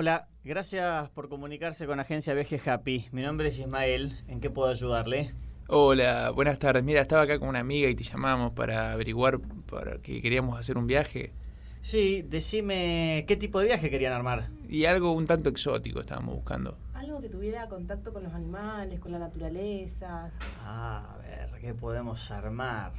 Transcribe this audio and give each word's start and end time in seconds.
Hola, 0.00 0.28
gracias 0.44 1.08
por 1.08 1.28
comunicarse 1.28 1.84
con 1.84 1.98
Agencia 1.98 2.32
Viaje 2.32 2.60
Happy. 2.70 3.08
Mi 3.10 3.22
nombre 3.22 3.48
es 3.48 3.58
Ismael. 3.58 4.16
¿En 4.28 4.38
qué 4.38 4.48
puedo 4.48 4.70
ayudarle? 4.70 5.34
Hola, 5.66 6.30
buenas 6.30 6.60
tardes. 6.60 6.84
Mira, 6.84 7.00
estaba 7.00 7.22
acá 7.22 7.40
con 7.40 7.48
una 7.48 7.58
amiga 7.58 7.88
y 7.88 7.96
te 7.96 8.04
llamamos 8.04 8.52
para 8.52 8.92
averiguar 8.92 9.40
para 9.68 9.98
que 9.98 10.22
queríamos 10.22 10.56
hacer 10.56 10.78
un 10.78 10.86
viaje. 10.86 11.32
Sí, 11.80 12.22
decime 12.22 13.24
qué 13.26 13.36
tipo 13.36 13.58
de 13.58 13.64
viaje 13.64 13.90
querían 13.90 14.12
armar. 14.12 14.50
Y 14.68 14.84
algo 14.84 15.10
un 15.10 15.26
tanto 15.26 15.48
exótico 15.48 15.98
estábamos 15.98 16.36
buscando. 16.36 16.78
Algo 16.94 17.20
que 17.20 17.28
tuviera 17.28 17.66
contacto 17.66 18.12
con 18.12 18.22
los 18.22 18.32
animales, 18.32 19.00
con 19.00 19.10
la 19.10 19.18
naturaleza. 19.18 20.30
Ah, 20.62 21.12
a 21.12 21.18
ver, 21.18 21.60
¿qué 21.60 21.74
podemos 21.74 22.30
armar? 22.30 22.92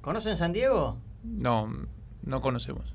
¿Conocen 0.00 0.38
San 0.38 0.54
Diego? 0.54 0.96
No, 1.22 1.70
no 2.22 2.40
conocemos. 2.40 2.94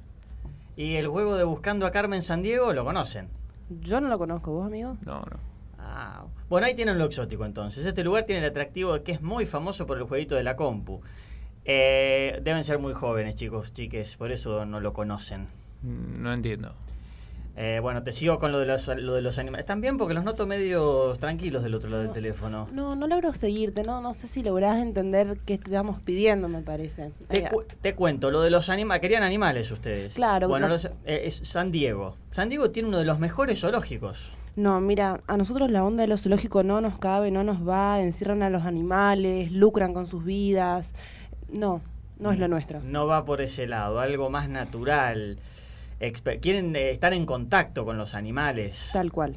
¿Y 0.77 0.95
el 0.95 1.07
juego 1.07 1.37
de 1.37 1.45
Buscando 1.45 1.85
a 1.85 1.91
Carmen 1.91 2.21
San 2.21 2.41
Diego 2.41 2.73
lo 2.73 2.83
conocen? 2.83 3.29
Yo 3.69 3.99
no 4.01 4.07
lo 4.09 4.17
conozco, 4.17 4.51
¿vos, 4.51 4.65
amigo? 4.67 4.97
No, 5.05 5.19
no. 5.21 5.55
Ah, 5.79 6.25
bueno, 6.49 6.67
ahí 6.67 6.75
tienen 6.75 6.97
lo 6.97 7.05
exótico 7.05 7.45
entonces. 7.45 7.85
Este 7.85 8.03
lugar 8.03 8.25
tiene 8.25 8.41
el 8.41 8.49
atractivo 8.49 8.93
de 8.93 9.03
que 9.03 9.11
es 9.13 9.21
muy 9.21 9.45
famoso 9.45 9.85
por 9.85 9.97
el 9.97 10.03
jueguito 10.03 10.35
de 10.35 10.43
la 10.43 10.55
compu. 10.55 11.01
Eh, 11.63 12.39
deben 12.43 12.63
ser 12.63 12.79
muy 12.79 12.93
jóvenes, 12.93 13.35
chicos, 13.35 13.73
chiques, 13.73 14.15
por 14.17 14.31
eso 14.31 14.65
no 14.65 14.79
lo 14.79 14.93
conocen. 14.93 15.47
Mm, 15.81 16.21
No 16.21 16.33
entiendo. 16.33 16.73
Eh, 17.57 17.79
bueno, 17.81 18.03
te 18.03 18.11
sigo 18.11 18.37
con 18.37 18.51
lo 18.51 18.59
de 18.59 18.65
los, 18.65 18.85
lo 18.87 19.13
de 19.13 19.21
los 19.21 19.37
animales. 19.37 19.63
Están 19.63 19.79
bien 19.79 19.95
porque 19.97 20.13
los 20.13 20.25
noto 20.25 20.45
medio 20.45 21.15
tranquilos 21.19 21.63
del 21.63 21.73
otro 21.75 21.89
lado 21.89 22.03
del 22.03 22.11
teléfono. 22.11 22.67
No, 22.73 22.95
no 22.97 23.07
logro 23.07 23.33
seguirte, 23.33 23.83
no, 23.83 24.01
no 24.01 24.13
sé 24.13 24.27
si 24.27 24.43
lográs 24.43 24.75
entender 24.75 25.37
qué 25.45 25.53
estamos 25.53 26.01
pidiendo, 26.01 26.49
me 26.49 26.61
parece. 26.61 27.11
Te, 27.29 27.47
cu- 27.47 27.63
te 27.79 27.95
cuento, 27.95 28.29
lo 28.29 28.41
de 28.41 28.49
los 28.49 28.69
animales. 28.69 29.01
Querían 29.01 29.23
animales 29.23 29.71
ustedes. 29.71 30.13
Claro, 30.15 30.49
Bueno, 30.49 30.67
no- 30.67 30.73
los- 30.73 30.85
eh, 31.05 31.21
es 31.25 31.35
San 31.47 31.71
Diego. 31.71 32.17
San 32.29 32.49
Diego 32.49 32.71
tiene 32.71 32.89
uno 32.89 32.99
de 32.99 33.05
los 33.05 33.19
mejores 33.19 33.61
zoológicos. 33.61 34.33
No, 34.57 34.81
mira, 34.81 35.21
a 35.27 35.37
nosotros 35.37 35.71
la 35.71 35.83
onda 35.85 36.01
de 36.01 36.07
lo 36.09 36.17
zoológico 36.17 36.63
no 36.63 36.81
nos 36.81 36.97
cabe, 36.99 37.31
no 37.31 37.43
nos 37.45 37.65
va, 37.67 38.01
encierran 38.01 38.43
a 38.43 38.49
los 38.49 38.63
animales, 38.63 39.51
lucran 39.53 39.93
con 39.93 40.07
sus 40.07 40.25
vidas. 40.25 40.93
No, 41.49 41.81
no 42.19 42.31
es 42.31 42.39
lo 42.39 42.47
nuestro. 42.49 42.81
No 42.81 43.05
va 43.07 43.23
por 43.25 43.41
ese 43.41 43.65
lado, 43.67 43.99
algo 44.01 44.29
más 44.29 44.49
natural. 44.49 45.37
Quieren 46.41 46.75
eh, 46.75 46.89
estar 46.91 47.13
en 47.13 47.25
contacto 47.25 47.85
con 47.85 47.97
los 47.97 48.13
animales. 48.13 48.89
Tal 48.93 49.11
cual. 49.11 49.35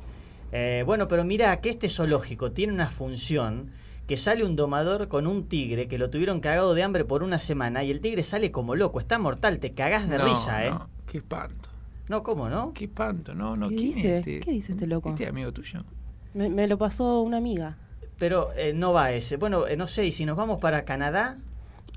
Eh, 0.53 0.83
bueno, 0.87 1.09
pero 1.09 1.25
mira 1.25 1.61
que 1.61 1.71
este 1.71 1.89
zoológico 1.89 2.53
tiene 2.53 2.73
una 2.73 2.89
función 2.91 3.71
que 4.07 4.17
sale 4.17 4.43
un 4.45 4.57
domador 4.57 5.09
con 5.09 5.27
un 5.27 5.49
tigre 5.49 5.87
que 5.87 5.99
lo 5.99 6.09
tuvieron 6.09 6.41
cagado 6.41 6.75
de 6.75 6.83
hambre 6.83 7.05
por 7.05 7.23
una 7.23 7.39
semana 7.39 7.85
y 7.85 7.91
el 7.91 8.01
tigre 8.01 8.23
sale 8.25 8.51
como 8.51 8.75
loco, 8.75 8.99
está 9.01 9.19
mortal, 9.19 9.59
te 9.59 9.73
cagás 9.75 10.09
de 10.09 10.17
No, 10.19 10.25
risa, 10.25 10.67
¿eh? 10.67 10.71
no, 10.71 10.89
Qué 11.07 11.19
espanto. 11.19 11.69
No, 12.09 12.23
¿cómo 12.23 12.49
no? 12.49 12.73
Qué 12.73 12.85
espanto. 12.85 13.35
No, 13.35 13.55
no. 13.57 13.69
¿Qué 13.69 13.77
¿quién 13.77 13.87
dice? 13.89 14.13
es 14.19 14.27
este? 14.27 14.41
¿Qué 14.41 14.51
dice 14.51 14.73
este 14.73 14.87
loco? 14.87 15.11
Este 15.11 15.27
amigo 15.27 15.53
tuyo. 15.53 15.85
Me, 16.33 16.49
me 16.49 16.67
lo 16.67 16.79
pasó 16.79 17.21
una 17.21 17.37
amiga. 17.37 17.77
Pero 18.19 18.49
eh, 18.57 18.73
no 18.73 18.95
va 18.95 19.13
ese. 19.13 19.37
Bueno, 19.37 19.67
eh, 19.67 19.77
no 19.77 19.87
sé, 19.87 20.07
y 20.07 20.13
si 20.13 20.25
nos 20.25 20.37
vamos 20.37 20.59
para 20.59 20.85
Canadá, 20.87 21.37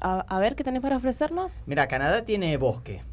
A, 0.02 0.20
a 0.20 0.40
ver, 0.40 0.56
¿qué 0.58 0.64
tenés 0.66 0.82
para 0.82 0.98
ofrecernos? 0.98 1.54
mira, 1.66 1.88
Canadá 1.88 2.26
tiene 2.26 2.58
bosque. 2.58 3.04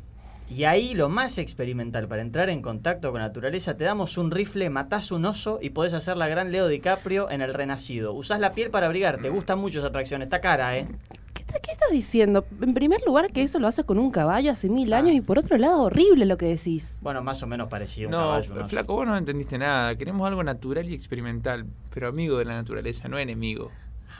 Y 0.51 0.65
ahí 0.65 0.95
lo 0.95 1.09
más 1.11 1.37
experimental 1.39 2.09
para 2.09 2.23
entrar 2.23 2.49
en 2.49 2.63
contacto 2.63 3.11
con 3.11 3.21
la 3.21 3.27
naturaleza, 3.29 3.77
te 3.77 3.85
damos 3.85 4.17
un 4.17 4.31
rifle, 4.31 4.71
matás 4.71 5.13
un 5.13 5.27
oso 5.27 5.59
y 5.61 5.71
podés 5.71 5.93
hacer 5.93 6.17
la 6.17 6.27
gran 6.27 6.51
Leo 6.53 6.69
DiCaprio 6.69 7.31
en 7.31 7.43
el 7.43 7.53
Renacido. 7.53 8.15
Usás 8.15 8.41
la 8.41 8.53
piel 8.53 8.71
para 8.71 8.87
abrigar, 8.87 9.19
te 9.19 9.29
gusta 9.29 9.57
mucho 9.57 9.79
esa 9.81 9.89
atracción, 9.89 10.23
está 10.23 10.41
cara, 10.41 10.79
¿eh? 10.79 10.89
¿Qué, 11.35 11.43
está- 11.43 11.61
qué 11.61 11.73
estás 11.73 11.91
diciendo? 11.91 12.47
En 12.63 12.73
primer 12.73 13.03
lugar, 13.07 13.31
que 13.31 13.43
eso 13.43 13.59
lo 13.59 13.69
haces 13.69 13.85
con 13.85 13.99
un 13.99 14.11
caballo 14.11 14.51
hace 14.51 14.71
mil 14.71 14.91
Ah. 14.95 14.99
años 14.99 15.15
y 15.15 15.21
por 15.21 15.39
otro 15.39 15.59
lado, 15.59 15.83
horrible 15.83 16.25
lo 16.25 16.39
que 16.39 16.47
decís. 16.47 16.97
Bueno, 17.03 17.23
más 17.23 17.43
o 17.43 17.47
menos 17.47 17.69
parecido. 17.69 18.09
a 18.09 18.09
un 18.09 18.13
No, 18.13 18.19
caballo, 18.31 18.53
un 18.53 18.59
oso. 18.61 18.69
flaco, 18.69 18.95
vos 18.95 19.07
no 19.07 19.17
entendiste 19.19 19.59
nada. 19.59 19.95
Queremos 19.97 20.27
algo 20.27 20.43
natural 20.43 20.89
y 20.89 20.95
experimental, 20.95 21.67
pero 21.93 22.09
amigo 22.09 22.39
de 22.39 22.47
la 22.47 22.55
naturaleza, 22.55 23.07
no 23.09 23.19
enemigo. 23.19 23.71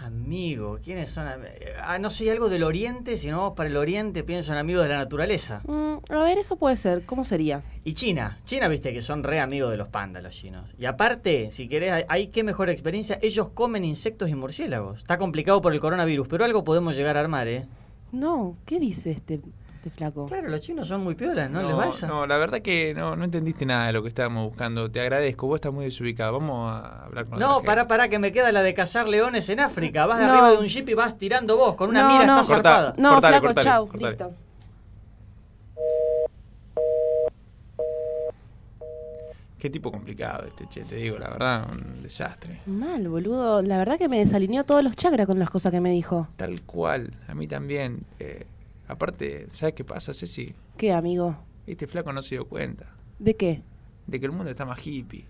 Amigo, 0.01 0.79
¿quiénes 0.83 1.11
son? 1.11 1.27
Ah, 1.83 1.99
no 1.99 2.11
sé, 2.11 2.31
algo 2.31 2.49
del 2.49 2.63
oriente, 2.63 3.17
si 3.17 3.31
no 3.31 3.39
vamos 3.39 3.55
para 3.57 3.69
el 3.69 3.77
oriente, 3.77 4.23
pienso 4.23 4.53
en 4.53 4.59
amigos 4.59 4.85
de 4.85 4.91
la 4.91 4.99
naturaleza. 4.99 5.61
Mm, 5.67 5.97
a 6.13 6.23
ver, 6.23 6.39
eso 6.39 6.57
puede 6.57 6.77
ser. 6.77 7.05
¿Cómo 7.05 7.25
sería? 7.25 7.63
Y 7.83 7.95
China, 7.95 8.39
China 8.45 8.69
viste 8.69 8.93
que 8.93 9.03
son 9.03 9.25
re 9.25 9.41
amigos 9.41 9.73
de 9.73 9.77
los 9.77 9.89
pandas 9.89 10.23
los 10.23 10.35
chinos. 10.35 10.71
Y 10.79 10.85
aparte, 10.85 11.51
si 11.51 11.69
querés, 11.69 12.05
hay 12.09 12.29
qué 12.29 12.45
mejor 12.45 12.71
experiencia, 12.71 13.19
ellos 13.23 13.49
comen 13.49 13.85
insectos 13.85 14.31
y 14.31 14.37
murciélagos. 14.37 14.99
Está 14.99 15.19
complicado 15.19 15.61
por 15.61 15.73
el 15.73 15.81
coronavirus, 15.81 16.29
pero 16.29 16.45
algo 16.45 16.63
podemos 16.63 16.95
llegar 16.95 17.17
a 17.17 17.21
armar, 17.21 17.49
¿eh? 17.49 17.67
No, 18.13 18.57
¿qué 18.67 18.79
dice 18.79 19.11
este, 19.11 19.41
este 19.79 19.91
flaco? 19.91 20.27
Claro, 20.27 20.49
los 20.49 20.61
chinos 20.61 20.87
son 20.87 21.03
muy 21.03 21.15
piolas, 21.15 21.51
¿no, 21.51 21.63
les 21.85 21.97
esa? 21.97 22.07
no, 22.07 22.27
la 22.27 22.37
verdad 22.37 22.61
que 22.61 22.93
no, 22.95 23.17
no 23.17 23.25
entendiste 23.25 23.65
nada 23.67 23.87
de 23.87 23.93
lo 23.93 24.03
que 24.03 24.09
estábamos 24.09 24.45
buscando. 24.49 24.91
Te 24.91 25.01
agradezco, 25.01 25.47
vos 25.47 25.57
estás 25.57 25.73
muy 25.73 25.85
desubicado. 25.87 26.33
Vamos 26.39 26.71
a 26.71 27.05
hablar 27.07 27.27
con 27.27 27.39
No, 27.39 27.61
pará, 27.63 27.83
gente. 27.83 27.89
pará, 27.89 28.09
que 28.09 28.19
me 28.19 28.33
queda 28.33 28.53
la 28.53 28.63
de 28.63 28.75
cazar 28.75 29.09
leones 29.09 29.49
en 29.49 29.61
África. 29.61 30.07
Vas 30.07 30.19
de 30.19 30.27
No. 30.27 30.33
arriba 30.33 30.51
de 30.53 30.59
un 30.59 30.67
jeep 30.67 30.89
y 30.89 30.95
vas 30.95 31.17
tirando 31.19 31.57
vos, 31.57 31.75
con 31.77 31.91
una 31.91 32.03
No, 32.03 32.09
mira 32.13 32.27
no. 32.27 32.41
está 32.41 32.55
Cortá. 32.55 32.71
zarpada. 32.71 32.95
No, 32.99 33.11
Cortale, 33.13 33.33
flaco, 33.39 33.47
cortale, 33.47 33.65
chau, 33.69 33.89
cortale. 33.89 34.09
listo. 34.11 34.33
Qué 39.59 39.71
tipo 39.71 39.91
complicado 39.91 40.47
este, 40.47 40.67
che, 40.69 40.85
te 40.85 40.95
digo, 40.95 41.19
la 41.19 41.31
verdad, 41.31 41.67
un 41.73 42.01
desastre. 42.01 42.61
Mal, 42.67 43.09
boludo. 43.09 43.61
La 43.61 43.77
verdad 43.77 43.99
que 43.99 44.09
me 44.09 44.19
desalineó 44.19 44.63
todos 44.63 44.85
los 44.85 44.95
chakras 44.95 45.27
con 45.27 45.41
las 45.41 45.51
cosas 45.51 45.73
que 45.73 45.81
me 45.81 45.91
dijo. 45.91 46.29
Tal 46.37 46.63
cual, 46.63 47.13
a 47.27 47.35
mí 47.35 47.49
también. 47.49 48.05
Eh, 48.21 48.47
aparte, 48.89 49.47
¿sabes 49.53 49.75
qué 49.75 49.85
pasa, 49.85 50.13
Ceci? 50.15 50.55
¿Qué, 50.77 50.93
amigo? 50.93 51.37
Este 51.67 51.87
flaco 51.87 52.13
no 52.13 52.23
se 52.23 52.35
dio 52.37 52.49
cuenta 52.49 52.87
¿De 53.19 53.37
qué? 53.37 53.63
de 54.07 54.19
que 54.19 54.27
el 54.27 54.33
mundo 54.33 54.51
está 54.51 54.65
más 54.65 54.85
hippie. 54.87 55.27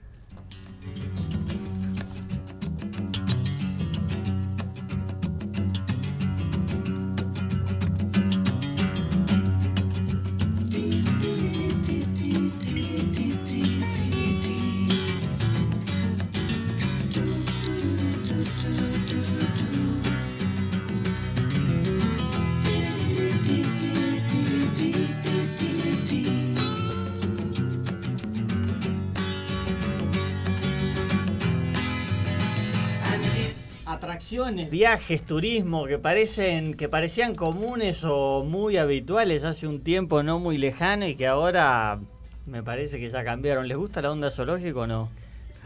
Atracciones, 34.19 34.69
viajes, 34.69 35.23
turismo 35.23 35.87
que 35.87 35.97
parecen 35.97 36.75
que 36.75 36.89
parecían 36.89 37.37
comunes 37.37 38.03
o 38.05 38.43
muy 38.43 38.77
habituales 38.77 39.45
hace 39.45 39.69
un 39.69 39.85
tiempo 39.85 40.25
no 40.25 40.41
muy 40.41 40.59
lejano 40.59 41.07
y 41.07 41.15
que 41.15 41.29
ahora 41.29 42.01
me 42.45 42.65
parece 42.65 42.99
que 42.99 43.11
ya 43.11 43.23
cambiaron. 43.23 43.69
¿Les 43.69 43.77
gusta 43.77 44.03
la 44.03 44.11
onda 44.11 44.29
zoológica 44.29 44.81
o 44.81 44.87
no? 44.89 45.09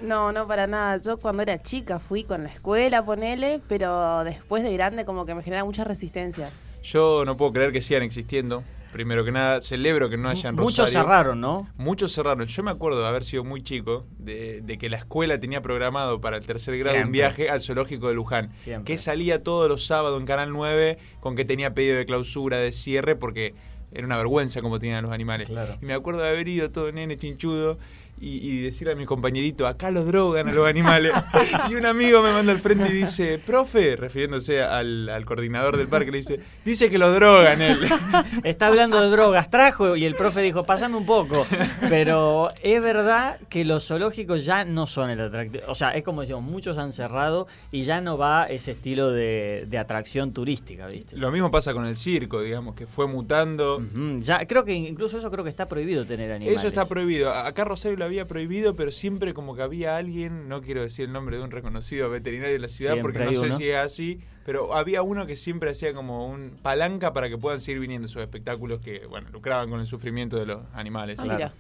No, 0.02 0.32
no 0.32 0.46
para 0.46 0.66
nada. 0.66 0.98
Yo 0.98 1.16
cuando 1.16 1.42
era 1.42 1.62
chica 1.62 1.98
fui 1.98 2.24
con 2.24 2.42
la 2.42 2.50
escuela, 2.50 3.02
ponele, 3.02 3.62
pero 3.68 4.22
después 4.22 4.62
de 4.62 4.74
grande 4.74 5.06
como 5.06 5.24
que 5.24 5.34
me 5.34 5.42
genera 5.42 5.64
mucha 5.64 5.84
resistencia. 5.84 6.50
Yo 6.82 7.24
no 7.24 7.38
puedo 7.38 7.54
creer 7.54 7.72
que 7.72 7.80
sigan 7.80 8.02
existiendo. 8.02 8.64
Primero 8.92 9.24
que 9.24 9.32
nada, 9.32 9.62
celebro 9.62 10.10
que 10.10 10.18
no 10.18 10.28
hayan 10.28 10.54
Muchos 10.54 10.90
Rosario. 10.90 11.00
cerraron, 11.00 11.40
¿no? 11.40 11.68
Muchos 11.76 12.12
cerraron. 12.14 12.46
Yo 12.46 12.62
me 12.62 12.70
acuerdo 12.70 13.00
de 13.00 13.08
haber 13.08 13.24
sido 13.24 13.42
muy 13.42 13.62
chico, 13.62 14.06
de, 14.18 14.60
de 14.60 14.78
que 14.78 14.90
la 14.90 14.98
escuela 14.98 15.40
tenía 15.40 15.62
programado 15.62 16.20
para 16.20 16.36
el 16.36 16.44
tercer 16.46 16.76
grado 16.78 16.98
un 17.02 17.10
viaje 17.10 17.48
al 17.48 17.62
zoológico 17.62 18.08
de 18.08 18.14
Luján. 18.14 18.52
Siempre. 18.56 18.92
Que 18.92 18.98
salía 18.98 19.42
todos 19.42 19.68
los 19.68 19.86
sábados 19.86 20.20
en 20.20 20.26
Canal 20.26 20.52
9 20.52 20.98
con 21.20 21.34
que 21.36 21.44
tenía 21.44 21.72
pedido 21.74 21.96
de 21.96 22.04
clausura, 22.06 22.58
de 22.58 22.72
cierre, 22.72 23.16
porque 23.16 23.54
era 23.94 24.06
una 24.06 24.16
vergüenza 24.16 24.60
como 24.60 24.78
tenían 24.78 25.02
los 25.02 25.12
animales. 25.12 25.48
Claro. 25.48 25.76
Y 25.80 25.84
me 25.86 25.94
acuerdo 25.94 26.22
de 26.22 26.28
haber 26.28 26.48
ido 26.48 26.70
todo 26.70 26.90
nene 26.92 27.16
chinchudo 27.16 27.78
y, 28.22 28.48
y 28.48 28.62
decirle 28.62 28.92
a 28.92 28.96
mi 28.96 29.04
compañerito, 29.04 29.66
acá 29.66 29.90
los 29.90 30.06
drogan 30.06 30.48
a 30.48 30.52
los 30.52 30.68
animales. 30.68 31.12
y 31.70 31.74
un 31.74 31.84
amigo 31.84 32.22
me 32.22 32.32
manda 32.32 32.52
al 32.52 32.60
frente 32.60 32.88
y 32.88 32.92
dice, 32.92 33.40
profe, 33.44 33.96
refiriéndose 33.96 34.62
al, 34.62 35.08
al 35.08 35.24
coordinador 35.24 35.76
del 35.76 35.88
parque, 35.88 36.12
le 36.12 36.18
dice, 36.18 36.40
dice 36.64 36.88
que 36.88 36.98
los 36.98 37.12
drogan 37.14 37.60
él. 37.60 37.80
Está 38.44 38.68
hablando 38.68 39.00
de 39.00 39.08
drogas, 39.08 39.50
trajo 39.50 39.96
y 39.96 40.04
el 40.04 40.14
profe 40.14 40.40
dijo, 40.40 40.64
pasame 40.64 40.96
un 40.96 41.04
poco. 41.04 41.44
Pero 41.88 42.48
es 42.62 42.80
verdad 42.80 43.40
que 43.48 43.64
los 43.64 43.88
zoológicos 43.88 44.44
ya 44.44 44.64
no 44.64 44.86
son 44.86 45.10
el 45.10 45.20
atractivo. 45.20 45.64
O 45.66 45.74
sea, 45.74 45.90
es 45.90 46.04
como 46.04 46.20
decimos, 46.20 46.42
muchos 46.42 46.78
han 46.78 46.92
cerrado 46.92 47.48
y 47.72 47.82
ya 47.82 48.00
no 48.00 48.16
va 48.16 48.44
ese 48.44 48.70
estilo 48.70 49.10
de, 49.10 49.66
de 49.66 49.78
atracción 49.78 50.32
turística, 50.32 50.86
¿viste? 50.86 51.16
Lo 51.16 51.32
mismo 51.32 51.50
pasa 51.50 51.72
con 51.72 51.86
el 51.86 51.96
circo, 51.96 52.40
digamos, 52.40 52.76
que 52.76 52.86
fue 52.86 53.08
mutando. 53.08 53.82
Ya, 54.20 54.46
creo 54.46 54.64
que 54.64 54.74
incluso 54.74 55.18
eso 55.18 55.28
creo 55.28 55.42
que 55.42 55.50
está 55.50 55.68
prohibido 55.68 56.06
tener 56.06 56.30
animales. 56.30 56.60
Eso 56.60 56.68
está 56.68 56.86
prohibido. 56.86 57.32
Acá 57.32 57.64
Rosario 57.64 57.98
lo 57.98 58.11
había 58.12 58.26
prohibido, 58.28 58.76
pero 58.76 58.92
siempre 58.92 59.32
como 59.34 59.56
que 59.56 59.62
había 59.62 59.96
alguien, 59.96 60.48
no 60.48 60.60
quiero 60.60 60.82
decir 60.82 61.06
el 61.06 61.12
nombre 61.12 61.38
de 61.38 61.42
un 61.42 61.50
reconocido 61.50 62.10
veterinario 62.10 62.52
de 62.52 62.58
la 62.60 62.68
ciudad 62.68 62.92
Siempre 62.92 63.12
porque 63.20 63.32
no 63.34 63.40
sé 63.40 63.46
uno. 63.46 63.56
si 63.56 63.68
es 63.70 63.76
así, 63.76 64.20
pero 64.44 64.74
había 64.74 65.02
uno 65.02 65.26
que 65.26 65.36
siempre 65.36 65.70
hacía 65.70 65.94
como 65.94 66.26
un 66.28 66.58
palanca 66.62 67.12
para 67.12 67.28
que 67.28 67.38
puedan 67.38 67.60
seguir 67.60 67.80
viniendo 67.80 68.06
esos 68.06 68.22
espectáculos 68.22 68.80
que, 68.80 69.06
bueno, 69.06 69.28
lucraban 69.32 69.70
con 69.70 69.80
el 69.80 69.86
sufrimiento 69.86 70.36
de 70.38 70.46
los 70.46 70.60
animales. 70.74 71.16
Ah, 71.18 71.24
Claro. 71.24 71.52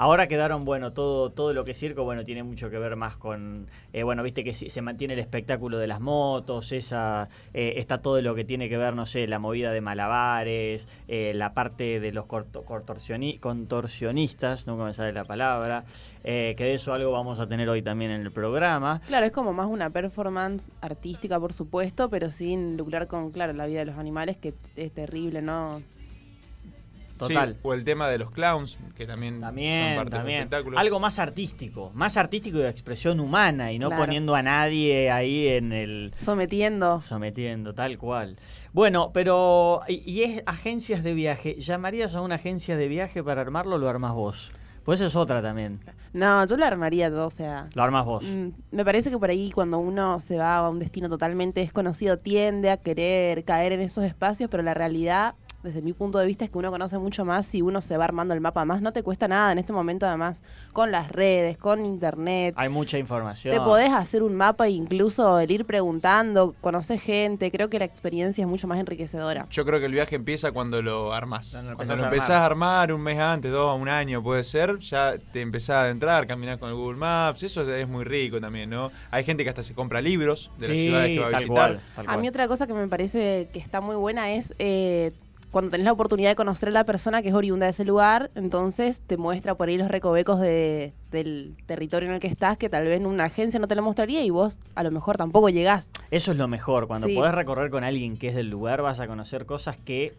Ahora 0.00 0.28
quedaron, 0.28 0.64
bueno, 0.64 0.92
todo, 0.92 1.30
todo 1.30 1.52
lo 1.52 1.64
que 1.64 1.72
es 1.72 1.78
circo, 1.78 2.04
bueno, 2.04 2.24
tiene 2.24 2.44
mucho 2.44 2.70
que 2.70 2.78
ver 2.78 2.94
más 2.94 3.16
con, 3.16 3.66
eh, 3.92 4.04
bueno, 4.04 4.22
viste 4.22 4.44
que 4.44 4.54
se 4.54 4.80
mantiene 4.80 5.14
el 5.14 5.18
espectáculo 5.18 5.76
de 5.76 5.88
las 5.88 6.00
motos, 6.00 6.70
esa, 6.70 7.28
eh, 7.52 7.74
está 7.78 8.00
todo 8.00 8.22
lo 8.22 8.36
que 8.36 8.44
tiene 8.44 8.68
que 8.68 8.78
ver, 8.78 8.94
no 8.94 9.06
sé, 9.06 9.26
la 9.26 9.40
movida 9.40 9.72
de 9.72 9.80
malabares, 9.80 10.86
eh, 11.08 11.32
la 11.34 11.52
parte 11.52 11.98
de 11.98 12.12
los 12.12 12.26
contorsionistas, 12.26 14.68
nunca 14.68 14.84
me 14.84 14.94
sale 14.94 15.12
la 15.12 15.24
palabra, 15.24 15.84
que 16.22 16.54
de 16.56 16.74
eso 16.74 16.94
algo 16.94 17.10
vamos 17.10 17.40
a 17.40 17.48
tener 17.48 17.68
hoy 17.68 17.82
también 17.82 18.12
en 18.12 18.20
el 18.20 18.30
programa. 18.30 19.00
Claro, 19.08 19.26
es 19.26 19.32
como 19.32 19.52
más 19.52 19.66
una 19.66 19.90
performance 19.90 20.70
artística, 20.80 21.40
por 21.40 21.52
supuesto, 21.52 22.08
pero 22.08 22.30
sin 22.30 22.76
lucrar 22.76 23.08
con, 23.08 23.32
claro, 23.32 23.52
la 23.52 23.66
vida 23.66 23.80
de 23.80 23.86
los 23.86 23.98
animales, 23.98 24.36
que 24.36 24.54
es 24.76 24.92
terrible, 24.92 25.42
¿no? 25.42 25.82
Total. 27.18 27.56
o 27.62 27.74
el 27.74 27.84
tema 27.84 28.08
de 28.08 28.18
los 28.18 28.30
clowns, 28.30 28.78
que 28.96 29.06
también, 29.06 29.40
son 29.40 29.52
parte 29.96 30.18
del 30.18 30.28
espectáculo. 30.28 30.78
Algo 30.78 31.00
más 31.00 31.18
artístico, 31.18 31.90
más 31.94 32.16
artístico 32.16 32.58
de 32.58 32.68
expresión 32.68 33.20
humana 33.20 33.72
y 33.72 33.78
no 33.78 33.90
poniendo 33.90 34.34
a 34.34 34.42
nadie 34.42 35.10
ahí 35.10 35.48
en 35.48 35.72
el... 35.72 36.14
Sometiendo. 36.16 37.00
Sometiendo, 37.00 37.74
tal 37.74 37.98
cual. 37.98 38.36
Bueno, 38.72 39.10
pero... 39.12 39.80
¿Y, 39.88 40.22
es 40.22 40.42
agencias 40.46 41.02
de 41.02 41.14
viaje? 41.14 41.56
¿Llamarías 41.60 42.14
a 42.14 42.20
una 42.20 42.36
agencia 42.36 42.76
de 42.76 42.88
viaje 42.88 43.22
para 43.22 43.40
armarlo 43.40 43.76
o 43.76 43.78
lo 43.78 43.88
armas 43.88 44.14
vos? 44.14 44.52
Pues 44.84 45.00
es 45.02 45.16
otra 45.16 45.42
también. 45.42 45.80
No, 46.14 46.46
yo 46.46 46.56
lo 46.56 46.64
armaría 46.64 47.10
todo, 47.10 47.26
o 47.26 47.30
sea... 47.30 47.68
Lo 47.74 47.82
armas 47.82 48.06
vos. 48.06 48.24
Mm, 48.24 48.48
me 48.70 48.84
parece 48.84 49.10
que 49.10 49.18
por 49.18 49.28
ahí 49.28 49.50
cuando 49.50 49.78
uno 49.78 50.18
se 50.20 50.38
va 50.38 50.56
a 50.56 50.70
un 50.70 50.78
destino 50.78 51.10
totalmente 51.10 51.60
desconocido 51.60 52.18
tiende 52.18 52.70
a 52.70 52.78
querer 52.78 53.44
caer 53.44 53.72
en 53.72 53.80
esos 53.80 54.04
espacios, 54.04 54.48
pero 54.48 54.62
la 54.62 54.72
realidad 54.72 55.34
desde 55.62 55.82
mi 55.82 55.92
punto 55.92 56.18
de 56.18 56.26
vista 56.26 56.44
es 56.44 56.50
que 56.50 56.58
uno 56.58 56.70
conoce 56.70 56.98
mucho 56.98 57.24
más 57.24 57.46
si 57.46 57.62
uno 57.62 57.80
se 57.80 57.96
va 57.96 58.04
armando 58.04 58.32
el 58.32 58.40
mapa 58.40 58.64
más. 58.64 58.80
No 58.80 58.92
te 58.92 59.02
cuesta 59.02 59.26
nada 59.26 59.50
en 59.52 59.58
este 59.58 59.72
momento, 59.72 60.06
además, 60.06 60.42
con 60.72 60.92
las 60.92 61.10
redes, 61.10 61.58
con 61.58 61.84
internet. 61.84 62.54
Hay 62.56 62.68
mucha 62.68 62.98
información. 62.98 63.54
Te 63.54 63.60
podés 63.60 63.92
hacer 63.92 64.22
un 64.22 64.36
mapa 64.36 64.68
e 64.68 64.70
incluso 64.70 65.38
el 65.40 65.50
ir 65.50 65.64
preguntando, 65.64 66.54
conocer 66.60 67.00
gente. 67.00 67.50
Creo 67.50 67.68
que 67.68 67.78
la 67.78 67.84
experiencia 67.84 68.42
es 68.42 68.48
mucho 68.48 68.68
más 68.68 68.78
enriquecedora. 68.78 69.46
Yo 69.50 69.64
creo 69.64 69.80
que 69.80 69.86
el 69.86 69.92
viaje 69.92 70.14
empieza 70.14 70.52
cuando 70.52 70.80
lo 70.80 71.12
armas. 71.12 71.50
Cuando, 71.50 71.96
lo, 71.96 72.04
empezás 72.04 72.30
a 72.30 72.46
armar 72.46 72.92
un 72.92 73.00
mes 73.00 73.18
antes, 73.18 73.50
dos, 73.50 73.78
un 73.78 73.88
año 73.88 74.22
puede 74.22 74.44
ser, 74.44 74.78
ya 74.78 75.14
te 75.32 75.40
empezás 75.40 75.70
a 75.76 75.82
adentrar, 75.82 76.26
caminar 76.26 76.58
con 76.58 76.68
el 76.68 76.76
Google 76.76 76.98
Maps. 76.98 77.42
Eso 77.42 77.68
es 77.68 77.88
muy 77.88 78.04
rico 78.04 78.40
también, 78.40 78.70
¿no? 78.70 78.92
Hay 79.10 79.24
gente 79.24 79.42
que 79.42 79.50
hasta 79.50 79.64
se 79.64 79.74
compra 79.74 80.00
libros 80.00 80.52
de 80.58 80.68
las 80.68 80.76
ciudades 80.76 81.10
que 81.10 81.20
va 81.20 81.26
a 81.26 81.38
visitar. 81.38 81.80
a 82.06 82.16
mí 82.16 82.28
otra 82.28 82.46
cosa 82.46 82.66
que 82.66 82.74
me 82.74 82.86
parece 82.86 83.48
que 83.52 83.58
está 83.58 83.80
muy 83.80 83.96
buena 83.96 84.30
es 84.30 84.54
eh, 84.58 85.12
cuando 85.50 85.70
tenés 85.70 85.84
la 85.84 85.92
oportunidad 85.92 86.30
de 86.30 86.36
conocer 86.36 86.68
a 86.68 86.72
la 86.72 86.84
persona 86.84 87.22
que 87.22 87.28
es 87.28 87.34
oriunda 87.34 87.66
de 87.66 87.70
ese 87.70 87.84
lugar, 87.84 88.30
entonces 88.34 89.00
te 89.06 89.16
muestra 89.16 89.54
por 89.54 89.68
ahí 89.68 89.76
los 89.76 89.88
recovecos 89.88 90.40
de, 90.40 90.92
del 91.10 91.56
territorio 91.66 92.08
en 92.08 92.14
el 92.14 92.20
que 92.20 92.26
estás, 92.26 92.58
que 92.58 92.68
tal 92.68 92.84
vez 92.84 92.98
en 92.98 93.06
una 93.06 93.24
agencia 93.24 93.58
no 93.58 93.68
te 93.68 93.74
lo 93.74 93.82
mostraría 93.82 94.22
y 94.24 94.30
vos 94.30 94.58
a 94.74 94.82
lo 94.82 94.90
mejor 94.90 95.16
tampoco 95.16 95.48
llegás. 95.48 95.90
Eso 96.10 96.32
es 96.32 96.38
lo 96.38 96.48
mejor, 96.48 96.86
cuando 96.86 97.08
podés 97.14 97.34
recorrer 97.34 97.70
con 97.70 97.84
alguien 97.84 98.16
que 98.16 98.28
es 98.28 98.34
del 98.34 98.50
lugar 98.50 98.82
vas 98.82 99.00
a 99.00 99.06
conocer 99.06 99.46
cosas 99.46 99.76
que 99.76 100.14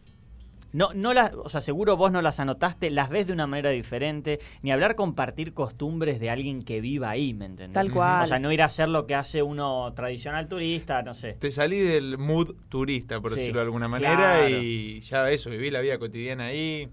no, 0.71 0.93
no 0.93 1.13
las, 1.13 1.33
o 1.33 1.49
sea, 1.49 1.61
seguro 1.61 1.97
vos 1.97 2.11
no 2.11 2.21
las 2.21 2.39
anotaste, 2.39 2.89
las 2.89 3.09
ves 3.09 3.27
de 3.27 3.33
una 3.33 3.47
manera 3.47 3.71
diferente, 3.71 4.39
ni 4.61 4.71
hablar 4.71 4.95
compartir 4.95 5.53
costumbres 5.53 6.19
de 6.19 6.29
alguien 6.29 6.63
que 6.63 6.81
viva 6.81 7.09
ahí, 7.09 7.33
¿me 7.33 7.45
entendés? 7.45 7.73
Tal 7.73 7.91
cual. 7.91 8.23
O 8.23 8.27
sea, 8.27 8.39
no 8.39 8.51
ir 8.51 8.61
a 8.61 8.65
hacer 8.65 8.89
lo 8.89 9.07
que 9.07 9.15
hace 9.15 9.41
uno 9.41 9.91
tradicional 9.93 10.47
turista, 10.47 11.01
no 11.01 11.13
sé. 11.13 11.33
Te 11.33 11.51
salí 11.51 11.79
del 11.79 12.17
mood 12.17 12.55
turista, 12.69 13.19
por 13.19 13.31
decirlo 13.31 13.59
de 13.59 13.65
alguna 13.65 13.87
manera, 13.87 14.49
y 14.49 14.99
ya 15.01 15.29
eso, 15.29 15.49
viví 15.49 15.71
la 15.71 15.79
vida 15.79 15.97
cotidiana 15.97 16.45
ahí. 16.45 16.89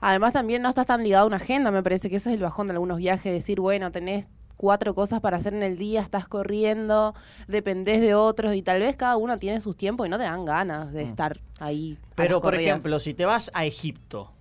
Además 0.00 0.32
también 0.32 0.62
no 0.62 0.68
estás 0.68 0.86
tan 0.86 1.02
ligado 1.02 1.24
a 1.24 1.26
una 1.26 1.36
agenda, 1.36 1.70
me 1.70 1.82
parece 1.82 2.08
que 2.08 2.16
eso 2.16 2.30
es 2.30 2.36
el 2.36 2.42
bajón 2.42 2.68
de 2.68 2.74
algunos 2.74 2.98
viajes, 2.98 3.32
decir, 3.32 3.60
bueno, 3.60 3.90
tenés 3.90 4.28
cuatro 4.58 4.94
cosas 4.94 5.20
para 5.20 5.38
hacer 5.38 5.54
en 5.54 5.62
el 5.62 5.78
día, 5.78 6.02
estás 6.02 6.28
corriendo, 6.28 7.14
dependés 7.46 8.02
de 8.02 8.14
otros 8.14 8.54
y 8.54 8.60
tal 8.60 8.80
vez 8.80 8.96
cada 8.96 9.16
uno 9.16 9.38
tiene 9.38 9.62
sus 9.62 9.76
tiempos 9.76 10.06
y 10.06 10.10
no 10.10 10.18
te 10.18 10.24
dan 10.24 10.44
ganas 10.44 10.92
de 10.92 11.06
mm. 11.06 11.08
estar 11.08 11.40
ahí. 11.60 11.96
Pero, 12.14 12.42
por 12.42 12.54
ejemplo, 12.54 13.00
si 13.00 13.14
te 13.14 13.24
vas 13.24 13.50
a 13.54 13.64
Egipto, 13.64 14.32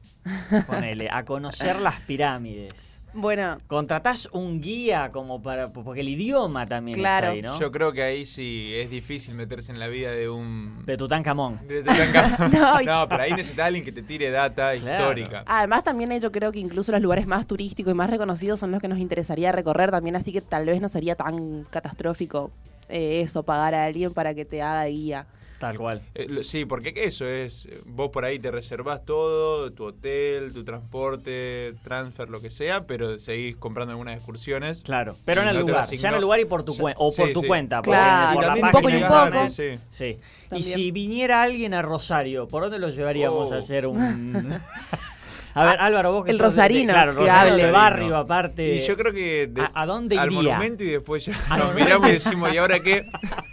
ponele, 0.66 1.08
a 1.10 1.24
conocer 1.24 1.80
las 1.80 2.02
pirámides. 2.02 2.97
Bueno. 3.18 3.58
Contratás 3.66 4.30
un 4.32 4.62
guía 4.62 5.10
como 5.12 5.42
para. 5.42 5.74
Porque 5.74 6.02
el 6.02 6.10
idioma 6.10 6.68
también 6.68 7.00
claro. 7.00 7.28
está 7.28 7.34
ahí, 7.34 7.42
¿no? 7.42 7.60
Yo 7.60 7.72
creo 7.72 7.92
que 7.92 8.04
ahí 8.04 8.28
sí 8.28 8.72
es 8.76 8.92
difícil 8.92 9.34
meterse 9.34 9.72
en 9.72 9.80
la 9.80 9.88
vida 9.88 10.12
de 10.12 10.30
un. 10.30 10.84
De 10.86 10.98
Tutankamón. 10.98 11.60
De 11.68 11.82
Tutankamón. 11.82 12.52
no, 12.54 12.82
no, 12.82 13.10
pero 13.10 13.24
ahí 13.24 13.32
necesita 13.32 13.66
alguien 13.66 13.84
que 13.84 13.92
te 13.92 14.04
tire 14.04 14.30
data 14.30 14.76
histórica. 14.76 15.44
Además, 15.48 15.84
también 15.84 16.22
yo 16.22 16.32
creo 16.32 16.52
que 16.52 16.60
incluso 16.60 16.92
los 16.92 17.02
lugares 17.02 17.26
más 17.26 17.48
turísticos 17.48 17.92
y 17.92 17.96
más 17.96 18.08
reconocidos 18.08 18.60
son 18.60 18.72
los 18.72 18.80
que 18.80 18.88
nos 18.88 19.00
interesaría 19.00 19.52
recorrer 19.52 19.90
también, 19.90 20.16
así 20.16 20.32
que 20.32 20.42
tal 20.42 20.68
vez 20.68 20.80
no 20.80 20.88
sería 20.88 21.16
tan 21.16 21.64
catastrófico 21.64 22.52
eh, 22.88 23.22
eso, 23.22 23.42
pagar 23.42 23.74
a 23.74 23.86
alguien 23.86 24.14
para 24.14 24.36
que 24.36 24.46
te 24.46 24.62
haga 24.62 24.86
guía. 24.86 25.26
Tal 25.60 25.78
cual. 25.78 26.02
Eh, 26.14 26.44
sí, 26.44 26.66
porque 26.66 26.94
eso 26.96 27.26
es, 27.26 27.68
vos 27.86 28.12
por 28.12 28.26
ahí 28.26 28.38
te 28.38 28.52
reservas 28.52 29.04
todo, 29.06 29.72
tu 29.72 29.86
hotel, 29.86 30.54
tu 30.54 30.64
transporte, 30.64 31.74
transfer, 31.84 32.30
lo 32.30 32.40
que 32.40 32.50
sea, 32.50 32.86
pero 32.86 33.18
seguís 33.18 33.56
comprando 33.56 33.92
algunas 33.92 34.16
excursiones. 34.16 34.82
Claro, 34.82 35.16
pero 35.26 35.42
en 35.42 35.48
el 35.48 35.58
lugar, 35.58 35.90
ya 35.90 36.10
en 36.10 36.16
el 36.16 36.22
lugar 36.22 36.40
y 36.40 36.46
por 36.46 36.64
tu 36.64 36.78
cuenta, 36.78 37.00
o 37.02 37.14
por 37.14 37.34
tu 37.34 37.42
cuenta. 37.44 37.82
Claro, 37.82 38.40
por, 38.40 38.64
un 38.64 38.72
poco 38.72 38.90
y 38.90 38.96
un 38.96 39.08
poco. 39.08 39.50
Sí. 39.50 39.80
sí. 39.90 40.20
Y 40.52 40.62
si 40.62 40.92
viniera 40.92 41.42
alguien 41.42 41.74
a 41.74 41.82
Rosario, 41.82 42.48
¿por 42.48 42.64
dónde 42.64 42.80
lo 42.80 42.90
llevaríamos 42.90 43.52
a 43.52 43.56
oh. 43.56 43.60
hacer 43.60 43.88
un... 43.88 44.60
A 45.58 45.66
ver, 45.66 45.82
Álvaro, 45.82 46.12
vos 46.12 46.24
que 46.24 46.30
El 46.30 46.38
Rosarino. 46.38 46.94
claro, 46.94 47.14
Rosario 47.14 47.56
de 47.56 47.72
barrio, 47.72 48.16
aparte. 48.16 48.76
Y 48.76 48.86
yo 48.86 48.96
creo 48.96 49.12
que. 49.12 49.52
¿A, 49.74 49.88
dónde 49.88 50.14
iría? 50.14 50.24
Al 50.24 50.32
monumento 50.32 50.84
y 50.84 50.90
después 50.90 51.26
ya 51.26 51.58
nos 51.58 51.74
miramos 51.74 52.10
y 52.10 52.12
decimos, 52.12 52.54
¿y 52.54 52.58
ahora 52.58 52.80
qué? 52.80 53.08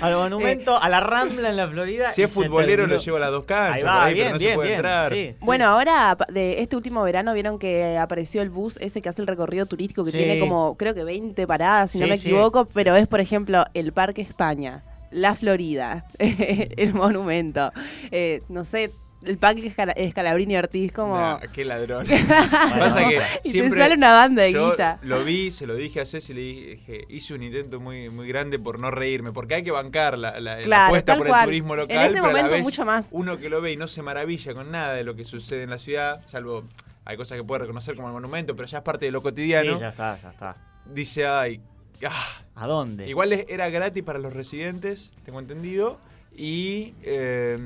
al 0.00 0.14
monumento, 0.14 0.80
a 0.80 0.88
la 0.88 1.00
Rambla 1.00 1.48
en 1.48 1.56
la 1.56 1.68
Florida. 1.68 2.12
Si 2.12 2.22
es 2.22 2.32
futbolero, 2.32 2.86
lo 2.86 2.98
llevo 2.98 3.16
a 3.16 3.20
las 3.20 3.30
dos 3.30 3.44
canchas. 3.44 3.82
Ahí 3.82 3.82
va, 3.82 4.08
bien, 4.08 4.32
no 4.32 4.38
bien, 4.38 4.50
se 4.50 4.54
puede 4.56 4.74
entrar. 4.74 5.14
bueno, 5.40 5.66
ahora, 5.66 6.16
de 6.28 6.60
este 6.62 6.76
último 6.76 7.02
verano, 7.02 7.34
vieron 7.34 7.58
que 7.58 7.96
apareció 7.98 8.42
el 8.42 8.50
bus 8.50 8.76
ese 8.80 9.02
que 9.02 9.08
hace 9.08 9.22
el 9.22 9.28
recorrido 9.28 9.66
turístico, 9.66 10.04
que 10.04 10.12
tiene 10.12 10.38
como, 10.38 10.76
creo 10.76 10.94
que 10.94 11.04
20 11.04 11.46
paradas, 11.46 11.90
si 11.90 11.98
no 11.98 12.06
me 12.06 12.14
equivoco, 12.14 12.66
pero 12.66 12.96
es, 12.96 13.06
por 13.06 13.20
ejemplo, 13.20 13.64
el 13.74 13.92
Parque 13.92 14.22
España. 14.22 14.84
La 15.10 15.34
Florida, 15.34 16.04
el 16.18 16.92
monumento. 16.92 17.72
Eh, 18.10 18.42
no 18.50 18.64
sé, 18.64 18.90
el 19.24 19.36
punk 19.36 19.58
es, 19.96 20.14
Calabrini 20.14 20.56
Ortiz 20.56 20.92
como... 20.92 21.38
qué 21.52 21.64
ladrón. 21.64 22.06
Pasa 22.78 23.08
que 23.08 23.20
y 23.42 23.50
siempre 23.50 23.72
te 23.72 23.84
sale 23.84 23.94
una 23.96 24.12
banda 24.12 24.42
de 24.42 24.52
yo 24.52 24.70
guita. 24.70 24.98
Lo 25.02 25.24
vi, 25.24 25.50
se 25.50 25.66
lo 25.66 25.74
dije 25.74 26.00
a 26.00 26.06
Ceci, 26.06 26.34
le 26.34 26.40
dije, 26.40 27.04
hice 27.08 27.34
un 27.34 27.42
intento 27.42 27.80
muy, 27.80 28.10
muy 28.10 28.28
grande 28.28 28.58
por 28.58 28.78
no 28.78 28.90
reírme, 28.90 29.32
porque 29.32 29.56
hay 29.56 29.64
que 29.64 29.72
bancar 29.72 30.16
la, 30.18 30.38
la, 30.38 30.86
apuesta 30.86 31.16
por 31.16 31.26
el 31.26 31.34
turismo 31.44 31.74
local, 31.74 31.96
en 31.96 32.02
este 32.02 32.22
pero 32.22 32.26
a 32.26 32.42
la 32.42 32.48
vez 32.48 32.62
mucho 32.62 32.84
más. 32.84 33.08
uno 33.10 33.38
que 33.38 33.48
lo 33.48 33.60
ve 33.60 33.72
y 33.72 33.76
no 33.76 33.88
se 33.88 34.02
maravilla 34.02 34.54
con 34.54 34.70
nada 34.70 34.94
de 34.94 35.02
lo 35.02 35.16
que 35.16 35.24
sucede 35.24 35.64
en 35.64 35.70
la 35.70 35.78
ciudad, 35.78 36.20
salvo 36.26 36.64
hay 37.04 37.16
cosas 37.16 37.38
que 37.38 37.44
puede 37.44 37.60
reconocer 37.60 37.96
como 37.96 38.08
el 38.08 38.14
monumento, 38.14 38.54
pero 38.54 38.68
ya 38.68 38.78
es 38.78 38.84
parte 38.84 39.06
de 39.06 39.12
lo 39.12 39.22
cotidiano. 39.22 39.74
Sí, 39.76 39.80
ya 39.80 39.88
está, 39.88 40.20
ya 40.20 40.30
está. 40.30 40.56
Dice, 40.84 41.26
ay, 41.26 41.60
ah". 42.06 42.42
¿A 42.54 42.66
dónde? 42.66 43.08
Igual 43.08 43.32
era 43.32 43.70
gratis 43.70 44.02
para 44.02 44.18
los 44.18 44.32
residentes, 44.32 45.10
tengo 45.24 45.40
entendido, 45.40 45.98
y... 46.36 46.94
Eh, 47.02 47.56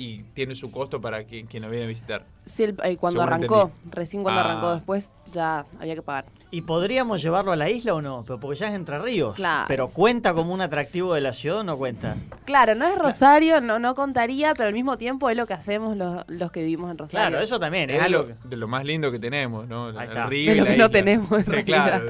y 0.00 0.24
tiene 0.32 0.54
su 0.54 0.72
costo 0.72 0.98
para 0.98 1.24
quien, 1.24 1.46
quien 1.46 1.62
lo 1.62 1.68
viene 1.68 1.84
a 1.84 1.88
visitar. 1.88 2.24
Sí, 2.46 2.64
eh, 2.82 2.96
cuando 2.96 3.20
arrancó, 3.20 3.70
recién 3.90 4.22
cuando 4.22 4.40
arrancó 4.40 4.68
ah. 4.68 4.74
después 4.76 5.10
ya 5.30 5.66
había 5.78 5.94
que 5.94 6.00
pagar. 6.00 6.24
¿Y 6.50 6.62
podríamos 6.62 7.20
llevarlo 7.22 7.52
a 7.52 7.56
la 7.56 7.68
isla 7.68 7.92
o 7.92 8.00
no? 8.00 8.24
Porque 8.24 8.58
ya 8.58 8.68
es 8.68 8.74
Entre 8.74 8.98
Ríos. 8.98 9.34
Claro. 9.34 9.66
Pero 9.68 9.88
¿cuenta 9.88 10.32
como 10.32 10.54
un 10.54 10.62
atractivo 10.62 11.12
de 11.12 11.20
la 11.20 11.34
ciudad 11.34 11.58
o 11.58 11.64
no 11.64 11.76
cuenta? 11.76 12.16
Claro, 12.46 12.74
no 12.74 12.86
es 12.88 12.96
Rosario, 12.96 13.60
no, 13.60 13.78
no 13.78 13.94
contaría, 13.94 14.54
pero 14.54 14.68
al 14.68 14.74
mismo 14.74 14.96
tiempo 14.96 15.28
es 15.28 15.36
lo 15.36 15.46
que 15.46 15.52
hacemos 15.52 15.98
los, 15.98 16.24
los 16.28 16.50
que 16.50 16.60
vivimos 16.62 16.90
en 16.90 16.96
Rosario. 16.96 17.28
Claro, 17.28 17.44
eso 17.44 17.60
también. 17.60 17.90
Es, 17.90 18.00
algo 18.00 18.26
de 18.42 18.56
lo 18.56 18.68
más 18.68 18.86
lindo 18.86 19.12
que 19.12 19.18
tenemos, 19.18 19.68
¿no? 19.68 19.88
Ahí 19.88 20.08
está. 20.08 20.26
de 20.30 20.54
lo 20.54 20.64
que 20.64 20.76
no 20.78 20.90
tenemos. 20.90 21.30
En 21.46 21.64
claro, 21.64 22.06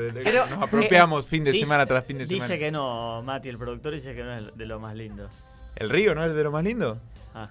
nos 0.49 0.63
apropiamos 0.63 1.27
fin 1.27 1.43
de 1.43 1.55
semana 1.55 1.87
tras 1.87 2.05
fin 2.05 2.19
de 2.19 2.27
semana. 2.27 2.45
Dice 2.45 2.59
que 2.59 2.71
no, 2.71 3.21
Mati, 3.23 3.49
el 3.49 3.59
productor 3.59 3.95
dice 3.95 4.15
que 4.15 4.23
no 4.23 4.33
es 4.33 4.57
de 4.57 4.67
lo 4.67 4.79
más 4.79 4.95
lindo. 4.95 5.29
¿El 5.75 5.89
río 5.89 6.15
no 6.15 6.25
es 6.25 6.35
de 6.35 6.45
lo 6.45 6.53
más 6.53 6.63
lindo? 6.63 6.99
Ah. 7.35 7.49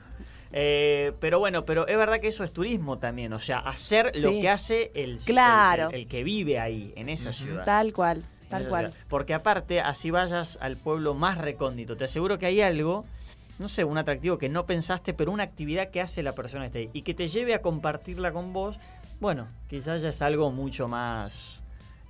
Eh, 0.51 1.13
pero 1.20 1.39
bueno, 1.39 1.65
pero 1.65 1.88
es 1.88 1.98
verdad 1.98 2.20
que 2.20 2.27
eso 2.27 2.44
es 2.44 2.51
turismo 2.51 2.98
también, 2.98 3.34
o 3.34 3.39
sea, 3.39 3.60
hacer 3.60 4.12
lo 4.15 4.32
que 4.32 4.50
hace 4.50 4.91
el, 4.96 5.20
claro. 5.20 5.89
el, 5.91 6.08
que 6.08 6.24
vive 6.24 6.60
ahí, 6.60 6.91
en 6.96 7.10
esa 7.10 7.32
ciudad. 7.34 7.65
Tal 7.65 7.94
cual, 7.94 8.25
tal 8.50 8.68
cual. 8.68 8.94
Porque 9.08 9.34
aparte, 9.34 9.79
así 9.79 10.10
vayas 10.10 10.58
al 10.62 10.75
pueblo 10.77 11.13
más 11.13 11.38
recóndito, 11.38 11.96
te 11.96 12.06
aseguro 12.06 12.39
que 12.39 12.48
hay 12.48 12.62
algo, 12.62 13.06
no 13.60 13.68
sé, 13.68 13.84
un 13.84 14.00
atractivo 14.00 14.39
que 14.39 14.50
no 14.50 14.65
pensaste, 14.65 15.13
pero 15.13 15.32
una 15.32 15.44
actividad 15.44 15.91
que 15.91 16.01
hace 16.01 16.24
la 16.24 16.34
persona 16.34 16.70
que 16.70 16.77
ahí 16.79 16.89
y 16.94 17.03
que 17.03 17.13
te 17.13 17.27
lleve 17.27 17.53
a 17.53 17.62
compartirla 17.62 18.32
con 18.32 18.51
vos, 18.51 18.79
bueno, 19.20 19.48
quizás 19.68 20.01
ya 20.01 20.10
es 20.10 20.22
algo 20.24 20.50
mucho 20.50 20.88
más, 20.88 21.63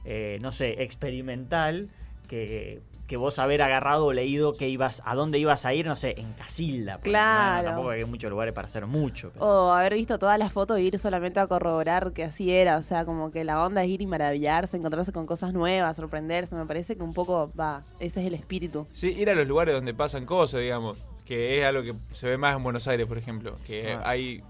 eh, 0.06 0.38
no 0.42 0.54
sé, 0.54 0.82
experimental 0.82 1.90
que 2.30 2.82
que 3.10 3.18
vos 3.18 3.40
haber 3.40 3.64
agarrado 3.64 4.06
o 4.06 4.14
leído 4.14 4.54
que 4.54 4.70
ibas, 4.70 5.02
a 5.04 5.16
dónde 5.16 5.40
ibas 5.40 5.66
a 5.66 5.74
ir, 5.74 5.88
no 5.88 5.98
sé, 5.98 6.14
en 6.18 6.32
Casilda. 6.34 7.00
Claro. 7.00 7.70
tampoco 7.70 7.90
hay 7.90 8.06
muchos 8.06 8.30
lugares 8.30 8.54
para 8.54 8.68
hacer 8.68 8.86
mucho. 8.86 9.32
O 9.40 9.72
haber 9.72 9.96
visto 9.96 10.20
todas 10.20 10.38
las 10.38 10.54
fotos 10.54 10.78
e 10.78 10.84
ir 10.84 11.00
solamente 11.00 11.40
a 11.40 11.48
corroborar 11.48 12.14
que 12.14 12.24
así 12.24 12.52
era. 12.52 12.78
O 12.78 12.84
sea, 12.84 13.06
como 13.06 13.32
que 13.32 13.44
la 13.44 13.66
onda 13.66 13.84
es 13.84 13.90
ir 13.90 14.02
y 14.02 14.06
maravillarse, 14.06 14.78
encontrarse 14.78 15.12
con 15.12 15.26
cosas 15.26 15.54
nuevas, 15.54 15.98
sorprenderse. 15.98 16.56
Me 16.56 16.68
parece 16.68 16.96
que 16.96 17.02
un 17.02 17.14
poco 17.14 17.52
va, 17.60 17.82
ese 18.00 18.22
es 18.22 18.28
el 18.28 18.36
espíritu. 18.36 18.86
Sí, 18.92 19.08
ir 19.18 19.30
a 19.32 19.34
los 19.34 19.48
lugares 19.48 19.74
donde 19.74 19.96
pasan 19.96 20.28
cosas, 20.28 20.62
digamos 20.62 20.96
que 21.26 21.60
es 21.60 21.66
algo 21.66 21.84
que 21.84 21.94
se 22.12 22.28
ve 22.28 22.38
más 22.38 22.56
en 22.56 22.64
Buenos 22.64 22.88
Aires, 22.88 23.06
por 23.06 23.18
ejemplo, 23.18 23.56
que 23.66 23.94
ah. 23.94 24.02
hay 24.04 24.44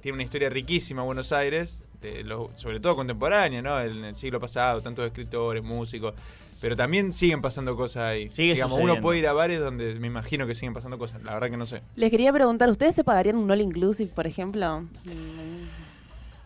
tiene 0.00 0.16
una 0.16 0.22
historia 0.22 0.48
riquísima 0.48 1.02
Buenos 1.02 1.32
Aires, 1.32 1.80
sobre 2.56 2.80
todo 2.80 2.96
contemporánea, 2.96 3.60
¿no? 3.60 3.78
En 3.78 4.04
el 4.04 4.16
siglo 4.16 4.40
pasado, 4.40 4.80
tantos 4.80 5.06
escritores, 5.06 5.62
músicos, 5.62 6.14
pero 6.62 6.76
también 6.76 7.12
siguen 7.12 7.42
pasando 7.42 7.76
cosas 7.76 8.04
ahí. 8.04 8.28
Sigue 8.28 8.54
Digamos, 8.54 8.78
uno 8.78 9.00
puede 9.00 9.18
ir 9.18 9.26
a 9.26 9.32
bares 9.32 9.58
donde 9.58 9.96
me 9.96 10.06
imagino 10.06 10.46
que 10.46 10.54
siguen 10.54 10.72
pasando 10.72 10.96
cosas. 10.96 11.20
La 11.24 11.34
verdad 11.34 11.50
que 11.50 11.56
no 11.56 11.66
sé. 11.66 11.82
Les 11.96 12.08
quería 12.08 12.32
preguntar, 12.32 12.70
¿ustedes 12.70 12.94
se 12.94 13.02
pagarían 13.02 13.34
un 13.34 13.50
all 13.50 13.60
inclusive, 13.60 14.12
por 14.14 14.28
ejemplo? 14.28 14.84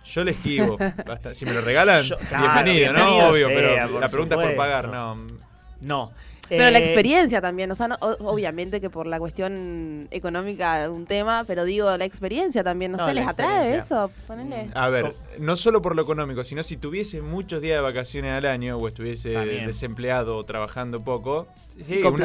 Yo 0.07 0.25
le 0.25 0.31
esquivo. 0.31 0.79
si 1.35 1.45
me 1.45 1.53
lo 1.53 1.61
regalan, 1.61 2.03
bienvenido, 2.31 2.95
¿no? 2.95 3.29
Obvio, 3.29 3.49
pero 3.49 4.01
la 4.01 4.09
pregunta 4.09 4.37
es 4.37 4.41
por 4.41 4.57
pagar, 4.57 4.89
no. 4.89 5.19
No. 5.83 6.13
Pero 6.49 6.71
la 6.71 6.79
eh, 6.79 6.85
experiencia 6.85 7.41
también, 7.41 7.71
o 7.71 7.75
sea, 7.75 7.97
obviamente 8.01 8.81
que 8.81 8.91
por 8.91 9.07
la 9.07 9.19
cuestión 9.19 10.09
económica 10.11 10.85
es 10.85 10.89
un 10.89 11.07
tema, 11.07 11.45
pero 11.47 11.65
digo, 11.65 11.97
la 11.97 12.05
experiencia 12.05 12.63
también, 12.63 12.93
no, 12.93 13.05
sé, 13.05 13.15
¿les 13.15 13.27
atrae 13.27 13.77
eso? 13.77 14.11
A 14.75 14.89
ver, 14.89 15.15
no 15.39 15.57
solo 15.57 15.83
por 15.83 15.97
lo 15.97 16.03
económico, 16.03 16.45
sino 16.45 16.63
si 16.63 16.77
tuviese 16.77 17.23
muchos 17.23 17.61
días 17.61 17.79
de 17.79 17.83
vacaciones 17.83 18.33
al 18.33 18.47
año 18.47 18.77
o 18.77 18.89
estuviese 18.89 19.31
desempleado 19.31 20.37
o 20.37 20.45
trabajando 20.45 21.03
poco, 21.03 21.49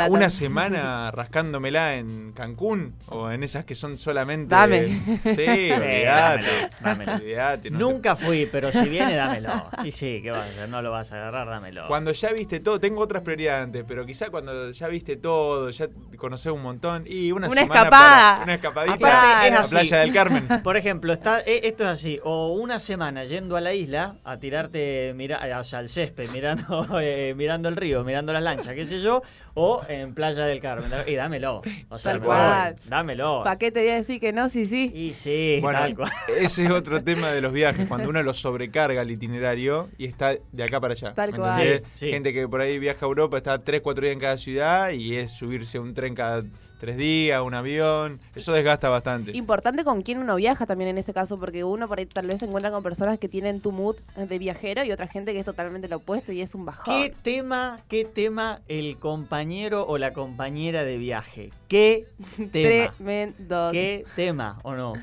una, 0.09 0.29
semana 0.29 1.11
rascándomela 1.11 1.95
en 1.95 2.31
Cancún 2.31 2.93
o 3.07 3.29
en 3.31 3.43
esas 3.43 3.65
que 3.65 3.75
son 3.75 3.97
solamente. 3.97 4.55
Dame. 4.55 5.01
Sí, 5.23 5.71
olvidate, 7.15 7.69
Nunca 7.71 8.15
fui, 8.15 8.47
pero 8.51 8.71
si 8.71 8.87
viene, 8.87 9.15
dámelo. 9.15 9.69
Y 9.83 9.91
sí, 9.91 10.19
¿qué 10.21 10.31
vas 10.31 10.45
a 10.45 10.49
hacer? 10.49 10.69
No 10.69 10.81
lo 10.81 10.91
vas 10.91 11.11
a 11.11 11.15
agarrar, 11.15 11.47
dámelo. 11.47 11.87
Cuando 11.87 12.11
ya 12.11 12.31
viste 12.31 12.59
todo, 12.59 12.79
tengo 12.79 13.01
otras 13.01 13.23
prioridades 13.23 13.65
antes, 13.65 13.83
pero 13.87 14.05
quizá 14.05 14.29
cuando 14.29 14.71
ya 14.71 14.87
viste 14.87 15.17
todo, 15.17 15.69
ya 15.69 15.89
conoces 16.17 16.51
un 16.51 16.61
montón 16.61 17.03
y 17.05 17.31
una, 17.31 17.47
una 17.47 17.61
semana 17.61 17.81
escapada. 17.81 18.43
una 18.43 18.53
escapadita 18.55 19.41
a 19.41 19.49
la 19.49 19.63
playa 19.63 19.97
del 19.97 20.13
Carmen. 20.13 20.47
Por 20.63 20.77
ejemplo, 20.77 21.13
está, 21.13 21.41
eh, 21.41 21.61
esto 21.63 21.83
es 21.83 21.89
así, 21.89 22.19
o 22.23 22.53
una 22.53 22.79
semana 22.79 23.25
yendo 23.25 23.57
a 23.57 23.61
la 23.61 23.73
isla 23.73 24.15
a 24.23 24.37
tirarte, 24.37 25.13
mira, 25.15 25.41
o 25.59 25.63
sea, 25.63 25.79
al 25.79 25.89
césped, 25.89 26.29
mirando, 26.29 26.87
eh, 27.01 27.33
mirando 27.35 27.69
el 27.69 27.75
río, 27.75 28.03
mirando 28.03 28.33
las 28.33 28.43
lanchas, 28.43 28.73
qué 28.73 28.85
sé 28.85 29.01
yo, 29.01 29.21
o 29.53 29.81
en 29.87 30.13
Playa 30.13 30.45
del 30.45 30.61
Carmen. 30.61 30.91
Y 31.07 31.15
dámelo. 31.15 31.61
O 31.89 31.99
sea, 31.99 32.73
dámelo. 32.87 33.41
¿Para 33.43 33.57
qué 33.57 33.71
te 33.71 33.81
voy 33.81 33.89
a 33.89 33.95
decir 33.95 34.19
que 34.19 34.33
no? 34.33 34.49
Sí, 34.49 34.65
sí. 34.65 34.91
Y 34.93 35.13
sí, 35.13 35.59
bueno, 35.61 35.79
tal 35.79 35.95
cual. 35.95 36.11
Ese 36.39 36.65
es 36.65 36.71
otro 36.71 37.03
tema 37.03 37.31
de 37.31 37.41
los 37.41 37.51
viajes, 37.51 37.87
cuando 37.87 38.09
uno 38.09 38.23
lo 38.23 38.33
sobrecarga 38.33 39.01
el 39.01 39.11
itinerario 39.11 39.89
y 39.97 40.05
está 40.05 40.35
de 40.51 40.63
acá 40.63 40.79
para 40.79 40.93
allá. 40.93 41.13
Tal 41.13 41.35
cual. 41.35 41.83
Gente 41.97 42.33
que 42.33 42.47
por 42.47 42.61
ahí 42.61 42.79
viaja 42.79 43.05
a 43.05 43.07
Europa, 43.07 43.37
está 43.37 43.63
3, 43.63 43.81
4 43.81 44.01
días 44.01 44.13
en 44.13 44.19
cada 44.19 44.37
ciudad 44.37 44.91
y 44.91 45.17
es 45.17 45.31
subirse 45.31 45.77
a 45.77 45.81
un 45.81 45.93
tren 45.93 46.15
cada 46.15 46.43
tres 46.81 46.97
días, 46.97 47.39
un 47.43 47.53
avión, 47.53 48.19
eso 48.33 48.51
desgasta 48.53 48.89
bastante. 48.89 49.37
Importante 49.37 49.83
con 49.83 50.01
quién 50.01 50.17
uno 50.17 50.35
viaja 50.35 50.65
también 50.65 50.89
en 50.89 50.97
ese 50.97 51.13
caso, 51.13 51.39
porque 51.39 51.63
uno 51.63 51.87
por 51.87 51.99
ahí 51.99 52.07
tal 52.07 52.25
vez 52.25 52.39
se 52.39 52.45
encuentra 52.45 52.71
con 52.71 52.81
personas 52.81 53.19
que 53.19 53.29
tienen 53.29 53.61
tu 53.61 53.71
mood 53.71 53.97
de 54.15 54.39
viajero 54.39 54.83
y 54.83 54.91
otra 54.91 55.05
gente 55.05 55.31
que 55.31 55.37
es 55.37 55.45
totalmente 55.45 55.87
lo 55.87 55.97
opuesto 55.97 56.31
y 56.31 56.41
es 56.41 56.55
un 56.55 56.65
bajón. 56.65 56.85
¿Qué 56.85 57.13
tema, 57.21 57.81
qué 57.87 58.03
tema 58.03 58.61
el 58.67 58.97
compañero 58.97 59.85
o 59.87 59.99
la 59.99 60.11
compañera 60.11 60.83
de 60.83 60.97
viaje? 60.97 61.51
¿Qué 61.67 62.07
tema? 62.51 62.95
Tremendo. 62.97 63.69
¿Qué 63.71 64.03
tema 64.15 64.57
o 64.63 64.73
no? 64.73 64.93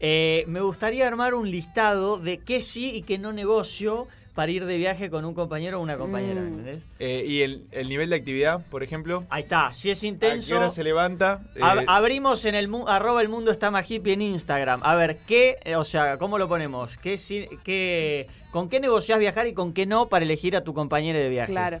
Eh, 0.00 0.42
me 0.48 0.60
gustaría 0.60 1.06
armar 1.06 1.34
un 1.34 1.48
listado 1.48 2.18
de 2.18 2.38
qué 2.38 2.60
sí 2.60 2.90
y 2.92 3.02
qué 3.02 3.18
no 3.18 3.32
negocio 3.32 4.08
para 4.34 4.52
ir 4.52 4.64
de 4.64 4.76
viaje 4.76 5.10
con 5.10 5.24
un 5.24 5.34
compañero 5.34 5.80
o 5.80 5.82
una 5.82 5.96
compañera. 5.96 6.40
Mm. 6.40 6.82
Eh, 6.98 7.24
¿Y 7.26 7.42
el, 7.42 7.88
nivel 7.88 8.10
de 8.10 8.16
actividad, 8.16 8.64
por 8.70 8.82
ejemplo? 8.82 9.24
Ahí 9.28 9.42
está, 9.42 9.72
si 9.72 9.90
es 9.90 10.04
intenso. 10.04 10.54
¿A 10.54 10.58
qué 10.58 10.64
hora 10.64 10.70
se 10.70 10.84
levanta? 10.84 11.42
Eh, 11.56 11.60
abrimos 11.86 12.44
en 12.44 12.54
el 12.54 12.70
arroba 12.86 13.22
el 13.22 13.28
mundo 13.28 13.50
está 13.50 13.70
más 13.70 13.90
hippie 13.90 14.12
en 14.12 14.22
Instagram. 14.22 14.80
A 14.84 14.94
ver, 14.94 15.18
¿qué, 15.26 15.58
eh, 15.64 15.76
o 15.76 15.84
sea, 15.84 16.16
cómo 16.18 16.38
lo 16.38 16.48
ponemos? 16.48 16.96
¿Qué, 16.98 17.18
qué, 17.64 18.28
¿Con 18.52 18.68
qué 18.68 18.80
negociás 18.80 19.18
viajar 19.18 19.46
y 19.46 19.52
con 19.52 19.72
qué 19.72 19.86
no 19.86 20.08
para 20.08 20.24
elegir 20.24 20.56
a 20.56 20.62
tu 20.62 20.74
compañero 20.74 21.18
de 21.18 21.28
viaje? 21.28 21.52
Claro. 21.52 21.80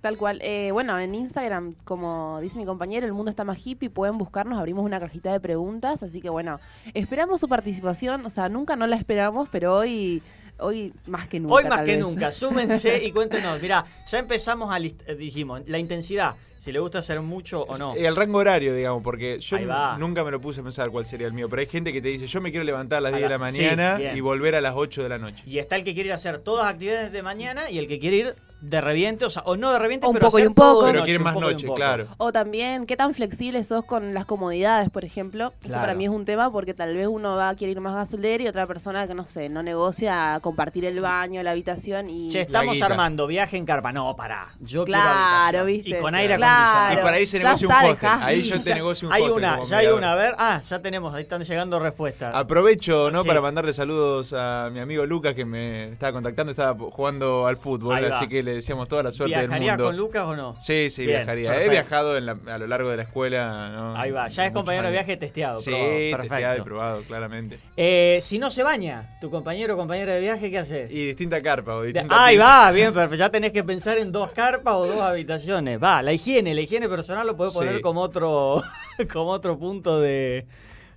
Tal 0.00 0.16
cual. 0.16 0.42
bueno, 0.72 0.98
en 0.98 1.14
Instagram, 1.14 1.76
como 1.84 2.40
dice 2.40 2.58
mi 2.58 2.64
compañero, 2.64 3.06
el 3.06 3.12
mundo 3.12 3.30
está 3.30 3.44
más 3.44 3.64
hippie, 3.64 3.88
pueden 3.88 4.18
buscarnos, 4.18 4.58
abrimos 4.58 4.84
una 4.84 4.98
cajita 4.98 5.30
de 5.30 5.38
preguntas, 5.38 6.02
así 6.02 6.20
que 6.20 6.28
bueno, 6.28 6.58
esperamos 6.92 7.38
su 7.38 7.48
participación, 7.48 8.26
o 8.26 8.30
sea, 8.30 8.48
nunca 8.48 8.74
no 8.74 8.88
la 8.88 8.96
esperamos, 8.96 9.48
pero 9.52 9.76
hoy 9.76 10.20
hoy 10.62 10.92
más 11.06 11.26
que 11.28 11.40
nunca. 11.40 11.54
Hoy 11.54 11.64
más 11.64 11.82
que 11.82 11.96
nunca. 11.96 12.32
Súmense 12.32 13.02
y 13.04 13.12
cuéntenos. 13.12 13.60
Mira, 13.60 13.84
ya 14.10 14.18
empezamos 14.18 14.72
a 14.72 14.78
eh, 14.78 15.14
dijimos, 15.16 15.62
la 15.66 15.78
intensidad. 15.78 16.34
Si 16.58 16.70
le 16.70 16.78
gusta 16.78 16.98
hacer 16.98 17.20
mucho 17.20 17.62
o 17.64 17.76
no. 17.76 17.92
El 17.96 18.14
rango 18.14 18.38
horario, 18.38 18.72
digamos, 18.72 19.02
porque 19.02 19.40
yo 19.40 19.58
nunca 19.98 20.22
me 20.22 20.30
lo 20.30 20.40
puse 20.40 20.60
a 20.60 20.62
pensar 20.62 20.90
cuál 20.90 21.04
sería 21.04 21.26
el 21.26 21.32
mío. 21.32 21.48
Pero 21.48 21.58
hay 21.58 21.66
gente 21.66 21.92
que 21.92 22.00
te 22.00 22.06
dice, 22.06 22.28
yo 22.28 22.40
me 22.40 22.52
quiero 22.52 22.62
levantar 22.62 22.98
a 22.98 23.00
las 23.00 23.12
10 23.12 23.22
de 23.24 23.28
la 23.28 23.38
mañana 23.38 24.00
y 24.14 24.20
volver 24.20 24.54
a 24.54 24.60
las 24.60 24.74
8 24.76 25.02
de 25.02 25.08
la 25.08 25.18
noche. 25.18 25.42
Y 25.44 25.58
está 25.58 25.74
el 25.74 25.82
que 25.82 25.92
quiere 25.92 26.08
ir 26.08 26.12
a 26.12 26.16
hacer 26.16 26.38
todas 26.38 26.66
las 26.66 26.74
actividades 26.74 27.10
de 27.10 27.22
mañana 27.22 27.68
y 27.68 27.78
el 27.78 27.88
que 27.88 27.98
quiere 27.98 28.16
ir 28.16 28.34
de 28.62 28.80
reviente, 28.80 29.24
o 29.24 29.30
sea, 29.30 29.42
o 29.44 29.56
no 29.56 29.72
de 29.72 29.78
reviente, 29.78 30.06
un 30.06 30.14
pero 30.14 30.26
poco 30.26 30.38
y 30.38 30.46
un 30.46 30.54
poco. 30.54 30.86
Pero 30.86 31.04
quiere 31.04 31.18
más 31.18 31.34
noche, 31.34 31.66
claro. 31.74 32.06
O 32.18 32.32
también, 32.32 32.86
¿qué 32.86 32.96
tan 32.96 33.12
flexible 33.12 33.62
sos 33.64 33.84
con 33.84 34.14
las 34.14 34.24
comodidades, 34.24 34.88
por 34.88 35.04
ejemplo? 35.04 35.52
Eso 35.64 35.74
para 35.74 35.94
mí 35.94 36.04
es 36.04 36.10
un 36.10 36.24
tema 36.24 36.50
porque 36.50 36.72
tal 36.72 36.96
vez 36.96 37.08
uno 37.08 37.36
va 37.36 37.50
a 37.50 37.56
querer 37.56 37.76
ir 37.76 37.80
más 37.80 37.94
gasolero 37.94 38.44
y 38.44 38.46
otra 38.46 38.66
persona 38.66 39.06
que, 39.08 39.14
no 39.14 39.26
sé, 39.26 39.48
no 39.48 39.62
negocia 39.62 40.38
compartir 40.42 40.84
el 40.84 41.00
baño, 41.00 41.42
la 41.42 41.50
habitación 41.50 42.08
y... 42.08 42.28
Che, 42.28 42.42
estamos 42.42 42.80
armando 42.82 43.26
viaje 43.26 43.56
en 43.56 43.66
carpa. 43.66 43.92
No, 43.92 44.14
pará. 44.14 44.54
Yo 44.60 44.84
claro, 44.84 45.64
viste. 45.64 45.90
Y 45.90 46.00
con 46.00 46.14
aire 46.14 46.34
acondicionado. 46.34 46.92
Y 46.92 47.02
para 47.02 47.16
ahí 47.16 47.26
se 47.26 47.38
negocia 47.40 47.68
un 47.68 47.74
hostel. 47.74 48.08
Ahí 48.20 48.42
yo 48.42 48.62
te 48.62 48.74
negocio 48.74 49.08
un 49.08 49.14
hay 49.14 49.22
hostel. 49.22 49.36
Una, 49.38 49.62
ya 49.64 49.78
hay 49.78 49.86
una. 49.88 50.12
A 50.12 50.14
ver, 50.14 50.34
ah, 50.38 50.62
ya 50.62 50.80
tenemos, 50.80 51.12
ahí 51.14 51.22
están 51.22 51.42
llegando 51.42 51.80
respuestas. 51.80 52.32
Aprovecho, 52.34 53.10
¿no? 53.10 53.24
Para 53.24 53.40
mandarle 53.40 53.72
saludos 53.72 54.32
a 54.32 54.70
mi 54.72 54.78
amigo 54.78 55.04
Lucas 55.04 55.34
que 55.34 55.44
me 55.44 55.92
estaba 55.92 56.12
contactando, 56.12 56.52
estaba 56.52 56.78
jugando 56.90 57.46
al 57.46 57.56
fútbol, 57.56 58.04
así 58.04 58.28
que 58.28 58.42
le 58.42 58.51
decíamos 58.54 58.88
toda 58.88 59.02
la 59.02 59.12
suerte 59.12 59.36
¿Viajarías 59.36 59.78
con 59.78 59.96
Lucas 59.96 60.24
o 60.24 60.36
no? 60.36 60.56
Sí, 60.60 60.90
sí, 60.90 61.06
viajaría. 61.06 61.62
He 61.62 61.68
viajado 61.68 62.14
a 62.16 62.20
lo 62.58 62.66
largo 62.66 62.90
de 62.90 62.96
la 62.96 63.02
escuela. 63.02 63.94
Ahí 64.00 64.10
va, 64.10 64.28
ya 64.28 64.46
es 64.46 64.52
compañero 64.52 64.86
de 64.86 64.92
viaje 64.92 65.16
testeado. 65.16 65.60
Sí, 65.60 66.12
testeado 66.16 66.58
y 66.58 66.62
probado, 66.62 67.02
claramente. 67.02 67.58
Eh, 67.76 68.18
si 68.20 68.38
no 68.38 68.50
se 68.50 68.62
baña 68.62 69.18
tu 69.20 69.30
compañero 69.30 69.74
o 69.74 69.76
compañera 69.76 70.14
de 70.14 70.20
viaje, 70.20 70.50
¿qué 70.50 70.58
haces? 70.58 70.90
Y 70.90 71.06
distinta 71.06 71.42
carpa 71.42 71.76
o 71.76 71.82
distinta 71.82 72.24
Ahí 72.24 72.36
va, 72.36 72.70
bien, 72.72 72.92
perfecto. 72.92 73.16
Ya 73.16 73.30
tenés 73.30 73.52
que 73.52 73.64
pensar 73.64 73.98
en 73.98 74.12
dos 74.12 74.30
carpas 74.32 74.74
o 74.74 74.86
dos 74.86 75.00
habitaciones. 75.00 75.82
Va, 75.82 76.02
la 76.02 76.12
higiene, 76.12 76.54
la 76.54 76.60
higiene 76.60 76.88
personal 76.88 77.26
lo 77.26 77.36
podés 77.36 77.52
poner 77.52 77.80
como 77.80 78.00
otro, 78.00 78.62
como 79.12 79.30
otro 79.30 79.58
punto 79.58 80.00
de 80.00 80.46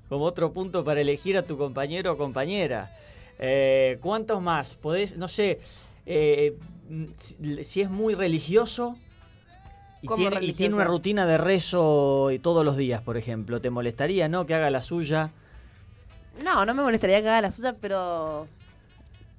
como 0.10 0.26
otro 0.26 0.52
punto 0.52 0.84
para 0.84 1.02
elegir 1.02 1.38
a 1.38 1.44
tu 1.44 1.58
compañero 1.58 2.14
o 2.14 2.18
compañera. 2.18 2.92
Eh, 3.40 3.98
¿Cuántos 4.02 4.42
más? 4.42 4.76
Podés, 4.76 5.18
no 5.18 5.28
sé, 5.28 5.60
eh, 6.06 6.56
si 7.18 7.82
es 7.82 7.89
muy 7.89 8.15
religioso 8.15 8.98
y 10.01 10.08
tiene, 10.56 10.75
una 10.75 10.84
rutina 10.84 11.25
de 11.25 11.38
rezo 11.38 12.30
todos 12.42 12.63
los 12.63 12.77
días, 12.77 13.01
por 13.01 13.18
ejemplo, 13.18 13.60
¿te 13.60 13.70
molestaría, 13.70 14.27
no? 14.27 14.46
Que 14.46 14.54
haga 14.54 14.70
la 14.70 14.82
suya. 14.82 15.32
No, 16.44 16.65
no 16.65 16.74
me 16.74 16.84
molestaría 16.84 17.22
que 17.22 17.30
haga 17.30 17.42
la 17.42 17.51
suya, 17.51 17.75
pero 17.80 18.48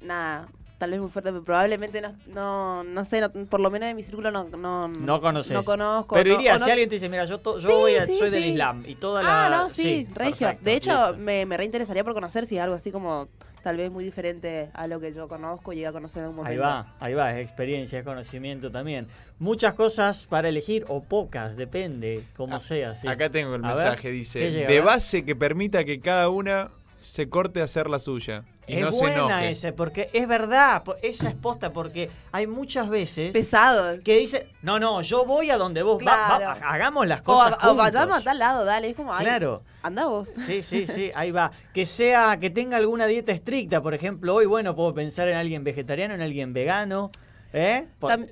nada, 0.01 0.49
tal 0.79 0.91
vez 0.91 1.01
muy 1.01 1.11
fuerte, 1.11 1.31
pero 1.31 1.45
probablemente 1.45 2.01
no, 2.01 2.15
no, 2.27 2.85
no 2.85 3.05
sé, 3.05 3.29
por 3.29 3.61
lo 3.61 3.71
menos 3.71 3.89
de 3.89 3.95
mi 3.95 4.03
círculo 4.03 4.31
no 4.31 4.45
no, 4.45 4.89
no 4.89 5.21
conoces. 5.21 5.53
No 5.53 5.63
conozco. 5.63 6.15
Pero 6.15 6.35
iría, 6.35 6.59
si 6.59 6.71
alguien 6.71 6.89
te 6.89 6.97
dice, 6.97 7.09
mira, 7.09 7.27
yo, 7.27 7.41
yo 7.59 7.79
voy 7.79 7.93
soy 8.19 8.31
del 8.31 8.47
Islam 8.47 8.85
y 8.87 8.97
toda 8.97 9.23
la... 9.23 9.47
Ah, 9.47 9.51
no, 9.51 9.71
sí, 9.71 10.09
regio. 10.15 10.57
de 10.61 10.75
hecho, 10.75 11.15
me, 11.17 11.47
me 11.47 11.57
reinteresaría 11.57 12.03
por 12.03 12.15
conocer 12.15 12.47
si 12.47 12.59
algo 12.59 12.75
así 12.75 12.91
como 12.91 13.29
tal 13.67 13.79
vez 13.79 13.91
muy 13.91 14.05
diferente 14.05 14.71
a 14.75 14.87
lo 14.87 15.01
que 15.01 15.13
yo 15.13 15.27
conozco, 15.27 15.73
llegué 15.73 15.89
a 15.89 15.93
conocer 15.93 16.21
en 16.21 16.27
algún 16.27 16.37
momento. 16.37 16.53
Ahí 16.53 16.73
va, 16.73 16.95
ahí 17.01 17.15
va, 17.15 17.37
es 17.37 17.45
experiencia, 17.45 17.99
es 17.99 18.05
conocimiento 18.05 18.71
también. 18.71 19.09
Muchas 19.41 19.75
cosas 19.75 20.25
para 20.25 20.49
elegir 20.49 20.85
o 20.87 21.03
pocas, 21.03 21.57
depende, 21.57 22.23
como 22.37 22.55
ah, 22.55 22.61
sea. 22.61 22.95
Acá 23.09 23.29
tengo 23.29 23.57
el 23.57 23.63
mensaje, 23.63 24.13
dice, 24.13 24.39
de 24.39 24.81
base 24.81 25.25
que 25.25 25.35
permita 25.35 25.83
que 25.83 25.99
cada 25.99 26.29
una 26.29 26.71
se 27.07 27.29
corte 27.29 27.61
a 27.61 27.65
hacer 27.65 27.89
la 27.89 27.99
suya. 27.99 28.45
Y 28.67 28.79
es 28.79 28.99
buena 28.99 29.49
ese, 29.49 29.73
porque 29.73 30.11
es 30.13 30.27
verdad, 30.27 30.83
esa 31.03 31.29
es 31.29 31.35
posta, 31.37 31.73
porque 31.73 32.11
hay 32.33 32.49
muchas 32.49 32.89
veces. 32.89 33.33
Pesado. 33.33 34.03
Que 34.03 34.17
dice, 34.17 34.49
no, 34.63 34.81
no, 34.81 35.03
yo 35.03 35.25
voy 35.25 35.51
a 35.51 35.57
donde 35.57 35.83
vos. 35.83 36.03
hagamos 36.05 37.07
las 37.07 37.23
cosas. 37.23 37.59
O, 37.63 37.77
vayamos 37.77 38.19
a 38.19 38.21
tal 38.23 38.39
lado, 38.41 38.65
dale. 38.65 38.91
Es 38.91 38.97
como, 38.97 39.15
claro. 39.17 39.63
anda 39.83 40.07
vos. 40.07 40.31
Sí, 40.37 40.65
sí, 40.65 40.89
sí, 40.89 41.13
ahí 41.15 41.31
va. 41.31 41.53
Que 41.73 41.87
sea, 41.87 42.39
que 42.41 42.51
tenga 42.51 42.77
alguna 42.77 43.07
dieta 43.07 43.31
estricta, 43.31 43.81
por 43.81 43.95
ejemplo, 43.95 44.35
hoy, 44.35 44.47
bueno, 44.47 44.75
puedo 44.75 44.93
pensar 44.93 45.29
en 45.29 45.37
alguien 45.37 45.63
vegetariano, 45.63 46.15
en 46.15 46.21
alguien 46.21 46.53
vegano. 46.53 47.13
¿Eh? 47.59 47.87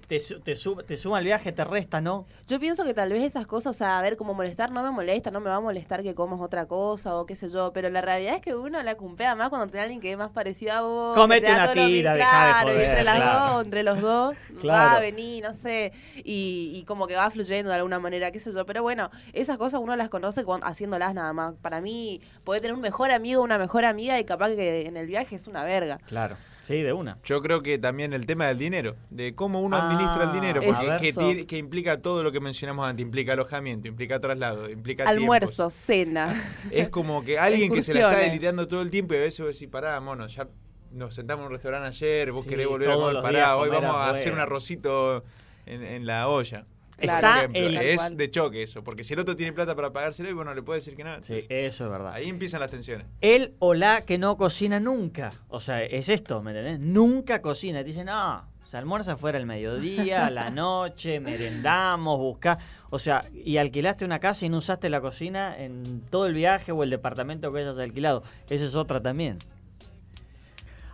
Te, 0.07 0.19
te, 0.19 0.55
te, 0.87 0.97
suma 0.99 1.19
el 1.19 1.25
viaje, 1.25 1.51
te 1.51 1.65
resta, 1.65 2.03
¿no? 2.03 2.27
Yo 2.47 2.61
pienso 2.61 2.85
que 2.85 2.93
tal 2.93 3.11
vez 3.11 3.23
esas 3.23 3.47
cosas, 3.47 3.75
o 3.75 3.79
sea, 3.79 3.99
a 3.99 4.03
ver, 4.03 4.19
como 4.19 4.35
molestar 4.35 4.71
no 4.71 4.83
me 4.83 4.91
molesta, 4.91 5.31
no 5.31 5.41
me 5.41 5.49
va 5.49 5.57
a 5.57 5.61
molestar 5.61 6.03
que 6.03 6.15
comas 6.15 6.43
otra 6.43 6.67
cosa 6.67 7.17
o 7.17 7.25
qué 7.25 7.35
sé 7.35 7.49
yo, 7.49 7.73
pero 7.73 7.89
la 7.89 8.03
realidad 8.03 8.35
es 8.35 8.43
que 8.43 8.55
uno 8.55 8.83
la 8.83 8.97
cumpea 8.97 9.35
más 9.35 9.49
cuando 9.49 9.69
tiene 9.69 9.81
alguien 9.81 10.01
que 10.03 10.13
es 10.13 10.19
más 10.19 10.31
parecido 10.31 10.75
a 10.75 10.83
vos. 10.83 11.15
Comete 11.17 11.51
una 11.51 11.73
tira, 11.73 12.13
de 12.13 12.23
joder, 12.23 12.81
entre, 12.83 13.05
las 13.05 13.19
dos, 13.19 13.65
entre 13.65 13.83
los 13.83 14.01
dos, 14.03 14.37
va 14.69 14.97
a 14.97 15.01
venir, 15.01 15.43
no 15.43 15.55
sé, 15.55 15.95
y, 16.17 16.73
y, 16.75 16.85
como 16.85 17.07
que 17.07 17.17
va 17.17 17.31
fluyendo 17.31 17.71
de 17.71 17.77
alguna 17.77 17.99
manera, 17.99 18.31
qué 18.31 18.41
sé 18.41 18.53
yo, 18.53 18.67
pero 18.67 18.83
bueno, 18.83 19.11
esas 19.33 19.57
cosas 19.57 19.81
uno 19.81 19.97
las 19.97 20.11
conoce 20.11 20.45
haciéndolas 20.63 21.15
nada 21.15 21.33
más. 21.33 21.55
Para 21.63 21.81
mí, 21.81 22.21
puede 22.45 22.61
tener 22.61 22.75
un 22.75 22.83
mejor 22.83 23.11
amigo, 23.11 23.43
una 23.43 23.57
mejor 23.57 23.87
amiga 23.87 24.21
y 24.21 24.25
capaz 24.25 24.49
que 24.49 24.87
en 24.87 24.99
el 24.99 25.07
viaje 25.07 25.37
es 25.37 25.47
una 25.47 25.65
verga. 25.65 25.99
Claro. 26.07 26.37
Sí, 26.65 26.83
de 26.83 26.93
una. 26.93 27.19
Yo 27.25 27.41
creo 27.43 27.63
que 27.63 27.79
también 27.79 28.13
el 28.13 28.27
tema 28.27 28.47
del 28.49 28.59
dinero, 28.59 28.97
de 29.11 29.35
cómo 29.35 29.61
uno 29.61 29.77
administra 29.77 30.25
el 30.25 30.33
dinero, 30.33 30.61
ah, 30.65 30.99
porque 30.99 31.47
que, 31.47 31.57
implica 31.57 32.01
todo 32.01 32.23
lo 32.23 32.33
que 32.33 32.41
mencionamos 32.41 32.87
antes, 32.87 33.05
implica 33.05 33.35
alojamiento, 33.35 33.87
implica 33.87 34.19
traslado, 34.19 34.69
implica 34.71 35.09
almuerzo, 35.09 35.71
cena. 35.71 36.43
Es 36.71 36.89
como 36.89 37.23
que 37.23 37.39
alguien 37.39 37.73
que 37.73 37.83
se 37.83 37.95
la 37.95 38.11
está 38.11 38.23
delirando 38.23 38.67
todo 38.67 38.83
el 38.83 38.91
tiempo 38.91 39.15
y 39.15 39.19
a 39.19 39.21
veces 39.21 39.41
vos 39.41 39.55
decís, 39.55 39.69
pará, 39.69 40.01
mono, 40.01 40.27
ya 40.27 40.49
nos 40.91 41.15
sentamos 41.15 41.43
en 41.43 41.47
un 41.47 41.53
restaurante 41.53 41.89
ayer, 41.89 42.33
vos 42.33 42.47
querés 42.47 42.67
volver 42.67 42.91
a 42.91 42.95
comer, 42.95 43.23
pará, 43.23 43.57
hoy 43.57 43.69
vamos 43.69 43.95
a 43.95 44.11
hacer 44.11 44.33
un 44.33 44.41
arrocito 44.41 45.23
en 45.67 46.07
la 46.07 46.29
olla. 46.29 46.67
Está 46.99 47.49
es 47.53 48.17
de 48.17 48.31
choque 48.31 48.63
eso, 48.63 48.85
porque 48.85 49.05
si 49.05 49.15
el 49.15 49.21
otro 49.21 49.37
tiene 49.37 49.53
plata 49.53 49.75
para 49.75 49.93
pagárselo, 49.93 50.31
y 50.31 50.33
bueno, 50.33 50.55
le 50.55 50.63
puede 50.63 50.79
decir 50.79 50.97
que 50.97 51.05
no. 51.05 51.23
Sí, 51.23 51.45
eso 51.49 51.85
es 51.85 51.91
verdad. 51.91 52.13
Ahí 52.13 52.29
empiezan 52.29 52.61
las 52.61 52.71
tensiones. 52.71 53.07
Él 53.21 53.55
o 53.59 53.75
la 53.75 54.03
que 54.03 54.19
no 54.19 54.37
cocina 54.37 54.81
nunca. 54.81 55.33
O 55.49 55.61
sea, 55.61 55.83
es 55.83 56.09
esto, 56.09 56.43
¿me 56.43 56.53
entendés? 56.53 56.81
Nunca 56.81 57.43
cocina. 57.43 57.81
Te 57.81 57.85
dicen, 57.85 58.07
no, 58.07 58.47
se 58.65 58.79
almuerza 58.79 59.17
fuera 59.17 59.39
el 59.39 59.47
mediodía, 59.47 60.27
a 60.27 60.31
la 60.31 60.51
noche, 60.51 61.21
merendamos, 61.21 62.19
busca 62.19 62.59
O 62.91 62.99
sea, 62.99 63.25
y 63.33 63.59
alquilaste 63.59 64.05
una 64.05 64.21
casa 64.21 64.47
y 64.47 64.49
no 64.49 64.59
usaste 64.59 64.89
la 64.89 65.01
cocina 65.01 65.55
en 65.59 66.03
todo 66.11 66.27
el 66.27 66.35
viaje 66.35 66.73
o 66.73 66.83
el 66.83 66.91
departamento 66.91 67.53
que 67.53 67.61
hayas 67.61 67.79
alquilado. 67.79 68.23
Esa 68.49 68.65
es 68.65 68.75
otra 68.75 69.01
también. 69.01 69.39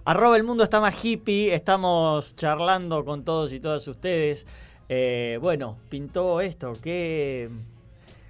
Arroba 0.05 0.37
el 0.37 0.45
mundo 0.45 0.65
está 0.65 0.81
más 0.81 1.05
hippie. 1.05 1.55
Estamos 1.55 2.35
charlando 2.35 3.05
con 3.05 3.25
todos 3.25 3.53
y 3.53 3.61
todas 3.61 3.87
ustedes. 3.87 4.47
Eh, 4.93 5.39
bueno, 5.41 5.79
pintó 5.89 6.41
esto. 6.41 6.73
¿Qué, 6.83 7.49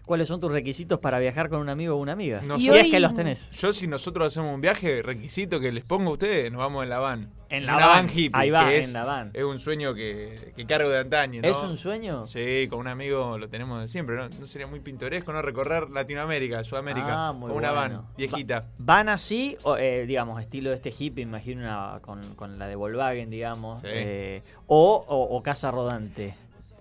¿Cuáles 0.05 0.29
son 0.29 0.41
tus 0.41 0.53
requisitos 0.53 0.99
para 0.99 1.19
viajar 1.19 1.49
con 1.49 1.59
un 1.61 1.71
amigo 1.71 1.95
o 1.95 1.99
una 1.99 2.13
amiga? 2.13 2.43
No 2.45 2.59
si 2.59 2.69
es 2.69 2.91
que 2.91 3.01
los 3.01 3.15
tenés. 3.15 3.49
Yo, 3.53 3.73
si 3.73 3.87
nosotros 3.87 4.27
hacemos 4.27 4.55
un 4.55 4.61
viaje, 4.61 5.01
requisito 5.01 5.59
que 5.59 5.73
les 5.73 5.85
pongo 5.85 6.11
a 6.11 6.13
ustedes, 6.13 6.53
nos 6.53 6.59
vamos 6.59 6.83
en 6.83 6.91
la 6.91 6.99
van. 6.99 7.33
En 7.49 7.65
la, 7.65 7.77
van. 7.77 8.11
hippie. 8.11 8.31
Ahí 8.35 8.51
va, 8.51 8.75
en 8.75 8.93
la 8.93 9.05
van. 9.05 9.31
Es 9.33 9.43
un 9.43 9.59
sueño 9.59 9.95
que, 9.95 10.53
cargo 10.69 10.91
de 10.91 10.99
antaño. 10.99 11.41
¿no? 11.41 11.49
¿Es 11.49 11.57
un 11.63 11.79
sueño? 11.79 12.27
Sí, 12.27 12.67
con 12.69 12.81
un 12.81 12.89
amigo 12.89 13.39
lo 13.39 13.49
tenemos 13.49 13.81
de 13.81 13.89
siempre. 13.89 14.17
¿no? 14.17 14.29
sería 14.47 14.67
muy 14.67 14.81
pintoresco 14.81 15.33
no 15.33 15.41
recorrer 15.41 15.89
Latinoamérica, 15.89 16.63
Sudamérica, 16.63 17.29
ah, 17.29 17.37
con 17.41 17.53
una 17.53 17.71
van 17.71 18.03
viejita. 18.19 18.69
¿Van 18.77 19.09
así, 19.09 19.57
o, 19.63 19.79
eh, 19.79 20.05
digamos, 20.05 20.43
estilo 20.43 20.69
de 20.69 20.77
este 20.77 20.93
hippie, 20.97 21.23
imagino 21.23 21.63
una, 21.63 22.01
con, 22.03 22.59
la 22.59 22.67
de 22.67 22.75
Volkswagen, 22.77 23.31
digamos, 23.31 23.81
eh, 23.85 24.43
o, 24.67 25.07
o 25.09 25.43
casa 25.43 25.71
rodante? 25.71 26.35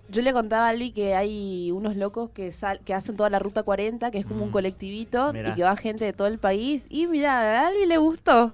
Yo 0.10 0.22
le 0.22 0.34
contaba 0.34 0.68
a 0.68 0.70
Albi 0.70 0.92
que 0.92 1.16
hay 1.16 1.72
unos 1.72 1.96
locos 1.96 2.32
que 2.32 2.54
que 2.84 2.94
hacen 2.94 3.16
toda 3.16 3.30
la 3.30 3.40
ruta 3.40 3.64
40, 3.64 4.10
que 4.12 4.18
es 4.18 4.26
como 4.26 4.44
un 4.44 4.50
mm. 4.50 4.54
colectivito 4.54 5.34
y 5.34 5.54
que 5.54 5.64
va 5.64 5.76
gente 5.78 6.06
de 6.06 6.14
todo 6.14 6.28
el 6.28 6.40
país. 6.40 6.88
Y 6.90 7.08
mira, 7.08 7.62
a 7.64 7.68
Albi 7.68 7.86
le 7.86 7.98
gustó. 7.98 8.54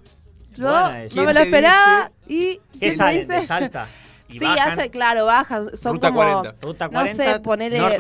Yo 0.55 0.89
no 1.15 1.25
me 1.25 1.33
lo 1.33 1.39
esperaba 1.39 2.12
y 2.27 2.59
¿qué 2.79 2.91
sale? 2.91 3.25
¿De 3.25 3.41
Salta? 3.41 3.88
sí, 4.29 4.45
hace, 4.45 4.89
claro, 4.89 5.25
bajan. 5.25 5.75
Son 5.77 5.93
ruta 5.93 6.07
como, 6.09 6.41
40. 6.41 6.55
Ruta 6.62 6.89
40. 6.89 7.24
No 7.24 7.33
sé, 7.33 7.39
ponele 7.41 7.79
dos, 7.79 7.91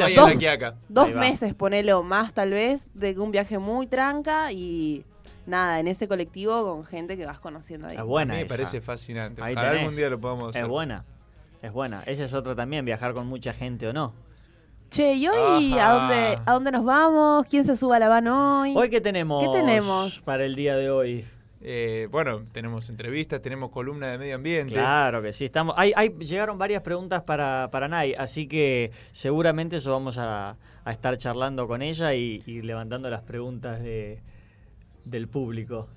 dos 0.89 1.11
meses, 1.13 1.53
ponele 1.53 1.93
o 1.93 2.03
más 2.03 2.33
tal 2.33 2.51
vez, 2.51 2.87
de 2.93 3.17
un 3.19 3.31
viaje 3.31 3.59
muy 3.59 3.87
tranca 3.87 4.51
y 4.51 5.05
nada, 5.45 5.79
en 5.79 5.87
ese 5.87 6.07
colectivo 6.07 6.63
con 6.63 6.85
gente 6.85 7.17
que 7.17 7.25
vas 7.25 7.39
conociendo 7.39 7.87
ahí. 7.87 7.97
Es 7.97 8.03
buena. 8.03 8.33
A 8.33 8.37
mí 8.37 8.43
me 8.43 8.49
parece 8.49 8.81
fascinante. 8.81 9.41
Ojalá 9.41 9.71
algún 9.71 9.95
día 9.95 10.09
lo 10.09 10.19
podamos 10.19 10.49
hacer. 10.49 10.63
Es 10.63 10.67
buena. 10.67 11.05
Es 11.65 11.73
buena. 11.73 12.03
Esa 12.05 12.25
es 12.25 12.33
otra 12.33 12.53
también, 12.53 12.85
viajar 12.85 13.13
con 13.13 13.25
mucha 13.25 13.51
gente 13.51 13.87
o 13.87 13.93
no. 13.93 14.13
Che, 14.91 15.15
¿y 15.15 15.27
hoy 15.27 15.73
a 15.79 15.89
dónde, 15.93 16.39
a 16.45 16.53
dónde 16.53 16.71
nos 16.71 16.85
vamos? 16.85 17.47
¿Quién 17.49 17.65
se 17.65 17.75
suba 17.75 17.95
a 17.95 17.99
la 17.99 18.07
van 18.07 18.27
hoy? 18.27 18.75
¿Hoy 18.77 18.91
qué 18.91 19.01
tenemos? 19.01 19.43
¿Qué 19.43 19.51
tenemos? 19.51 20.19
Para 20.19 20.45
el 20.45 20.53
día 20.53 20.75
de 20.75 20.91
hoy. 20.91 21.25
Eh, 21.61 22.07
bueno, 22.11 22.43
tenemos 22.51 22.87
entrevistas, 22.89 23.41
tenemos 23.41 23.71
columna 23.71 24.09
de 24.09 24.19
medio 24.19 24.35
ambiente. 24.35 24.75
Claro 24.75 25.23
que 25.23 25.33
sí, 25.33 25.45
estamos. 25.45 25.73
Hay, 25.75 25.91
hay, 25.95 26.09
llegaron 26.09 26.59
varias 26.59 26.83
preguntas 26.83 27.23
para, 27.23 27.69
para 27.71 27.87
Nay, 27.87 28.13
así 28.15 28.47
que 28.47 28.91
seguramente 29.11 29.77
eso 29.77 29.91
vamos 29.91 30.19
a, 30.19 30.57
estar 30.85 31.17
charlando 31.17 31.67
con 31.67 31.81
ella 31.81 32.13
y, 32.13 32.43
y 32.45 32.61
levantando 32.61 33.09
las 33.09 33.23
preguntas 33.23 33.81
de, 33.81 34.21
del 35.03 35.27
público. 35.27 35.89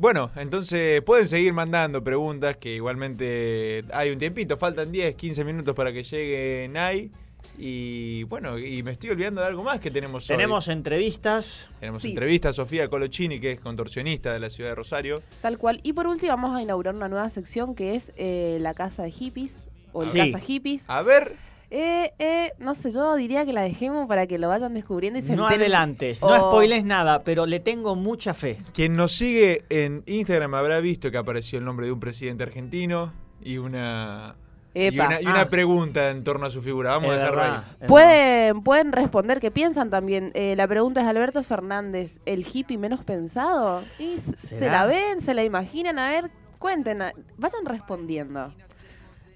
Bueno, 0.00 0.30
entonces 0.36 1.02
pueden 1.02 1.26
seguir 1.26 1.52
mandando 1.52 2.04
preguntas 2.04 2.56
que 2.56 2.76
igualmente 2.76 3.84
hay 3.92 4.10
un 4.10 4.18
tiempito, 4.18 4.56
faltan 4.56 4.92
10, 4.92 5.16
15 5.16 5.42
minutos 5.42 5.74
para 5.74 5.92
que 5.92 6.04
llegue 6.04 6.68
Nay. 6.70 7.10
Y 7.58 8.22
bueno, 8.24 8.56
y 8.60 8.84
me 8.84 8.92
estoy 8.92 9.10
olvidando 9.10 9.40
de 9.40 9.48
algo 9.48 9.64
más 9.64 9.80
que 9.80 9.90
tenemos 9.90 10.22
hoy. 10.30 10.36
Tenemos 10.36 10.68
entrevistas. 10.68 11.68
Tenemos 11.80 12.04
entrevistas, 12.04 12.54
Sofía 12.54 12.88
Colochini, 12.88 13.40
que 13.40 13.50
es 13.50 13.60
contorsionista 13.60 14.32
de 14.32 14.38
la 14.38 14.50
ciudad 14.50 14.70
de 14.70 14.76
Rosario. 14.76 15.20
Tal 15.42 15.58
cual. 15.58 15.80
Y 15.82 15.94
por 15.94 16.06
último 16.06 16.30
vamos 16.30 16.56
a 16.56 16.62
inaugurar 16.62 16.94
una 16.94 17.08
nueva 17.08 17.28
sección 17.28 17.74
que 17.74 17.96
es 17.96 18.12
eh, 18.16 18.58
la 18.60 18.74
Casa 18.74 19.02
de 19.02 19.10
Hippies, 19.10 19.56
o 19.92 20.04
la 20.04 20.12
Casa 20.12 20.38
Hippies. 20.38 20.84
A 20.86 21.02
ver. 21.02 21.47
Eh, 21.70 22.12
eh, 22.18 22.52
no 22.58 22.74
sé, 22.74 22.90
yo 22.90 23.14
diría 23.16 23.44
que 23.44 23.52
la 23.52 23.62
dejemos 23.62 24.08
para 24.08 24.26
que 24.26 24.38
lo 24.38 24.48
vayan 24.48 24.72
descubriendo 24.72 25.18
y 25.18 25.22
se 25.22 25.36
No 25.36 25.46
adelantes, 25.46 26.22
no 26.22 26.36
spoiles 26.36 26.84
nada, 26.84 27.22
pero 27.24 27.44
le 27.44 27.60
tengo 27.60 27.94
mucha 27.94 28.32
fe. 28.32 28.58
Quien 28.72 28.94
nos 28.94 29.12
sigue 29.12 29.64
en 29.68 30.02
Instagram 30.06 30.54
habrá 30.54 30.80
visto 30.80 31.10
que 31.10 31.18
apareció 31.18 31.58
el 31.58 31.64
nombre 31.64 31.86
de 31.86 31.92
un 31.92 32.00
presidente 32.00 32.42
argentino 32.42 33.12
y 33.42 33.58
una 33.58 34.36
y 34.74 34.98
una, 34.98 35.40
ah. 35.40 35.48
pregunta 35.48 36.10
en 36.10 36.22
torno 36.22 36.46
a 36.46 36.50
su 36.50 36.62
figura. 36.62 36.90
Vamos 36.90 37.10
a 37.10 37.14
dejarlo 37.14 37.42
ahí. 37.42 37.86
Pueden, 37.86 38.62
pueden 38.62 38.92
responder 38.92 39.40
qué 39.40 39.50
piensan 39.50 39.90
también. 39.90 40.30
Eh, 40.34 40.54
la 40.56 40.68
pregunta 40.68 41.00
es 41.00 41.06
Alberto 41.06 41.42
Fernández, 41.42 42.20
¿el 42.26 42.46
hippie 42.46 42.78
menos 42.78 43.02
pensado? 43.02 43.82
Y 43.98 44.18
¿Se 44.18 44.70
la 44.70 44.86
ven? 44.86 45.20
¿Se 45.20 45.34
la 45.34 45.42
imaginan? 45.44 45.98
A 45.98 46.10
ver, 46.10 46.30
cuenten, 46.58 46.98
vayan 47.36 47.64
respondiendo. 47.64 48.52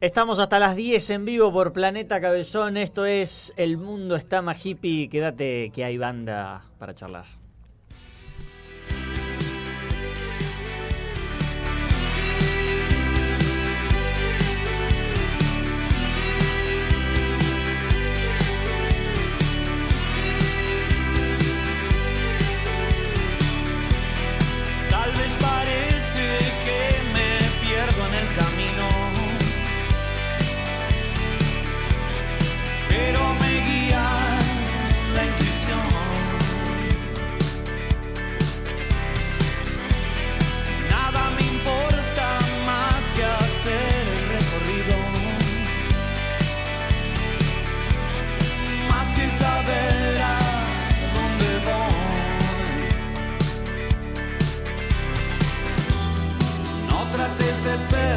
Estamos 0.03 0.41
hasta 0.41 0.59
las 0.59 0.75
10 0.75 1.11
en 1.11 1.25
vivo 1.25 1.53
por 1.53 1.73
Planeta 1.73 2.21
Cabezón. 2.21 2.77
Esto 2.77 3.07
es 3.07 3.55
El 3.57 3.77
Mundo 3.77 4.17
está 4.17 4.43
más 4.43 4.67
hippie. 4.67 5.09
Quédate 5.09 5.71
que 5.73 5.85
hay 5.85 5.97
banda 5.97 6.65
para 6.81 6.93
charlar. 6.93 7.42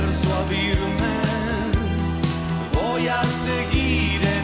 persuadirme, 0.01 1.15
voy 2.73 3.07
a 3.07 3.23
seguir. 3.23 4.34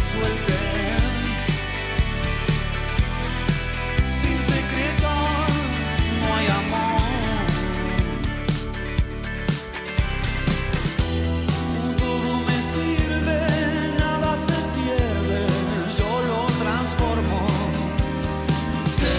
Suelten. 0.00 1.02
Sin 4.20 4.40
secretos 4.40 5.82
no 6.20 6.34
hay 6.36 6.46
amor. 6.46 7.00
Todo 11.98 12.40
me 12.46 12.58
sirve, 12.72 13.38
nada 13.98 14.36
se 14.38 14.58
pierde, 14.76 15.40
yo 15.98 16.10
lo 16.28 16.40
transformo. 16.62 17.40
Sé, 18.98 19.18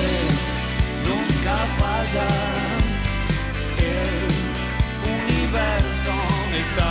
nunca 1.08 1.56
falla. 1.80 2.28
El 3.78 4.28
universo 5.17 6.13
está 6.62 6.90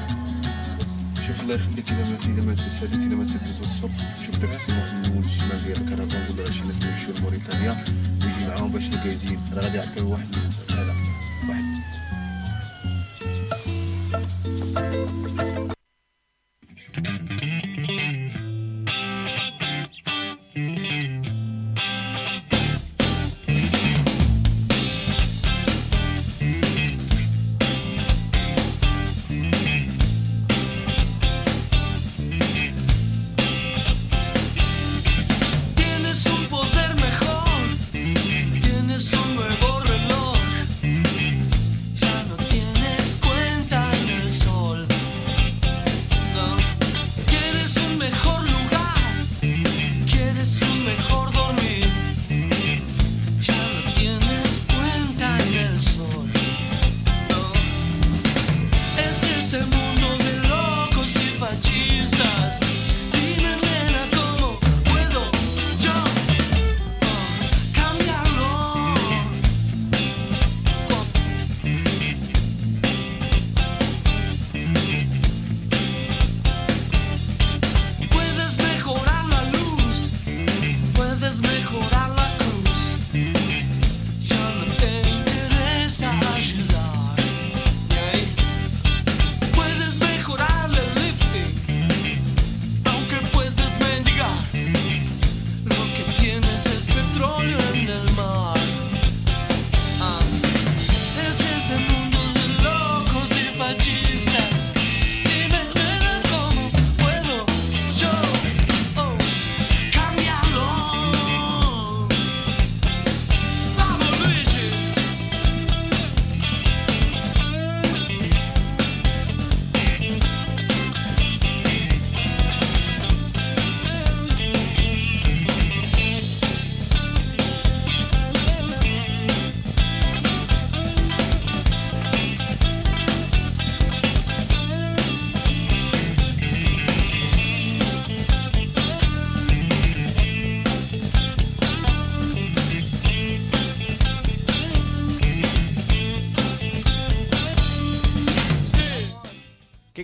الله 1.51 1.63
يخليك 1.63 1.91
الا 1.91 2.09
ماتي 2.09 2.29
الا 2.29 2.43
ماتي 2.43 2.69
ساليت 2.69 2.93
الا 2.93 3.15
ماتي 3.15 3.37
دوزو 3.37 3.63
السوق 3.63 3.91
شوف 4.25 4.39
داك 4.39 4.49
السي 4.49 4.71
محمد 4.71 5.05
المول 5.05 5.23
الجماع 5.23 5.55
ديالك 5.65 5.93
أنا 6.39 6.51
شي 6.51 6.63
ناس 6.63 6.79
كيمشيو 6.79 7.13
لموريتانيا 7.15 7.85
ويجي 8.23 8.47
معاهم 8.47 8.71
باش 8.71 8.87
الكايزين 8.87 9.39
راه 9.53 9.61
غادي 9.61 9.77
يعطيو 9.77 10.11
واحد 10.11 10.35
هذا 10.69 10.95
واحد 11.49 11.71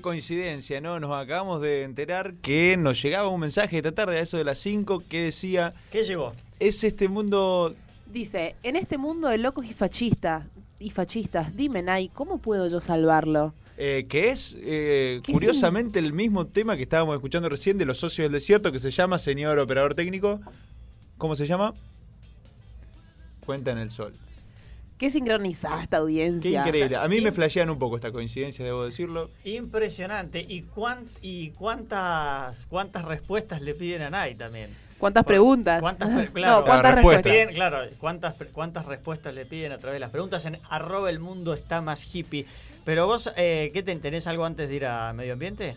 coincidencia, 0.07 0.79
¿no? 0.79 0.99
Nos 1.01 1.11
acabamos 1.11 1.61
de 1.61 1.83
enterar 1.83 2.35
que 2.35 2.77
nos 2.77 3.01
llegaba 3.01 3.27
un 3.27 3.41
mensaje 3.41 3.75
esta 3.75 3.91
tarde 3.91 4.17
a 4.17 4.21
eso 4.21 4.37
de 4.37 4.45
las 4.45 4.57
5 4.59 5.03
que 5.09 5.23
decía, 5.23 5.73
¿Qué 5.91 6.03
llegó? 6.03 6.33
es 6.59 6.83
este 6.85 7.09
mundo... 7.09 7.75
Dice, 8.05 8.55
en 8.63 8.77
este 8.77 8.97
mundo 8.97 9.27
de 9.27 9.37
locos 9.37 9.65
y 9.65 9.73
fascistas, 9.73 10.45
y 10.79 10.91
fascistas, 10.91 11.53
dime, 11.57 11.81
Nay, 11.83 12.09
¿cómo 12.13 12.37
puedo 12.37 12.69
yo 12.69 12.79
salvarlo? 12.79 13.53
eh, 13.77 14.05
que 14.07 14.29
es 14.29 14.55
eh, 14.61 15.19
¿Qué 15.25 15.33
curiosamente 15.33 15.99
el 15.99 16.13
mismo 16.13 16.47
tema 16.47 16.77
que 16.77 16.83
estábamos 16.83 17.13
escuchando 17.15 17.49
recién 17.49 17.77
de 17.77 17.85
los 17.85 17.97
socios 17.99 18.23
del 18.25 18.31
desierto 18.31 18.71
que 18.71 18.79
se 18.79 18.89
llama 18.91 19.19
Señor 19.19 19.59
Operador 19.59 19.93
Técnico. 19.93 20.39
¿Cómo 21.17 21.35
se 21.35 21.45
llama? 21.45 21.73
Cuenta 23.45 23.71
en 23.71 23.77
el 23.79 23.91
sol. 23.91 24.13
Qué 24.97 25.09
sincronizada 25.11 25.83
esta 25.83 25.97
audiencia. 25.97 26.63
Qué 26.63 26.69
increíble. 26.69 26.95
A 26.97 27.07
mí 27.07 27.21
me 27.21 27.31
flashean 27.31 27.69
un 27.69 27.77
poco 27.77 27.95
esta 27.95 28.11
coincidencia, 28.11 28.65
debo 28.65 28.83
decirlo. 28.85 29.29
Impresionante. 29.43 30.43
¿Y, 30.47 30.63
cuán- 30.63 31.05
y 31.21 31.51
cuántas 31.51 32.65
cuántas 32.65 33.05
respuestas 33.05 33.61
le 33.61 33.73
piden 33.73 34.01
a 34.01 34.09
Nay 34.09 34.35
también? 34.35 34.75
¿Cuántas 34.97 35.23
preguntas? 35.25 35.79
¿Cuántas, 35.81 36.09
pre- 36.09 36.27
claro, 36.33 36.59
no, 36.59 36.65
¿cuántas 36.65 36.83
La 36.89 36.95
respuestas? 36.95 37.23
respuesta. 37.25 37.29
Piden, 37.49 37.55
claro, 37.55 37.77
¿cuántas, 37.99 38.33
pre- 38.33 38.47
¿cuántas 38.49 38.85
respuestas 38.87 39.33
le 39.35 39.45
piden 39.45 39.71
a 39.71 39.77
través 39.77 39.95
de 39.95 39.99
las 39.99 40.09
preguntas 40.09 40.45
en 40.45 40.57
arroba 40.69 41.09
el 41.11 41.19
mundo 41.19 41.53
está 41.53 41.81
más 41.81 42.15
hippie? 42.15 42.47
Pero 42.83 43.05
vos, 43.05 43.29
eh, 43.37 43.69
¿qué 43.73 43.83
te, 43.83 43.95
tenés 43.97 44.25
algo 44.25 44.45
antes 44.45 44.69
de 44.69 44.75
ir 44.75 44.85
a 44.87 45.13
medio 45.13 45.33
ambiente? 45.33 45.75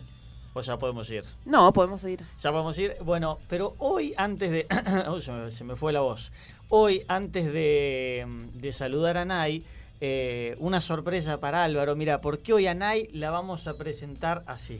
¿O 0.53 0.61
ya 0.61 0.77
podemos 0.77 1.09
ir? 1.11 1.23
No, 1.45 1.71
podemos 1.71 2.03
ir. 2.05 2.21
Ya 2.39 2.51
podemos 2.51 2.77
ir. 2.79 2.95
Bueno, 3.03 3.37
pero 3.47 3.75
hoy 3.77 4.13
antes 4.17 4.49
de... 4.51 4.65
Uy, 5.13 5.21
se, 5.21 5.31
me, 5.31 5.51
se 5.51 5.63
me 5.63 5.75
fue 5.75 5.93
la 5.93 5.99
voz. 6.01 6.31
Hoy 6.73 7.03
antes 7.09 7.51
de, 7.51 8.25
de 8.53 8.71
saludar 8.71 9.17
a 9.17 9.25
Nay, 9.25 9.65
eh, 9.99 10.55
una 10.59 10.79
sorpresa 10.79 11.41
para 11.41 11.65
Álvaro. 11.65 11.97
Mira, 11.97 12.21
porque 12.21 12.53
hoy 12.53 12.65
a 12.65 12.73
Nay 12.73 13.09
la 13.11 13.29
vamos 13.29 13.67
a 13.67 13.73
presentar 13.73 14.43
así. 14.47 14.79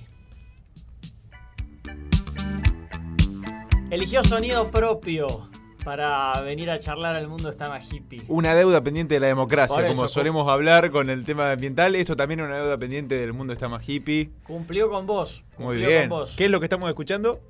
Eligió 3.89 4.23
sonido 4.23 4.71
propio 4.71 5.49
para 5.83 6.39
venir 6.43 6.69
a 6.69 6.79
charlar 6.79 7.17
al 7.17 7.27
mundo 7.27 7.49
está 7.49 7.67
más 7.67 7.91
hippie. 7.91 8.23
Una 8.29 8.55
deuda 8.55 8.79
pendiente 8.79 9.15
de 9.15 9.19
la 9.19 9.27
democracia, 9.27 9.85
eso, 9.85 9.93
como 9.93 10.07
solemos 10.07 10.49
hablar 10.49 10.91
con 10.91 11.09
el 11.09 11.25
tema 11.25 11.51
ambiental. 11.51 11.95
Esto 11.95 12.15
también 12.15 12.39
es 12.39 12.45
una 12.45 12.55
deuda 12.55 12.77
pendiente 12.77 13.15
del 13.15 13.33
mundo 13.33 13.51
está 13.51 13.67
más 13.67 13.83
hippie. 13.85 14.29
Cumplió 14.47 14.89
con 14.89 15.05
vos. 15.05 15.43
Muy 15.57 15.75
bien. 15.75 16.07
Con 16.07 16.19
vos. 16.19 16.35
¿Qué 16.37 16.45
es 16.45 16.51
lo 16.51 16.61
que 16.61 16.67
estamos 16.67 16.87
escuchando? 16.87 17.41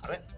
A 0.00 0.08
ver. 0.08 0.33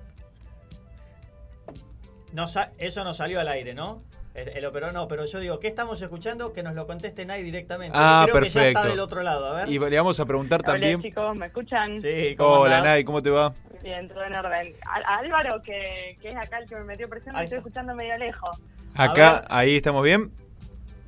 No 2.33 2.45
eso 2.79 3.05
no 3.05 3.15
salió 3.15 3.41
al 3.41 3.49
aire, 3.49 3.75
¿no? 3.75 4.03
El, 4.35 4.49
el 4.51 4.65
operador 4.67 4.95
no, 4.95 5.09
pero 5.09 5.25
yo 5.25 5.39
digo, 5.39 5.59
¿qué 5.61 5.67
estamos 5.69 6.01
escuchando? 6.03 6.53
Que 6.53 6.63
nos 6.63 6.75
lo 6.75 6.87
conteste 6.87 7.25
Nay 7.25 7.43
directamente. 7.43 7.97
Ah, 7.99 8.27
Creo 8.31 8.43
que 8.43 8.49
ya 8.51 8.55
perfecto. 8.61 8.79
está 8.81 8.91
del 8.91 9.01
otro 9.01 9.23
lado, 9.23 9.47
a 9.47 9.55
ver. 9.55 9.69
Y 9.71 9.79
le 9.79 9.97
vamos 9.97 10.21
a 10.21 10.27
preguntar 10.27 10.63
también. 10.63 10.97
Hola 10.97 11.03
chicos, 11.03 11.37
¿me 11.37 11.47
escuchan? 11.47 11.99
Sí, 11.99 12.35
¿cómo 12.37 12.51
Hola? 12.61 12.83
Nay, 12.83 13.05
¿cómo 13.05 13.23
te 13.23 13.31
va? 13.31 13.55
Bien, 13.83 14.09
todo 14.09 14.25
en 14.25 14.35
orden. 14.35 14.75
A- 14.85 15.19
Álvaro, 15.19 15.63
que, 15.63 16.19
que 16.21 16.31
es 16.33 16.37
acá 16.37 16.59
el 16.59 16.69
que 16.69 16.75
me 16.75 16.85
metió 16.85 17.09
presión, 17.09 17.33
me 17.35 17.41
Ahí 17.41 17.45
estoy 17.45 17.59
escuchando 17.59 17.95
medio 17.95 18.19
lejos. 18.19 18.59
Acá, 18.95 19.45
ahí 19.49 19.77
estamos 19.77 20.05
bien. 20.05 20.31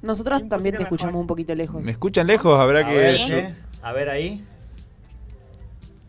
Nosotros 0.01 0.49
también 0.49 0.77
te 0.77 0.85
escuchamos 0.85 1.13
mejor. 1.13 1.21
un 1.23 1.27
poquito 1.27 1.55
lejos. 1.55 1.85
¿Me 1.85 1.91
escuchan 1.91 2.27
lejos? 2.27 2.59
Habrá 2.59 2.81
A 2.81 2.89
que. 2.89 2.97
ver, 2.97 3.21
¿eh? 3.31 3.55
a 3.83 3.93
ver 3.93 4.09
ahí. 4.09 4.43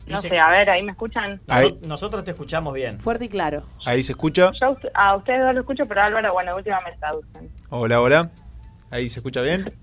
No 0.10 0.22
sé, 0.22 0.38
a 0.40 0.50
ver, 0.50 0.70
ahí 0.70 0.84
me 0.84 0.92
escuchan. 0.92 1.40
Ahí. 1.48 1.70
Noso- 1.82 1.88
Nosotros 1.88 2.24
te 2.26 2.32
escuchamos 2.32 2.74
bien. 2.74 3.00
Fuerte 3.00 3.26
y 3.26 3.30
claro. 3.30 3.64
Ahí 3.86 4.04
se 4.04 4.12
escucha. 4.14 4.52
Yo 4.60 4.68
a 4.68 4.72
ust- 4.72 4.92
a 4.94 5.16
ustedes 5.16 5.42
dos 5.42 5.54
lo 5.54 5.60
escucho, 5.62 5.86
pero 5.88 6.02
Álvaro, 6.02 6.34
bueno, 6.34 6.56
última 6.56 6.82
me 6.82 6.92
traducen. 6.98 7.50
Hola, 7.70 8.02
hola. 8.02 8.30
Ahí 8.92 9.10
se 9.10 9.20
escucha 9.20 9.42
bien. 9.42 9.74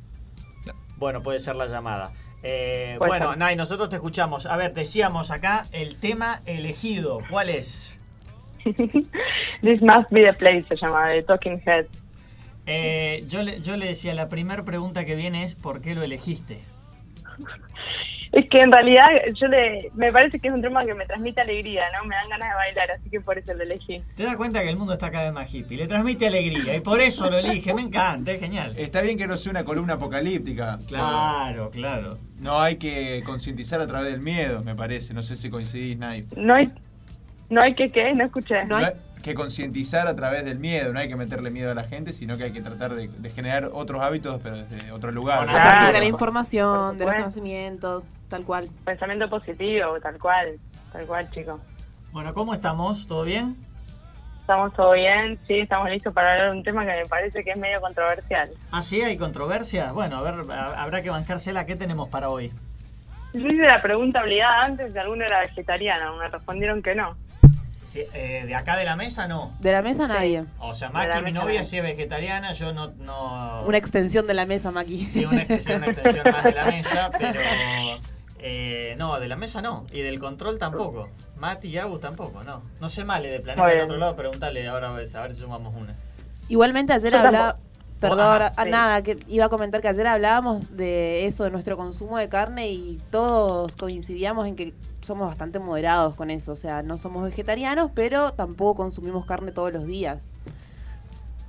Bueno, 0.97 1.23
puede 1.23 1.41
ser 1.41 1.57
la 1.57 1.67
llamada. 1.67 2.13
Eh, 2.43 2.97
bueno, 2.99 3.31
ser. 3.31 3.39
Nay, 3.39 3.57
nosotros 3.57 3.89
te 3.89 3.97
escuchamos. 3.97 4.47
A 4.47 4.57
ver, 4.57 4.73
decíamos 4.75 5.31
acá 5.31 5.67
el 5.73 5.97
tema 5.97 6.41
elegido. 6.47 7.21
¿Cuál 7.31 7.51
es? 7.51 7.99
This 8.65 9.81
must 9.83 10.11
be 10.11 10.23
the 10.25 10.33
place, 10.35 10.65
se 10.69 10.77
llama, 10.77 11.09
de 11.09 11.23
Talking 11.23 11.63
Head. 11.65 11.87
Eh, 12.67 13.25
yo, 13.29 13.43
le, 13.43 13.61
yo 13.61 13.77
le 13.77 13.87
decía, 13.87 14.13
la 14.15 14.29
primera 14.29 14.65
pregunta 14.65 15.05
que 15.05 15.15
viene 15.15 15.45
es 15.45 15.55
¿por 15.55 15.81
qué 15.81 15.95
lo 15.95 16.03
elegiste? 16.03 16.63
Es 18.33 18.49
que 18.51 18.61
en 18.61 18.73
realidad 18.73 19.07
yo 19.41 19.47
le, 19.49 19.91
me 19.95 20.13
parece 20.13 20.39
que 20.41 20.49
es 20.49 20.55
un 20.55 20.61
tema 20.63 20.85
que 20.85 20.95
me 20.95 21.07
transmite 21.07 21.41
alegría, 21.41 21.85
¿no? 21.97 22.07
Me 22.07 22.15
dan 22.15 22.29
ganas 22.29 22.49
de 22.51 22.55
bailar, 22.55 22.91
así 22.93 23.09
que 23.09 23.21
por 23.21 23.39
eso 23.39 23.55
lo 23.55 23.63
elegí. 23.63 24.03
Te 24.17 24.25
das 24.25 24.37
cuenta 24.37 24.63
que 24.63 24.69
el 24.71 24.77
mundo 24.77 24.93
está 24.95 25.11
cada 25.11 25.25
vez 25.25 25.33
más 25.33 25.53
hippie, 25.55 25.77
le 25.77 25.87
transmite 25.87 26.27
alegría 26.27 26.75
y 26.77 26.81
por 26.81 27.01
eso 27.01 27.31
lo 27.31 27.39
elige, 27.39 27.73
me 27.75 27.83
encanta, 27.83 28.33
es 28.33 28.41
genial. 28.41 28.73
Está 28.77 29.01
bien 29.01 29.17
que 29.17 29.27
no 29.27 29.37
sea 29.37 29.51
una 29.51 29.65
columna 29.65 29.95
apocalíptica. 29.95 30.79
Claro, 30.89 31.71
claro. 31.71 32.19
No 32.41 32.61
hay 32.61 32.77
que 32.77 33.23
concientizar 33.25 33.81
a 33.81 33.87
través 33.87 34.13
del 34.13 34.21
miedo, 34.21 34.63
me 34.63 34.75
parece. 34.75 35.15
No 35.15 35.23
sé 35.23 35.37
si 35.37 35.49
coincidís, 35.51 35.97
Nay. 35.97 36.27
No 36.37 36.55
hay, 36.55 36.73
no 37.49 37.63
hay 37.63 37.75
que, 37.75 37.91
¿qué? 37.91 38.13
No 38.15 38.25
escuché. 38.25 38.65
No 38.67 38.77
hay- 38.77 38.87
que 39.23 39.35
concientizar 39.35 40.07
a 40.07 40.15
través 40.15 40.45
del 40.45 40.61
miedo. 40.61 40.93
No 40.93 41.01
hay 41.01 41.09
que 41.09 41.17
meterle 41.17 41.51
miedo 41.51 41.73
a 41.73 41.75
la 41.75 41.83
gente, 41.83 42.13
sino 42.13 42.37
que 42.37 42.45
hay 42.45 42.53
que 42.53 42.61
tratar 42.63 42.95
de, 42.95 43.09
de 43.09 43.31
generar 43.31 43.71
otros 43.73 44.01
hábitos, 44.01 44.41
pero 44.41 44.59
desde 44.59 44.93
otro 44.93 45.11
lugar. 45.11 45.39
Partir 45.47 45.57
de 45.57 45.65
la 45.65 45.91
Claro. 45.91 46.05
información, 46.05 46.97
de 46.97 47.05
los 47.07 47.15
conocimientos, 47.15 48.05
tal 48.29 48.45
cual. 48.45 48.69
Pensamiento 48.85 49.29
positivo, 49.29 50.01
tal 50.01 50.19
cual, 50.19 50.59
tal 50.93 51.07
cual, 51.07 51.31
chicos. 51.31 51.61
Bueno, 52.13 52.33
¿cómo 52.35 52.55
estamos? 52.55 53.07
¿Todo 53.07 53.25
bien? 53.25 53.57
Estamos 54.41 54.73
todo 54.75 54.93
bien, 54.93 55.39
sí, 55.49 55.59
estamos 55.59 55.91
listos 55.91 56.15
para 56.15 56.33
hablar 56.35 56.53
de 56.53 56.57
un 56.59 56.63
tema 56.63 56.87
que 56.87 56.93
me 56.93 57.07
parece 57.07 57.43
que 57.43 57.51
es 57.51 57.57
medio 57.57 57.81
controversial. 57.81 58.49
¿Ah, 58.71 58.81
sí? 58.81 59.03
¿Hay 59.03 59.17
controversia? 59.17 59.91
Bueno, 59.91 60.19
a 60.19 60.23
ver, 60.23 60.35
a- 60.53 60.83
habrá 60.83 61.03
que 61.03 61.11
bancársela. 61.11 61.67
¿Qué 61.67 61.75
tenemos 61.75 62.09
para 62.09 62.29
hoy? 62.29 62.53
Yo 63.35 63.41
hice 63.41 63.63
la 63.67 63.83
pregunta 63.83 64.23
obligada 64.23 64.65
antes 64.67 64.95
de 64.95 65.01
alguno 65.01 65.25
era 65.25 65.41
vegetariano, 65.41 66.17
me 66.17 66.29
respondieron 66.29 66.81
que 66.81 66.95
no. 66.95 67.17
Sí, 67.83 68.03
eh, 68.15 68.45
de 68.47 68.55
acá 68.55 68.77
de 68.77 68.85
la 68.85 68.95
mesa 68.97 69.27
no. 69.29 69.53
De 69.59 69.73
la 69.73 69.83
mesa 69.83 70.07
nadie. 70.09 70.45
O 70.61 70.75
sea, 70.77 70.91
Maki, 70.91 71.23
mi 71.25 71.33
novia, 71.33 71.61
no. 71.61 71.65
sí 71.65 71.77
es 71.79 71.83
vegetariana, 71.83 72.53
yo 72.53 72.73
no... 72.73 72.89
no... 72.99 73.63
Una 73.67 73.79
extensión 73.79 74.27
de 74.29 74.35
la 74.35 74.47
mesa, 74.47 74.71
Maki. 74.71 75.07
Sí, 75.07 75.25
una, 75.25 75.39
extensión, 75.39 75.83
una 75.83 75.93
extensión 75.93 76.25
más 76.31 76.45
de 76.45 76.53
la 76.53 76.65
mesa, 76.67 77.11
pero... 77.19 77.41
eh, 78.49 78.95
no, 78.97 79.19
de 79.19 79.27
la 79.27 79.35
mesa 79.35 79.61
no. 79.61 79.87
Y 79.91 80.03
del 80.03 80.21
control 80.21 80.59
tampoco. 80.59 81.09
Mati 81.37 81.69
y 81.69 81.79
Agus 81.79 82.01
tampoco, 82.01 82.45
no. 82.45 82.63
No 82.81 82.89
sé 82.89 83.05
Male 83.05 83.29
de 83.29 83.41
Planeta 83.41 83.67
del 83.67 83.81
otro 83.81 83.97
lado, 83.97 84.15
preguntale 84.15 84.67
ahora 84.69 84.91
a 84.91 84.93
ver, 84.93 85.09
a 85.17 85.23
ver 85.23 85.35
si 85.35 85.41
sumamos 85.41 85.75
una. 85.75 85.97
Igualmente 86.49 86.93
ayer 86.93 87.15
hablaba... 87.15 87.59
Perdón, 87.99 88.21
Ajá, 88.21 88.53
ah, 88.59 88.65
sí. 88.65 88.71
nada, 88.71 89.03
que 89.03 89.19
iba 89.27 89.47
a 89.47 89.49
comentar 89.49 89.81
que 89.81 89.89
ayer 89.89 90.07
hablábamos 90.07 90.77
de 90.77 91.25
eso, 91.25 91.45
de 91.45 91.51
nuestro 91.51 91.79
consumo 91.79 92.19
de 92.19 92.29
carne 92.29 92.69
y 92.69 93.01
todos 93.11 93.75
coincidíamos 93.75 94.47
en 94.47 94.55
que 94.55 94.75
somos 95.01 95.29
bastante 95.29 95.59
moderados 95.59 96.15
con 96.15 96.31
eso. 96.31 96.53
O 96.53 96.57
sea, 96.57 96.83
no 96.83 96.99
somos 96.99 97.25
vegetarianos, 97.25 97.91
pero 97.95 98.33
tampoco 98.33 98.83
consumimos 98.83 99.25
carne 99.25 99.51
todos 99.51 99.73
los 99.73 99.87
días. 99.87 100.31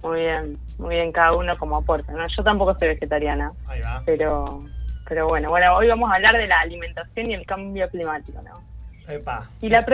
Muy 0.01 0.21
bien, 0.21 0.57
muy 0.77 0.95
bien, 0.95 1.11
cada 1.11 1.33
uno 1.35 1.57
como 1.57 1.75
aporta. 1.75 2.13
¿no? 2.13 2.25
Yo 2.35 2.43
tampoco 2.43 2.73
soy 2.79 2.87
vegetariana, 2.87 3.51
Ahí 3.67 3.81
va. 3.81 4.01
pero 4.05 4.63
pero 5.07 5.27
bueno, 5.27 5.49
bueno, 5.49 5.75
hoy 5.75 5.87
vamos 5.87 6.11
a 6.11 6.15
hablar 6.15 6.37
de 6.37 6.47
la 6.47 6.59
alimentación 6.59 7.31
y 7.31 7.33
el 7.33 7.45
cambio 7.45 7.89
climático, 7.89 8.41
¿no? 8.41 8.61
Epa. 9.11 9.49
Y 9.61 9.69
la, 9.69 9.85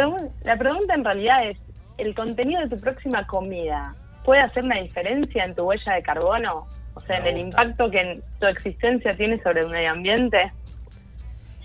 la 0.43 0.57
pregunta 0.57 0.95
en 0.95 1.03
realidad 1.03 1.47
es, 1.47 1.57
¿el 1.97 2.15
contenido 2.15 2.61
de 2.61 2.69
tu 2.69 2.79
próxima 2.79 3.25
comida 3.27 3.95
puede 4.25 4.41
hacer 4.41 4.63
una 4.63 4.79
diferencia 4.79 5.43
en 5.43 5.53
tu 5.55 5.63
huella 5.63 5.93
de 5.93 6.03
carbono? 6.03 6.67
O 6.95 7.01
sea, 7.01 7.19
Me 7.21 7.29
en 7.29 7.37
el 7.37 7.43
impacto 7.45 7.89
que 7.89 8.01
en 8.01 8.23
tu 8.39 8.47
existencia 8.47 9.15
tiene 9.15 9.41
sobre 9.41 9.61
el 9.61 9.69
medio 9.69 9.91
ambiente. 9.91 10.51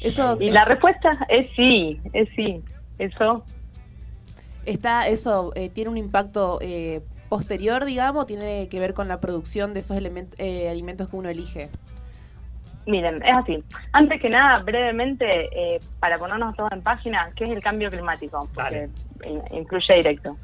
Eso 0.01 0.37
Y 0.41 0.51
la 0.51 0.65
respuesta 0.65 1.11
es 1.29 1.47
sí, 1.57 2.01
es 2.13 2.29
sí. 2.37 2.63
Eso 2.99 3.45
está, 4.69 5.09
eso 5.09 5.53
eh, 5.55 5.71
tiene 5.71 5.91
un 5.91 5.97
impacto 5.97 6.59
eh, 6.61 7.01
posterior, 7.29 7.85
digamos, 7.85 8.27
tiene 8.27 8.69
que 8.69 8.81
ver 8.81 8.95
con 8.95 9.09
la 9.09 9.21
producción 9.21 9.75
de 9.75 9.81
esos 9.81 9.97
elementos, 9.97 10.39
eh, 10.39 10.69
alimentos 10.69 11.09
que 11.09 11.17
uno 11.17 11.29
elige. 11.29 11.71
Miren, 12.89 13.23
es 13.23 13.37
así. 13.37 13.63
Antes 13.93 14.19
que 14.19 14.31
nada, 14.31 14.61
brevemente, 14.63 15.27
eh, 15.53 15.79
para 16.01 16.19
ponernos 16.19 16.57
todos 16.57 16.73
en 16.73 16.83
página, 16.83 17.31
¿qué 17.37 17.45
es 17.45 17.51
el 17.51 17.63
cambio 17.63 17.91
climático? 17.91 18.49
Porque 18.55 18.89
in- 19.25 19.43
influye 19.51 19.95
directo. 19.97 20.39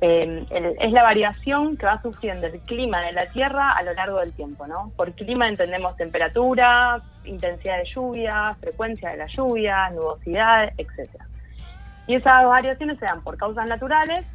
Eh, 0.00 0.44
el- 0.50 0.76
es 0.80 0.92
la 0.92 1.04
variación 1.04 1.76
que 1.76 1.86
va 1.86 2.02
sufriendo 2.02 2.48
el 2.48 2.60
clima 2.62 3.02
de 3.02 3.12
la 3.12 3.26
Tierra 3.26 3.70
a 3.70 3.84
lo 3.84 3.92
largo 3.94 4.18
del 4.18 4.32
tiempo, 4.34 4.66
¿no? 4.66 4.90
Por 4.96 5.14
clima 5.14 5.48
entendemos 5.48 5.96
temperatura, 5.96 7.00
intensidad 7.22 7.78
de 7.78 7.88
lluvia, 7.94 8.56
frecuencia 8.60 9.10
de 9.10 9.18
la 9.18 9.26
lluvia, 9.28 9.88
nubosidad, 9.90 10.72
etcétera. 10.76 11.24
Y 12.08 12.16
esas 12.16 12.46
variaciones 12.46 12.98
se 12.98 13.04
dan 13.06 13.22
por 13.22 13.36
causas 13.36 13.68
naturales, 13.68 14.26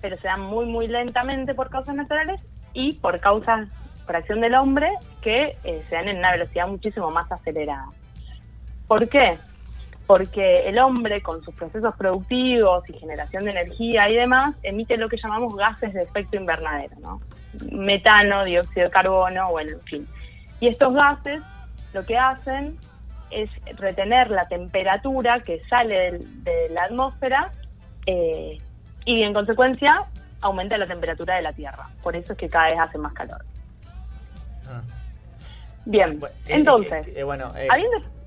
pero 0.00 0.16
se 0.18 0.26
dan 0.26 0.40
muy, 0.40 0.66
muy 0.66 0.88
lentamente 0.88 1.54
por 1.54 1.70
causas 1.70 1.94
naturales 1.94 2.40
y 2.74 2.94
por 2.94 3.20
causas, 3.20 3.68
por 4.10 4.16
acción 4.16 4.40
del 4.40 4.56
hombre, 4.56 4.90
que 5.22 5.56
eh, 5.62 5.84
se 5.88 5.94
dan 5.94 6.08
en 6.08 6.18
una 6.18 6.32
velocidad 6.32 6.66
muchísimo 6.66 7.12
más 7.12 7.30
acelerada. 7.30 7.86
¿Por 8.88 9.08
qué? 9.08 9.38
Porque 10.08 10.68
el 10.68 10.80
hombre, 10.80 11.22
con 11.22 11.44
sus 11.44 11.54
procesos 11.54 11.94
productivos 11.94 12.82
y 12.90 12.94
generación 12.94 13.44
de 13.44 13.52
energía 13.52 14.10
y 14.10 14.16
demás, 14.16 14.56
emite 14.64 14.96
lo 14.96 15.08
que 15.08 15.16
llamamos 15.16 15.54
gases 15.54 15.94
de 15.94 16.02
efecto 16.02 16.36
invernadero, 16.36 16.96
¿no? 16.98 17.20
Metano, 17.70 18.42
dióxido 18.44 18.86
de 18.86 18.90
carbono, 18.90 19.52
bueno, 19.52 19.74
en 19.74 19.82
fin. 19.82 20.08
Y 20.58 20.66
estos 20.66 20.92
gases 20.92 21.40
lo 21.92 22.04
que 22.04 22.18
hacen 22.18 22.78
es 23.30 23.48
retener 23.76 24.28
la 24.32 24.48
temperatura 24.48 25.38
que 25.38 25.62
sale 25.68 26.18
de 26.18 26.68
la 26.70 26.86
atmósfera 26.86 27.52
eh, 28.06 28.58
y 29.04 29.22
en 29.22 29.32
consecuencia 29.32 30.00
aumenta 30.40 30.76
la 30.78 30.88
temperatura 30.88 31.36
de 31.36 31.42
la 31.42 31.52
Tierra. 31.52 31.88
Por 32.02 32.16
eso 32.16 32.32
es 32.32 32.38
que 32.40 32.48
cada 32.48 32.70
vez 32.70 32.80
hace 32.80 32.98
más 32.98 33.12
calor. 33.12 33.44
Bien, 35.84 36.20
eh, 36.22 36.28
entonces, 36.48 37.06
eh, 37.08 37.12
eh, 37.16 37.22
bueno, 37.22 37.52
eh, 37.56 37.68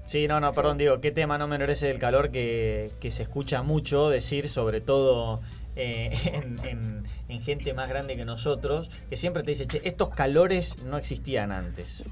Sí, 0.06 0.28
no, 0.28 0.40
no, 0.42 0.54
perdón, 0.54 0.78
digo, 0.78 1.00
qué 1.00 1.12
tema 1.12 1.38
no 1.38 1.48
me 1.48 1.58
merece 1.58 1.90
el 1.90 1.98
calor 1.98 2.30
que, 2.30 2.92
que 3.00 3.10
se 3.10 3.24
escucha 3.24 3.64
mucho 3.64 4.10
decir, 4.10 4.50
sobre 4.50 4.82
todo 4.82 5.42
eh, 5.78 6.12
en, 6.26 6.58
en- 6.66 7.04
en 7.30 7.42
gente 7.42 7.74
más 7.74 7.88
grande 7.90 8.18
que 8.18 8.26
nosotros, 8.26 8.90
que 9.10 9.16
siempre 9.18 9.44
te 9.44 9.52
dice, 9.52 9.66
che, 9.66 9.82
estos 9.88 10.10
calores 10.10 10.84
no 10.84 10.98
existían 10.98 11.52
antes. 11.52 12.06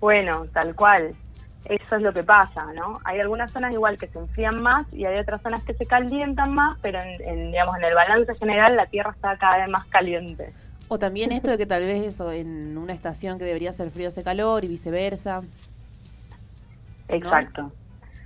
Bueno, 0.00 0.46
tal 0.52 0.74
cual. 0.74 1.14
Eso 1.64 1.96
es 1.96 2.02
lo 2.02 2.12
que 2.12 2.22
pasa, 2.22 2.64
¿no? 2.74 3.00
Hay 3.04 3.18
algunas 3.18 3.50
zonas 3.50 3.72
igual 3.72 3.98
que 3.98 4.06
se 4.06 4.20
enfrían 4.20 4.62
más 4.62 4.86
y 4.92 5.04
hay 5.04 5.18
otras 5.18 5.42
zonas 5.42 5.64
que 5.64 5.74
se 5.74 5.84
calientan 5.84 6.54
más, 6.54 6.78
pero 6.80 7.00
en, 7.00 7.20
en, 7.22 7.50
digamos 7.50 7.76
en 7.76 7.84
el 7.84 7.94
balance 7.94 8.32
general 8.36 8.76
la 8.76 8.86
Tierra 8.86 9.10
está 9.10 9.36
cada 9.36 9.56
vez 9.58 9.68
más 9.68 9.84
caliente. 9.86 10.52
O 10.88 10.98
también 10.98 11.32
esto 11.32 11.50
de 11.50 11.58
que 11.58 11.66
tal 11.74 11.82
vez 11.82 12.02
eso 12.06 12.30
en 12.32 12.76
una 12.78 12.92
estación 12.92 13.38
que 13.38 13.44
debería 13.44 13.72
ser 13.72 13.90
frío 13.90 14.08
hace 14.08 14.22
calor 14.24 14.64
y 14.64 14.68
viceversa. 14.68 15.42
Exacto. 17.08 17.72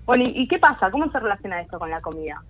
Bueno, 0.07 0.25
¿y, 0.25 0.42
y 0.42 0.49
qué 0.49 0.59
pasa? 0.59 0.90
¿Cómo 0.90 1.11
se 1.11 1.20
relaciona 1.20 1.61
esto 1.61 1.79
con 1.79 1.90
la 1.90 2.01
comida? 2.01 2.42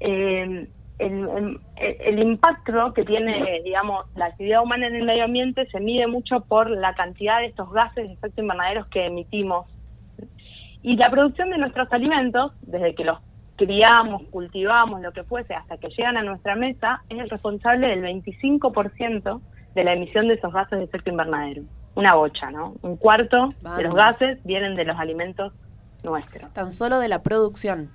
Eh, 0.00 0.68
el, 0.98 1.28
el- 1.28 1.60
el 1.76 2.18
impacto 2.20 2.92
que 2.94 3.04
tiene, 3.04 3.60
digamos, 3.64 4.06
la 4.14 4.26
actividad 4.26 4.62
humana 4.62 4.86
en 4.86 4.94
el 4.94 5.04
medio 5.04 5.24
ambiente 5.24 5.66
se 5.66 5.80
mide 5.80 6.06
mucho 6.06 6.40
por 6.42 6.70
la 6.70 6.94
cantidad 6.94 7.40
de 7.40 7.46
estos 7.46 7.70
gases 7.72 8.06
de 8.06 8.12
efecto 8.14 8.40
invernadero 8.40 8.86
que 8.90 9.06
emitimos. 9.06 9.66
Y 10.82 10.96
la 10.96 11.10
producción 11.10 11.50
de 11.50 11.58
nuestros 11.58 11.90
alimentos, 11.92 12.52
desde 12.62 12.94
que 12.94 13.04
los 13.04 13.18
criamos, 13.56 14.22
cultivamos, 14.30 15.00
lo 15.00 15.12
que 15.12 15.24
fuese, 15.24 15.54
hasta 15.54 15.78
que 15.78 15.88
llegan 15.88 16.16
a 16.16 16.22
nuestra 16.22 16.56
mesa, 16.56 17.02
es 17.08 17.18
el 17.18 17.30
responsable 17.30 17.88
del 17.88 18.02
25% 18.02 19.40
de 19.74 19.84
la 19.84 19.92
emisión 19.92 20.28
de 20.28 20.34
esos 20.34 20.52
gases 20.52 20.78
de 20.78 20.84
efecto 20.84 21.10
invernadero. 21.10 21.62
Una 21.94 22.14
bocha, 22.14 22.50
¿no? 22.50 22.74
Un 22.82 22.96
cuarto 22.96 23.54
de 23.76 23.82
los 23.82 23.94
gases 23.94 24.42
vienen 24.44 24.74
de 24.74 24.84
los 24.84 24.98
alimentos 24.98 25.52
nuestros. 26.02 26.52
Tan 26.52 26.72
solo 26.72 26.98
de 26.98 27.08
la 27.08 27.22
producción. 27.22 27.90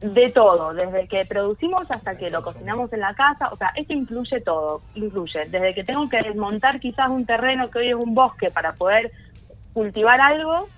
De 0.00 0.30
todo, 0.30 0.74
desde 0.74 1.08
que 1.08 1.24
producimos 1.24 1.90
hasta 1.90 2.16
que 2.18 2.30
lo 2.30 2.42
cocinamos 2.42 2.92
en 2.92 3.00
la 3.00 3.14
casa, 3.14 3.48
o 3.50 3.56
sea, 3.56 3.72
esto 3.76 3.92
incluye 3.92 4.40
todo, 4.40 4.82
incluye 4.94 5.46
desde 5.48 5.74
que 5.74 5.84
tengo 5.84 6.08
que 6.08 6.20
desmontar 6.20 6.80
quizás 6.80 7.08
un 7.08 7.24
terreno 7.24 7.70
que 7.70 7.78
hoy 7.78 7.88
es 7.88 7.94
un 7.94 8.14
bosque 8.14 8.50
para 8.50 8.72
poder 8.72 9.12
cultivar 9.72 10.20
algo, 10.20 10.68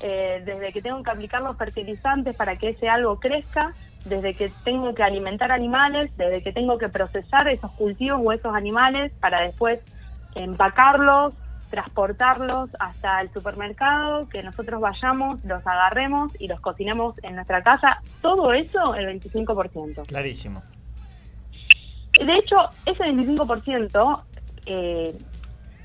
eh, 0.00 0.42
desde 0.44 0.72
que 0.72 0.82
tengo 0.82 1.02
que 1.02 1.10
aplicar 1.10 1.42
los 1.42 1.56
fertilizantes 1.56 2.36
para 2.36 2.56
que 2.56 2.70
ese 2.70 2.88
algo 2.88 3.18
crezca, 3.18 3.74
desde 4.04 4.34
que 4.34 4.52
tengo 4.64 4.94
que 4.94 5.02
alimentar 5.02 5.50
animales, 5.50 6.10
desde 6.16 6.42
que 6.42 6.52
tengo 6.52 6.78
que 6.78 6.88
procesar 6.88 7.48
esos 7.48 7.70
cultivos 7.72 8.20
o 8.22 8.32
esos 8.32 8.54
animales 8.54 9.12
para 9.20 9.40
después 9.40 9.80
empacarlos, 10.34 11.34
transportarlos 11.70 12.70
hasta 12.78 13.20
el 13.20 13.32
supermercado, 13.32 14.28
que 14.28 14.42
nosotros 14.42 14.80
vayamos, 14.80 15.44
los 15.44 15.66
agarremos 15.66 16.32
y 16.38 16.46
los 16.46 16.60
cocinemos 16.60 17.16
en 17.22 17.34
nuestra 17.34 17.62
casa. 17.62 18.00
Todo 18.22 18.52
eso, 18.52 18.94
el 18.94 19.20
25%. 19.20 20.06
Clarísimo. 20.06 20.62
De 22.24 22.38
hecho, 22.38 22.56
ese 22.86 23.02
25% 23.02 24.22
eh, 24.66 25.14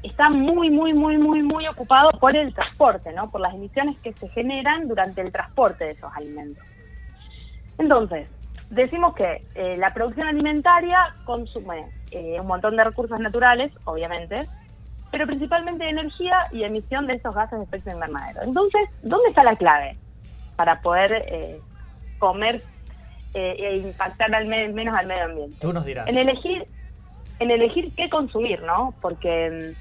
está 0.03 0.29
muy, 0.29 0.69
muy, 0.69 0.93
muy, 0.93 1.17
muy, 1.17 1.43
muy 1.43 1.67
ocupado 1.67 2.11
por 2.19 2.35
el 2.35 2.53
transporte, 2.53 3.11
¿no? 3.13 3.29
Por 3.29 3.41
las 3.41 3.53
emisiones 3.53 3.97
que 3.99 4.13
se 4.13 4.27
generan 4.29 4.87
durante 4.87 5.21
el 5.21 5.31
transporte 5.31 5.85
de 5.85 5.91
esos 5.91 6.11
alimentos. 6.15 6.63
Entonces, 7.77 8.27
decimos 8.69 9.15
que 9.15 9.43
eh, 9.55 9.77
la 9.77 9.93
producción 9.93 10.27
alimentaria 10.27 11.15
consume 11.25 11.85
eh, 12.11 12.39
un 12.39 12.47
montón 12.47 12.75
de 12.77 12.83
recursos 12.83 13.19
naturales, 13.19 13.71
obviamente, 13.85 14.47
pero 15.11 15.27
principalmente 15.27 15.87
energía 15.87 16.47
y 16.51 16.63
emisión 16.63 17.05
de 17.05 17.15
esos 17.15 17.35
gases 17.35 17.59
de 17.59 17.65
efecto 17.65 17.91
invernadero. 17.91 18.41
Entonces, 18.43 18.81
¿dónde 19.03 19.29
está 19.29 19.43
la 19.43 19.55
clave 19.57 19.97
para 20.55 20.81
poder 20.81 21.25
eh, 21.27 21.59
comer 22.17 22.61
eh, 23.33 23.55
e 23.59 23.77
impactar 23.77 24.33
al 24.33 24.47
menos 24.47 24.95
al 24.95 25.07
medio 25.07 25.25
ambiente? 25.25 25.57
Tú 25.59 25.73
nos 25.73 25.85
dirás. 25.85 26.07
En 26.07 26.17
elegir, 26.17 26.65
en 27.39 27.51
elegir 27.51 27.93
qué 27.95 28.09
consumir, 28.09 28.61
¿no? 28.63 28.93
Porque 29.01 29.73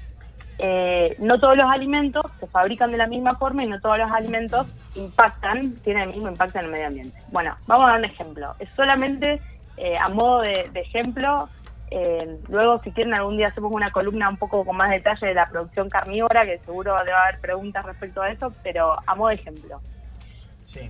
eh, 0.57 1.15
no 1.19 1.39
todos 1.39 1.57
los 1.57 1.69
alimentos 1.69 2.23
se 2.39 2.47
fabrican 2.47 2.91
de 2.91 2.97
la 2.97 3.07
misma 3.07 3.35
forma 3.35 3.63
y 3.63 3.67
no 3.67 3.79
todos 3.79 3.97
los 3.97 4.11
alimentos 4.11 4.67
impactan, 4.95 5.75
tienen 5.83 6.09
el 6.09 6.15
mismo 6.15 6.29
impacto 6.29 6.59
en 6.59 6.65
el 6.65 6.71
medio 6.71 6.87
ambiente. 6.87 7.17
Bueno, 7.31 7.55
vamos 7.67 7.87
a 7.87 7.91
dar 7.91 7.99
un 7.99 8.05
ejemplo. 8.05 8.55
Es 8.59 8.69
solamente 8.75 9.41
eh, 9.77 9.97
a 9.97 10.09
modo 10.09 10.41
de, 10.41 10.69
ejemplo. 10.75 11.49
Eh, 11.89 12.39
luego, 12.49 12.79
si 12.83 12.91
quieren, 12.91 13.13
algún 13.13 13.37
día 13.37 13.47
hacemos 13.47 13.73
una 13.73 13.91
columna 13.91 14.29
un 14.29 14.37
poco 14.37 14.63
con 14.63 14.77
más 14.77 14.91
detalle 14.91 15.27
de 15.27 15.33
la 15.33 15.49
producción 15.49 15.89
carnívora, 15.89 16.45
que 16.45 16.59
seguro 16.59 16.95
debe 16.99 17.13
haber 17.13 17.39
preguntas 17.39 17.85
respecto 17.85 18.21
a 18.21 18.29
eso, 18.29 18.53
pero 18.63 18.95
a 19.05 19.15
modo 19.15 19.29
de 19.29 19.35
ejemplo. 19.35 19.81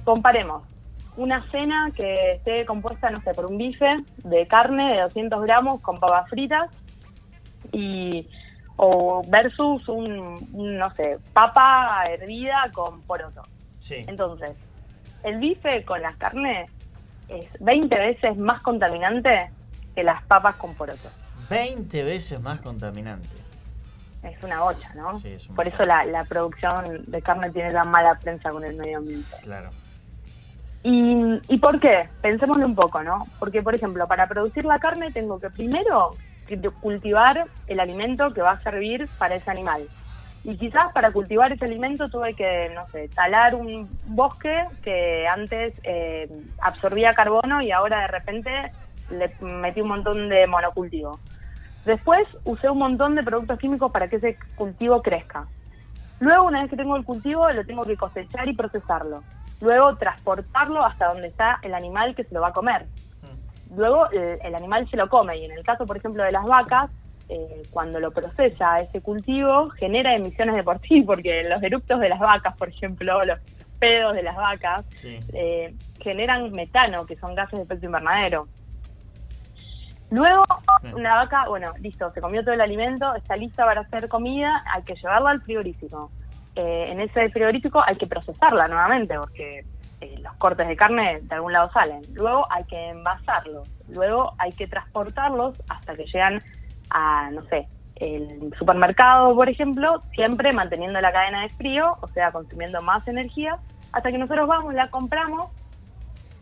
Comparemos 0.03 0.64
una 1.18 1.49
cena 1.49 1.91
que 1.95 2.34
esté 2.34 2.66
compuesta, 2.66 3.09
no 3.09 3.22
sé, 3.22 3.34
por 3.34 3.45
un 3.45 3.57
bife 3.57 4.03
de 4.18 4.47
carne 4.47 4.95
de 4.95 5.01
200 5.01 5.41
gramos 5.41 5.82
con 5.82 5.99
papas 5.99 6.30
fritas 6.30 6.70
y 7.72 8.28
o 8.84 9.22
versus 9.28 9.88
un, 9.90 10.38
no 10.54 10.90
sé, 10.96 11.20
papa 11.34 12.04
hervida 12.10 12.72
con 12.74 13.00
poroto. 13.04 13.44
Sí. 13.80 14.04
Entonces, 14.08 14.58
el 15.24 15.38
bife 15.38 15.86
con 15.86 16.02
las 16.02 16.16
carnes 16.16 16.72
es 17.28 17.46
20 17.60 17.96
veces 17.96 18.38
más 18.38 18.60
contaminante 18.62 19.52
que 19.94 20.04
las 20.04 20.24
papas 20.24 20.56
con 20.56 20.74
poroto. 20.74 21.10
20 21.52 22.04
veces 22.04 22.42
más 22.42 22.60
contaminante. 22.62 23.30
Es 24.24 24.44
una 24.44 24.62
bocha, 24.62 24.92
¿no? 24.96 25.16
Sí, 25.16 25.34
es 25.34 25.48
Por 25.50 25.68
eso 25.68 25.86
la, 25.86 26.04
la, 26.06 26.24
producción 26.24 27.04
de 27.06 27.22
carne 27.22 27.52
tiene 27.52 27.72
tan 27.72 27.92
mala 27.92 28.16
prensa 28.16 28.50
con 28.50 28.66
el 28.66 28.76
medio 28.76 28.98
ambiente. 28.98 29.30
Claro. 29.44 29.70
¿Y, 30.82 31.40
¿Y 31.50 31.60
por 31.60 31.80
qué? 31.80 32.10
Pensémoslo 32.24 32.66
un 32.66 32.74
poco, 32.74 33.04
¿no? 33.04 33.28
Porque, 33.38 33.62
por 33.62 33.76
ejemplo, 33.76 34.08
para 34.08 34.28
producir 34.28 34.66
la 34.66 34.80
carne 34.80 35.12
tengo 35.12 35.40
que 35.40 35.52
primero 35.52 36.10
cultivar 36.82 37.46
el 37.68 37.80
alimento 37.80 38.34
que 38.34 38.42
va 38.42 38.52
a 38.52 38.62
servir 38.62 39.08
para 39.18 39.36
ese 39.36 39.50
animal. 39.50 39.88
Y 40.44 40.58
quizás 40.58 40.92
para 40.94 41.12
cultivar 41.12 41.52
ese 41.52 41.66
alimento 41.66 42.10
tuve 42.10 42.34
que, 42.34 42.72
no 42.74 42.88
sé, 42.89 43.10
talar 43.10 43.54
un 43.54 43.88
bosque 44.08 44.66
que 44.84 45.28
antes 45.28 45.74
eh, 45.84 46.28
absorbía 46.62 47.14
carbono 47.14 47.62
y 47.62 47.72
ahora 47.72 48.02
de 48.02 48.08
repente 48.08 48.52
le 49.12 49.32
metí 49.39 49.82
un 49.82 49.89
montón 49.89 50.30
de 50.30 50.48
monocultivo. 50.48 51.20
Después 51.86 52.28
usé 52.44 52.70
un 52.70 52.80
montón 52.80 53.16
de 53.16 53.24
productos 53.24 53.60
químicos 53.60 53.92
para 53.92 54.08
que 54.08 54.16
ese 54.16 54.38
cultivo 54.56 55.02
crezca. 55.02 55.48
Luego, 56.20 56.46
una 56.46 56.62
vez 56.62 56.70
que 56.70 56.78
tengo 56.78 56.96
el 56.96 57.04
cultivo, 57.04 57.50
lo 57.52 57.66
tengo 57.66 57.84
que 57.86 57.98
cosechar 57.98 58.48
y 58.48 58.56
procesarlo. 58.56 59.24
Luego, 59.60 59.96
transportarlo 59.98 60.84
hasta 60.84 61.08
donde 61.08 61.28
está 61.28 61.60
el 61.62 61.74
animal 61.74 62.16
que 62.16 62.24
se 62.24 62.34
lo 62.34 62.42
va 62.42 62.50
a 62.50 62.54
comer 62.54 62.86
luego 63.76 64.09
el, 64.11 64.55
animal 64.55 64.89
se 64.89 64.97
lo 64.97 65.09
come 65.09 65.38
y 65.38 65.45
en 65.45 65.51
el 65.51 65.63
caso, 65.63 65.86
por 65.86 65.97
ejemplo, 65.97 66.24
de 66.24 66.32
las 66.32 66.45
vacas, 66.45 66.89
eh, 67.30 67.61
cuando 67.72 67.99
lo 67.99 68.11
procesa 68.11 68.80
ese 68.80 69.01
cultivo, 69.01 69.69
genera 69.72 70.15
emisiones 70.15 70.55
de 70.55 70.63
por 70.63 70.80
sí, 70.82 71.01
porque 71.05 71.43
los 71.43 71.61
eructos 71.63 71.99
de 71.99 72.09
las 72.09 72.19
vacas, 72.19 72.55
por 72.57 72.69
ejemplo, 72.69 73.24
los 73.26 73.39
pedos 73.80 74.13
de 74.13 74.24
las 74.24 74.36
vacas, 74.36 74.86
eh, 75.03 75.74
generan 75.99 76.51
metano, 76.51 77.05
que 77.05 77.15
son 77.15 77.34
gases 77.34 77.57
de 77.57 77.63
efecto 77.63 77.86
invernadero. 77.86 78.47
Luego, 80.11 80.43
una 80.93 81.15
vaca, 81.15 81.47
bueno, 81.47 81.72
listo, 81.80 82.11
se 82.11 82.19
comió 82.19 82.43
todo 82.43 82.53
el 82.53 82.61
alimento, 82.61 83.15
está 83.15 83.38
lista 83.38 83.63
para 83.63 83.82
hacer 83.82 84.09
comida, 84.09 84.61
hay 84.72 84.84
que 84.84 84.95
llevarla 84.95 85.32
al 85.32 85.41
frigorífico. 85.41 86.11
Eh, 86.55 86.88
en 86.89 86.99
ese 86.99 87.30
frigorífico 87.30 87.82
hay 87.86 87.95
que 87.95 88.07
procesarla 88.07 88.67
nuevamente, 88.67 89.17
porque 89.17 89.63
eh, 90.02 90.20
los 90.20 90.34
cortes 90.38 90.68
de 90.68 90.76
carne 90.76 91.20
de 91.22 91.36
algún 91.36 91.54
lado 91.54 91.72
salen. 91.72 92.02
Luego 92.14 92.47
hay 92.49 92.64
que 92.66 92.89
envasarlos, 92.89 93.70
luego 93.88 94.34
hay 94.39 94.52
que 94.52 94.68
transportarlos 94.68 95.62
hasta 95.70 95.95
que 95.95 96.06
llegan 96.06 96.41
a, 96.89 97.30
no 97.32 97.43
sé, 97.45 97.68
el 97.95 98.52
supermercado, 98.58 99.36
por 99.36 99.47
ejemplo, 99.47 100.02
siempre 100.16 100.54
manteniendo 100.54 100.99
la 100.99 101.12
cadena 101.12 101.43
de 101.43 101.49
frío, 101.49 101.97
o 102.02 102.08
sea, 102.08 102.32
consumiendo 102.32 102.82
más 102.82 103.08
energía, 103.08 103.60
hasta 103.91 104.12
que 104.12 104.18
nosotros 104.18 104.47
vamos, 104.47 104.74
la 104.74 104.89
compramos 104.89 105.52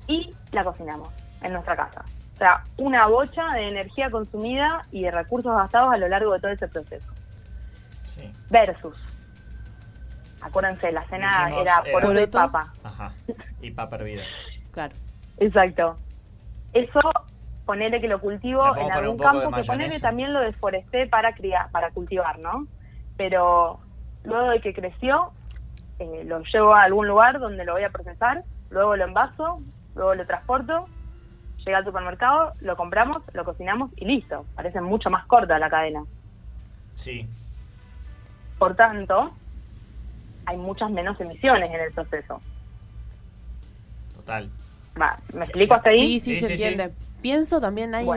y 0.08 0.34
la 0.54 0.64
cocinamos 0.64 1.10
en 1.44 1.52
nuestra 1.52 1.76
casa. 1.76 2.06
O 2.36 2.38
sea, 2.38 2.64
una 2.78 3.08
bocha 3.08 3.46
de 3.56 3.68
energía 3.68 4.10
consumida 4.10 4.86
y 4.92 5.02
de 5.02 5.12
recursos 5.12 5.54
gastados 5.54 5.94
a 5.94 5.98
lo 5.98 6.08
largo 6.08 6.32
de 6.32 6.40
todo 6.40 6.52
ese 6.52 6.70
proceso. 6.70 7.12
Versus 8.50 8.96
Acuérdense, 10.42 10.92
la 10.92 11.06
cena 11.08 11.50
era 11.60 11.84
por 11.92 12.18
y 12.18 12.28
papa. 12.28 12.74
Ajá. 12.84 13.14
Y 13.62 13.72
papa 13.72 13.98
hervida. 13.98 14.24
claro. 14.72 14.96
Exacto. 15.38 15.98
Eso, 16.74 17.00
ponele 17.66 18.02
que 18.02 18.08
lo 18.08 18.20
cultivo 18.20 18.76
en 18.78 18.92
algún 18.92 19.18
campo, 19.18 19.52
que 19.52 19.64
ponele 19.64 20.00
también 20.00 20.34
lo 20.34 20.42
deforesté 20.42 21.08
para 21.08 21.34
criar, 21.34 21.72
para 21.72 21.92
cultivar, 21.92 22.40
¿no? 22.40 22.68
Pero 23.18 23.80
luego 24.24 24.50
de 24.50 24.62
que 24.62 24.74
creció, 24.74 25.32
eh, 26.00 26.24
lo 26.26 26.42
llevo 26.44 26.74
a 26.74 26.84
algún 26.84 27.08
lugar 27.08 27.40
donde 27.40 27.66
lo 27.66 27.74
voy 27.74 27.84
a 27.84 27.90
procesar, 27.90 28.44
luego 28.70 28.96
lo 28.96 29.06
envaso, 29.06 29.62
luego 29.96 30.16
lo 30.16 30.26
transporto, 30.26 30.86
llega 31.66 31.80
al 31.80 31.86
supermercado, 31.86 32.54
lo 32.62 32.76
compramos, 32.76 33.24
lo 33.34 33.46
cocinamos 33.46 33.92
y 33.96 34.06
listo. 34.06 34.46
Parece 34.56 34.82
mucho 34.82 35.10
más 35.10 35.26
corta 35.26 35.60
la 35.60 35.70
cadena. 35.70 36.04
Sí. 36.96 37.28
Por 38.58 38.76
tanto, 38.76 39.34
hay 40.46 40.58
muchas 40.58 40.90
menos 40.92 41.20
emisiones 41.20 41.70
en 41.70 41.80
el 41.80 41.92
proceso. 41.92 42.42
Total. 44.16 44.50
¿Me 45.34 45.44
explico 45.44 45.76
hasta 45.76 45.92
ahí? 45.92 46.20
Sí, 46.20 46.36
sí, 46.36 46.46
se 46.46 46.52
entiende. 46.52 46.92
Pienso 47.22 47.62
también 47.62 47.96
hay 47.96 48.08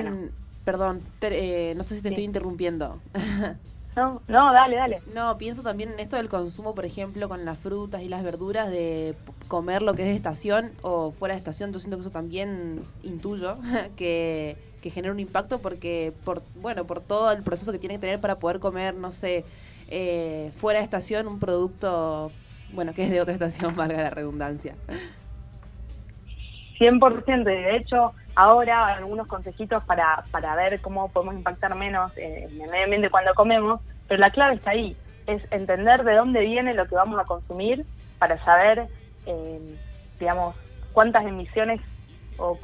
Perdón, 0.65 1.03
eh, 1.23 1.75
no 1.77 1.83
sé 1.83 1.97
si 1.97 2.03
te 2.03 2.11
estoy 2.11 2.25
interrumpiendo. 2.25 3.01
No, 3.95 4.23
no, 4.27 4.55
dale, 4.55 4.77
dale. 4.77 5.03
No, 5.15 5.37
pienso 5.37 5.63
también 5.63 5.93
en 5.93 6.01
esto 6.01 6.17
del 6.17 6.31
consumo, 6.31 6.75
por 6.75 6.87
ejemplo, 6.87 7.29
con 7.29 7.45
las 7.45 7.59
frutas 7.59 8.01
y 8.01 8.09
las 8.09 8.23
verduras, 8.23 8.71
de 8.71 9.15
comer 9.49 9.83
lo 9.83 9.93
que 9.93 10.01
es 10.01 10.09
de 10.09 10.15
estación 10.15 10.73
o 10.81 11.11
fuera 11.11 11.35
de 11.35 11.39
estación. 11.39 11.75
Yo 11.75 11.79
siento 11.79 11.99
que 11.99 12.01
eso 12.01 12.11
también 12.11 12.87
intuyo 13.03 13.59
que, 13.97 14.57
que 14.81 14.89
genera 14.89 15.13
un 15.13 15.21
impacto 15.21 15.61
porque, 15.61 16.15
por 16.25 16.43
bueno, 16.55 16.87
por 16.87 17.03
todo 17.03 17.33
el 17.33 17.43
proceso 17.43 17.71
que 17.71 17.79
tiene 17.79 17.97
que 17.97 18.01
tener 18.01 18.19
para 18.19 18.39
poder 18.39 18.61
comer, 18.61 18.95
no 18.95 19.13
sé, 19.13 19.45
eh, 19.93 20.51
fuera 20.55 20.79
de 20.79 20.85
estación 20.85 21.29
un 21.29 21.39
producto, 21.39 22.33
bueno, 22.73 22.95
que 22.95 23.05
es 23.05 23.11
de 23.11 23.21
otra 23.21 23.35
estación, 23.35 23.75
valga 23.77 24.03
la 24.03 24.11
redundancia. 24.11 24.75
100%, 26.79 27.41
y 27.43 27.45
de 27.45 27.77
hecho 27.77 28.13
ahora 28.35 28.87
algunos 28.95 29.27
consejitos 29.27 29.85
para, 29.85 30.25
para 30.31 30.57
ver 30.57 30.81
cómo 30.81 31.13
podemos 31.13 31.35
impactar 31.35 31.75
menos 31.75 32.11
en 32.17 32.61
el 32.61 32.71
medio 32.71 32.85
ambiente 32.85 33.11
cuando 33.11 33.35
comemos, 33.35 33.81
pero 34.09 34.19
la 34.19 34.31
clave 34.31 34.55
está 34.55 34.71
ahí, 34.71 34.97
es 35.27 35.43
entender 35.51 36.03
de 36.03 36.15
dónde 36.15 36.41
viene 36.41 36.75
lo 36.75 36.87
que 36.87 36.95
vamos 36.95 37.21
a 37.21 37.25
consumir 37.25 37.85
para 38.19 38.43
saber, 38.45 38.87
eh, 39.27 39.77
digamos, 40.19 40.57
cuántas 40.93 41.25
emisiones 41.27 41.81
o 42.39 42.59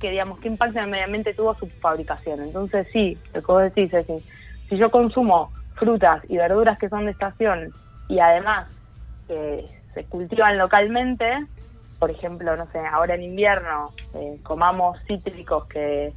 que 0.00 0.10
digamos 0.10 0.38
qué 0.38 0.48
impacto 0.48 0.78
en 0.78 0.84
el 0.84 0.90
medio 0.90 1.04
ambiente 1.04 1.34
tuvo 1.34 1.54
su 1.56 1.66
fabricación. 1.80 2.42
Entonces 2.42 2.86
sí, 2.92 3.18
lo 3.34 3.42
que 3.42 3.52
vos 3.52 3.62
decís 3.62 3.92
es 3.92 4.06
que 4.06 4.22
si 4.68 4.76
yo 4.76 4.90
consumo 4.90 5.52
frutas 5.74 6.22
y 6.28 6.36
verduras 6.36 6.78
que 6.78 6.88
son 6.88 7.04
de 7.04 7.12
estación 7.12 7.72
y 8.08 8.20
además 8.20 8.68
que 9.26 9.66
se 9.94 10.04
cultivan 10.04 10.58
localmente, 10.58 11.46
por 11.98 12.10
ejemplo, 12.10 12.56
no 12.56 12.66
sé, 12.72 12.78
ahora 12.78 13.14
en 13.14 13.22
invierno 13.22 13.92
eh, 14.14 14.38
comamos 14.42 14.98
cítricos 15.06 15.66
que 15.66 16.12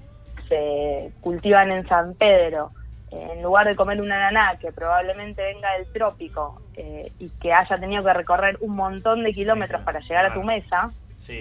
se 0.47 1.11
cultivan 1.21 1.71
en 1.71 1.87
San 1.87 2.15
Pedro, 2.15 2.71
eh, 3.11 3.29
en 3.33 3.43
lugar 3.43 3.67
de 3.67 3.75
comer 3.75 4.01
una 4.01 4.15
ananá 4.15 4.57
que 4.57 4.71
probablemente 4.71 5.41
venga 5.43 5.73
del 5.73 5.91
trópico 5.91 6.61
eh, 6.75 7.11
y 7.19 7.29
que 7.39 7.53
haya 7.53 7.77
tenido 7.79 8.03
que 8.03 8.13
recorrer 8.13 8.57
un 8.61 8.75
montón 8.75 9.23
de 9.23 9.33
kilómetros 9.33 9.81
para 9.83 9.99
llegar 9.99 10.25
a 10.25 10.33
tu 10.33 10.43
mesa, 10.43 10.91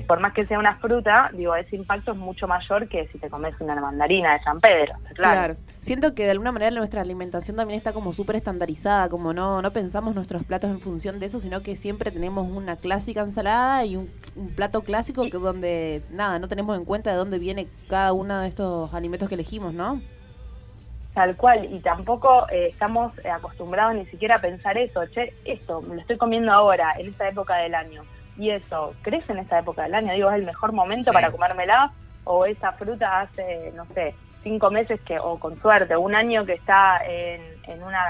por 0.07 0.21
más 0.21 0.33
que 0.33 0.47
sea 0.47 0.59
una 0.59 0.77
fruta, 0.77 1.31
digo, 1.35 1.55
ese 1.55 1.77
impacto 1.77 2.13
es 2.13 2.17
mucho 2.17 2.47
mayor 2.49 2.89
que 2.89 3.07
si 3.09 3.19
te 3.19 3.29
comes 3.29 3.55
una 3.61 3.75
mandarina 3.81 4.33
de 4.33 4.43
San 4.43 4.61
Pedro. 4.61 4.95
Claro. 5.15 5.57
Siento 5.81 6.15
que 6.15 6.25
de 6.25 6.31
alguna 6.31 6.53
manera 6.53 6.71
nuestra 6.71 7.03
alimentación 7.03 7.57
también 7.57 7.79
está 7.79 7.93
como 7.93 8.13
súper 8.13 8.37
estandarizada, 8.37 9.09
como 9.09 9.35
no, 9.35 9.61
no 9.61 9.73
pensamos 9.73 10.15
nuestros 10.15 10.45
platos 10.45 10.71
en 10.71 10.81
función 10.81 11.21
de 11.21 11.27
eso, 11.27 11.39
sino 11.39 11.63
que 11.63 11.77
siempre 11.77 12.11
tenemos 12.11 12.49
una 12.51 12.77
clásica 12.77 13.21
ensalada 13.21 13.85
y 13.85 13.97
un, 13.97 14.11
plato 14.57 14.83
clásico 14.83 15.23
que 15.31 15.39
donde, 15.39 16.03
nada, 16.11 16.41
no 16.41 16.49
tenemos 16.49 16.77
en 16.77 16.85
cuenta 16.85 17.11
de 17.11 17.17
dónde 17.17 17.39
viene 17.39 17.69
cada 17.89 18.13
uno 18.13 18.41
de 18.41 18.49
estos 18.49 18.93
alimentos 18.93 19.29
que 19.29 19.37
elegimos, 19.37 19.75
¿no? 19.75 20.01
Tal 21.15 21.37
cual, 21.37 21.73
y 21.73 21.79
tampoco 21.79 22.49
eh, 22.51 22.67
estamos 22.71 23.13
acostumbrados 23.33 23.95
ni 23.95 24.07
siquiera 24.07 24.37
a 24.37 24.41
pensar 24.41 24.77
eso, 24.77 25.07
che, 25.07 25.35
esto 25.45 25.83
me 25.83 25.95
lo 25.95 26.01
estoy 26.01 26.17
comiendo 26.17 26.51
ahora, 26.51 26.95
en 26.99 27.11
esta 27.11 27.29
época 27.29 27.55
del 27.59 27.77
año 27.77 28.03
y 28.37 28.51
eso 28.51 28.95
crece 29.03 29.33
en 29.33 29.39
esta 29.39 29.59
época 29.59 29.83
del 29.85 29.95
año. 29.95 30.13
Digo, 30.13 30.31
es 30.31 30.37
el 30.37 30.45
mejor 30.45 30.73
momento 30.73 31.13
para 31.13 31.31
comérmela 31.31 31.93
o 32.25 32.47
esa 32.47 32.73
fruta 32.73 33.21
hace, 33.21 33.73
no 33.77 33.85
sé, 33.95 34.15
cinco 34.43 34.71
meses 34.71 35.01
que, 35.03 35.19
o 35.19 35.39
con 35.39 35.61
suerte, 35.61 35.97
un 35.97 36.15
año 36.15 36.45
que 36.45 36.55
está 36.55 36.99
en, 37.07 37.41
en, 37.65 37.83
una, 37.83 38.05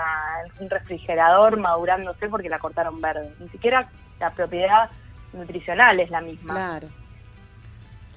en 0.45 0.64
un 0.64 0.70
refrigerador 0.70 1.59
madurándose 1.59 2.29
porque 2.29 2.49
la 2.49 2.59
cortaron 2.59 3.01
verde. 3.01 3.33
Ni 3.39 3.49
siquiera 3.49 3.89
la 4.20 4.31
propiedad 4.31 4.91
nutricional 5.33 5.99
es 6.01 6.11
la 6.11 6.20
misma. 6.20 6.55
Claro. 6.55 6.89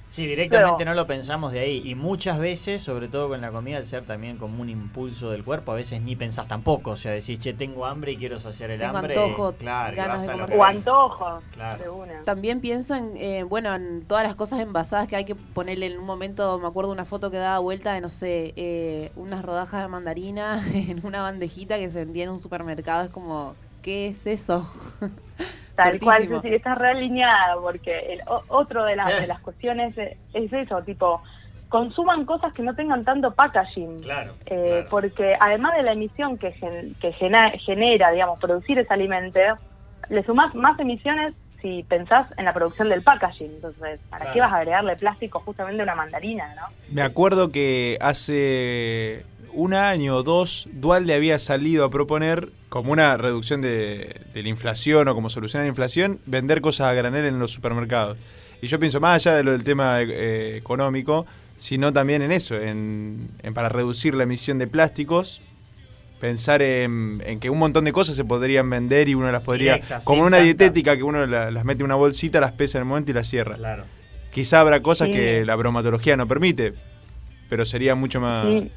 Sí, 0.08 0.26
directamente 0.26 0.86
no 0.86 0.94
lo 0.94 1.06
pensamos 1.06 1.52
de 1.52 1.60
ahí. 1.60 1.82
Y 1.84 1.94
muchas 1.94 2.38
veces, 2.38 2.82
sobre 2.82 3.08
todo 3.08 3.28
con 3.28 3.42
la 3.42 3.50
comida, 3.50 3.76
al 3.76 3.84
ser 3.84 4.04
también 4.04 4.38
como 4.38 4.62
un 4.62 4.70
impulso 4.70 5.30
del 5.30 5.44
cuerpo, 5.44 5.72
a 5.72 5.74
veces 5.74 6.00
ni 6.00 6.16
pensás 6.16 6.48
tampoco. 6.48 6.92
O 6.92 6.96
sea, 6.96 7.12
decís, 7.12 7.38
che, 7.38 7.52
tengo 7.52 7.84
hambre 7.84 8.12
y 8.12 8.16
quiero 8.16 8.40
saciar 8.40 8.70
el 8.70 8.80
Tengo 8.80 8.96
hambre. 8.96 9.14
antojo, 9.18 9.52
claro, 9.52 9.96
ganas 9.96 10.26
de 10.26 10.32
comer. 10.32 10.56
O 10.58 10.64
hay. 10.64 10.76
antojos, 10.76 11.42
Claro. 11.52 11.94
una. 11.96 12.24
También 12.24 12.60
pienso 12.60 12.94
en, 12.94 13.12
eh, 13.18 13.42
bueno, 13.42 13.74
en 13.74 14.02
todas 14.06 14.24
las 14.24 14.34
cosas 14.34 14.60
envasadas 14.60 15.08
que 15.08 15.16
hay 15.16 15.26
que 15.26 15.34
ponerle 15.34 15.86
en 15.86 15.98
un 15.98 16.06
momento, 16.06 16.58
me 16.58 16.66
acuerdo 16.68 16.90
una 16.90 17.04
foto 17.04 17.30
que 17.30 17.36
daba 17.36 17.58
vuelta 17.58 17.92
de, 17.92 18.00
no 18.00 18.10
sé, 18.10 18.54
eh, 18.56 19.12
unas 19.14 19.44
rodajas 19.44 19.82
de 19.82 19.88
mandarina 19.88 20.66
en 20.74 21.04
una 21.04 21.20
bandejita 21.20 21.76
que 21.76 21.90
se 21.90 21.98
vendía 22.04 22.24
en 22.24 22.30
un 22.30 22.40
supermercado. 22.40 23.04
Es 23.04 23.10
como, 23.10 23.54
¿qué 23.82 24.08
es 24.08 24.26
eso? 24.26 24.66
Tal 25.78 26.00
cual, 26.00 26.26
Fuertísimo. 26.26 26.42
sí, 26.42 26.54
está 26.56 26.74
realineada, 26.74 27.54
porque 27.60 27.96
el, 28.14 28.20
o- 28.26 28.42
otro 28.48 28.84
de 28.84 28.96
las, 28.96 29.20
de 29.20 29.26
las 29.28 29.40
cuestiones 29.40 29.96
es, 29.96 30.16
es 30.34 30.52
eso, 30.52 30.82
tipo, 30.82 31.22
consuman 31.68 32.24
cosas 32.24 32.52
que 32.52 32.62
no 32.62 32.74
tengan 32.74 33.04
tanto 33.04 33.32
packaging. 33.32 34.02
Claro. 34.02 34.34
Eh, 34.46 34.70
claro. 34.80 34.86
Porque 34.90 35.36
además 35.38 35.76
de 35.76 35.82
la 35.84 35.92
emisión 35.92 36.36
que, 36.36 36.50
gen- 36.52 36.94
que 37.00 37.12
gena- 37.12 37.52
genera, 37.64 38.10
digamos, 38.10 38.40
producir 38.40 38.78
ese 38.78 38.92
alimento, 38.92 39.38
le 40.08 40.24
sumás 40.24 40.52
más 40.56 40.78
emisiones 40.80 41.34
si 41.62 41.82
pensás 41.84 42.26
en 42.36 42.44
la 42.44 42.52
producción 42.52 42.88
del 42.88 43.02
packaging. 43.02 43.50
Entonces, 43.52 44.00
¿para 44.10 44.32
qué 44.32 44.40
vas 44.40 44.50
a 44.52 44.56
agregarle 44.58 44.96
plástico 44.96 45.40
justamente 45.40 45.80
a 45.82 45.84
una 45.84 45.94
mandarina, 45.94 46.54
no? 46.56 46.62
Me 46.90 47.02
acuerdo 47.02 47.52
que 47.52 47.98
hace 48.00 49.24
un 49.52 49.74
año 49.74 50.16
o 50.16 50.22
dos, 50.22 50.68
Dual 50.72 51.06
le 51.06 51.14
había 51.14 51.38
salido 51.38 51.84
a 51.84 51.90
proponer, 51.90 52.50
como 52.68 52.92
una 52.92 53.16
reducción 53.16 53.60
de, 53.60 54.20
de 54.34 54.42
la 54.42 54.48
inflación 54.48 55.08
o 55.08 55.14
como 55.14 55.30
solución 55.30 55.60
a 55.60 55.64
la 55.64 55.68
inflación, 55.68 56.20
vender 56.26 56.60
cosas 56.60 56.88
a 56.88 56.92
granel 56.94 57.24
en 57.24 57.38
los 57.38 57.50
supermercados. 57.50 58.18
Y 58.60 58.66
yo 58.66 58.78
pienso, 58.78 59.00
más 59.00 59.14
allá 59.26 59.36
de 59.36 59.44
lo 59.44 59.52
del 59.52 59.64
tema 59.64 60.02
eh, 60.02 60.56
económico, 60.56 61.26
sino 61.56 61.92
también 61.92 62.22
en 62.22 62.32
eso, 62.32 62.56
en, 62.60 63.28
en 63.42 63.54
para 63.54 63.68
reducir 63.68 64.14
la 64.14 64.24
emisión 64.24 64.58
de 64.58 64.66
plásticos, 64.66 65.40
pensar 66.20 66.62
en, 66.62 67.22
en 67.24 67.38
que 67.40 67.48
un 67.50 67.58
montón 67.58 67.84
de 67.84 67.92
cosas 67.92 68.16
se 68.16 68.24
podrían 68.24 68.68
vender 68.68 69.08
y 69.08 69.14
uno 69.14 69.30
las 69.30 69.42
podría, 69.42 69.80
como 70.04 70.22
una 70.22 70.38
tanta- 70.38 70.44
dietética 70.44 70.96
que 70.96 71.02
uno 71.04 71.26
la- 71.26 71.50
las 71.50 71.64
mete 71.64 71.80
en 71.82 71.86
una 71.86 71.94
bolsita, 71.94 72.40
las 72.40 72.52
pesa 72.52 72.78
en 72.78 72.82
el 72.82 72.88
momento 72.88 73.12
y 73.12 73.14
las 73.14 73.28
cierra. 73.28 73.56
Claro. 73.56 73.84
Quizá 74.32 74.60
habrá 74.60 74.82
cosas 74.82 75.06
Sí. 75.08 75.14
que 75.14 75.44
la 75.44 75.54
bromatología 75.56 76.16
no 76.16 76.26
permite, 76.28 76.74
pero 77.48 77.64
sería 77.64 77.94
mucho 77.94 78.20
más... 78.20 78.44
Sí. 78.46 78.70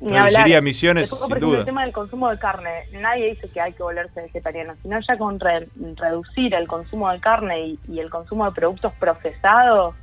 Reduciría 0.00 0.58
emisiones, 0.58 1.02
Después, 1.10 1.20
sin 1.20 1.28
por 1.28 1.36
ejemplo, 1.38 1.48
duda. 1.50 1.58
el 1.60 1.64
tema 1.64 1.82
del 1.84 1.92
consumo 1.92 2.30
de 2.30 2.38
carne. 2.38 2.70
Nadie 2.92 3.30
dice 3.30 3.48
que 3.48 3.60
hay 3.60 3.72
que 3.72 3.82
volverse 3.82 4.20
vegetariano, 4.22 4.74
sino 4.82 4.98
ya 5.00 5.16
con 5.18 5.40
re- 5.40 5.68
reducir 5.96 6.54
el 6.54 6.66
consumo 6.68 7.10
de 7.10 7.20
carne 7.20 7.66
y, 7.66 7.78
y 7.88 8.00
el 8.00 8.10
consumo 8.10 8.44
de 8.44 8.52
productos 8.52 8.92
procesados, 9.00 9.94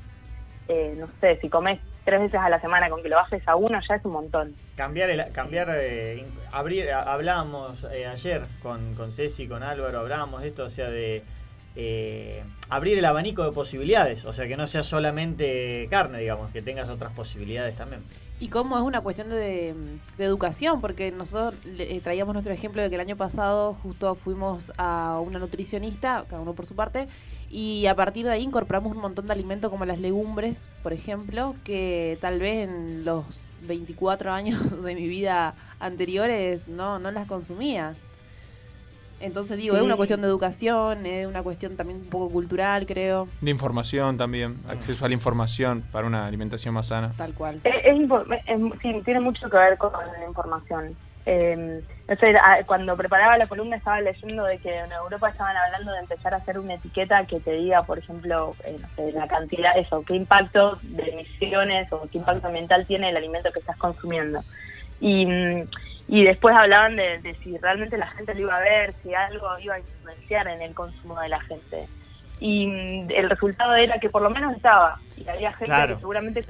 eh, 0.67 0.95
no 0.97 1.07
sé, 1.21 1.37
si 1.41 1.49
comes 1.49 1.79
tres 2.05 2.19
veces 2.21 2.39
a 2.39 2.49
la 2.49 2.59
semana 2.59 2.89
con 2.89 3.01
que 3.01 3.07
lo 3.09 3.15
bajes 3.17 3.47
a 3.47 3.55
uno 3.55 3.79
ya 3.87 3.95
es 3.95 4.03
un 4.05 4.11
montón. 4.13 4.55
Cambiar, 4.75 5.09
el, 5.09 5.31
cambiar 5.31 5.69
eh, 5.73 6.25
abrir, 6.51 6.91
hablábamos 6.91 7.85
eh, 7.91 8.07
ayer 8.07 8.41
con, 8.61 8.93
con 8.95 9.11
Ceci, 9.11 9.47
con 9.47 9.63
Álvaro, 9.63 9.99
hablábamos 9.99 10.41
de 10.41 10.49
esto, 10.49 10.63
o 10.65 10.69
sea, 10.69 10.89
de 10.89 11.23
eh, 11.75 12.43
abrir 12.69 12.97
el 12.97 13.05
abanico 13.05 13.43
de 13.45 13.51
posibilidades, 13.51 14.25
o 14.25 14.33
sea, 14.33 14.47
que 14.47 14.57
no 14.57 14.67
sea 14.67 14.83
solamente 14.83 15.87
carne, 15.89 16.19
digamos, 16.19 16.51
que 16.51 16.61
tengas 16.61 16.89
otras 16.89 17.13
posibilidades 17.13 17.75
también. 17.75 18.01
Y 18.39 18.49
cómo 18.49 18.77
es 18.77 18.83
una 18.83 19.01
cuestión 19.01 19.29
de, 19.29 19.73
de 20.17 20.23
educación, 20.23 20.81
porque 20.81 21.11
nosotros 21.11 21.55
eh, 21.65 22.01
traíamos 22.03 22.33
nuestro 22.33 22.53
ejemplo 22.53 22.81
de 22.81 22.89
que 22.89 22.95
el 22.95 23.01
año 23.01 23.15
pasado 23.15 23.75
justo 23.75 24.15
fuimos 24.15 24.73
a 24.77 25.21
una 25.25 25.39
nutricionista, 25.39 26.25
cada 26.29 26.41
uno 26.41 26.53
por 26.53 26.65
su 26.65 26.75
parte, 26.75 27.07
y 27.53 27.85
a 27.85 27.95
partir 27.95 28.25
de 28.25 28.31
ahí 28.31 28.41
incorporamos 28.41 28.93
un 28.93 29.01
montón 29.01 29.27
de 29.27 29.33
alimentos 29.33 29.69
como 29.69 29.85
las 29.85 29.99
legumbres, 29.99 30.67
por 30.81 30.91
ejemplo, 30.91 31.55
que 31.63 32.17
tal 32.19 32.39
vez 32.39 32.67
en 32.67 33.05
los 33.05 33.45
24 33.61 34.31
años 34.31 34.81
de 34.83 34.95
mi 34.95 35.07
vida 35.07 35.53
anteriores 35.79 36.67
no, 36.67 36.97
no 36.97 37.11
las 37.11 37.27
consumía. 37.27 37.95
Entonces 39.19 39.57
digo, 39.57 39.75
es 39.77 39.81
una 39.81 39.95
cuestión 39.95 40.21
de 40.21 40.27
educación, 40.27 41.05
es 41.05 41.25
una 41.27 41.43
cuestión 41.43 41.77
también 41.77 41.99
un 41.99 42.09
poco 42.09 42.29
cultural, 42.31 42.85
creo, 42.85 43.27
De 43.41 43.51
información 43.51 44.17
también, 44.17 44.57
acceso 44.67 45.05
a 45.05 45.07
la 45.07 45.13
información 45.13 45.83
para 45.91 46.05
una 46.07 46.27
alimentación 46.27 46.73
más 46.73 46.87
sana. 46.87 47.13
tal 47.17 47.33
cual. 47.33 47.61
Es, 47.63 47.73
es 47.85 47.95
impo- 47.95 48.25
es- 48.45 48.79
sí, 48.81 49.01
tiene 49.05 49.19
mucho 49.21 49.49
que 49.49 49.57
ver 49.57 49.77
con 49.77 49.91
la 49.93 50.27
información. 50.27 50.95
Eh, 51.25 51.81
no 52.09 52.15
sé, 52.17 52.35
a- 52.35 52.65
cuando 52.65 52.97
preparaba 52.97 53.37
la 53.37 53.47
columna 53.47 53.77
estaba 53.77 54.01
leyendo 54.01 54.43
de 54.43 54.57
que 54.57 54.77
en 54.77 54.91
Europa 54.91 55.29
estaban 55.29 55.55
hablando 55.55 55.93
de 55.93 55.99
empezar 55.99 56.33
a 56.33 56.37
hacer 56.37 56.59
una 56.59 56.73
etiqueta 56.73 57.23
que 57.23 57.39
te 57.39 57.53
diga, 57.53 57.83
por 57.83 57.97
ejemplo, 57.99 58.53
eh, 58.65 58.75
no 58.81 58.87
sé, 58.97 59.13
la 59.13 59.25
cantidad, 59.27 59.77
eso, 59.77 60.03
qué 60.05 60.15
impacto 60.17 60.79
de 60.81 61.03
emisiones 61.11 61.87
o 61.93 62.05
qué 62.11 62.17
impacto 62.17 62.47
ambiental 62.47 62.85
tiene 62.85 63.09
el 63.09 63.15
alimento 63.15 63.53
que 63.53 63.59
estás 63.59 63.77
consumiendo. 63.77 64.41
Y, 64.99 65.25
mm, 65.25 65.63
y 66.13 66.23
después 66.23 66.55
hablaban 66.55 66.95
de, 66.95 67.17
de 67.23 67.33
si 67.43 67.57
realmente 67.57 67.97
la 67.97 68.05
gente 68.05 68.35
lo 68.35 68.41
iba 68.41 68.55
a 68.55 68.59
ver, 68.59 68.93
si 69.01 69.15
algo 69.15 69.47
iba 69.57 69.73
a 69.73 69.79
influenciar 69.79 70.47
en 70.47 70.61
el 70.61 70.75
consumo 70.75 71.19
de 71.19 71.27
la 71.27 71.39
gente. 71.41 71.87
Y 72.39 72.67
mm, 72.67 73.09
el 73.09 73.31
resultado 73.31 73.73
era 73.73 73.97
que 73.97 74.11
por 74.11 74.21
lo 74.21 74.29
menos 74.29 74.55
estaba. 74.55 74.99
Y 75.17 75.27
había 75.27 75.49
gente 75.53 75.65
Claro. 75.65 75.95
que 75.95 76.01
seguramente 76.01 76.43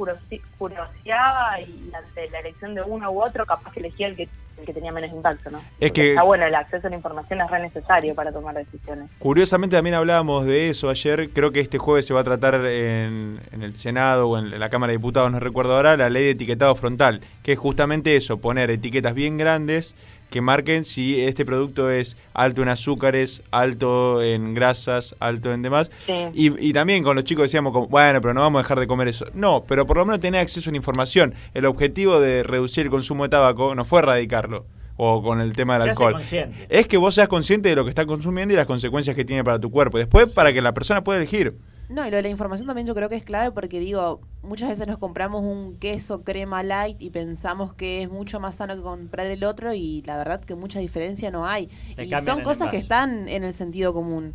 curioseaba 0.57 1.61
y 1.61 1.91
ante 1.95 2.30
la 2.30 2.39
elección 2.39 2.76
de 2.76 2.82
uno 2.82 3.09
u 3.09 3.24
otro 3.24 3.45
capaz 3.45 3.72
que 3.72 3.80
elegía 3.80 4.07
el 4.07 4.18
que, 4.18 4.28
el 4.58 4.66
que 4.66 4.74
tenía 4.74 4.91
menos 4.91 5.12
impacto, 5.12 5.49
¿no? 5.51 5.58
Es 5.58 5.64
Porque 5.89 5.91
que- 5.93 6.10
Está 6.12 6.24
bueno, 6.24 6.45
el 6.45 6.56
acceso 6.56 6.88
a 6.88 6.89
la 6.89 6.95
información 6.95 7.41
es 7.41 7.49
re 7.51 7.60
necesario 7.62 8.16
para 8.16 8.32
tomar 8.32 8.56
decisiones. 8.56 9.10
Curiosamente 9.20 9.76
también 9.76 9.95
hablábamos 9.95 10.45
de 10.45 10.70
eso 10.70 10.89
ayer, 10.89 11.30
creo 11.34 11.51
que 11.51 11.60
este 11.60 11.78
jueves 11.78 12.06
se 12.06 12.14
va 12.14 12.22
a 12.22 12.24
tratar 12.24 12.56
en, 12.66 13.39
en 13.51 13.62
el 13.64 13.76
Senado 13.76 14.30
o 14.30 14.38
en 14.38 14.58
la 14.60 14.70
Cámara 14.70 14.91
de 14.91 14.97
Diputados, 14.97 15.32
no 15.32 15.39
recuerdo 15.39 15.76
ahora, 15.76 15.97
la 15.97 16.10
ley 16.10 16.24
de 16.24 16.30
etiquetado 16.32 16.76
frontal, 16.76 17.22
que 17.43 17.54
es 17.54 17.60
justamente 17.60 18.16
eso, 18.16 18.39
poner 18.39 18.70
etiquetas 18.72 19.14
bien 19.14 19.38
grandes 19.38 19.95
que 20.34 20.42
marquen 20.42 20.84
si 20.84 21.22
este 21.22 21.46
producto 21.46 21.92
es 21.92 22.18
alto 22.34 22.64
en 22.64 22.70
azúcares, 22.70 23.44
alto 23.52 24.20
en 24.24 24.56
grasas, 24.56 25.16
alto 25.20 25.54
en 25.54 25.62
demás. 25.62 25.92
Sí. 26.08 26.14
Y, 26.34 26.70
y 26.70 26.74
también 26.74 27.04
con 27.04 27.16
los 27.16 27.24
chicos 27.24 27.44
decíamos, 27.44 27.72
como, 27.72 27.88
bueno, 27.88 28.20
pero 28.20 28.34
no 28.34 28.42
vamos 28.42 28.58
a 28.58 28.64
dejar 28.64 28.80
de 28.80 28.88
comer 28.88 29.10
eso. 29.10 29.26
No, 29.36 29.64
pero 29.68 29.86
por 29.86 29.98
lo 29.98 30.08
menos 30.08 30.22
tener 30.22 30.42
acceso 30.42 30.72
a 30.72 30.74
la 30.74 30.78
información. 30.78 31.36
El 31.54 31.66
objetivo 31.66 32.20
de 32.20 32.42
reducir 32.42 32.86
el 32.86 32.90
consumo 32.90 33.22
de 33.26 33.30
tabaco 33.30 33.76
no 33.76 33.86
fue 33.86 34.00
erradicarlo, 34.00 34.66
o 34.98 35.22
con 35.22 35.40
el 35.40 35.54
tema 35.54 35.78
del 35.78 35.90
alcohol. 35.90 36.14
consciente. 36.14 36.66
Es 36.68 36.88
que 36.88 36.98
vos 36.98 37.14
seas 37.14 37.28
consciente 37.28 37.70
de 37.70 37.76
lo 37.76 37.84
que 37.84 37.90
estás 37.90 38.08
consumiendo 38.08 38.56
y 38.56 38.58
las 38.58 38.66
consecuencias 38.66 39.16
que 39.16 39.26
tiene 39.26 39.44
para 39.44 39.60
tu 39.60 39.70
cuerpo. 39.70 40.00
Después, 40.00 40.32
para 40.32 40.52
que 40.52 40.64
la 40.64 40.74
persona 40.74 41.04
pueda 41.04 41.20
elegir. 41.20 41.54
No, 41.90 42.08
y 42.08 42.10
lo 42.10 42.18
de 42.18 42.24
la 42.24 42.30
información 42.30 42.68
también 42.68 42.88
yo 42.88 42.96
creo 42.96 43.10
que 43.10 43.16
es 43.16 43.24
clave 43.24 43.52
porque 43.52 43.80
digo, 43.80 44.22
muchas 44.42 44.70
veces 44.70 44.88
nos 44.88 44.98
compramos 44.98 45.44
un 45.44 45.78
queso 45.80 46.24
crema 46.24 46.64
light 46.64 47.02
y 47.02 47.10
pensamos 47.10 47.74
que 47.74 48.02
es 48.02 48.10
mucho 48.10 48.40
más 48.40 48.56
sano 48.56 48.76
que 48.76 48.82
comprar 48.82 49.28
el 49.28 49.44
otro 49.44 49.74
y 49.74 50.02
la 50.04 50.18
verdad 50.18 50.42
que 50.42 50.56
mucha 50.56 50.80
diferencia 50.80 51.30
no 51.30 51.46
hay. 51.46 51.68
Te 51.96 52.06
y 52.06 52.12
son 52.22 52.42
cosas 52.42 52.70
que 52.70 52.78
están 52.78 53.28
en 53.28 53.44
el 53.44 53.54
sentido 53.54 53.94
común. 53.94 54.34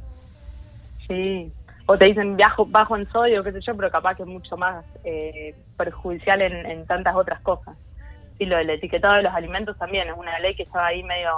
Sí. 1.07 1.51
O 1.87 1.97
te 1.97 2.05
dicen 2.05 2.37
viajo, 2.37 2.67
bajo 2.67 2.97
en 2.97 3.07
sodio, 3.07 3.43
qué 3.43 3.53
sé 3.53 3.61
yo, 3.63 3.75
pero 3.75 3.91
capaz 3.91 4.17
que 4.17 4.23
es 4.23 4.29
mucho 4.29 4.59
más 4.59 4.85
eh, 5.05 5.55
perjudicial 5.77 6.43
en, 6.43 6.67
en 6.67 6.87
tantas 6.87 7.17
otras 7.17 7.41
cosas. 7.41 7.75
Y 8.39 8.45
lo 8.45 8.57
del 8.57 8.71
etiquetado 8.71 9.15
de 9.15 9.23
los 9.23 9.35
alimentos 9.35 9.77
también 9.79 10.09
es 10.09 10.15
una 10.17 10.39
ley 10.39 10.55
que 10.55 10.65
estaba 10.65 10.87
ahí 10.87 11.03
medio 11.03 11.31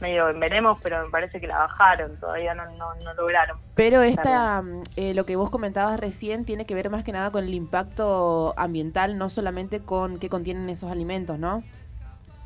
medio 0.00 0.28
en 0.28 0.38
veremos, 0.40 0.78
pero 0.82 1.04
me 1.04 1.10
parece 1.10 1.40
que 1.40 1.46
la 1.46 1.58
bajaron, 1.58 2.16
todavía 2.18 2.54
no, 2.54 2.64
no, 2.72 2.94
no 2.96 3.14
lograron. 3.14 3.58
Pero 3.74 4.02
esta, 4.02 4.62
eh, 4.96 5.14
lo 5.14 5.24
que 5.24 5.36
vos 5.36 5.50
comentabas 5.50 5.98
recién 5.98 6.44
tiene 6.44 6.66
que 6.66 6.74
ver 6.74 6.90
más 6.90 7.04
que 7.04 7.12
nada 7.12 7.30
con 7.30 7.44
el 7.44 7.54
impacto 7.54 8.54
ambiental, 8.56 9.16
no 9.18 9.28
solamente 9.28 9.80
con 9.80 10.18
qué 10.18 10.28
contienen 10.28 10.68
esos 10.68 10.90
alimentos, 10.90 11.38
¿no? 11.38 11.62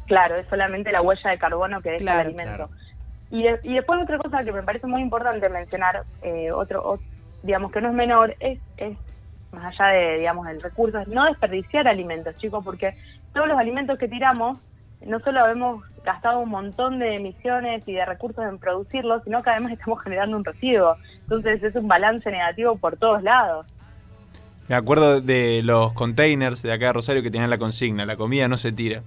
Claro, 0.07 0.37
es 0.37 0.47
solamente 0.49 0.91
la 0.93 1.03
huella 1.03 1.31
de 1.31 1.39
carbono 1.39 1.81
que 1.81 1.91
deja 1.91 2.01
Claro. 2.03 2.21
el 2.21 2.27
alimento. 2.29 2.57
Claro. 2.69 2.71
Y, 3.31 3.43
de- 3.45 3.61
y 3.63 3.75
después 3.75 4.01
otra 4.03 4.19
cosa 4.19 4.43
que 4.43 4.53
me 4.53 4.63
parece 4.63 4.87
muy 4.87 5.01
importante 5.03 5.49
mencionar, 5.49 6.03
eh, 6.23 6.51
otro, 6.51 6.83
o- 6.85 6.99
digamos 7.43 7.71
que 7.73 7.81
no 7.81 7.89
es 7.89 7.95
menor, 7.95 8.35
es, 8.41 8.59
es 8.77 8.97
más 9.53 9.73
allá 9.79 9.91
de, 9.93 10.19
digamos, 10.19 10.47
el 10.49 10.61
recurso, 10.61 10.99
es 10.99 11.09
no 11.09 11.25
desperdiciar 11.27 11.87
alimentos, 11.89 12.37
chicos, 12.37 12.65
porque 12.65 12.97
todos 13.33 13.47
los 13.49 13.59
alimentos 13.59 13.99
que 13.99 14.09
tiramos, 14.09 14.61
no 15.07 15.19
solo 15.21 15.47
hemos 15.47 15.83
gastado 16.05 16.41
un 16.41 16.49
montón 16.49 16.99
de 16.99 17.17
emisiones 17.17 17.87
y 17.87 17.93
de 17.93 18.05
recursos 18.05 18.45
en 18.45 18.59
producirlos, 18.59 19.23
sino 19.25 19.43
que 19.43 19.51
además 19.51 19.73
estamos 19.73 20.01
generando 20.05 20.37
un 20.37 20.45
residuo. 20.45 20.97
Entonces 21.23 21.63
es 21.63 21.75
un 21.77 21.89
balance 21.89 22.31
negativo 22.31 22.77
por 22.77 22.97
todos 22.97 23.23
lados. 23.23 23.67
Me 24.69 24.77
acuerdo 24.77 25.21
de 25.21 25.63
los 25.65 25.93
containers 25.95 26.63
de 26.63 26.73
acá 26.73 26.87
de 26.87 26.93
Rosario 26.93 27.23
que 27.23 27.31
tenían 27.31 27.51
la 27.51 27.59
consigna, 27.59 28.07
la 28.07 28.17
comida 28.17 28.47
no 28.47 28.57
se 28.57 28.71
tira. 28.71 29.03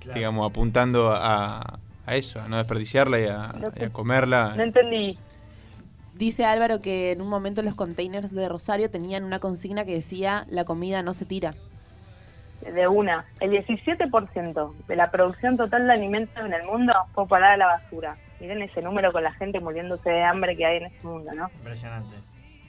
Claro. 0.00 0.14
Digamos, 0.14 0.50
apuntando 0.50 1.10
a, 1.10 1.78
a 2.04 2.16
eso, 2.16 2.40
a 2.40 2.48
no 2.48 2.58
desperdiciarla 2.58 3.20
y 3.20 3.24
a, 3.24 3.54
y 3.80 3.84
a 3.84 3.90
comerla. 3.90 4.54
No 4.56 4.62
entendí. 4.62 5.18
Dice 6.14 6.44
Álvaro 6.44 6.80
que 6.80 7.12
en 7.12 7.20
un 7.20 7.28
momento 7.28 7.62
los 7.62 7.74
containers 7.74 8.34
de 8.34 8.48
Rosario 8.48 8.90
tenían 8.90 9.24
una 9.24 9.38
consigna 9.38 9.84
que 9.84 9.92
decía 9.92 10.46
la 10.48 10.64
comida 10.64 11.02
no 11.02 11.12
se 11.12 11.26
tira. 11.26 11.54
De 12.72 12.88
una. 12.88 13.24
El 13.40 13.50
17% 13.50 14.74
de 14.86 14.96
la 14.96 15.10
producción 15.10 15.56
total 15.56 15.86
de 15.86 15.92
alimentos 15.92 16.44
en 16.44 16.52
el 16.52 16.64
mundo 16.64 16.92
fue 17.14 17.26
parar 17.26 17.52
a 17.52 17.56
la 17.56 17.66
basura. 17.66 18.16
Miren 18.40 18.62
ese 18.62 18.82
número 18.82 19.12
con 19.12 19.22
la 19.22 19.32
gente 19.32 19.60
muriéndose 19.60 20.10
de 20.10 20.22
hambre 20.22 20.56
que 20.56 20.66
hay 20.66 20.76
en 20.78 20.86
este 20.86 21.06
mundo, 21.06 21.32
¿no? 21.34 21.48
Impresionante. 21.58 22.16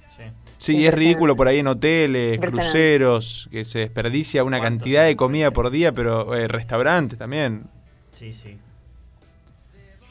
Sí. 0.09 0.23
Sí, 0.57 0.87
es 0.87 0.93
ridículo 0.93 1.35
por 1.35 1.47
ahí 1.47 1.59
en 1.59 1.67
hoteles, 1.67 2.39
cruceros, 2.39 3.47
que 3.51 3.63
se 3.63 3.79
desperdicia 3.79 4.43
una 4.43 4.59
cantidad 4.59 5.05
de 5.05 5.15
comida 5.15 5.51
por 5.51 5.69
día, 5.69 5.91
pero 5.91 6.33
eh, 6.35 6.47
restaurantes 6.47 7.19
también. 7.19 7.65
Sí, 8.11 8.33
sí. 8.33 8.57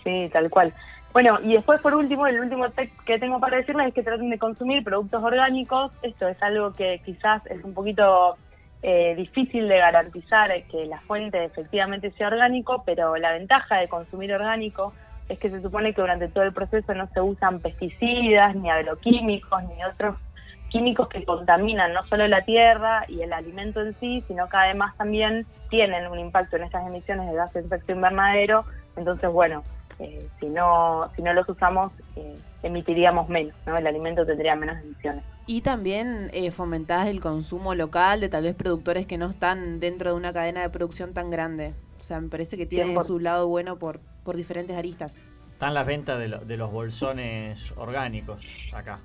Sí, 0.04 0.30
tal 0.32 0.48
cual. 0.48 0.72
Bueno, 1.12 1.38
y 1.42 1.54
después 1.54 1.80
por 1.80 1.94
último, 1.94 2.26
el 2.26 2.38
último 2.38 2.70
tip 2.70 2.92
que 3.04 3.18
tengo 3.18 3.40
para 3.40 3.56
decirles 3.56 3.88
es 3.88 3.94
que 3.94 4.02
traten 4.02 4.30
de 4.30 4.38
consumir 4.38 4.84
productos 4.84 5.24
orgánicos. 5.24 5.90
Esto 6.02 6.28
es 6.28 6.40
algo 6.42 6.72
que 6.74 7.00
quizás 7.04 7.44
es 7.46 7.64
un 7.64 7.74
poquito 7.74 8.36
eh, 8.82 9.14
difícil 9.16 9.68
de 9.68 9.78
garantizar 9.78 10.50
que 10.64 10.86
la 10.86 11.00
fuente 11.00 11.44
efectivamente 11.44 12.10
sea 12.12 12.28
orgánico, 12.28 12.82
pero 12.84 13.16
la 13.16 13.32
ventaja 13.32 13.78
de 13.78 13.88
consumir 13.88 14.32
orgánico 14.32 14.92
es 15.28 15.38
que 15.38 15.48
se 15.48 15.60
supone 15.60 15.92
que 15.92 16.00
durante 16.00 16.28
todo 16.28 16.44
el 16.44 16.52
proceso 16.52 16.94
no 16.94 17.08
se 17.08 17.20
usan 17.20 17.60
pesticidas, 17.60 18.54
ni 18.54 18.70
agroquímicos, 18.70 19.64
ni 19.64 19.82
otros 19.84 20.16
químicos 20.68 21.08
que 21.08 21.24
contaminan 21.24 21.92
no 21.92 22.02
solo 22.02 22.26
la 22.28 22.44
tierra 22.44 23.04
y 23.08 23.22
el 23.22 23.32
alimento 23.32 23.80
en 23.80 23.98
sí, 23.98 24.20
sino 24.22 24.48
que 24.48 24.56
además 24.56 24.96
también 24.96 25.46
tienen 25.70 26.06
un 26.06 26.18
impacto 26.18 26.56
en 26.56 26.64
estas 26.64 26.86
emisiones 26.86 27.28
de 27.28 27.34
gases 27.34 27.68
de 27.68 27.76
efecto 27.76 27.92
invernadero. 27.92 28.64
Entonces, 28.96 29.30
bueno, 29.30 29.62
eh, 29.98 30.28
si 30.38 30.46
no 30.46 31.10
si 31.16 31.22
no 31.22 31.32
los 31.32 31.48
usamos 31.48 31.92
eh, 32.16 32.38
emitiríamos 32.62 33.28
menos, 33.28 33.54
¿no? 33.66 33.76
El 33.76 33.86
alimento 33.86 34.24
tendría 34.26 34.56
menos 34.56 34.78
emisiones. 34.78 35.22
Y 35.46 35.60
también 35.60 36.30
eh, 36.32 36.50
fomentás 36.50 37.06
el 37.06 37.20
consumo 37.20 37.74
local 37.74 38.20
de 38.20 38.28
tal 38.28 38.44
vez 38.44 38.54
productores 38.54 39.06
que 39.06 39.18
no 39.18 39.30
están 39.30 39.78
dentro 39.80 40.10
de 40.10 40.16
una 40.16 40.32
cadena 40.32 40.62
de 40.62 40.70
producción 40.70 41.14
tan 41.14 41.30
grande. 41.30 41.74
O 41.98 42.02
sea, 42.02 42.20
me 42.20 42.28
parece 42.28 42.56
que 42.56 42.66
tiene 42.66 43.00
su 43.02 43.20
lado 43.20 43.48
bueno 43.48 43.78
por, 43.78 44.00
por 44.24 44.36
diferentes 44.36 44.76
aristas. 44.76 45.16
Están 45.52 45.74
las 45.74 45.86
ventas 45.86 46.18
de, 46.18 46.28
de 46.28 46.56
los 46.56 46.70
bolsones 46.70 47.72
orgánicos 47.76 48.46
acá. 48.72 48.98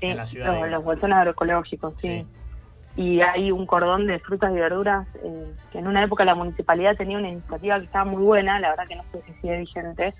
Sí, 0.00 0.06
en 0.06 0.16
la 0.16 0.26
ciudad 0.26 0.70
los, 0.70 0.84
bolsones 0.84 1.16
agroecológicos, 1.16 1.94
sí 1.98 2.26
y 2.96 3.20
hay 3.20 3.52
un 3.52 3.66
cordón 3.66 4.06
de 4.06 4.18
frutas 4.20 4.50
y 4.52 4.56
verduras 4.56 5.06
eh, 5.22 5.52
que 5.70 5.78
en 5.78 5.86
una 5.86 6.02
época 6.02 6.24
la 6.24 6.34
municipalidad 6.34 6.96
tenía 6.96 7.18
una 7.18 7.28
iniciativa 7.28 7.78
que 7.78 7.84
estaba 7.84 8.06
muy 8.06 8.22
buena, 8.22 8.58
la 8.58 8.70
verdad 8.70 8.86
que 8.88 8.96
no 8.96 9.04
sé 9.12 9.22
si 9.22 9.32
sigue 9.34 9.58
vigente, 9.58 10.14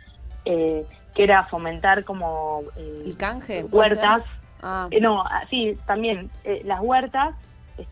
eh, 0.44 0.84
que 1.16 1.24
era 1.24 1.44
fomentar 1.44 2.04
como 2.04 2.60
eh, 2.76 3.12
canje 3.18 3.64
huertas. 3.64 4.22
Ah. 4.62 4.86
Eh, 4.90 5.00
no, 5.00 5.22
ah, 5.22 5.42
sí, 5.50 5.76
también 5.86 6.30
las 6.64 6.80
huertas 6.80 7.34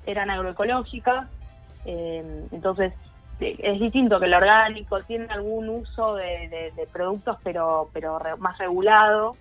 eran 0.07 0.31
agroecológicas, 0.31 1.27
entonces 1.85 2.93
es 3.41 3.81
distinto 3.81 4.21
que 4.21 4.27
el 4.27 4.35
orgánico, 4.35 5.01
tiene 5.03 5.27
algún 5.27 5.69
uso 5.69 6.15
de, 6.15 6.73
de 6.75 6.87
productos 6.87 7.37
pero, 7.43 7.91
pero 7.93 8.19
más 8.39 8.57
regulado, 8.59 9.35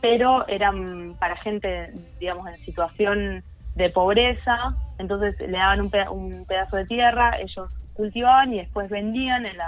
pero 0.00 0.46
eran 0.48 1.14
para 1.18 1.36
gente, 1.36 1.92
digamos, 2.18 2.46
en 2.48 2.64
situación 2.64 3.44
de 3.74 3.90
pobreza, 3.90 4.74
entonces 4.98 5.38
le 5.40 5.58
daban 5.58 5.80
un, 5.80 6.44
pedazo 6.46 6.76
de 6.76 6.86
tierra, 6.86 7.38
ellos 7.40 7.70
cultivaban 8.00 8.54
y 8.54 8.58
después 8.60 8.88
vendían 8.88 9.44
en, 9.44 9.58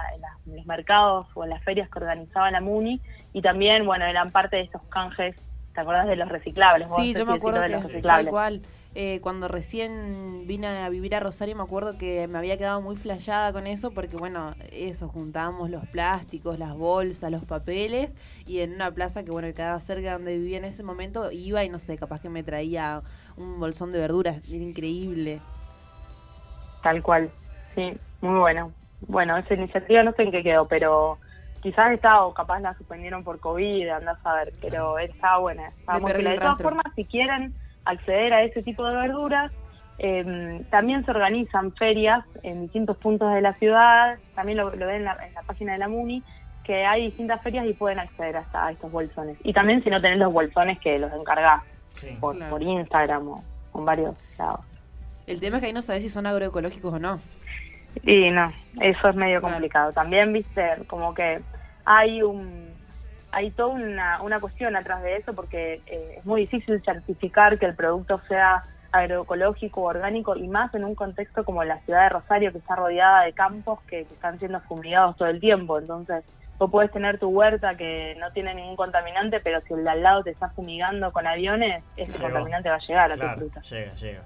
los 0.47 0.65
mercados 0.65 1.27
o 1.35 1.45
en 1.45 1.51
las 1.51 1.63
ferias 1.63 1.91
que 1.91 1.99
organizaba 1.99 2.51
la 2.51 2.63
MUNI 2.63 2.99
y 3.35 3.43
también, 3.43 3.85
bueno, 3.85 4.07
eran 4.07 4.31
parte 4.31 4.57
de 4.57 4.63
estos 4.63 4.81
canjes, 4.85 5.37
¿te 5.75 5.81
acordás 5.83 6.07
de 6.07 6.17
los 6.17 6.31
reciclables? 6.31 6.91
Sí, 6.97 7.15
yo 7.15 7.27
me 7.27 7.35
acuerdo 7.35 7.61
de 7.61 7.69
los 7.69 7.85
reciclables. 7.85 8.27
tal 8.27 8.31
cual. 8.31 8.63
Eh, 8.95 9.21
cuando 9.23 9.49
recién 9.49 10.47
vine 10.47 10.67
a 10.67 10.89
vivir 10.91 11.15
a 11.15 11.21
Rosario 11.21 11.57
me 11.57 11.63
acuerdo 11.63 11.97
que 11.97 12.29
me 12.29 12.37
había 12.37 12.59
quedado 12.59 12.83
muy 12.83 12.95
flayada 12.95 13.51
con 13.51 13.67
eso 13.67 13.91
porque 13.91 14.19
bueno, 14.19 14.55
eso, 14.71 15.09
juntábamos 15.09 15.71
los 15.71 15.87
plásticos, 15.87 16.59
las 16.59 16.75
bolsas, 16.75 17.31
los 17.31 17.45
papeles 17.47 18.15
y 18.47 18.61
en 18.61 18.75
una 18.75 18.91
plaza 18.91 19.25
que 19.25 19.31
bueno, 19.31 19.49
que 19.49 19.55
quedaba 19.55 19.81
cerca 19.81 20.13
donde 20.13 20.37
vivía 20.37 20.59
en 20.59 20.67
ese 20.67 20.83
momento 20.83 21.31
iba 21.33 21.65
y 21.65 21.71
no 21.71 21.79
sé, 21.79 21.97
capaz 21.97 22.21
que 22.21 22.29
me 22.29 22.43
traía 22.43 23.03
un 23.37 23.59
bolsón 23.61 23.93
de 23.93 23.99
verduras, 23.99 24.37
era 24.47 24.63
increíble. 24.63 25.41
Tal 26.83 27.03
cual, 27.03 27.31
sí, 27.75 27.97
muy 28.21 28.39
bueno. 28.39 28.73
Bueno, 29.07 29.37
esa 29.37 29.55
iniciativa 29.55 30.03
no 30.03 30.13
sé 30.13 30.23
en 30.23 30.31
qué 30.31 30.43
quedó, 30.43 30.67
pero 30.67 31.19
quizás 31.63 31.93
estaba 31.93 32.27
o 32.27 32.35
capaz 32.35 32.61
la 32.61 32.75
suspendieron 32.75 33.25
por 33.25 33.39
COVID, 33.41 33.89
andás 33.89 34.19
a 34.25 34.35
ver, 34.35 34.53
pero 34.61 34.99
estaba 34.99 35.39
buena. 35.39 35.69
Estaba 35.69 36.01
muy 36.01 36.13
De 36.13 36.39
todas 36.39 36.61
formas, 36.61 36.85
si 36.95 37.05
quieren 37.05 37.55
acceder 37.85 38.33
a 38.33 38.43
ese 38.43 38.63
tipo 38.63 38.85
de 38.87 38.97
verduras, 38.97 39.53
em, 39.99 40.65
también 40.65 41.05
se 41.05 41.11
organizan 41.11 41.73
ferias 41.73 42.25
en 42.43 42.63
distintos 42.63 42.97
puntos 42.97 43.33
de 43.33 43.41
la 43.41 43.55
ciudad, 43.55 44.19
también 44.35 44.59
lo, 44.59 44.71
ven 44.71 44.91
en 44.91 45.05
la, 45.05 45.17
página 45.47 45.73
de 45.73 45.79
la 45.79 45.89
MUNI, 45.89 46.23
que 46.65 46.85
hay 46.85 47.07
distintas 47.07 47.43
ferias 47.43 47.67
y 47.67 47.73
pueden 47.73 47.99
acceder 47.99 48.37
hasta 48.37 48.67
a 48.67 48.73
estos 48.73 48.91
bolsones. 48.91 49.37
Y 49.43 49.53
también 49.53 49.83
si 49.83 49.91
no 49.91 50.01
tenés 50.01 50.19
los 50.19 50.33
bolsones 50.33 50.79
que 50.81 50.99
los 50.99 51.13
encargás 51.13 51.63
por, 52.21 52.39
por 52.49 52.63
Instagram 52.63 53.29
o 53.29 53.45
con 53.73 53.85
varios 53.85 54.17
lados. 54.39 54.61
El 55.27 55.41
tema 55.41 55.57
es 55.57 55.61
que 55.61 55.67
ahí 55.69 55.73
no 55.73 55.83
sabes 55.83 56.03
si 56.03 56.09
son 56.09 56.27
agroecológicos 56.27 56.95
o 56.95 56.99
no. 56.99 57.21
Y 58.03 58.31
no, 58.31 58.53
eso 58.81 59.09
es 59.09 59.17
medio 59.17 59.41
complicado. 59.41 59.93
También, 59.93 60.33
viste, 60.33 60.85
como 60.87 61.15
que 61.15 61.41
hay 61.85 62.23
un 62.23 62.73
hay 63.35 63.51
toda 63.51 63.71
una, 63.71 64.21
una 64.21 64.41
cuestión 64.41 64.77
atrás 64.77 65.03
de 65.03 65.17
eso 65.17 65.35
porque 65.35 65.81
eh, 65.87 66.17
es 66.19 66.27
muy 66.27 66.43
difícil 66.43 66.83
certificar 66.85 67.59
que 67.59 67.65
el 67.65 67.75
producto 67.75 68.19
sea 68.29 68.63
agroecológico 68.91 69.81
orgánico 69.81 70.37
y 70.37 70.47
más 70.49 70.75
en 70.75 70.85
un 70.85 70.95
contexto 70.95 71.43
como 71.43 71.65
la 71.65 71.79
ciudad 71.81 72.03
de 72.03 72.09
Rosario 72.11 72.53
que 72.53 72.59
está 72.59 72.77
rodeada 72.77 73.23
de 73.23 73.33
campos 73.33 73.81
que, 73.85 74.05
que 74.05 74.13
están 74.13 74.39
siendo 74.39 74.61
fumigados 74.61 75.17
todo 75.17 75.29
el 75.29 75.41
tiempo. 75.41 75.79
Entonces, 75.79 76.25
Vos 76.63 76.71
podés 76.71 76.93
tener 76.93 77.19
tu 77.19 77.29
huerta 77.29 77.75
que 77.75 78.15
no 78.21 78.31
tiene 78.31 78.55
ningún 78.55 78.77
contaminante, 78.77 79.41
pero 79.41 79.61
si 79.63 79.75
el 79.75 79.83
de 79.83 79.91
al 79.91 80.01
lado 80.01 80.23
te 80.23 80.31
está 80.31 80.49
fumigando 80.51 81.11
con 81.11 81.27
aviones, 81.27 81.83
ese 81.97 82.13
contaminante 82.23 82.69
va 82.69 82.77
a 82.77 82.87
llegar 82.87 83.11
a 83.11 83.17
tu 83.17 83.41
fruta. 83.41 83.61
Llega, 83.63 83.93
llega. 83.95 84.23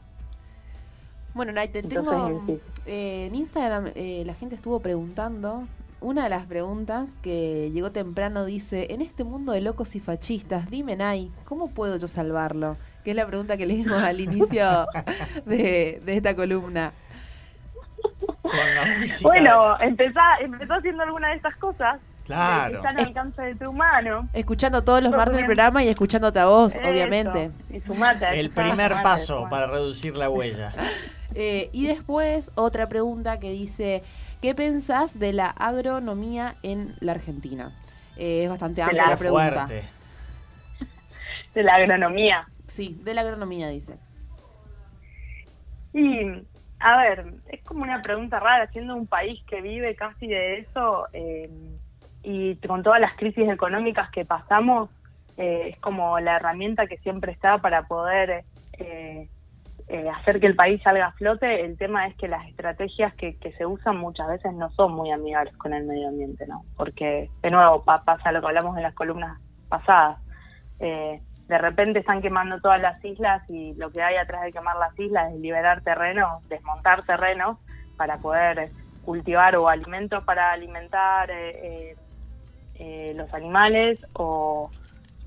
Bueno, 1.36 1.52
Naite, 1.52 1.82
tengo 1.82 2.58
eh, 2.86 3.26
en 3.26 3.34
Instagram 3.34 3.92
eh, 3.94 4.22
la 4.24 4.32
gente 4.32 4.54
estuvo 4.54 4.80
preguntando. 4.80 5.68
Una 6.00 6.24
de 6.24 6.30
las 6.30 6.46
preguntas 6.46 7.10
que 7.20 7.70
llegó 7.72 7.92
temprano 7.92 8.46
dice: 8.46 8.86
En 8.94 9.02
este 9.02 9.22
mundo 9.22 9.52
de 9.52 9.60
locos 9.60 9.94
y 9.96 10.00
fascistas, 10.00 10.70
dime, 10.70 10.96
Nay, 10.96 11.30
¿cómo 11.44 11.68
puedo 11.68 11.98
yo 11.98 12.08
salvarlo? 12.08 12.78
Que 13.04 13.10
es 13.10 13.16
la 13.16 13.26
pregunta 13.26 13.58
que 13.58 13.66
leímos 13.66 14.02
al 14.02 14.18
inicio 14.18 14.86
de, 15.44 16.00
de 16.02 16.16
esta 16.16 16.34
columna. 16.34 16.94
Bueno, 19.22 19.76
empezó 19.80 20.72
haciendo 20.72 21.02
alguna 21.02 21.28
de 21.28 21.36
estas 21.36 21.56
cosas 21.56 22.00
Claro. 22.26 22.76
Está 22.76 22.88
al 22.88 22.98
alcance 22.98 23.40
de 23.40 23.54
tu 23.54 23.72
mano. 23.72 24.28
Escuchando 24.32 24.82
todos 24.82 25.00
los 25.00 25.12
martes 25.12 25.36
del 25.36 25.46
programa 25.46 25.84
y 25.84 25.88
escuchándote 25.88 26.40
a 26.40 26.46
vos, 26.46 26.76
obviamente. 26.76 27.52
Y 27.70 27.80
sumate. 27.80 28.40
El 28.40 28.50
primer 28.50 29.00
paso 29.02 29.46
para 29.48 29.68
reducir 29.68 30.16
la 30.16 30.28
huella. 30.28 30.72
Eh, 31.36 31.68
y 31.72 31.86
después, 31.86 32.50
otra 32.54 32.88
pregunta 32.88 33.38
que 33.38 33.50
dice: 33.50 34.02
¿Qué 34.40 34.54
pensás 34.54 35.18
de 35.18 35.32
la 35.32 35.48
agronomía 35.48 36.54
en 36.62 36.96
la 37.00 37.12
Argentina? 37.12 37.72
Eh, 38.16 38.44
es 38.44 38.50
bastante 38.50 38.82
amplia 38.82 39.08
la, 39.08 39.16
pregunta. 39.16 39.66
De 41.54 41.62
la 41.62 41.74
agronomía. 41.74 42.48
Sí, 42.66 42.98
de 43.02 43.14
la 43.14 43.20
agronomía, 43.22 43.68
dice. 43.68 43.98
Y, 45.94 46.20
a 46.80 46.96
ver, 46.98 47.34
es 47.48 47.62
como 47.62 47.82
una 47.82 48.02
pregunta 48.02 48.40
rara, 48.40 48.66
siendo 48.72 48.94
un 48.94 49.06
país 49.06 49.42
que 49.46 49.62
vive 49.62 49.94
casi 49.94 50.26
de 50.26 50.58
eso. 50.58 51.06
Eh, 51.12 51.50
y 52.22 52.56
con 52.56 52.82
todas 52.82 53.00
las 53.00 53.14
crisis 53.16 53.48
económicas 53.48 54.10
que 54.10 54.24
pasamos, 54.24 54.90
eh, 55.36 55.70
es 55.70 55.78
como 55.78 56.18
la 56.18 56.36
herramienta 56.36 56.86
que 56.86 56.98
siempre 56.98 57.32
está 57.32 57.58
para 57.58 57.86
poder 57.86 58.44
eh, 58.78 59.28
eh, 59.88 60.08
hacer 60.08 60.40
que 60.40 60.46
el 60.46 60.56
país 60.56 60.82
salga 60.82 61.06
a 61.06 61.12
flote. 61.12 61.64
El 61.64 61.76
tema 61.76 62.06
es 62.06 62.16
que 62.16 62.28
las 62.28 62.46
estrategias 62.48 63.14
que, 63.14 63.36
se 63.56 63.66
usan 63.66 63.96
muchas 63.96 64.28
veces 64.28 64.52
no 64.54 64.70
son 64.70 64.92
muy 64.92 65.10
amigables 65.10 65.56
con 65.56 65.72
el 65.72 65.84
medio 65.84 66.08
ambiente, 66.08 66.46
¿no? 66.46 66.64
Porque, 66.76 67.30
de 67.42 67.50
nuevo, 67.50 67.84
pasa 67.84 68.32
lo 68.32 68.40
que 68.40 68.46
hablamos 68.46 68.76
en 68.76 68.82
las 68.82 68.94
columnas 68.94 69.40
pasadas. 69.68 70.18
de 70.78 71.58
repente 71.58 72.00
están 72.00 72.20
quemando 72.20 72.60
todas 72.60 72.80
las 72.80 73.02
islas 73.04 73.48
y 73.48 73.74
lo 73.74 73.90
que 73.90 74.02
hay 74.02 74.16
atrás 74.16 74.42
de 74.42 74.50
quemar 74.50 74.76
las 74.76 74.98
islas 74.98 75.32
es 75.32 75.40
liberar 75.40 75.80
terreno, 75.82 76.40
desmontar 76.48 77.04
terrenos 77.04 77.58
para 77.96 78.18
poder 78.18 78.70
cultivar 79.06 79.56
o 79.56 79.68
alimentos 79.68 80.22
para 80.24 80.52
alimentar 80.52 81.30
eh, 81.30 81.96
eh, 82.74 83.14
los 83.16 83.32
animales 83.32 84.04
o, 84.12 84.68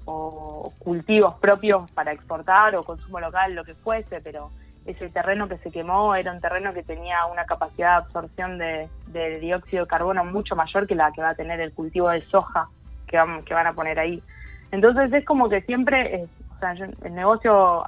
cultivos 0.05 1.35
propios 1.39 1.89
para 1.91 2.11
exportar 2.11 2.75
o 2.75 2.83
consumo 2.83 3.19
local, 3.19 3.53
lo 3.53 3.63
que 3.63 3.75
fuese, 3.75 4.21
pero 4.21 4.49
ese 4.85 5.09
terreno 5.09 5.47
que 5.47 5.57
se 5.57 5.71
quemó 5.71 6.15
era 6.15 6.31
un 6.31 6.41
terreno 6.41 6.73
que 6.73 6.83
tenía 6.83 7.25
una 7.25 7.45
capacidad 7.45 7.91
de 7.91 8.05
absorción 8.05 8.57
de, 8.57 9.39
dióxido 9.39 9.83
de 9.83 9.89
carbono 9.89 10.25
mucho 10.25 10.55
mayor 10.55 10.87
que 10.87 10.95
la 10.95 11.11
que 11.11 11.21
va 11.21 11.29
a 11.29 11.35
tener 11.35 11.59
el 11.59 11.73
cultivo 11.73 12.09
de 12.09 12.25
soja 12.27 12.67
que 13.07 13.17
van, 13.17 13.43
que 13.43 13.53
van 13.53 13.67
a 13.67 13.73
poner 13.73 13.99
ahí. 13.99 14.21
Entonces 14.71 15.11
es 15.13 15.25
como 15.25 15.49
que 15.49 15.61
siempre, 15.61 16.27
o 16.55 16.59
sea, 16.59 16.71
el 16.71 17.15
negocio 17.15 17.83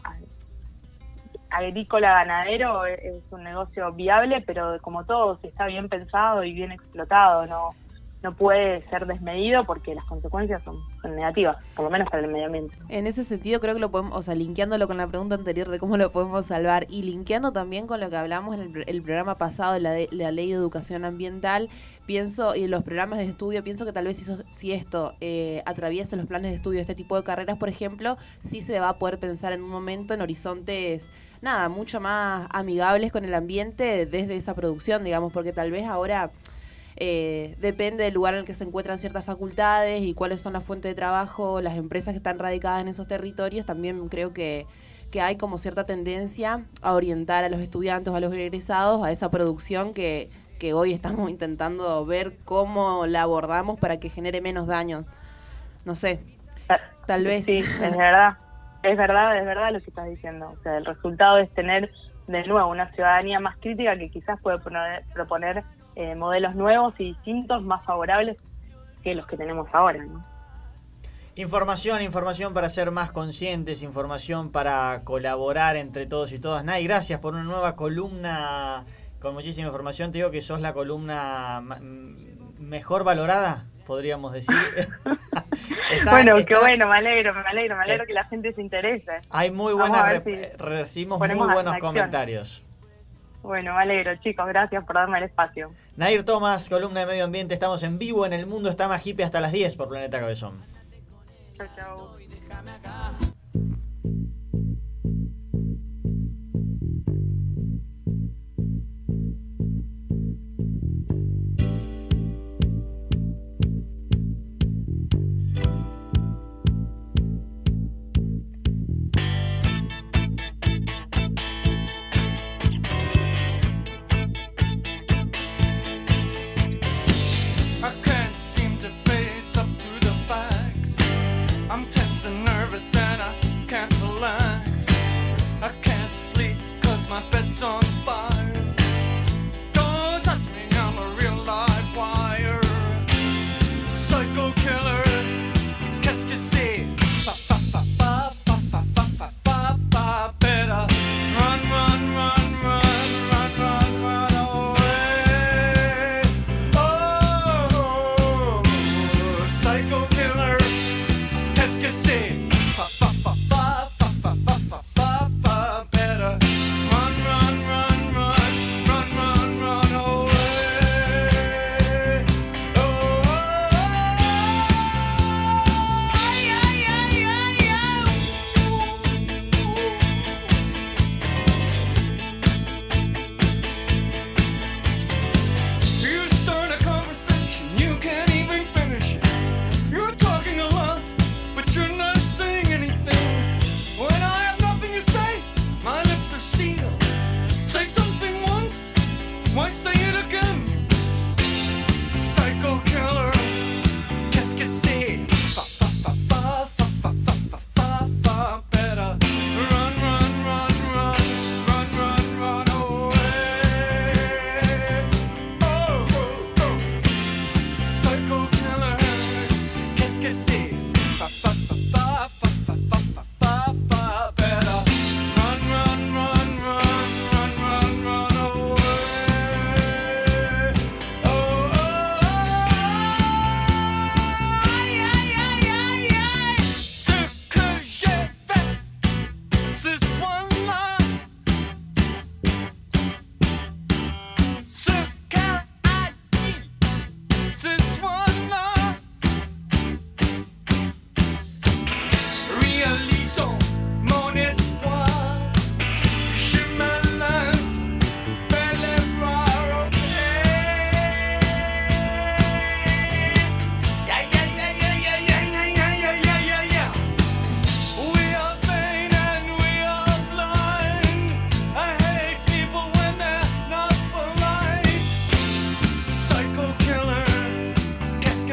agrícola 1.50 2.14
ganadero 2.14 2.86
es 2.86 3.24
un 3.32 3.44
negocio 3.44 3.92
viable, 3.92 4.42
pero 4.46 4.78
como 4.82 5.04
todo, 5.04 5.38
si 5.38 5.48
está 5.48 5.68
bien 5.68 5.90
pensado 5.90 6.44
y 6.44 6.54
bien 6.54 6.72
explotado, 6.72 7.46
no 7.46 7.72
no 8.24 8.34
puede 8.34 8.88
ser 8.90 9.08
desmedido 9.08 9.64
porque 9.66 9.96
las 9.96 10.06
consecuencias 10.06 10.62
son, 10.64 10.78
negativas, 11.04 11.58
por 11.76 11.86
lo 11.86 11.92
menos 11.92 12.08
para 12.10 12.24
el 12.24 12.32
medio 12.32 12.46
ambiente. 12.46 12.76
En 12.90 13.08
ese 13.08 13.24
sentido 13.24 13.60
creo 13.60 13.74
que 13.74 13.80
lo 13.80 13.90
podemos, 13.90 14.16
o 14.16 14.22
sea, 14.22 14.36
linkeándolo 14.36 14.88
con 14.88 14.98
la 14.98 15.08
pregunta 15.08 15.36
anterior 15.36 15.70
de 15.70 15.80
cómo 15.80 15.98
lo 15.98 16.12
podemos 16.12 16.46
salvar 16.46 16.86
y 16.90 17.02
linkeando 17.04 17.52
también 17.52 17.88
con 17.88 18.00
lo 18.00 18.10
que 18.10 18.18
hablamos 18.18 18.56
en 18.56 18.84
el, 18.86 19.02
programa 19.02 19.38
pasado 19.38 19.74
de 19.74 19.80
la, 19.80 19.96
la, 20.12 20.32
ley 20.32 20.50
de 20.50 20.56
educación 20.56 21.06
ambiental, 21.06 21.70
pienso, 22.06 22.56
y 22.56 22.68
los 22.68 22.84
programas 22.84 23.18
de 23.18 23.26
estudio, 23.26 23.64
pienso 23.64 23.86
que 23.86 23.92
tal 23.92 24.06
vez 24.06 24.18
si, 24.18 24.32
si 24.52 24.72
esto 24.72 25.14
eh, 25.20 25.64
atraviesa 25.66 26.16
los 26.16 26.28
planes 26.28 26.52
de 26.52 26.58
estudio 26.58 26.78
de 26.78 26.82
este 26.82 26.96
tipo 26.96 27.16
de 27.16 27.24
carreras, 27.24 27.58
por 27.58 27.70
ejemplo, 27.70 28.18
sí 28.42 28.62
se 28.62 28.80
va 28.80 28.90
a 28.90 28.98
poder 29.00 29.18
pensar 29.18 29.54
en 29.54 29.64
un 29.64 29.70
momento 29.70 30.14
en 30.14 30.22
horizontes 30.22 31.10
nada, 31.42 31.70
mucho 31.70 32.00
más 32.00 32.48
amigables 32.52 33.12
con 33.12 33.26
el 33.26 33.34
ambiente 33.34 34.06
desde 34.06 34.36
esa 34.36 34.54
producción, 34.54 35.04
digamos, 35.04 35.34
porque 35.34 35.52
tal 35.52 35.72
vez 35.72 35.88
ahora 35.88 36.30
eh, 37.04 37.56
depende 37.58 38.04
del 38.04 38.14
lugar 38.14 38.36
en 38.36 38.42
el 38.42 38.46
que 38.46 38.54
se 38.54 38.64
encuentran 38.64 39.00
ciertas 39.00 39.26
facultades 39.26 40.04
y 40.04 40.14
cuáles 40.14 40.40
son 40.40 40.54
las 40.54 40.64
fuentes 40.64 40.92
de 40.92 40.94
trabajo, 40.94 41.60
las 41.60 41.76
empresas 41.76 42.14
que 42.14 42.20
están 42.20 42.38
radicadas 42.38 42.80
en 42.80 42.90
esos 42.90 43.08
territorios, 43.08 43.66
también 43.66 44.08
creo 44.08 44.34
que, 44.34 44.68
que 45.12 45.20
hay 45.20 45.36
como 45.36 45.58
cierta 45.58 45.88
tendencia 45.88 46.64
a 46.84 46.94
orientar 46.94 47.44
a 47.44 47.50
los 47.50 47.60
estudiantes 47.60 48.14
a 48.14 48.20
los 48.20 48.32
egresados 48.32 49.04
a 49.04 49.12
esa 49.12 49.32
producción 49.32 49.96
que, 49.96 50.30
que 50.60 50.74
hoy 50.74 50.94
estamos 50.94 51.28
intentando 51.32 52.06
ver 52.06 52.38
cómo 52.46 53.08
la 53.08 53.24
abordamos 53.24 53.80
para 53.80 54.00
que 54.00 54.10
genere 54.10 54.40
menos 54.40 54.68
daños. 54.68 55.06
No 55.86 55.96
sé, 55.96 56.20
tal 57.08 57.24
vez. 57.24 57.48
Sí, 57.48 57.58
es 57.58 57.98
verdad, 57.98 58.38
es 58.84 58.96
verdad, 58.96 59.40
es 59.40 59.46
verdad 59.48 59.72
lo 59.74 59.80
que 59.80 59.90
estás 59.90 60.08
diciendo. 60.08 60.54
O 60.56 60.62
sea, 60.62 60.78
el 60.78 60.86
resultado 60.86 61.40
es 61.40 61.50
tener 61.56 61.92
de 62.28 62.46
nuevo 62.46 62.70
una 62.70 62.92
ciudadanía 62.92 63.40
más 63.40 63.58
crítica 63.58 63.98
que 63.98 64.12
quizás 64.12 64.40
puede 64.40 64.60
proponer 64.60 65.64
eh, 65.96 66.16
modelos 66.16 66.56
nuevos 66.56 66.94
y 67.00 67.06
distintos, 67.06 67.62
más 67.64 67.84
favorables 67.86 68.38
que 69.04 69.16
los 69.16 69.28
que 69.28 69.38
tenemos 69.38 69.68
ahora. 69.74 70.06
Información, 71.36 72.02
información 72.02 72.54
para 72.54 72.70
ser 72.70 72.92
más 72.92 73.12
conscientes, 73.12 73.84
información 73.84 74.52
para 74.52 75.02
colaborar 75.04 75.76
entre 75.78 76.06
todos 76.06 76.34
y 76.34 76.40
todas. 76.40 76.64
Nay, 76.66 76.84
gracias 76.84 77.20
por 77.20 77.34
una 77.34 77.44
nueva 77.44 77.76
columna 77.76 78.86
con 79.22 79.34
muchísima 79.34 79.68
información. 79.68 80.12
Te 80.12 80.18
digo 80.18 80.30
que 80.30 80.42
sos 80.42 80.60
la 80.60 80.74
columna 80.74 81.62
mejor 82.60 83.04
valorada, 83.04 83.66
podríamos 83.88 84.34
decir. 84.34 84.56
bueno, 86.10 86.36
qué 86.46 86.58
bueno, 86.60 86.88
me 86.88 86.98
alegro, 86.98 87.34
me 87.34 87.42
alegro, 87.42 87.78
me 87.78 87.84
alegro 87.84 88.04
eh, 88.04 88.08
que 88.08 88.14
la 88.14 88.26
gente 88.26 88.52
se 88.54 88.62
interese. 88.62 89.12
Hay 89.30 89.52
muy 89.52 89.74
buenas, 89.74 90.22
recibimos 90.58 91.20
muy 91.20 91.54
buenos 91.54 91.78
comentarios. 91.78 92.64
Bueno, 93.44 93.74
me 93.74 93.82
alegro, 93.82 94.16
chicos. 94.18 94.48
Gracias 94.48 94.84
por 94.86 94.96
darme 94.96 95.18
el 95.18 95.26
espacio. 95.26 95.72
Nair 95.98 96.24
Tomás, 96.24 96.70
columna 96.70 97.02
de 97.02 97.06
Medio 97.06 97.26
Ambiente. 97.26 97.54
Estamos 97.54 97.84
en 97.84 97.98
vivo 97.98 98.26
en 98.26 98.34
el 98.34 98.46
mundo. 98.46 98.70
Está 98.70 98.88
más 98.88 99.06
hippie 99.06 99.26
hasta 99.26 99.42
las 99.42 99.52
10 99.52 99.76
por 99.76 99.90
Planeta 99.90 100.20
Cabezón. 100.20 100.60
Chau, 101.58 101.68
chau. 101.76 103.31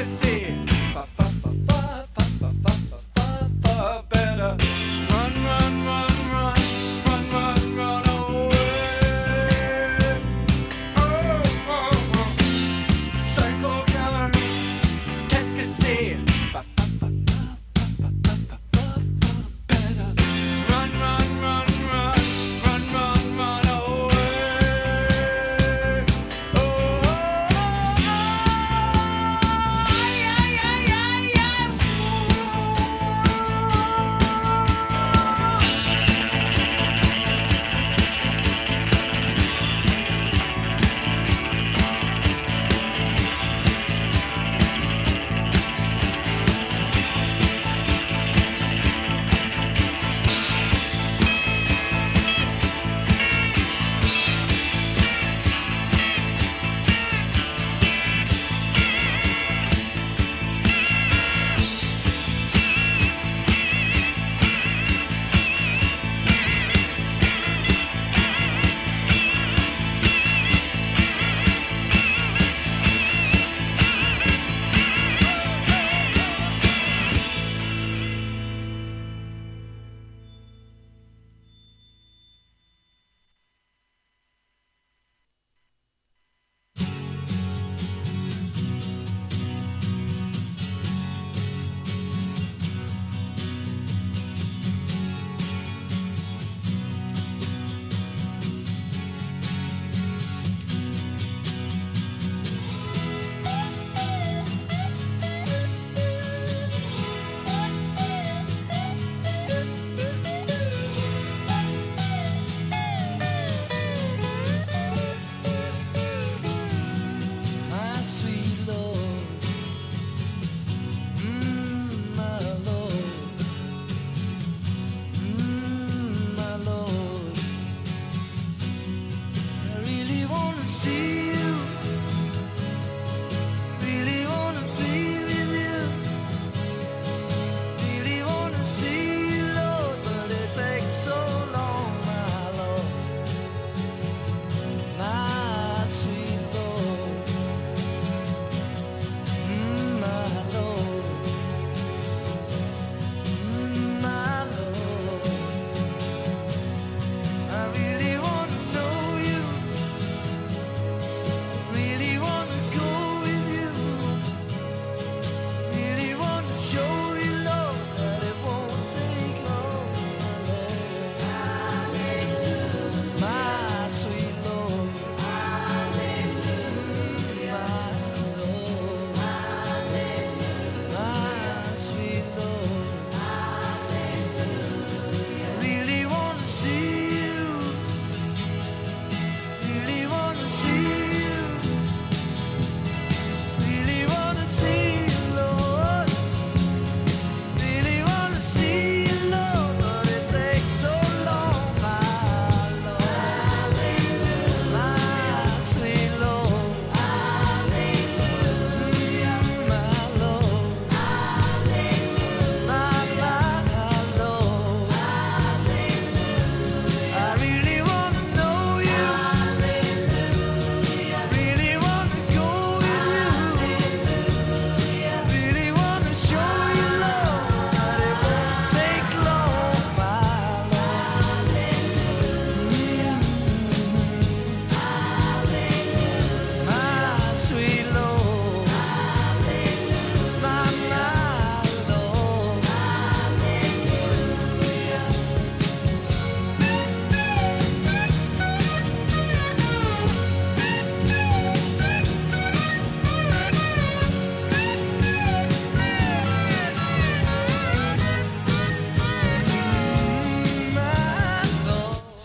esquecer. 0.01 0.48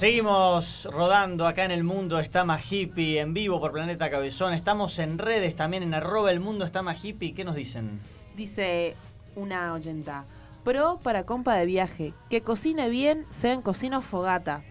Seguimos 0.04 0.86
rodando 0.92 1.48
acá 1.48 1.64
en 1.64 1.72
El 1.72 1.86
Mundo 1.86 2.20
Está 2.20 2.46
Hippie, 2.70 3.22
en 3.22 3.34
vivo 3.34 3.62
por 3.62 3.72
Planeta 3.72 4.10
Cabezón. 4.10 4.52
Estamos 4.52 5.00
en 5.00 5.18
redes 5.18 5.56
también, 5.56 5.82
en 5.82 5.94
arroba 5.94 6.30
El 6.30 6.42
Mundo 6.42 6.66
Está 6.66 6.82
Más 6.82 7.06
Hippie. 7.06 7.34
¿Qué 7.34 7.46
nos 7.46 7.56
dicen? 7.56 8.02
Dice 8.36 8.98
una 9.38 9.72
oyenta. 9.72 10.26
Pro 10.66 11.00
para 11.02 11.26
compa 11.26 11.56
de 11.56 11.66
viaje. 11.66 12.14
Que 12.30 12.42
cocine 12.42 12.90
bien, 12.90 13.26
sea 13.30 13.54
en 13.54 13.62
cocina 13.62 14.00
o 14.00 14.02
fogata. 14.02 14.66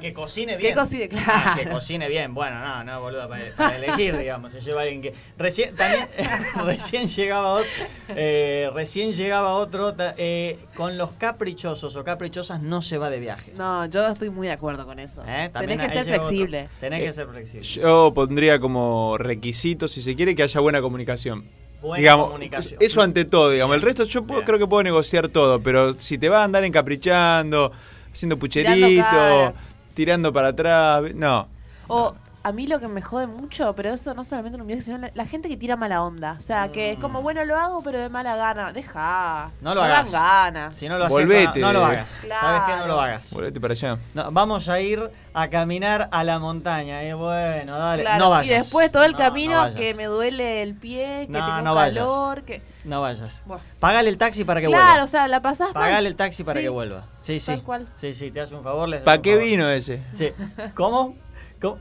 Que 0.00 0.12
cocine 0.12 0.56
bien. 0.56 0.74
Que 0.74 0.78
cocine, 0.80 1.04
Ah, 1.26 1.52
claro. 1.54 1.62
que 1.62 1.70
cocine 1.70 2.08
bien. 2.08 2.34
Bueno, 2.34 2.60
no, 2.60 2.84
no, 2.84 3.00
boludo, 3.00 3.28
para, 3.28 3.44
para 3.56 3.76
elegir, 3.76 4.16
digamos. 4.18 4.52
Se 4.52 4.60
lleva 4.60 4.82
alguien 4.82 5.00
que. 5.00 5.14
Recién, 5.38 5.74
también, 5.74 6.06
recién 6.64 7.06
llegaba 7.08 7.52
otro. 7.54 7.66
eh, 8.10 8.70
recién 8.74 9.12
llegaba 9.12 9.54
otro. 9.54 9.94
eh, 10.18 10.58
con 10.74 10.98
los 10.98 11.10
caprichosos 11.12 11.96
o 11.96 12.04
caprichosas 12.04 12.60
no 12.60 12.82
se 12.82 12.98
va 12.98 13.08
de 13.10 13.20
viaje. 13.20 13.52
No, 13.56 13.86
yo 13.86 14.06
estoy 14.06 14.30
muy 14.30 14.46
de 14.48 14.52
acuerdo 14.52 14.84
con 14.86 14.98
eso. 14.98 15.22
¿Eh? 15.26 15.50
Tenés 15.52 15.78
que 15.78 15.88
ser 15.88 16.02
otro. 16.02 16.14
flexible. 16.26 16.68
Tenés 16.80 17.02
Eh, 17.02 17.06
que 17.06 17.12
ser 17.12 17.26
flexible. 17.28 17.62
Yo 17.66 18.12
pondría 18.14 18.58
como 18.60 19.16
requisito, 19.18 19.88
si 19.88 20.02
se 20.02 20.14
quiere, 20.14 20.34
que 20.34 20.42
haya 20.42 20.60
buena 20.60 20.80
comunicación. 20.80 21.44
Buena 21.80 21.98
digamos, 21.98 22.26
comunicación. 22.28 22.78
Eso 22.82 23.00
ante 23.00 23.24
todo, 23.24 23.50
digamos. 23.50 23.76
El 23.76 23.82
resto 23.82 24.04
yo 24.04 24.24
puedo- 24.26 24.44
creo 24.44 24.58
que 24.58 24.66
puedo 24.66 24.82
negociar 24.82 25.28
todo, 25.28 25.60
pero 25.60 25.92
si 25.94 26.18
te 26.18 26.28
vas 26.28 26.40
a 26.40 26.44
andar 26.44 26.64
encaprichando, 26.64 27.70
haciendo 28.12 28.38
pucherito, 28.38 29.54
Tirando 29.96 30.32
para 30.32 30.48
atrás, 30.48 31.02
no. 31.14 31.48
O 31.88 32.14
a 32.42 32.52
mí 32.52 32.68
lo 32.68 32.78
que 32.78 32.86
me 32.86 33.02
jode 33.02 33.26
mucho, 33.26 33.74
pero 33.74 33.92
eso 33.94 34.14
no 34.14 34.22
solamente 34.22 34.54
en 34.54 34.60
un 34.60 34.68
viaje, 34.68 34.82
sino 34.82 34.98
la, 34.98 35.10
la 35.14 35.26
gente 35.26 35.48
que 35.48 35.56
tira 35.56 35.74
mala 35.74 36.02
onda. 36.04 36.36
O 36.38 36.40
sea, 36.42 36.70
que 36.70 36.92
es 36.92 36.98
como, 36.98 37.20
bueno, 37.22 37.44
lo 37.44 37.56
hago, 37.56 37.82
pero 37.82 37.98
de 37.98 38.08
mala 38.08 38.36
gana. 38.36 38.72
Deja. 38.72 39.48
Mm. 39.60 39.64
No 39.64 39.74
lo 39.74 39.80
dan 39.80 39.90
hagas. 39.90 40.12
ganas. 40.12 40.76
Si 40.76 40.88
no 40.88 40.96
lo 40.98 41.06
haces, 41.06 41.18
Volvete. 41.18 41.58
no, 41.58 41.72
no 41.72 41.80
lo 41.80 41.84
hagas. 41.86 42.18
Claro. 42.22 42.40
¿Sabes 42.46 42.62
qué? 42.66 42.76
No 42.80 42.86
lo 42.86 43.00
hagas. 43.00 43.32
Volvete 43.32 43.60
para 43.60 43.72
allá. 43.72 43.98
No, 44.14 44.30
vamos 44.30 44.68
a 44.68 44.78
ir 44.80 45.10
a 45.34 45.48
caminar 45.48 46.08
a 46.12 46.22
la 46.22 46.38
montaña. 46.38 47.02
eh, 47.02 47.14
bueno, 47.14 47.78
dale. 47.78 48.02
Claro, 48.02 48.18
No 48.24 48.30
vayas. 48.30 48.50
Y 48.50 48.54
después 48.60 48.92
todo 48.92 49.02
el 49.02 49.12
No, 49.12 49.18
camino 49.18 49.68
no 49.68 49.74
que 49.74 49.94
me 49.94 50.04
duele 50.04 50.62
el 50.62 50.74
pie, 50.76 51.26
que 51.26 51.32
No, 51.32 51.44
tengo 51.46 51.62
no 51.62 51.74
vayas. 51.74 51.94
calor, 52.04 52.42
que... 52.44 52.62
No 52.86 53.00
vayas. 53.02 53.42
Buah. 53.46 53.58
Pagale 53.80 54.08
el 54.08 54.16
taxi 54.16 54.44
para 54.44 54.60
que 54.60 54.68
Claro, 54.68 54.84
o 54.84 54.86
vuelva. 54.92 55.06
sea, 55.08 55.28
la 55.28 55.42
pasás 55.42 55.74
mal. 55.74 55.84
Pagale 55.84 56.08
el 56.08 56.14
taxi 56.16 56.44
para 56.44 56.60
Sí. 56.60 56.64
que 56.64 56.68
vuelva. 56.70 57.04
Sí, 57.20 57.40
sí. 57.40 57.46
Tal 57.52 57.62
cual. 57.62 57.88
Sí, 57.96 58.14
sí, 58.14 58.30
te 58.30 58.40
hace 58.40 58.54
un 58.54 58.62
favor. 58.62 58.88
¿Para 59.02 59.16
un 59.16 59.22
qué 59.22 59.32
favor. 59.32 59.44
vino 59.44 59.68
ese? 59.68 60.02
Sí. 60.12 60.30
¿Cómo? 60.74 61.16
¿Cómo? 61.60 61.78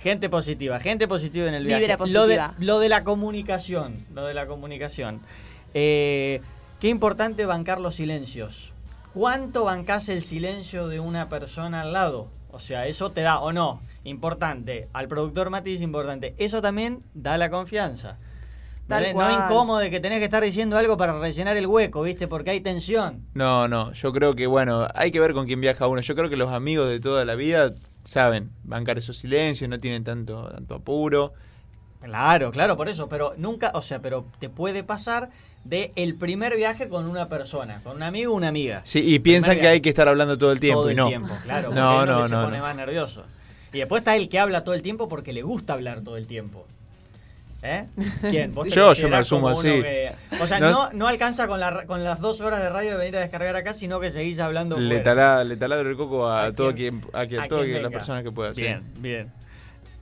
Gente 0.00 0.28
positiva, 0.28 0.80
gente 0.80 1.06
positiva 1.06 1.46
en 1.46 1.54
el 1.54 1.64
viaje. 1.66 1.86
Vibra 1.86 2.06
Lo 2.06 2.26
de, 2.26 2.40
lo 2.58 2.78
de 2.80 2.88
la 2.88 3.04
comunicación, 3.04 3.94
lo 4.14 4.24
de 4.24 4.34
la 4.34 4.46
comunicación. 4.46 5.20
Eh, 5.74 6.40
qué 6.80 6.88
importante 6.88 7.44
bancar 7.46 7.80
los 7.80 7.94
silencios. 7.96 8.72
¿Cuánto 9.14 9.64
bancás 9.64 10.08
el 10.08 10.22
silencio 10.22 10.88
de 10.88 11.00
una 11.00 11.28
persona 11.28 11.82
al 11.82 11.92
lado? 11.92 12.28
O 12.50 12.58
sea, 12.60 12.86
eso 12.86 13.10
te 13.12 13.20
da 13.22 13.38
o 13.40 13.52
no. 13.52 13.80
Importante. 14.04 14.88
Al 14.94 15.06
productor 15.06 15.50
Mati 15.50 15.74
es 15.74 15.82
importante. 15.82 16.34
Eso 16.38 16.62
también 16.62 17.02
da 17.14 17.36
la 17.38 17.50
confianza. 17.50 18.16
Tal. 18.90 19.14
No 19.14 19.30
incómodo 19.44 19.78
de 19.78 19.90
que 19.90 20.00
tenés 20.00 20.18
que 20.18 20.24
estar 20.26 20.42
diciendo 20.42 20.76
algo 20.76 20.96
para 20.96 21.18
rellenar 21.18 21.56
el 21.56 21.66
hueco, 21.66 22.02
¿viste? 22.02 22.28
Porque 22.28 22.50
hay 22.50 22.60
tensión. 22.60 23.24
No, 23.34 23.68
no. 23.68 23.92
Yo 23.92 24.12
creo 24.12 24.34
que, 24.34 24.46
bueno, 24.46 24.86
hay 24.94 25.10
que 25.10 25.20
ver 25.20 25.32
con 25.32 25.46
quién 25.46 25.60
viaja 25.60 25.86
uno. 25.86 26.00
Yo 26.00 26.14
creo 26.14 26.28
que 26.28 26.36
los 26.36 26.52
amigos 26.52 26.88
de 26.88 27.00
toda 27.00 27.24
la 27.24 27.34
vida 27.34 27.72
saben 28.04 28.50
bancar 28.64 28.98
esos 28.98 29.16
silencios, 29.16 29.68
no 29.70 29.80
tienen 29.80 30.04
tanto, 30.04 30.48
tanto 30.50 30.74
apuro. 30.74 31.32
Claro, 32.02 32.50
claro, 32.50 32.76
por 32.76 32.88
eso, 32.88 33.08
pero 33.08 33.34
nunca, 33.36 33.72
o 33.74 33.82
sea, 33.82 34.00
pero 34.00 34.24
te 34.38 34.48
puede 34.48 34.82
pasar 34.82 35.28
de 35.64 35.92
el 35.96 36.14
primer 36.14 36.56
viaje 36.56 36.88
con 36.88 37.06
una 37.06 37.28
persona, 37.28 37.80
con 37.84 37.96
un 37.96 38.02
amigo 38.02 38.32
o 38.32 38.36
una 38.36 38.48
amiga. 38.48 38.80
Sí, 38.84 39.00
y 39.14 39.18
piensan 39.18 39.58
que 39.58 39.68
hay 39.68 39.80
que 39.82 39.90
estar 39.90 40.08
hablando 40.08 40.38
todo 40.38 40.52
el 40.52 40.60
tiempo 40.60 40.80
todo 40.80 40.88
y 40.88 40.92
el 40.92 40.96
no. 40.96 41.08
tiempo, 41.08 41.34
claro, 41.44 41.66
porque 41.68 41.80
No, 41.80 42.06
no, 42.06 42.22
que 42.22 42.28
se 42.28 42.34
no, 42.34 42.44
pone 42.44 42.56
no. 42.56 42.62
más 42.64 42.74
nervioso. 42.76 43.24
Y 43.72 43.78
después 43.78 44.00
está 44.00 44.16
el 44.16 44.30
que 44.30 44.38
habla 44.38 44.64
todo 44.64 44.74
el 44.74 44.80
tiempo 44.82 45.08
porque 45.08 45.34
le 45.34 45.42
gusta 45.42 45.74
hablar 45.74 46.00
todo 46.00 46.16
el 46.16 46.26
tiempo. 46.26 46.66
¿Eh? 47.62 47.84
¿Quién? 48.30 48.54
¿Vos 48.54 48.68
Yo- 48.68 48.92
yo 48.94 49.08
me 49.10 49.16
asumo 49.16 49.48
así. 49.50 49.68
que- 49.82 50.12
o 50.40 50.46
sea, 50.46 50.58
No- 50.60 50.70
no, 50.70 50.90
no 50.94 51.08
alcanza 51.08 51.46
con, 51.46 51.60
la, 51.60 51.84
con 51.86 52.02
las 52.02 52.18
dos 52.20 52.40
horas 52.40 52.60
de 52.62 52.70
radio 52.70 52.92
de 52.92 52.96
venir 52.96 53.16
a 53.16 53.20
descargar 53.20 53.54
acá, 53.54 53.74
sino 53.74 54.00
que 54.00 54.10
seguís 54.10 54.40
hablando. 54.40 54.78
Le, 54.78 55.00
tala- 55.00 55.44
le 55.44 55.56
taladro 55.56 55.90
el 55.90 55.96
coco 55.96 56.26
a, 56.26 56.46
A 56.46 56.52
todo 56.52 56.74
quien- 56.74 57.00
quien, 57.00 57.10
a, 57.14 57.26
que- 57.26 57.38
a 57.38 57.48
todas 57.48 57.66
quien 57.66 57.82
las 57.82 57.92
personas 57.92 58.22
que 58.24 58.32
pueda. 58.32 58.54
sí. 58.54 58.62
Bien, 58.62 58.82
bien. 58.98 59.32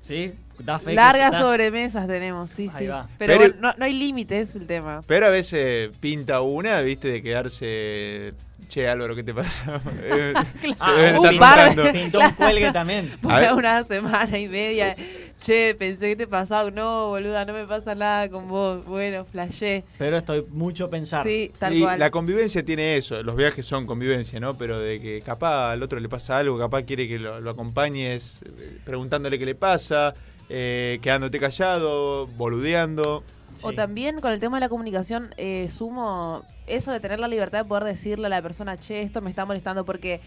¿Sí? 0.00 0.32
Da 0.60 0.78
fe 0.78 0.94
Largas 0.94 1.32
das- 1.32 1.42
sobremesas 1.42 2.06
tenemos, 2.06 2.50
sí, 2.50 2.70
Ahí 2.72 2.84
sí. 2.84 2.86
va. 2.86 3.08
Pero, 3.18 3.32
Pero- 3.34 3.38
bueno, 3.54 3.54
no, 3.60 3.74
no 3.76 3.84
hay 3.84 3.92
límites 3.92 4.54
el 4.56 4.66
tema. 4.66 5.02
Pero 5.06 5.26
a 5.26 5.28
veces 5.28 5.90
pinta 6.00 6.40
una, 6.40 6.80
viste, 6.80 7.08
de 7.08 7.22
quedarse. 7.22 8.34
Che, 8.68 8.86
Álvaro, 8.86 9.16
¿qué 9.16 9.22
te 9.22 9.32
pasa? 9.34 9.80
Eh, 10.02 10.34
se 10.62 10.74
Ah, 10.80 11.18
un 11.18 11.38
par. 11.38 11.92
Pintó 11.92 12.20
un 12.20 12.30
cuelgue 12.32 12.70
también. 12.70 13.16
Por 13.20 13.32
una 13.54 13.84
semana 13.84 14.38
y 14.38 14.46
media. 14.48 14.94
Che, 15.40 15.74
pensé 15.74 16.10
que 16.10 16.16
te 16.16 16.26
pasaba. 16.26 16.70
No, 16.70 17.08
boluda, 17.08 17.44
no 17.44 17.52
me 17.52 17.64
pasa 17.66 17.94
nada 17.94 18.28
con 18.28 18.48
vos. 18.48 18.84
Bueno, 18.84 19.24
flashé. 19.24 19.84
Pero 19.96 20.18
estoy 20.18 20.44
mucho 20.50 20.90
pensar. 20.90 21.26
Sí, 21.26 21.50
tal 21.58 21.74
y 21.74 21.80
cual. 21.80 21.98
la 21.98 22.10
convivencia 22.10 22.64
tiene 22.64 22.96
eso, 22.96 23.22
los 23.22 23.36
viajes 23.36 23.64
son 23.64 23.86
convivencia, 23.86 24.38
¿no? 24.40 24.58
Pero 24.58 24.78
de 24.78 25.00
que 25.00 25.22
capaz 25.22 25.72
al 25.72 25.82
otro 25.82 25.98
le 26.00 26.08
pasa 26.08 26.38
algo, 26.38 26.58
capaz 26.58 26.82
quiere 26.82 27.08
que 27.08 27.18
lo, 27.18 27.40
lo 27.40 27.50
acompañes 27.50 28.40
eh, 28.44 28.78
preguntándole 28.84 29.38
qué 29.38 29.46
le 29.46 29.54
pasa, 29.54 30.14
eh, 30.48 30.98
quedándote 31.00 31.38
callado, 31.38 32.26
boludeando. 32.26 33.22
O 33.62 33.72
también 33.72 34.20
con 34.20 34.32
el 34.32 34.40
tema 34.40 34.58
de 34.58 34.60
la 34.60 34.68
comunicación, 34.68 35.34
eh, 35.36 35.68
sumo 35.72 36.42
eso 36.68 36.92
de 36.92 37.00
tener 37.00 37.20
la 37.20 37.28
libertad 37.28 37.58
de 37.58 37.64
poder 37.64 37.84
decirle 37.84 38.26
a 38.26 38.30
la 38.30 38.42
persona, 38.42 38.76
che, 38.76 39.02
esto 39.02 39.20
me 39.20 39.30
está 39.30 39.44
molestando, 39.44 39.84
porque 39.84 40.20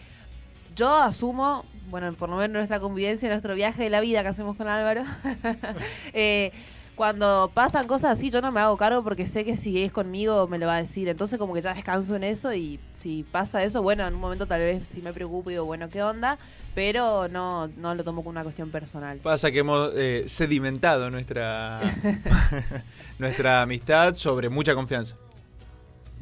yo 0.75 0.95
asumo, 0.95 1.65
bueno, 1.89 2.11
por 2.13 2.29
lo 2.29 2.37
menos 2.37 2.55
nuestra 2.55 2.79
convivencia, 2.79 3.29
nuestro 3.29 3.55
viaje 3.55 3.83
de 3.83 3.89
la 3.89 3.99
vida 3.99 4.21
que 4.21 4.29
hacemos 4.29 4.55
con 4.55 4.67
Álvaro, 4.67 5.03
eh, 6.13 6.51
cuando 6.95 7.49
pasan 7.53 7.87
cosas 7.87 8.11
así, 8.11 8.29
yo 8.29 8.41
no 8.41 8.51
me 8.51 8.59
hago 8.59 8.77
cargo 8.77 9.03
porque 9.03 9.25
sé 9.25 9.43
que 9.43 9.55
si 9.55 9.81
es 9.81 9.91
conmigo 9.91 10.47
me 10.47 10.59
lo 10.59 10.67
va 10.67 10.75
a 10.75 10.81
decir. 10.81 11.07
Entonces, 11.07 11.39
como 11.39 11.53
que 11.53 11.61
ya 11.61 11.73
descanso 11.73 12.15
en 12.15 12.23
eso 12.23 12.53
y 12.53 12.79
si 12.91 13.23
pasa 13.23 13.63
eso, 13.63 13.81
bueno, 13.81 14.05
en 14.05 14.13
un 14.13 14.19
momento 14.19 14.45
tal 14.45 14.59
vez 14.59 14.83
sí 14.87 15.01
me 15.01 15.11
preocupo 15.11 15.49
y 15.49 15.53
digo, 15.53 15.65
bueno, 15.65 15.89
¿qué 15.89 16.03
onda? 16.03 16.37
Pero 16.75 17.27
no, 17.27 17.69
no 17.69 17.95
lo 17.95 18.03
tomo 18.03 18.21
como 18.21 18.29
una 18.29 18.43
cuestión 18.43 18.69
personal. 18.69 19.17
Pasa 19.17 19.51
que 19.51 19.59
hemos 19.59 19.91
eh, 19.95 20.25
sedimentado 20.27 21.09
nuestra, 21.09 21.81
nuestra 23.17 23.63
amistad 23.63 24.13
sobre 24.13 24.49
mucha 24.49 24.75
confianza. 24.75 25.15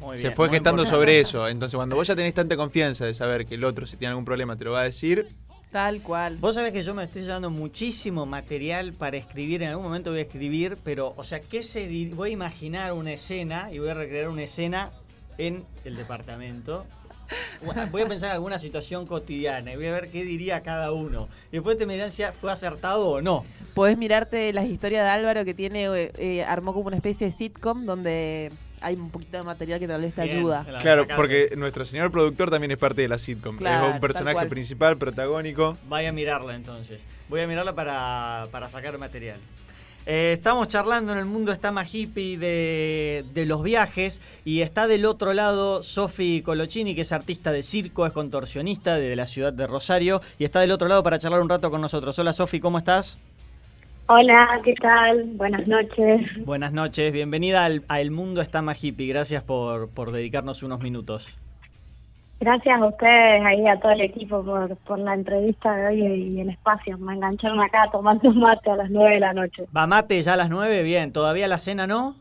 Muy 0.00 0.16
Se 0.16 0.24
bien, 0.24 0.32
fue 0.34 0.48
muy 0.48 0.56
gestando 0.56 0.82
importante. 0.82 1.04
sobre 1.06 1.20
eso. 1.20 1.46
Entonces, 1.48 1.76
cuando 1.76 1.94
vos 1.94 2.08
ya 2.08 2.16
tenés 2.16 2.34
tanta 2.34 2.56
confianza 2.56 3.04
de 3.04 3.14
saber 3.14 3.46
que 3.46 3.54
el 3.54 3.64
otro, 3.64 3.86
si 3.86 3.96
tiene 3.96 4.10
algún 4.10 4.24
problema, 4.24 4.56
te 4.56 4.64
lo 4.64 4.72
va 4.72 4.80
a 4.80 4.84
decir, 4.84 5.28
Tal 5.70 6.02
cual. 6.02 6.36
Vos 6.38 6.56
sabés 6.56 6.72
que 6.72 6.82
yo 6.82 6.94
me 6.94 7.04
estoy 7.04 7.22
llevando 7.22 7.48
muchísimo 7.48 8.26
material 8.26 8.92
para 8.92 9.16
escribir. 9.16 9.62
En 9.62 9.68
algún 9.68 9.84
momento 9.84 10.10
voy 10.10 10.18
a 10.18 10.22
escribir, 10.22 10.76
pero, 10.82 11.14
o 11.16 11.22
sea, 11.22 11.40
¿qué 11.40 11.62
se 11.62 11.88
Voy 12.12 12.30
a 12.30 12.32
imaginar 12.32 12.92
una 12.92 13.12
escena 13.12 13.70
y 13.72 13.78
voy 13.78 13.88
a 13.90 13.94
recrear 13.94 14.28
una 14.28 14.42
escena 14.42 14.90
en 15.38 15.64
el 15.84 15.96
departamento. 15.96 16.86
Voy 17.92 18.02
a 18.02 18.08
pensar 18.08 18.30
en 18.30 18.34
alguna 18.34 18.58
situación 18.58 19.06
cotidiana 19.06 19.72
y 19.72 19.76
voy 19.76 19.86
a 19.86 19.92
ver 19.92 20.10
qué 20.10 20.24
diría 20.24 20.62
cada 20.62 20.90
uno. 20.90 21.28
Y 21.52 21.56
después 21.58 21.78
te 21.78 21.86
me 21.86 21.92
dirán 21.92 22.10
si 22.10 22.24
fue 22.40 22.50
acertado 22.50 23.08
o 23.08 23.22
no. 23.22 23.44
Podés 23.74 23.96
mirarte 23.96 24.52
las 24.52 24.66
historias 24.66 25.04
de 25.04 25.10
Álvaro 25.10 25.44
que 25.44 25.54
tiene, 25.54 25.84
eh, 25.84 26.12
eh, 26.18 26.42
armó 26.42 26.74
como 26.74 26.88
una 26.88 26.96
especie 26.96 27.28
de 27.28 27.32
sitcom 27.32 27.86
donde 27.86 28.50
hay 28.80 28.96
un 28.96 29.10
poquito 29.10 29.36
de 29.36 29.42
material 29.42 29.78
que 29.78 29.86
tal 29.86 30.00
vez 30.00 30.14
te 30.14 30.22
Bien, 30.22 30.38
ayuda. 30.38 30.66
claro, 30.80 31.06
porque 31.16 31.50
nuestro 31.56 31.84
señor 31.84 32.10
productor 32.10 32.50
también 32.50 32.70
es 32.70 32.78
parte 32.78 33.02
de 33.02 33.08
la 33.08 33.18
sitcom. 33.18 33.56
Claro, 33.56 33.88
es 33.88 33.94
un 33.94 34.00
personaje 34.00 34.46
principal, 34.46 34.96
protagónico. 34.96 35.76
Vaya 35.88 36.08
a 36.08 36.12
mirarla 36.12 36.54
entonces. 36.54 37.02
Voy 37.28 37.40
a 37.40 37.46
mirarla 37.46 37.74
para, 37.74 38.46
para 38.50 38.68
sacar 38.68 38.96
material. 38.98 39.36
Eh, 40.06 40.32
estamos 40.32 40.66
charlando 40.68 41.12
en 41.12 41.18
el 41.18 41.26
mundo 41.26 41.52
está 41.52 41.72
más 41.72 41.94
hippie 41.94 42.38
de, 42.38 43.22
de 43.34 43.44
los 43.44 43.62
viajes 43.62 44.22
y 44.46 44.62
está 44.62 44.86
del 44.86 45.04
otro 45.04 45.34
lado 45.34 45.82
Sofi 45.82 46.40
Colochini, 46.42 46.94
que 46.94 47.02
es 47.02 47.12
artista 47.12 47.52
de 47.52 47.62
circo, 47.62 48.06
es 48.06 48.12
contorsionista 48.12 48.96
de 48.96 49.14
la 49.14 49.26
ciudad 49.26 49.52
de 49.52 49.66
Rosario 49.66 50.22
y 50.38 50.44
está 50.44 50.60
del 50.60 50.72
otro 50.72 50.88
lado 50.88 51.02
para 51.02 51.18
charlar 51.18 51.42
un 51.42 51.50
rato 51.50 51.70
con 51.70 51.82
nosotros. 51.82 52.18
Hola 52.18 52.32
Sofi, 52.32 52.60
¿cómo 52.60 52.78
estás? 52.78 53.18
Hola, 54.12 54.60
¿qué 54.64 54.74
tal? 54.74 55.22
Buenas 55.36 55.68
noches. 55.68 56.22
Buenas 56.44 56.72
noches, 56.72 57.12
bienvenida 57.12 57.64
al, 57.64 57.84
a 57.86 58.00
El 58.00 58.10
Mundo 58.10 58.40
está 58.40 58.60
más 58.60 58.82
hippie. 58.82 59.06
Gracias 59.06 59.44
por, 59.44 59.88
por 59.88 60.10
dedicarnos 60.10 60.64
unos 60.64 60.80
minutos. 60.80 61.38
Gracias 62.40 62.82
a 62.82 62.86
ustedes 62.86 63.44
ahí, 63.46 63.64
a 63.68 63.78
todo 63.78 63.92
el 63.92 64.00
equipo 64.00 64.42
por, 64.44 64.76
por 64.78 64.98
la 64.98 65.14
entrevista 65.14 65.76
de 65.76 65.86
hoy 65.86 66.34
y 66.34 66.40
el 66.40 66.50
espacio. 66.50 66.98
Me 66.98 67.14
engancharon 67.14 67.60
acá 67.60 67.88
tomando 67.92 68.28
mate 68.34 68.72
a 68.72 68.74
las 68.74 68.90
nueve 68.90 69.14
de 69.14 69.20
la 69.20 69.32
noche. 69.32 69.66
¿Va 69.76 69.86
mate 69.86 70.20
ya 70.20 70.32
a 70.32 70.36
las 70.36 70.50
nueve? 70.50 70.82
Bien, 70.82 71.12
¿todavía 71.12 71.46
la 71.46 71.60
cena 71.60 71.86
no? 71.86 72.16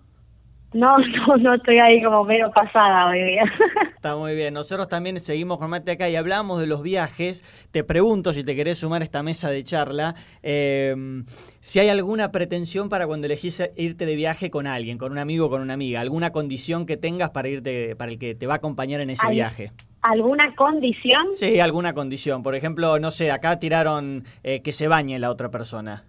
No, 0.73 0.97
no, 1.27 1.37
no 1.37 1.55
estoy 1.55 1.79
ahí 1.79 2.01
como 2.03 2.23
medio 2.23 2.51
pasada 2.51 3.07
hoy 3.07 3.23
día. 3.23 3.43
Está 3.95 4.15
muy 4.15 4.35
bien. 4.35 4.53
Nosotros 4.53 4.87
también 4.87 5.19
seguimos 5.19 5.57
con 5.57 5.69
Mate 5.69 5.91
acá 5.91 6.09
y 6.09 6.15
hablamos 6.15 6.59
de 6.59 6.67
los 6.67 6.83
viajes. 6.83 7.43
Te 7.71 7.83
pregunto 7.83 8.33
si 8.33 8.43
te 8.43 8.55
querés 8.55 8.77
sumar 8.77 9.01
a 9.01 9.05
esta 9.05 9.23
mesa 9.23 9.49
de 9.49 9.63
charla, 9.63 10.15
eh, 10.43 11.23
si 11.59 11.79
hay 11.79 11.89
alguna 11.89 12.31
pretensión 12.31 12.89
para 12.89 13.07
cuando 13.07 13.25
elegís 13.25 13.61
irte 13.75 14.05
de 14.05 14.15
viaje 14.15 14.49
con 14.49 14.67
alguien, 14.67 14.97
con 14.97 15.11
un 15.11 15.17
amigo 15.17 15.47
o 15.47 15.49
con 15.49 15.61
una 15.61 15.73
amiga, 15.73 16.01
alguna 16.01 16.31
condición 16.31 16.85
que 16.85 16.97
tengas 16.97 17.31
para 17.31 17.49
irte, 17.49 17.95
para 17.95 18.11
el 18.11 18.19
que 18.19 18.35
te 18.35 18.47
va 18.47 18.53
a 18.53 18.57
acompañar 18.57 19.01
en 19.01 19.09
ese 19.09 19.27
viaje. 19.29 19.71
¿Alguna 20.01 20.55
condición? 20.55 21.27
Sí, 21.33 21.59
alguna 21.59 21.93
condición. 21.93 22.41
Por 22.41 22.55
ejemplo, 22.55 22.99
no 22.99 23.11
sé, 23.11 23.31
acá 23.31 23.59
tiraron 23.59 24.23
eh, 24.43 24.61
que 24.61 24.71
se 24.71 24.87
bañe 24.87 25.19
la 25.19 25.29
otra 25.29 25.49
persona. 25.49 26.05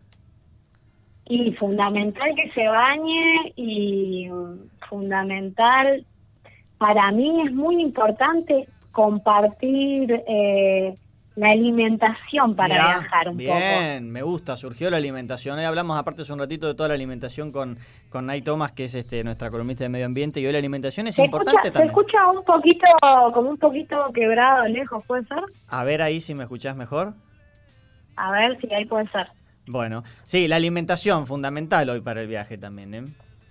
Y 1.31 1.53
fundamental 1.53 2.35
que 2.35 2.51
se 2.51 2.66
bañe 2.66 3.53
y 3.55 4.28
fundamental, 4.89 6.05
para 6.76 7.12
mí 7.12 7.47
es 7.47 7.53
muy 7.53 7.81
importante 7.81 8.66
compartir 8.91 10.24
eh, 10.26 10.93
la 11.37 11.51
alimentación 11.53 12.57
para 12.57 12.74
viajar 12.74 13.28
un 13.28 13.37
bien, 13.37 13.49
poco. 13.49 13.61
Bien, 13.61 14.11
me 14.11 14.22
gusta, 14.22 14.57
surgió 14.57 14.91
la 14.91 14.97
alimentación. 14.97 15.57
Hoy 15.57 15.66
hablamos 15.66 15.97
aparte 15.97 16.22
hace 16.22 16.33
un 16.33 16.41
ratito 16.41 16.66
de 16.66 16.74
toda 16.74 16.89
la 16.89 16.95
alimentación 16.97 17.53
con, 17.53 17.78
con 18.09 18.26
Nay 18.26 18.43
Thomas, 18.43 18.72
que 18.72 18.87
es 18.87 18.97
este 18.97 19.22
nuestra 19.22 19.53
columnista 19.53 19.85
de 19.85 19.89
medio 19.89 20.07
ambiente, 20.07 20.41
y 20.41 20.47
hoy 20.47 20.53
la 20.53 20.59
alimentación 20.59 21.07
es 21.07 21.18
importante 21.20 21.70
también. 21.70 21.95
Se 21.95 22.01
escucha 22.01 22.28
un 22.28 22.45
poquito, 22.45 22.87
como 23.33 23.51
un 23.51 23.57
poquito 23.57 23.97
quebrado, 24.12 24.66
lejos, 24.66 25.01
¿puede 25.07 25.24
ser? 25.26 25.45
A 25.68 25.85
ver 25.85 26.03
ahí 26.03 26.20
si 26.20 26.35
me 26.35 26.43
escuchás 26.43 26.74
mejor. 26.74 27.14
A 28.16 28.33
ver 28.33 28.61
si 28.61 28.74
ahí 28.74 28.85
puede 28.85 29.09
ser. 29.11 29.28
Bueno, 29.70 30.02
sí, 30.24 30.48
la 30.48 30.56
alimentación 30.56 31.26
fundamental 31.26 31.88
hoy 31.90 32.00
para 32.00 32.20
el 32.20 32.26
viaje 32.26 32.58
también, 32.58 32.94
¿eh? 32.94 33.04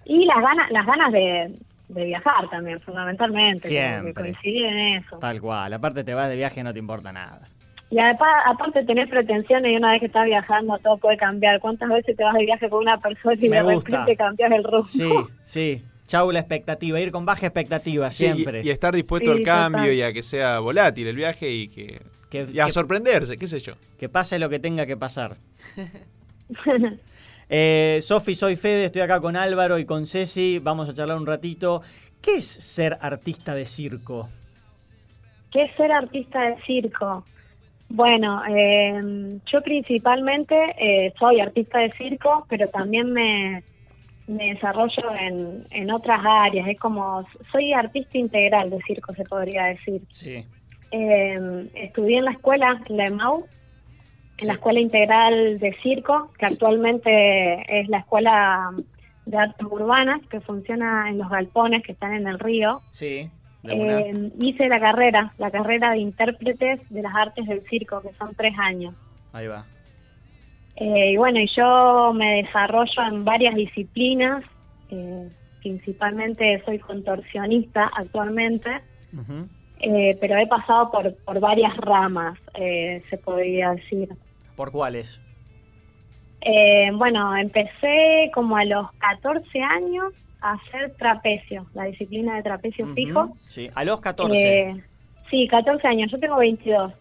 Y 0.06 0.26
las 0.26 0.42
ganas, 0.42 0.72
las 0.72 0.86
ganas 0.86 1.12
de, 1.12 1.56
de 1.90 2.06
viajar 2.06 2.50
también, 2.50 2.80
fundamentalmente. 2.82 3.68
Siempre. 3.68 4.14
Que 4.14 4.22
coinciden 4.22 4.78
en 4.78 4.98
eso. 4.98 5.18
Tal 5.18 5.40
cual. 5.40 5.74
Aparte 5.74 6.04
te 6.04 6.14
vas 6.14 6.30
de 6.30 6.36
viaje 6.36 6.64
no 6.64 6.74
te 6.74 6.80
importa 6.80 7.12
nada. 7.12 7.48
Y 7.92 7.98
aparte 7.98 8.84
tener 8.86 9.10
pretensiones 9.10 9.72
y 9.72 9.76
una 9.76 9.94
vez 9.94 10.00
que 10.02 10.06
estás 10.06 10.26
viajando 10.26 10.78
todo 10.78 10.98
puede 10.98 11.18
cambiar. 11.18 11.60
¿Cuántas 11.60 11.90
veces 11.90 12.16
te 12.16 12.24
vas 12.24 12.36
de 12.36 12.46
viaje 12.46 12.70
con 12.70 12.80
una 12.80 13.00
persona 13.00 13.36
y 13.40 13.48
de 13.48 13.62
repente 13.64 14.16
cambias 14.16 14.52
el 14.52 14.64
rumbo? 14.64 14.84
Sí, 14.84 15.12
sí. 15.44 15.84
Chau 16.06 16.32
la 16.32 16.40
expectativa, 16.40 17.00
ir 17.00 17.12
con 17.12 17.26
baja 17.26 17.46
expectativa 17.46 18.10
siempre. 18.10 18.62
y, 18.64 18.70
estar 18.70 18.94
dispuesto 18.94 19.32
al 19.32 19.42
cambio 19.42 19.94
y 19.94 20.02
a 20.02 20.12
que 20.12 20.24
sea 20.24 20.60
volátil 20.60 21.08
el 21.08 21.16
viaje 21.16 21.52
y 21.52 21.68
que, 21.68 22.02
y 22.32 22.60
a 22.60 22.70
sorprenderse, 22.70 23.38
qué 23.38 23.48
sé 23.48 23.60
yo. 23.60 23.74
Que 23.98 24.10
pase 24.10 24.40
lo 24.40 24.50
que 24.50 24.60
tenga 24.60 24.86
que 24.86 24.98
pasar. 24.98 25.38
eh, 27.50 28.00
Sofi, 28.02 28.36
soy 28.36 28.56
Fede, 28.56 28.86
estoy 28.86 29.02
acá 29.02 29.20
con 29.20 29.36
Álvaro 29.36 29.80
y 29.80 29.86
con 29.86 30.06
Ceci, 30.06 30.60
vamos 30.60 30.90
a 30.90 30.94
charlar 30.94 31.18
un 31.18 31.26
ratito. 31.26 31.82
¿Qué 32.22 32.36
es 32.38 32.46
ser 32.46 32.98
artista 33.02 33.56
de 33.56 33.66
circo? 33.66 34.30
¿Qué 35.52 35.64
es 35.64 35.76
ser 35.76 35.92
artista 35.92 36.42
de 36.42 36.62
circo? 36.64 37.26
Bueno, 37.90 38.44
eh, 38.48 39.40
yo 39.52 39.62
principalmente 39.64 40.56
eh, 40.78 41.12
soy 41.18 41.40
artista 41.40 41.80
de 41.80 41.92
circo, 41.94 42.46
pero 42.48 42.68
también 42.68 43.12
me, 43.12 43.64
desarrollo 44.28 45.16
en, 45.20 45.66
en, 45.72 45.90
otras 45.90 46.22
áreas. 46.24 46.68
Es 46.68 46.80
como, 46.80 47.26
soy 47.52 47.74
artista 47.74 48.20
integral 48.20 48.70
de 48.70 48.80
circo, 48.86 49.16
se 49.16 49.24
podría 49.24 49.66
decir. 49.66 50.02
Sí. 50.10 50.46
Eh, 50.92 51.70
estudié 51.76 52.18
en 52.18 52.26
la 52.26 52.32
escuela, 52.32 52.82
en 52.88 52.98
la 52.98 53.06
EMAU, 53.06 53.46
en 54.38 54.48
la 54.48 54.54
Escuela 54.54 54.80
Integral 54.80 55.60
de 55.60 55.76
Circo, 55.84 56.32
que 56.38 56.46
actualmente 56.46 57.66
es 57.68 57.90
la 57.90 58.00
Escuela 58.00 58.72
de 59.26 59.38
Artes 59.38 59.68
Urbanas, 59.70 60.22
que 60.30 60.40
funciona 60.42 61.10
en 61.10 61.18
los 61.18 61.30
galpones 61.30 61.84
que 61.84 61.92
están 61.92 62.14
en 62.14 62.28
el 62.28 62.40
río. 62.40 62.80
Sí. 62.92 63.30
Eh, 63.64 64.32
hice 64.40 64.70
la 64.70 64.80
carrera, 64.80 65.34
la 65.38 65.52
carrera 65.52 65.92
de 65.92 65.98
intérpretes 65.98 66.80
de 66.90 67.02
las 67.02 67.14
artes 67.14 67.46
del 67.46 67.62
circo, 67.70 68.02
que 68.02 68.14
son 68.14 68.34
tres 68.36 68.54
años. 68.58 68.96
Ahí 69.34 69.48
va. 69.48 69.66
Eh, 70.78 71.12
y 71.12 71.18
bueno, 71.18 71.40
y 71.40 71.50
yo 71.56 72.14
me 72.14 72.44
desarrollo 72.44 73.04
en 73.12 73.26
varias 73.26 73.54
disciplinas, 73.56 74.44
eh, 74.90 75.30
principalmente 75.60 76.64
soy 76.66 76.80
contorsionista 76.80 77.92
actualmente, 77.94 78.70
pero 79.80 80.38
he 80.38 80.48
pasado 80.48 80.92
por, 80.92 81.16
por 81.24 81.40
varias 81.40 81.76
ramas, 81.78 82.38
se 82.54 83.18
podría 83.24 83.72
decir. 83.72 84.10
¿Por 84.56 84.72
cuáles? 84.72 85.22
bueno, 86.94 87.36
empecé 87.36 88.32
como 88.34 88.58
a 88.58 88.66
los 88.66 88.92
14 88.94 89.62
años 89.62 90.14
hacer 90.42 90.94
trapecio, 90.96 91.66
la 91.74 91.86
disciplina 91.86 92.36
de 92.36 92.44
trapecio 92.44 92.88
fijo. 92.94 93.36
Sí, 93.48 93.70
a 93.76 93.84
los 93.84 94.00
14. 94.00 94.38
Eh, 94.38 94.84
sí, 95.30 95.48
14 95.48 95.88
años, 95.88 96.12
yo 96.12 96.20
tengo 96.20 96.38
22. 96.38 96.94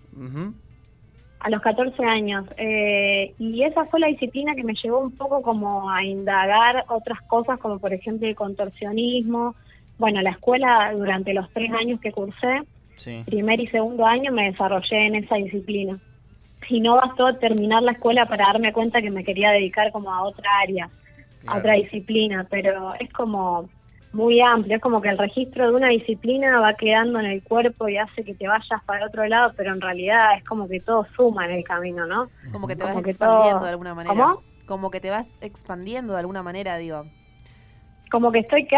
A 1.41 1.51
los 1.51 1.63
14 1.63 2.05
años. 2.05 2.47
Eh, 2.57 3.35
y 3.39 3.63
esa 3.63 3.85
fue 3.87 4.01
la 4.01 4.09
disciplina 4.09 4.55
que 4.55 4.65
me 4.65 4.75
llevó 4.75 4.99
un 4.99 5.13
poco 5.13 5.43
como 5.43 5.89
a 5.91 6.05
indagar 6.05 6.85
otras 6.89 7.21
cosas, 7.23 7.59
como 7.61 7.79
por 7.79 7.93
ejemplo 7.93 8.27
el 8.27 8.35
contorsionismo. 8.35 9.55
Bueno, 9.99 10.23
la 10.23 10.31
escuela 10.31 10.93
durante 10.95 11.35
los 11.35 11.51
tres 11.53 11.71
años 11.73 12.01
que 12.01 12.13
cursé, 12.13 12.63
primer 13.27 13.61
y 13.61 13.67
segundo 13.69 14.07
año, 14.07 14.33
me 14.33 14.51
desarrollé 14.51 15.07
en 15.07 15.17
esa 15.17 15.37
disciplina. 15.37 15.99
Y 16.69 16.81
no 16.81 16.97
bastó 16.97 17.35
terminar 17.37 17.83
la 17.83 17.93
escuela 17.93 18.27
para 18.27 18.45
darme 18.47 18.73
cuenta 18.73 19.01
que 19.01 19.11
me 19.11 19.25
quería 19.25 19.51
dedicar 19.51 19.91
como 19.93 20.13
a 20.13 20.23
otra 20.23 20.49
área 20.63 20.91
a 21.47 21.59
otra 21.59 21.75
disciplina, 21.75 22.47
pero 22.51 22.95
es 22.99 23.13
como 23.13 23.69
muy 24.13 24.41
amplio, 24.41 24.77
es 24.77 24.83
como 24.83 25.01
que 25.01 25.09
el 25.09 25.19
registro 25.19 25.69
de 25.69 25.75
una 25.77 25.89
disciplina 25.89 26.61
va 26.61 26.75
quedando 26.75 27.21
en 27.21 27.27
el 27.27 27.43
cuerpo 27.43 27.89
y 27.89 27.99
hace 27.99 28.25
que 28.25 28.35
te 28.35 28.49
vayas 28.49 28.83
para 28.87 29.07
otro 29.07 29.27
lado, 29.27 29.53
pero 29.57 29.73
en 29.73 29.81
realidad 29.81 30.37
es 30.37 30.45
como 30.45 30.69
que 30.69 30.81
todo 30.81 31.07
suma 31.15 31.47
en 31.47 31.53
el 31.53 31.65
camino, 31.65 32.07
¿no? 32.07 32.29
Como 32.53 32.67
que 32.67 32.77
te 32.77 32.85
vas 32.85 32.97
expandiendo 32.97 33.65
de 33.65 33.71
alguna 33.71 33.95
manera. 33.95 34.15
¿Cómo? 34.15 34.43
Como 34.67 34.91
que 34.91 35.01
te 35.01 35.11
vas 35.11 35.37
expandiendo 35.41 36.15
de 36.15 36.21
alguna 36.21 36.43
manera, 36.43 36.77
digo. 36.77 37.05
¿Como 38.11 38.33
que 38.33 38.41
estoy 38.41 38.67
qué? 38.67 38.77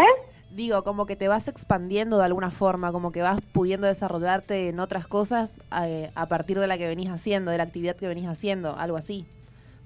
Digo, 0.50 0.82
como 0.82 1.06
que 1.06 1.14
te 1.14 1.28
vas 1.28 1.46
expandiendo 1.46 2.18
de 2.18 2.24
alguna 2.24 2.50
forma, 2.50 2.90
como 2.90 3.12
que 3.12 3.22
vas 3.22 3.40
pudiendo 3.52 3.86
desarrollarte 3.86 4.68
en 4.68 4.80
otras 4.80 5.06
cosas 5.06 5.56
eh, 5.84 6.10
a 6.16 6.26
partir 6.26 6.58
de 6.58 6.66
la 6.66 6.76
que 6.76 6.88
venís 6.88 7.08
haciendo, 7.08 7.52
de 7.52 7.58
la 7.58 7.64
actividad 7.64 7.94
que 7.94 8.08
venís 8.08 8.26
haciendo, 8.26 8.76
algo 8.76 8.96
así. 8.96 9.26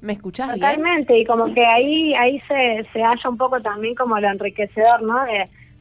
¿Me 0.00 0.14
escuchás 0.14 0.52
Totalmente, 0.52 1.18
y 1.18 1.24
como 1.24 1.52
que 1.54 1.64
ahí 1.64 2.14
ahí 2.14 2.38
se, 2.40 2.86
se 2.92 3.00
halla 3.02 3.28
un 3.28 3.38
poco 3.38 3.60
también 3.60 3.94
como 3.94 4.18
lo 4.18 4.28
enriquecedor, 4.28 5.02
¿no? 5.02 5.16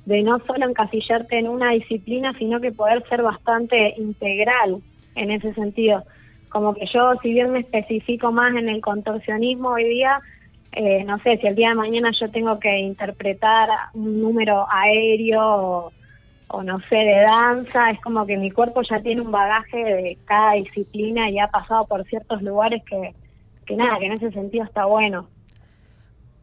De, 0.05 0.21
no 0.21 0.39
solo 0.39 0.67
encasillarte 0.67 1.39
en 1.39 1.47
una 1.47 1.71
disciplina, 1.71 2.33
sino 2.37 2.59
que 2.59 2.71
poder 2.71 3.07
ser 3.07 3.21
bastante 3.21 3.93
integral 3.97 4.81
en 5.15 5.31
ese 5.31 5.53
sentido. 5.53 6.03
Como 6.49 6.73
que 6.73 6.85
yo, 6.93 7.13
si 7.21 7.33
bien 7.33 7.51
me 7.51 7.59
especifico 7.59 8.31
más 8.31 8.53
en 8.55 8.69
el 8.69 8.81
contorsionismo 8.81 9.69
hoy 9.69 9.85
día, 9.85 10.19
eh, 10.75 11.03
no 11.03 11.19
sé, 11.19 11.37
si 11.37 11.47
el 11.47 11.55
día 11.55 11.69
de 11.69 11.75
mañana 11.75 12.11
yo 12.19 12.29
tengo 12.31 12.59
que 12.59 12.79
interpretar 12.79 13.69
un 13.93 14.21
número 14.21 14.65
aéreo 14.69 15.91
o, 16.47 16.63
no 16.63 16.79
sé, 16.89 16.95
de 16.95 17.21
danza, 17.21 17.91
es 17.91 18.01
como 18.01 18.25
que 18.25 18.37
mi 18.37 18.51
cuerpo 18.51 18.81
ya 18.89 19.01
tiene 19.01 19.21
un 19.21 19.31
bagaje 19.31 19.77
de 19.77 20.17
cada 20.25 20.53
disciplina 20.53 21.29
y 21.29 21.39
ha 21.39 21.47
pasado 21.47 21.85
por 21.85 22.03
ciertos 22.05 22.41
lugares 22.41 22.83
que, 22.85 23.13
que 23.65 23.75
nada, 23.75 23.97
que 23.99 24.05
en 24.05 24.13
ese 24.13 24.31
sentido 24.31 24.63
está 24.63 24.85
bueno. 24.85 25.27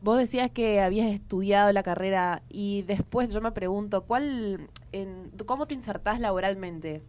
Vos 0.02 0.18
decías 0.18 0.50
que 0.50 0.80
habías 0.80 1.08
estudiado 1.08 1.72
la 1.72 1.82
carrera 1.82 2.42
y 2.48 2.82
después 2.82 3.28
yo 3.28 3.40
me 3.40 3.52
pregunto, 3.52 4.04
¿cuál, 4.06 4.68
en, 4.92 5.30
¿cómo 5.46 5.66
te 5.66 5.74
insertás 5.74 6.20
laboralmente? 6.20 7.02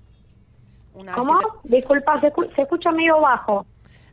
¿Cómo? 1.15 1.39
Disculpa, 1.63 2.19
se, 2.19 2.33
escucha 2.61 2.91
medio 2.91 3.21
bajo. 3.21 3.65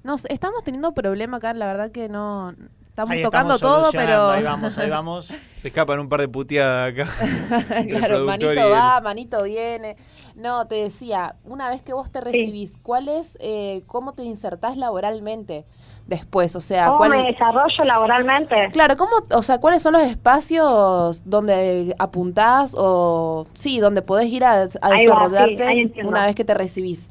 Nos 0.05 0.27
estamos 0.27 0.63
teniendo 0.63 0.93
problema 0.93 1.39
acá, 1.39 1.53
la 1.55 1.67
verdad 1.67 1.91
que 1.91 2.09
no... 2.09 2.55
Estamos 2.99 3.23
tocando 3.23 3.59
todo, 3.61 3.91
pero... 3.93 4.29
Ahí 4.31 4.43
vamos, 4.43 4.77
ahí 4.77 4.91
vamos. 4.91 5.27
Se 5.57 5.69
escapan 5.69 6.01
un 6.01 6.09
par 6.09 6.21
de 6.21 6.29
puteadas 6.29 6.93
acá. 6.93 7.09
claro, 7.89 8.25
manito 8.25 8.71
va, 8.71 9.01
manito 9.01 9.43
viene. 9.45 9.97
No, 10.35 10.67
te 10.67 10.77
decía, 10.77 11.37
una 11.45 11.69
vez 11.69 11.81
que 11.83 11.93
vos 11.93 12.11
te 12.11 12.21
recibís, 12.21 12.77
¿cuál 12.83 13.09
es, 13.09 13.39
eh, 13.41 13.83
cómo 13.87 14.15
te 14.15 14.25
insertás 14.25 14.77
laboralmente? 14.77 15.65
después? 16.07 16.57
O 16.57 16.61
sea, 16.63 16.87
¿cómo 16.87 17.07
me 17.09 17.23
desarrollo 17.23 17.85
laboralmente? 17.85 18.71
Claro, 18.73 18.97
¿cómo, 18.97 19.13
o 19.31 19.43
sea, 19.43 19.61
cuáles 19.61 19.83
son 19.83 19.93
los 19.93 20.03
espacios 20.03 21.23
donde 21.29 21.95
apuntás 21.99 22.75
o 22.79 23.47
sí, 23.53 23.79
donde 23.79 24.01
podés 24.01 24.27
ir 24.27 24.43
a, 24.43 24.67
desarrollarte 24.67 25.93
una 26.03 26.25
vez 26.25 26.35
que 26.35 26.45
te 26.45 26.55
recibís? 26.55 27.11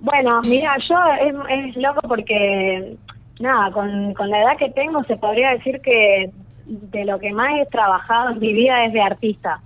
Bueno, 0.00 0.40
mira, 0.48 0.76
yo 0.88 0.96
es, 1.20 1.34
es 1.48 1.76
loco 1.76 2.00
porque 2.06 2.96
nada, 3.40 3.70
con, 3.72 4.14
con 4.14 4.30
la 4.30 4.42
edad 4.42 4.56
que 4.58 4.70
tengo 4.70 5.04
se 5.04 5.16
podría 5.16 5.50
decir 5.50 5.80
que 5.80 6.30
de 6.66 7.04
lo 7.04 7.18
que 7.18 7.32
más 7.32 7.50
he 7.60 7.66
trabajado 7.66 8.30
en 8.30 8.40
mi 8.40 8.52
vida 8.52 8.84
es 8.84 8.92
de 8.92 9.00
artista. 9.00 9.60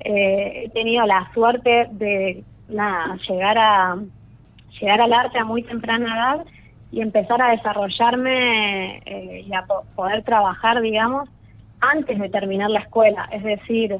Eh, 0.00 0.64
he 0.64 0.68
tenido 0.70 1.06
la 1.06 1.30
suerte 1.32 1.88
de 1.92 2.42
nada, 2.68 3.16
llegar 3.28 3.58
a 3.58 3.96
llegar 4.80 5.00
al 5.00 5.12
arte 5.12 5.38
a 5.38 5.44
muy 5.44 5.62
temprana 5.62 6.14
edad 6.14 6.46
y 6.90 7.00
empezar 7.00 7.40
a 7.40 7.52
desarrollarme 7.52 8.98
eh, 8.98 9.44
y 9.46 9.54
a 9.54 9.64
poder 9.94 10.22
trabajar, 10.24 10.80
digamos, 10.80 11.28
antes 11.80 12.18
de 12.18 12.28
terminar 12.28 12.70
la 12.70 12.80
escuela. 12.80 13.28
Es 13.32 13.42
decir, 13.42 13.96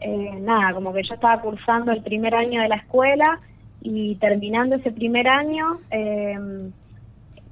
eh, 0.00 0.38
nada, 0.40 0.72
como 0.74 0.92
que 0.92 1.02
yo 1.02 1.14
estaba 1.14 1.40
cursando 1.40 1.92
el 1.92 2.02
primer 2.02 2.34
año 2.34 2.62
de 2.62 2.68
la 2.68 2.76
escuela 2.76 3.40
y 3.82 4.14
terminando 4.16 4.76
ese 4.76 4.92
primer 4.92 5.26
año, 5.28 5.78
eh, 5.90 6.38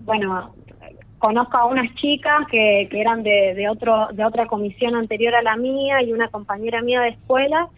bueno, 0.00 0.54
conozco 1.18 1.56
a 1.56 1.66
unas 1.66 1.94
chicas 1.96 2.46
que, 2.50 2.88
que 2.90 3.00
eran 3.00 3.22
de, 3.22 3.54
de, 3.54 3.68
otro, 3.68 4.08
de 4.12 4.24
otra 4.24 4.46
comisión 4.46 4.94
anterior 4.94 5.34
a 5.34 5.42
la 5.42 5.56
mía 5.56 6.02
y 6.02 6.12
una 6.12 6.28
compañera 6.28 6.82
mía 6.82 7.00
de 7.00 7.08
escuela. 7.10 7.68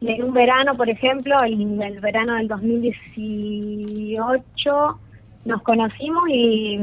Y 0.00 0.10
en 0.10 0.24
un 0.24 0.32
verano, 0.32 0.76
por 0.76 0.88
ejemplo, 0.90 1.36
el, 1.44 1.80
el 1.80 2.00
verano 2.00 2.34
del 2.34 2.48
2018, 2.48 4.98
nos 5.44 5.62
conocimos 5.62 6.24
y 6.28 6.74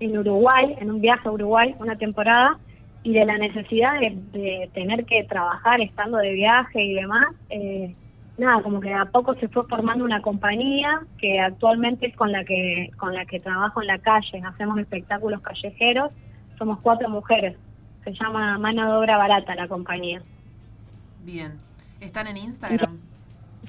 en 0.00 0.18
Uruguay, 0.18 0.76
en 0.80 0.90
un 0.90 1.00
viaje 1.00 1.28
a 1.28 1.32
Uruguay, 1.32 1.74
una 1.78 1.96
temporada, 1.96 2.58
y 3.04 3.12
de 3.12 3.24
la 3.24 3.38
necesidad 3.38 4.00
de, 4.00 4.68
tener 4.74 5.04
que 5.04 5.24
trabajar 5.24 5.80
estando 5.80 6.18
de 6.18 6.32
viaje 6.32 6.82
y 6.82 6.94
demás, 6.94 7.26
eh, 7.50 7.94
nada, 8.38 8.62
como 8.62 8.80
que 8.80 8.92
a 8.92 9.06
poco 9.06 9.34
se 9.34 9.48
fue 9.48 9.66
formando 9.66 10.04
una 10.04 10.22
compañía 10.22 11.02
que 11.18 11.40
actualmente 11.40 12.06
es 12.06 12.16
con 12.16 12.32
la 12.32 12.44
que 12.44 12.90
con 12.98 13.14
la 13.14 13.24
que 13.26 13.40
trabajo 13.40 13.80
en 13.80 13.88
la 13.88 13.98
calle, 13.98 14.42
hacemos 14.44 14.78
espectáculos 14.78 15.40
callejeros, 15.42 16.10
somos 16.58 16.78
cuatro 16.80 17.08
mujeres, 17.08 17.56
se 18.04 18.12
llama 18.12 18.58
Mano 18.58 18.90
de 18.90 18.98
Obra 18.98 19.18
Barata 19.18 19.54
la 19.54 19.68
compañía. 19.68 20.22
Bien, 21.24 21.52
¿están 22.00 22.26
en 22.26 22.36
Instagram? 22.36 22.98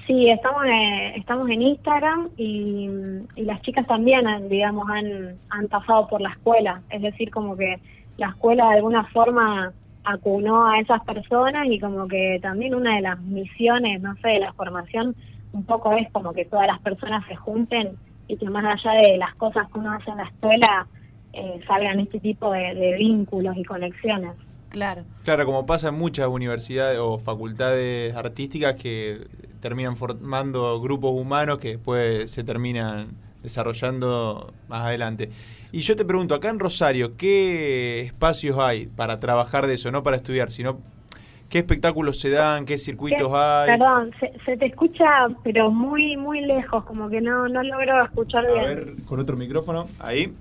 Sí, 0.06 0.28
estamos 0.28 0.64
en, 0.64 1.20
estamos 1.20 1.48
en 1.48 1.62
Instagram 1.62 2.28
y, 2.36 2.90
y 3.36 3.42
las 3.44 3.62
chicas 3.62 3.86
también, 3.86 4.26
digamos, 4.48 4.88
han, 4.90 5.36
han 5.50 5.68
pasado 5.68 6.08
por 6.08 6.20
la 6.20 6.30
escuela, 6.30 6.82
es 6.90 7.00
decir, 7.00 7.30
como 7.30 7.56
que 7.56 7.78
la 8.18 8.28
escuela 8.28 8.68
de 8.70 8.76
alguna 8.76 9.04
forma 9.04 9.72
acunó 10.04 10.66
a 10.66 10.80
esas 10.80 11.02
personas 11.04 11.66
y 11.68 11.80
como 11.80 12.06
que 12.06 12.38
también 12.42 12.74
una 12.74 12.96
de 12.96 13.02
las 13.02 13.20
misiones, 13.20 14.00
no 14.02 14.14
sé, 14.16 14.28
de 14.28 14.40
la 14.40 14.52
formación 14.52 15.16
un 15.52 15.64
poco 15.64 15.92
es 15.92 16.10
como 16.10 16.32
que 16.32 16.44
todas 16.44 16.66
las 16.66 16.80
personas 16.80 17.24
se 17.26 17.36
junten 17.36 17.96
y 18.28 18.36
que 18.36 18.48
más 18.50 18.64
allá 18.64 19.00
de 19.00 19.16
las 19.16 19.34
cosas 19.36 19.70
que 19.70 19.78
uno 19.78 19.92
hace 19.92 20.10
en 20.10 20.16
la 20.18 20.24
escuela 20.24 20.86
eh, 21.32 21.60
salgan 21.66 22.00
este 22.00 22.20
tipo 22.20 22.52
de, 22.52 22.96
vínculos 22.98 23.56
y 23.56 23.64
conexiones. 23.64 24.32
Claro. 24.68 25.04
Claro, 25.22 25.46
como 25.46 25.66
pasa 25.66 25.88
en 25.88 25.94
muchas 25.94 26.26
universidades 26.26 26.98
o 26.98 27.18
facultades 27.18 28.14
artísticas 28.16 28.74
que 28.74 29.26
terminan 29.60 29.96
formando 29.96 30.80
grupos 30.80 31.12
humanos 31.12 31.58
que 31.58 31.68
después 31.68 32.30
se 32.30 32.42
terminan 32.44 33.08
desarrollando 33.44 34.52
más 34.68 34.86
adelante. 34.86 35.30
Y 35.70 35.82
yo 35.82 35.94
te 35.94 36.04
pregunto, 36.04 36.34
acá 36.34 36.48
en 36.48 36.58
Rosario, 36.58 37.16
¿qué 37.16 38.00
espacios 38.00 38.58
hay 38.58 38.86
para 38.86 39.20
trabajar 39.20 39.66
de 39.66 39.74
eso? 39.74 39.92
No 39.92 40.02
para 40.02 40.16
estudiar, 40.16 40.50
sino 40.50 40.80
qué 41.48 41.58
espectáculos 41.58 42.18
se 42.18 42.30
dan, 42.30 42.64
qué 42.64 42.78
circuitos 42.78 43.30
hay. 43.34 43.78
Perdón, 43.78 44.10
se, 44.44 44.56
te 44.56 44.66
escucha, 44.66 45.04
pero 45.44 45.70
muy, 45.70 46.16
muy 46.16 46.40
lejos, 46.40 46.84
como 46.84 47.08
que 47.08 47.20
no, 47.20 47.46
no 47.48 47.62
logro 47.62 48.04
escuchar 48.04 48.46
bien. 48.46 48.64
A 48.64 48.66
ver, 48.66 49.02
con 49.06 49.20
otro 49.20 49.36
micrófono, 49.36 49.86
ahí. 50.00 50.34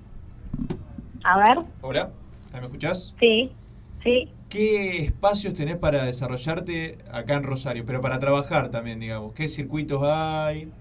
A 1.24 1.38
ver. 1.38 1.66
Hola, 1.82 2.10
¿me 2.54 2.62
escuchás? 2.62 3.14
Sí, 3.20 3.52
sí. 4.02 4.30
¿Qué 4.48 5.04
espacios 5.04 5.54
tenés 5.56 5.76
para 5.76 6.06
desarrollarte 6.06 7.00
acá 7.12 7.36
en 7.36 7.44
Rosario? 7.44 7.84
Pero 7.86 8.00
para 8.02 8.18
trabajar 8.20 8.70
también, 8.70 9.00
digamos. 9.00 9.34
¿Qué 9.34 9.48
circuitos 9.48 10.04
hay? 10.04 10.72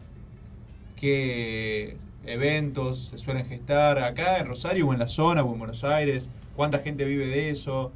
¿Qué 0.95 1.97
eventos 2.27 3.09
se 3.09 3.19
suelen 3.19 3.47
gestar 3.47 3.99
acá 3.99 4.39
en 4.39 4.47
Rosario 4.47 4.89
o 4.89 4.93
en 4.93 4.99
la 4.99 5.09
zona 5.09 5.43
o 5.43 5.53
en 5.53 5.59
Buenos 5.59 5.85
Aires? 5.85 6.31
¿Cuánta 6.57 6.79
gente 6.79 7.05
vive 7.05 7.27
de 7.27 7.51
eso? 7.51 7.93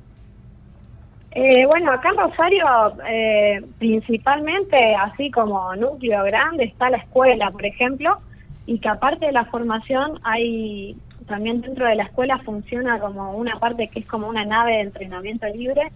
Eh, 1.32 1.66
bueno, 1.66 1.92
acá 1.92 2.08
en 2.08 2.16
Rosario 2.16 2.66
eh, 3.06 3.62
principalmente, 3.78 4.76
así 4.94 5.30
como 5.30 5.76
núcleo 5.76 6.24
grande, 6.24 6.64
está 6.64 6.88
la 6.88 6.96
escuela, 6.96 7.50
por 7.50 7.66
ejemplo, 7.66 8.18
y 8.64 8.78
que 8.78 8.88
aparte 8.88 9.26
de 9.26 9.32
la 9.32 9.44
formación 9.44 10.18
hay 10.22 10.96
también 11.26 11.60
dentro 11.60 11.86
de 11.86 11.96
la 11.96 12.04
escuela 12.04 12.38
funciona 12.38 12.98
como 12.98 13.32
una 13.32 13.58
parte 13.58 13.88
que 13.88 14.00
es 14.00 14.06
como 14.06 14.28
una 14.28 14.44
nave 14.44 14.72
de 14.72 14.80
entrenamiento 14.82 15.46
libre, 15.48 15.90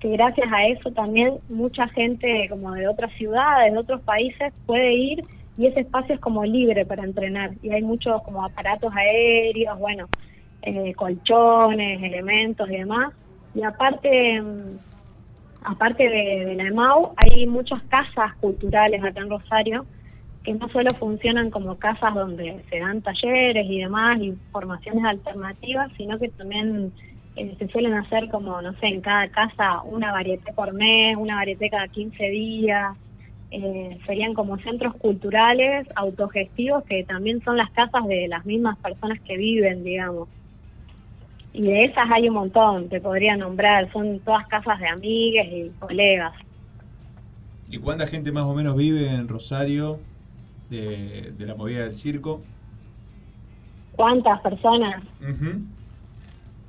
que 0.00 0.10
gracias 0.10 0.48
a 0.52 0.66
eso 0.66 0.90
también 0.92 1.34
mucha 1.48 1.88
gente 1.88 2.46
como 2.48 2.72
de 2.72 2.88
otras 2.88 3.12
ciudades, 3.14 3.72
de 3.72 3.78
otros 3.78 4.00
países 4.02 4.52
puede 4.64 4.94
ir 4.94 5.24
y 5.58 5.66
ese 5.66 5.80
espacio 5.80 6.14
es 6.14 6.20
como 6.20 6.44
libre 6.44 6.84
para 6.84 7.04
entrenar 7.04 7.52
y 7.62 7.70
hay 7.70 7.82
muchos 7.82 8.22
como 8.22 8.44
aparatos 8.44 8.92
aéreos, 8.94 9.78
bueno, 9.78 10.06
eh, 10.62 10.92
colchones, 10.94 12.02
elementos 12.02 12.68
y 12.70 12.78
demás. 12.78 13.12
Y 13.54 13.62
aparte, 13.62 14.40
mm, 14.40 14.78
aparte 15.64 16.08
de, 16.08 16.54
la 16.56 16.64
EMAU, 16.64 17.14
hay 17.16 17.46
muchas 17.46 17.82
casas 17.84 18.34
culturales 18.40 19.02
acá 19.02 19.20
en 19.20 19.30
Rosario 19.30 19.86
que 20.44 20.54
no 20.54 20.68
solo 20.68 20.90
funcionan 20.98 21.50
como 21.50 21.76
casas 21.76 22.14
donde 22.14 22.62
se 22.70 22.78
dan 22.78 23.02
talleres 23.02 23.66
y 23.68 23.80
demás 23.80 24.20
y 24.20 24.32
formaciones 24.52 25.04
alternativas, 25.04 25.90
sino 25.96 26.18
que 26.18 26.28
también 26.28 26.92
eh, 27.34 27.56
se 27.58 27.66
suelen 27.68 27.94
hacer 27.94 28.28
como, 28.28 28.62
no 28.62 28.72
sé, 28.74 28.86
en 28.86 29.00
cada 29.00 29.28
casa 29.28 29.82
una 29.82 30.12
varieté 30.12 30.52
por 30.52 30.72
mes, 30.72 31.16
una 31.16 31.36
varieté 31.36 31.68
cada 31.68 31.88
15 31.88 32.24
días, 32.28 32.96
eh, 33.50 33.98
serían 34.06 34.34
como 34.34 34.58
centros 34.58 34.94
culturales 34.96 35.86
autogestivos 35.94 36.84
que 36.84 37.04
también 37.04 37.42
son 37.44 37.56
las 37.56 37.70
casas 37.70 38.06
de 38.06 38.26
las 38.28 38.44
mismas 38.44 38.76
personas 38.78 39.20
que 39.20 39.36
viven, 39.36 39.84
digamos. 39.84 40.28
Y 41.52 41.62
de 41.62 41.84
esas 41.84 42.10
hay 42.10 42.28
un 42.28 42.34
montón, 42.34 42.88
te 42.88 43.00
podría 43.00 43.36
nombrar, 43.36 43.90
son 43.92 44.18
todas 44.20 44.46
casas 44.48 44.78
de 44.80 44.88
amigues 44.88 45.46
y 45.50 45.70
colegas. 45.78 46.34
¿Y 47.70 47.78
cuánta 47.78 48.06
gente 48.06 48.30
más 48.32 48.44
o 48.44 48.54
menos 48.54 48.76
vive 48.76 49.08
en 49.08 49.28
Rosario 49.28 50.00
de, 50.68 51.32
la 51.38 51.54
movida 51.54 51.84
del 51.84 51.92
circo? 51.92 52.42
¿Cuántas 53.96 54.40
personas? 54.40 55.02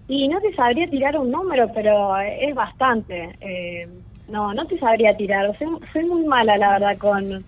Y 0.08 0.28
no 0.30 0.40
te 0.40 0.56
sabría 0.56 0.90
tirar 0.90 1.18
un 1.18 1.32
número, 1.32 1.70
pero 1.74 2.18
es 2.20 2.56
bastante. 2.56 3.36
Eh, 3.42 3.90
no, 4.30 4.54
no 4.54 4.66
te 4.66 4.78
sabría 4.80 5.16
tirar. 5.16 5.58
Soy, 5.58 6.06
muy 6.06 6.26
mala, 6.26 6.58
la 6.58 6.72
verdad, 6.74 6.98
con, 6.98 7.44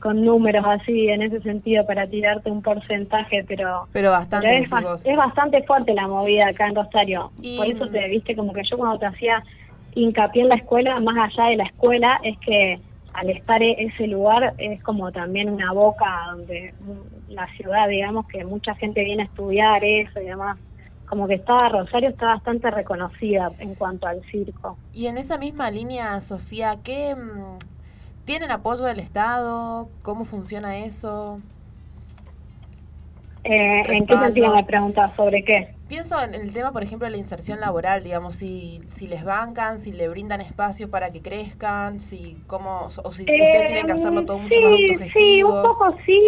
con 0.00 0.24
números 0.24 0.64
así, 0.66 1.08
en 1.08 1.22
ese 1.22 1.40
sentido, 1.40 1.86
para 1.86 2.06
tirarte 2.06 2.50
un 2.50 2.62
porcentaje, 2.62 3.44
pero, 3.46 3.86
pero, 3.92 4.10
bastante 4.10 4.58
es, 4.58 4.70
bastante 5.16 5.62
fuerte 5.62 5.94
la 5.94 6.08
movida 6.08 6.48
acá 6.48 6.68
en 6.68 6.74
Rosario. 6.74 7.30
Por 7.56 7.66
eso 7.66 7.88
te 7.88 8.08
viste 8.08 8.36
como 8.36 8.52
que 8.52 8.62
yo 8.64 8.76
cuando 8.76 8.98
te 8.98 9.06
hacía 9.06 9.42
hincapié 9.94 10.42
en 10.42 10.48
la 10.48 10.56
escuela, 10.56 10.98
más 11.00 11.16
allá 11.16 11.50
de 11.50 11.56
la 11.56 11.64
escuela, 11.64 12.20
es 12.22 12.38
que 12.38 12.78
al 13.12 13.30
estar 13.30 13.62
en 13.62 13.90
ese 13.90 14.08
lugar 14.08 14.54
es 14.58 14.82
como 14.82 15.12
también 15.12 15.48
una 15.48 15.72
boca 15.72 16.26
donde 16.32 16.74
la 17.28 17.46
ciudad, 17.56 17.88
digamos, 17.88 18.26
que 18.26 18.44
mucha 18.44 18.74
gente 18.74 19.04
viene 19.04 19.22
a 19.22 19.26
estudiar 19.26 19.84
eso 19.84 20.20
y 20.20 20.24
demás 20.24 20.58
como 21.14 21.28
que 21.28 21.34
está 21.34 21.68
Rosario 21.68 22.08
está 22.08 22.26
bastante 22.26 22.68
reconocida 22.72 23.52
en 23.60 23.76
cuanto 23.76 24.08
al 24.08 24.20
circo. 24.32 24.76
Y 24.92 25.06
en 25.06 25.16
esa 25.16 25.38
misma 25.38 25.70
línea, 25.70 26.20
Sofía, 26.20 26.78
¿qué 26.82 27.14
mm, 27.14 27.58
tienen 28.24 28.50
apoyo 28.50 28.82
del 28.82 28.98
Estado? 28.98 29.88
¿Cómo 30.02 30.24
funciona 30.24 30.78
eso? 30.78 31.40
Eh, 33.44 33.82
¿En 33.86 34.06
qué 34.06 34.18
sentido 34.18 34.56
me 34.56 34.64
preguntas? 34.64 35.14
¿Sobre 35.14 35.44
qué? 35.44 35.73
Pienso 35.88 36.18
en 36.22 36.34
el 36.34 36.50
tema, 36.54 36.72
por 36.72 36.82
ejemplo, 36.82 37.04
de 37.04 37.10
la 37.10 37.18
inserción 37.18 37.60
laboral, 37.60 38.02
digamos, 38.02 38.36
si, 38.36 38.80
si 38.88 39.06
les 39.06 39.22
bancan, 39.22 39.80
si 39.80 39.92
le 39.92 40.08
brindan 40.08 40.40
espacio 40.40 40.90
para 40.90 41.12
que 41.12 41.20
crezcan, 41.20 42.00
si 42.00 42.38
cómo, 42.46 42.86
o 42.86 43.10
si 43.12 43.22
usted 43.22 43.66
tiene 43.66 43.84
que 43.84 43.92
hacerlo 43.92 44.24
todo 44.24 44.38
mucho 44.38 44.58
más 44.62 44.72
autogestivo. 44.72 45.12
Sí, 45.12 45.42
un 45.42 45.62
poco 45.62 45.94
sí 46.06 46.20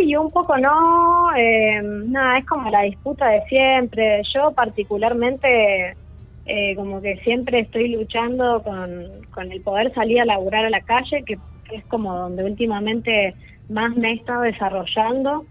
y 0.00 0.16
un 0.16 0.30
poco 0.32 0.56
no. 0.58 1.28
Eh, 1.36 1.80
nada, 2.06 2.38
es 2.38 2.46
como 2.46 2.68
la 2.70 2.82
disputa 2.82 3.28
de 3.28 3.42
siempre. 3.42 4.22
Yo 4.34 4.50
particularmente, 4.50 5.96
eh, 6.46 6.74
como 6.74 7.00
que 7.00 7.16
siempre 7.18 7.60
estoy 7.60 7.90
luchando 7.90 8.64
con, 8.64 9.06
con 9.32 9.52
el 9.52 9.60
poder 9.60 9.94
salir 9.94 10.22
a 10.22 10.24
laburar 10.24 10.64
a 10.64 10.70
la 10.70 10.80
calle, 10.80 11.22
que 11.24 11.38
es 11.72 11.84
como 11.84 12.16
donde 12.16 12.42
últimamente 12.42 13.36
más 13.68 13.96
me 13.96 14.10
he 14.10 14.14
estado 14.14 14.42
desarrollando 14.42 15.46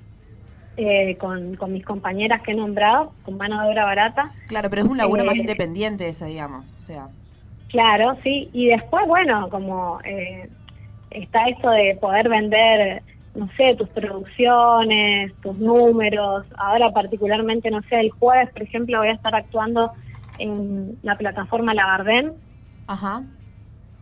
eh, 0.78 1.18
con, 1.18 1.56
con, 1.56 1.72
mis 1.72 1.86
compañeras 1.86 2.42
que 2.42 2.52
he 2.52 2.56
nombrado, 2.56 3.14
con 3.24 3.38
mano 3.38 3.62
de 3.62 3.70
obra 3.70 3.86
barata. 3.86 4.32
Claro, 4.48 4.70
pero 4.70 4.82
es 4.84 4.88
un 4.88 4.98
laburo 4.98 5.24
más 5.24 5.36
eh, 5.36 5.40
independiente 5.40 6.08
ese, 6.08 6.26
digamos, 6.26 6.74
o 6.74 6.78
sea. 6.78 7.08
Claro, 7.70 8.18
sí, 8.24 8.50
y 8.54 8.68
después, 8.68 9.08
bueno, 9.08 9.50
como 9.50 10.00
eh, 10.04 10.50
está 11.12 11.48
esto 11.48 11.70
de 11.70 11.98
poder 12.00 12.30
vender, 12.30 13.04
no 13.36 13.48
sé, 13.58 13.76
tus 13.76 13.90
producciones, 13.90 15.34
tus 15.42 15.58
números, 15.58 16.46
ahora 16.58 16.92
particularmente, 16.92 17.70
no 17.72 17.82
sé, 17.84 18.00
el 18.00 18.12
jueves, 18.12 18.50
por 18.52 18.64
ejemplo, 18.64 19.00
voy 19.00 19.10
a 19.10 19.14
estar 19.14 19.36
actuando 19.36 19.92
en 20.40 20.98
la 21.04 21.16
plataforma 21.18 21.74
La 21.74 21.86
Garden. 21.86 22.34
Ajá 22.88 23.24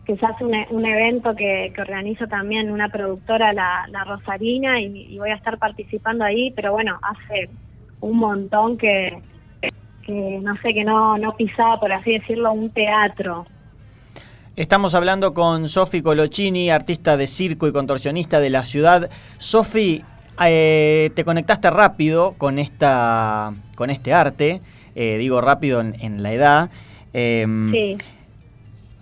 que 0.05 0.17
se 0.17 0.25
hace 0.25 0.43
un, 0.43 0.85
evento 0.85 1.35
que, 1.35 1.71
organiza 1.77 2.25
también 2.27 2.71
una 2.71 2.89
productora, 2.89 3.53
la, 3.53 4.03
Rosarina, 4.05 4.81
y, 4.81 5.17
voy 5.17 5.29
a 5.29 5.35
estar 5.35 5.57
participando 5.57 6.23
ahí, 6.23 6.51
pero 6.55 6.71
bueno, 6.71 6.99
hace 7.01 7.49
un 7.99 8.17
montón 8.17 8.77
que, 8.77 9.21
no 10.07 10.55
sé, 10.61 10.73
que 10.73 10.83
no, 10.83 11.17
no 11.17 11.35
pisaba, 11.35 11.79
por 11.79 11.93
así 11.93 12.13
decirlo, 12.13 12.51
un 12.51 12.71
teatro. 12.71 13.45
Estamos 14.55 14.95
hablando 14.95 15.33
con 15.33 15.67
Sofi 15.67 16.01
Colochini, 16.01 16.71
artista 16.71 17.15
de 17.15 17.27
circo 17.27 17.67
y 17.67 17.71
contorsionista 17.71 18.39
de 18.39 18.49
la 18.49 18.63
ciudad. 18.63 19.09
Sofi, 19.37 20.03
eh, 20.43 21.11
te 21.15 21.23
conectaste 21.23 21.69
rápido 21.69 22.33
con, 22.37 22.57
esta, 22.57 23.53
con 23.75 23.91
este 23.91 24.13
arte, 24.13 24.61
eh, 24.95 25.17
digo 25.17 25.39
rápido 25.41 25.79
en, 25.79 25.95
en 26.01 26.23
la 26.23 26.33
edad. 26.33 26.69
Em, 27.13 27.71
sí 27.71 27.97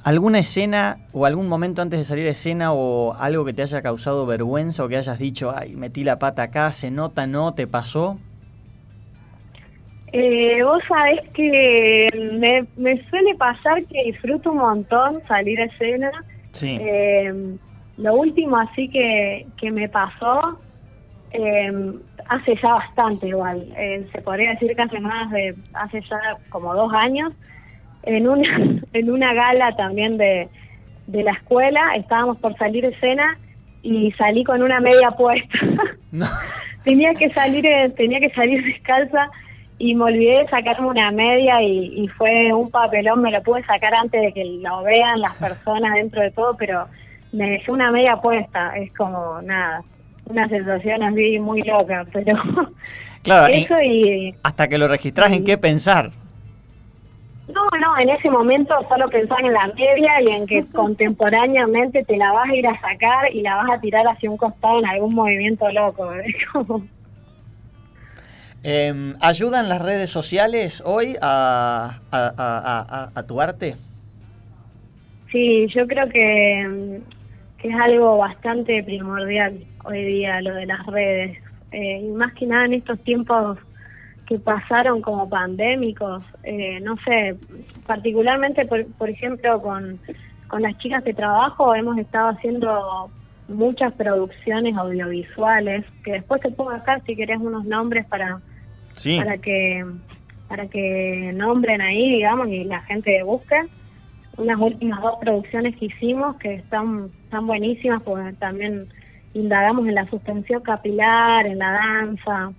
¿Alguna 0.04 0.40
escena 0.40 0.98
o 1.12 1.26
algún 1.26 1.48
momento 1.48 1.82
antes 1.82 2.00
de 2.00 2.06
salir 2.06 2.28
a 2.28 2.32
escena 2.32 2.72
o 2.74 3.14
algo 3.14 3.46
que 3.46 3.54
te 3.54 3.62
haya 3.62 3.82
causado 3.82 4.26
vergüenza 4.26 4.84
o 4.84 4.88
que 4.88 4.98
hayas 4.98 5.20
dicho, 5.20 5.54
ay, 5.56 5.76
metí 5.76 6.04
la 6.04 6.20
pata 6.20 6.44
acá, 6.44 6.72
se 6.72 6.90
nota, 6.90 7.28
no, 7.28 7.54
te 7.54 7.68
pasó? 7.68 8.18
Eh, 10.12 10.64
vos 10.64 10.82
sabés 10.88 11.28
que 11.34 12.10
me, 12.40 12.66
me, 12.78 13.04
suele 13.10 13.36
pasar 13.36 13.84
que 13.86 14.06
disfruto 14.06 14.52
un 14.52 14.58
montón 14.58 15.22
salir 15.28 15.60
a 15.60 15.66
escena. 15.66 16.12
Sí. 16.54 16.78
Eh, 16.82 17.58
lo 17.98 18.16
último 18.16 18.58
así 18.58 18.90
que, 18.90 19.46
que 19.58 19.70
me 19.70 19.90
pasó 19.90 20.58
eh, 21.32 21.94
hace 22.28 22.56
ya 22.56 22.74
bastante 22.74 23.28
igual, 23.28 23.68
eh, 23.76 24.08
se 24.12 24.22
podría 24.22 24.52
decir 24.52 24.76
que 24.76 24.82
hace 24.82 25.00
más 25.00 25.30
de, 25.32 25.56
hace 25.74 26.02
ya 26.02 26.38
como 26.50 26.74
dos 26.74 26.92
años, 26.94 27.34
en 28.04 28.28
una, 28.28 28.82
en 28.94 29.12
una 29.12 29.34
gala 29.34 29.76
también 29.76 30.18
de, 30.18 30.48
de 31.08 31.24
la 31.24 31.32
escuela, 31.32 31.96
estábamos 31.96 32.38
por 32.38 32.56
salir 32.58 32.84
de 32.84 32.94
escena 32.94 33.38
y 33.82 34.12
salí 34.14 34.44
con 34.44 34.62
una 34.62 34.80
media 34.80 35.12
puesta. 35.12 35.58
tenía 36.84 37.14
que 37.14 37.30
salir, 37.32 37.66
tenía 37.96 38.20
que 38.20 38.30
salir 38.32 38.64
descalza 38.64 39.30
y 39.78 39.96
me 39.96 40.06
olvidé 40.06 40.40
de 40.40 40.48
sacarme 40.50 40.88
una 40.88 41.10
media 41.12 41.62
y, 41.62 42.04
y, 42.04 42.08
fue 42.10 42.52
un 42.54 42.70
papelón, 42.70 43.22
me 43.22 43.32
lo 43.32 43.42
pude 43.42 43.64
sacar 43.64 43.94
antes 43.98 44.22
de 44.22 44.34
que 44.34 44.44
lo 44.44 44.84
vean 44.84 45.22
las 45.22 45.36
personas 45.38 45.94
dentro 45.94 46.22
de 46.22 46.32
todo, 46.32 46.56
pero 46.58 46.86
me 47.32 47.50
dejé 47.52 47.72
una 47.72 47.90
media 47.92 48.18
puesta, 48.18 48.76
es 48.76 48.94
como 48.94 49.42
nada, 49.42 49.82
una 50.26 50.50
sensación 50.50 51.02
así 51.04 51.40
muy 51.40 51.62
loca, 51.62 52.06
pero 52.12 52.38
claro, 53.24 53.48
eso 53.54 53.82
y... 53.82 54.36
Hasta 54.44 54.68
que 54.68 54.78
lo 54.78 54.88
registras, 54.88 55.32
¿en 55.32 55.46
qué 55.46 55.58
pensar? 55.58 56.12
No, 57.54 57.64
no, 57.80 57.98
en 58.00 58.10
ese 58.10 58.30
momento 58.30 58.76
solo 58.88 59.10
pensás 59.10 59.40
en 59.40 59.54
la 59.54 59.68
media 59.68 60.22
y 60.22 60.28
en 60.30 60.46
que 60.46 60.66
contemporáneamente 60.74 62.04
te 62.04 62.18
la 62.18 62.32
vas 62.32 62.50
a 62.50 62.56
ir 62.56 62.68
a 62.68 62.80
sacar 62.80 63.34
y 63.34 63.42
la 63.42 63.56
vas 63.56 63.72
a 63.72 63.82
tirar 63.82 64.04
hacia 64.08 64.30
un 64.30 64.38
costado 64.38 64.80
en 64.80 64.86
algún 64.86 65.16
movimiento 65.16 65.70
loco. 65.72 66.14
Es 66.14 66.36
como... 66.54 66.84
Eh, 68.64 69.14
¿Ayudan 69.22 69.70
las 69.70 69.82
redes 69.82 70.10
sociales 70.10 70.84
hoy 70.86 71.16
a, 71.22 72.02
a, 72.12 72.34
a, 72.38 73.12
a, 73.16 73.24
tu 73.24 73.40
arte? 73.40 73.76
Sí, 75.32 75.68
yo 75.74 75.88
creo 75.88 76.10
que, 76.10 77.00
que, 77.58 77.70
es 77.70 77.76
algo 77.76 78.18
bastante 78.18 78.84
primordial 78.84 79.64
hoy 79.86 80.04
día 80.04 80.42
lo 80.42 80.54
de 80.56 80.66
las 80.66 80.86
redes. 80.88 81.38
Eh, 81.72 82.02
y 82.04 82.08
más 82.10 82.34
que 82.34 82.48
nada 82.48 82.66
en 82.66 82.74
estos 82.74 83.00
tiempos 83.00 83.58
que 84.30 84.38
pasaron 84.38 85.02
como 85.02 85.28
pandémicos, 85.28 86.24
eh, 86.44 86.80
no 86.82 86.96
sé, 86.98 87.36
particularmente, 87.88 88.64
por, 88.68 88.86
por 88.94 89.10
ejemplo, 89.10 89.60
con, 89.60 90.00
con 90.48 90.62
las 90.62 90.78
chicas 90.78 91.04
que 91.04 91.16
trabajo 91.16 91.74
hemos 91.74 91.98
estado 91.98 92.30
haciendo 92.30 93.10
muchas 93.48 93.92
producciones 93.94 94.78
audiovisuales, 94.78 95.84
que 96.04 96.12
después 96.12 96.40
te 96.42 96.52
puedo 96.52 96.70
dejar 96.70 97.04
si 97.06 97.16
querés 97.16 97.40
unos 97.40 97.66
nombres 97.66 98.06
para, 98.06 98.40
para 99.18 99.38
que 99.40 99.84
para 100.48 100.68
que 100.68 101.32
nombren 101.36 101.82
ahí, 101.82 102.10
digamos, 102.12 102.48
y 102.50 102.64
la 102.66 102.82
gente 102.82 103.24
busque. 103.24 103.56
Unas 104.38 104.60
últimas 104.60 105.02
dos 105.02 105.18
producciones 105.20 105.76
que 105.76 105.86
hicimos 105.86 106.36
que 106.38 106.56
están, 106.56 107.06
están 107.24 107.46
buenísimas, 107.48 108.02
porque 108.04 108.34
también 108.34 108.88
indagamos 109.34 109.88
en 109.88 109.96
la 109.96 110.08
suspensión 110.08 110.62
capilar, 110.62 111.46
en 111.46 111.60
la 111.60 111.72
danza. 111.72 112.52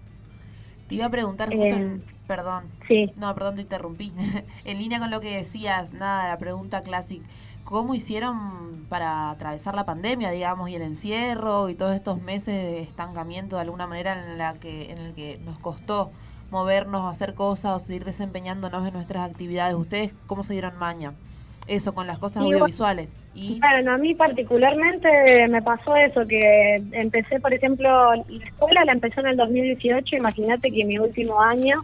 Te 0.91 0.97
iba 0.97 1.07
a 1.07 1.11
preguntar 1.11 1.49
justo, 1.49 1.77
Eh, 1.77 2.01
perdón. 2.27 2.65
Sí. 2.89 3.13
No, 3.17 3.33
perdón, 3.33 3.55
te 3.55 3.61
interrumpí. 3.63 4.13
en 4.65 4.79
línea 4.79 4.99
con 4.99 5.11
lo 5.11 5.21
que 5.21 5.37
decías, 5.37 5.93
nada, 5.93 6.29
la 6.29 6.37
pregunta 6.39 6.83
clásica. 6.83 7.25
¿Cómo 7.63 7.95
hicieron 7.95 8.87
para 8.89 9.31
atravesar 9.31 9.77
la 9.77 9.85
pandemia, 9.85 10.33
digamos, 10.33 10.69
y 10.69 10.75
el 10.75 10.83
encierro 10.83 11.69
y 11.69 11.77
todos 11.77 11.95
estos 11.95 12.21
meses 12.21 12.55
de 12.57 12.81
estancamiento 12.83 13.55
de 13.55 13.63
alguna 13.63 13.87
manera 13.87 14.13
en 14.21 14.37
la 14.37 14.55
que 14.55 14.91
en 14.91 14.99
el 14.99 15.15
que 15.15 15.39
nos 15.45 15.61
costó 15.61 16.11
movernos, 16.51 17.09
hacer 17.09 17.35
cosas 17.35 17.77
o 17.77 17.79
seguir 17.79 18.05
desempeñándonos 18.05 18.85
en 18.85 18.95
nuestras 18.95 19.31
actividades? 19.31 19.77
¿Ustedes 19.77 20.13
cómo 20.27 20.43
se 20.43 20.55
dieron 20.55 20.77
maña? 20.77 21.13
Eso 21.69 21.95
con 21.95 22.09
las 22.09 22.19
cosas 22.19 22.43
Sí, 22.43 22.51
audiovisuales. 22.53 23.13
Bueno, 23.35 23.93
a 23.93 23.97
mí 23.97 24.15
particularmente 24.15 25.09
me 25.49 25.63
pasó 25.63 25.95
eso, 25.97 26.27
que 26.27 26.77
empecé, 26.93 27.39
por 27.39 27.55
ejemplo, 27.55 27.89
la 28.15 28.45
escuela 28.45 28.85
la 28.85 28.93
empecé 28.93 29.21
en 29.21 29.29
el 29.29 29.37
2018, 29.37 30.17
imagínate 30.17 30.71
que 30.71 30.85
mi 30.85 30.99
último 30.99 31.41
año, 31.41 31.83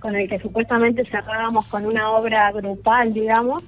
con 0.00 0.14
el 0.14 0.28
que 0.28 0.38
supuestamente 0.38 1.04
cerrábamos 1.06 1.66
con 1.68 1.86
una 1.86 2.10
obra 2.10 2.52
grupal, 2.52 3.14
digamos, 3.14 3.64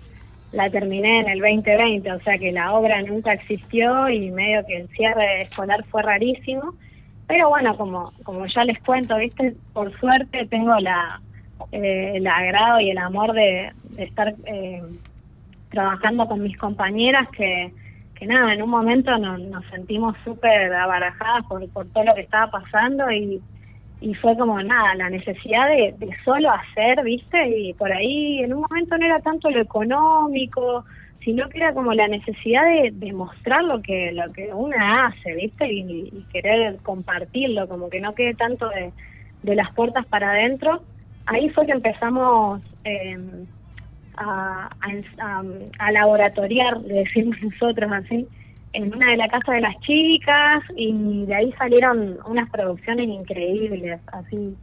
la 0.52 0.70
terminé 0.70 1.20
en 1.20 1.28
el 1.28 1.40
2020, 1.40 2.12
o 2.12 2.20
sea 2.20 2.38
que 2.38 2.52
la 2.52 2.74
obra 2.74 3.02
nunca 3.02 3.32
existió 3.32 4.08
y 4.08 4.30
medio 4.30 4.64
que 4.66 4.76
el 4.76 4.88
cierre 4.88 5.42
escolar 5.42 5.82
fue 5.84 6.02
rarísimo. 6.02 6.74
Pero 7.26 7.48
bueno, 7.48 7.76
como, 7.76 8.12
como 8.22 8.46
ya 8.46 8.62
les 8.64 8.78
cuento, 8.80 9.16
viste, 9.16 9.54
por 9.72 9.98
suerte 9.98 10.46
tengo 10.46 10.78
la 10.78 11.20
eh, 11.72 12.12
el 12.16 12.26
agrado 12.26 12.80
y 12.80 12.90
el 12.90 12.98
amor 12.98 13.32
de, 13.32 13.72
de 13.90 14.04
estar 14.04 14.34
eh, 14.46 14.82
trabajando 15.74 16.26
con 16.26 16.42
mis 16.42 16.56
compañeras 16.56 17.28
que, 17.30 17.72
nada, 18.26 18.54
en 18.54 18.62
un 18.62 18.70
momento 18.70 19.18
nos, 19.18 19.38
nos 19.40 19.66
sentimos 19.66 20.16
súper 20.24 20.72
abarajadas 20.72 21.44
por, 21.46 21.68
por 21.70 21.86
todo 21.88 22.04
lo 22.04 22.14
que 22.14 22.22
estaba 22.22 22.50
pasando 22.50 23.10
y, 23.10 23.42
y 24.00 24.14
fue 24.14 24.34
como 24.38 24.62
nada, 24.62 24.94
la 24.94 25.10
necesidad 25.10 25.68
de, 25.68 25.94
solo 26.24 26.50
hacer, 26.50 27.02
¿viste? 27.04 27.38
Y 27.58 27.74
por 27.74 27.92
ahí 27.92 28.40
en 28.40 28.54
un 28.54 28.62
momento 28.62 28.96
no 28.96 29.04
era 29.04 29.20
tanto 29.20 29.50
lo 29.50 29.60
económico, 29.60 30.84
sino 31.20 31.48
que 31.50 31.58
era 31.58 31.74
como 31.74 31.92
la 31.92 32.08
necesidad 32.08 32.64
de, 32.66 32.92
de 32.92 33.12
mostrar 33.12 33.64
lo 33.64 33.82
que 33.82 34.12
lo 34.12 34.32
que 34.32 34.52
una 34.54 35.06
hace, 35.06 35.34
¿viste? 35.34 35.70
Y, 35.70 35.80
y 35.80 36.26
querer 36.32 36.78
compartirlo, 36.82 37.68
como 37.68 37.90
que 37.90 38.00
no 38.00 38.14
quede 38.14 38.34
tanto 38.34 38.68
de, 38.70 38.92
de 39.42 39.54
las 39.54 39.70
puertas 39.74 40.06
para 40.06 40.30
adentro. 40.30 40.82
Ahí 41.26 41.48
fue 41.50 41.66
que 41.66 41.72
empezamos 41.72 42.62
eh, 42.84 43.18
a, 44.16 44.70
a, 45.78 45.92
laboratoriar, 45.92 46.80
le 46.82 46.94
decimos 46.94 47.36
nosotros 47.42 47.90
así, 47.92 48.26
en 48.72 48.94
una 48.94 49.10
de 49.10 49.16
las 49.16 49.30
casas 49.30 49.54
de 49.54 49.60
las 49.60 49.78
chicas 49.80 50.62
y 50.76 51.26
de 51.26 51.34
ahí 51.34 51.52
salieron 51.52 52.18
unas 52.26 52.50
producciones 52.50 53.08
increíbles, 53.08 54.00
así 54.12 54.56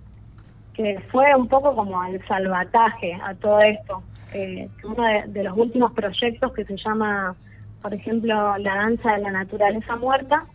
que 0.73 0.99
fue 1.11 1.33
un 1.35 1.47
poco 1.47 1.75
como 1.75 2.03
el 2.05 2.25
salvataje 2.27 3.13
a 3.23 3.33
todo 3.35 3.59
esto. 3.59 4.03
Eh, 4.33 4.69
uno 4.83 5.03
de, 5.03 5.23
de, 5.27 5.43
los 5.43 5.57
últimos 5.57 5.91
proyectos 5.91 6.53
que 6.53 6.63
se 6.63 6.77
llama, 6.77 7.35
por 7.81 7.93
ejemplo, 7.93 8.57
La 8.57 8.75
danza 8.75 9.13
de 9.13 9.21
la 9.21 9.31
naturaleza 9.31 9.97
muerta, 9.97 10.45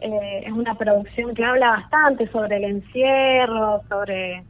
eh, 0.00 0.42
es 0.44 0.52
una 0.52 0.74
producción 0.74 1.34
que 1.34 1.44
habla 1.44 1.70
bastante 1.70 2.28
sobre 2.28 2.56
el 2.58 2.64
encierro, 2.64 3.80
sobre 3.88 4.44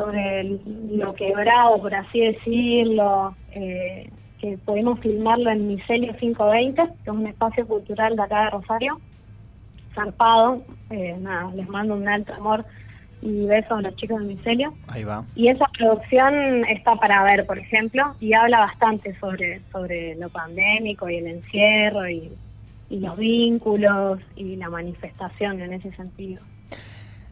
sobre 0.00 0.40
el, 0.40 0.60
lo 0.92 1.14
quebrado, 1.14 1.80
por 1.80 1.94
así 1.94 2.20
decirlo, 2.20 3.34
eh, 3.52 4.08
que 4.40 4.56
pudimos 4.64 4.98
filmarlo 5.00 5.50
en 5.50 5.68
Micelio 5.68 6.16
520, 6.16 6.82
que 6.82 7.10
es 7.10 7.16
un 7.16 7.26
espacio 7.26 7.66
cultural 7.66 8.16
de 8.16 8.22
acá 8.22 8.44
de 8.44 8.50
Rosario, 8.50 9.00
zarpado, 9.94 10.62
eh, 10.88 11.16
nada, 11.20 11.52
les 11.54 11.68
mando 11.68 11.94
un 11.94 12.08
alto 12.08 12.32
amor 12.34 12.64
y 13.22 13.44
besos 13.44 13.72
a 13.72 13.82
los 13.82 13.96
chicos 13.96 14.20
de 14.20 14.34
Micelio. 14.34 14.72
Ahí 14.88 15.04
va. 15.04 15.24
Y 15.34 15.48
esa 15.48 15.66
producción 15.76 16.64
está 16.64 16.96
para 16.96 17.22
ver, 17.24 17.44
por 17.44 17.58
ejemplo, 17.58 18.14
y 18.18 18.32
habla 18.32 18.60
bastante 18.60 19.14
sobre, 19.18 19.60
sobre 19.70 20.14
lo 20.14 20.30
pandémico 20.30 21.10
y 21.10 21.16
el 21.16 21.26
encierro 21.26 22.08
y, 22.08 22.32
y 22.88 23.00
los 23.00 23.18
vínculos 23.18 24.20
y 24.36 24.56
la 24.56 24.70
manifestación 24.70 25.60
en 25.60 25.74
ese 25.74 25.92
sentido 25.92 26.40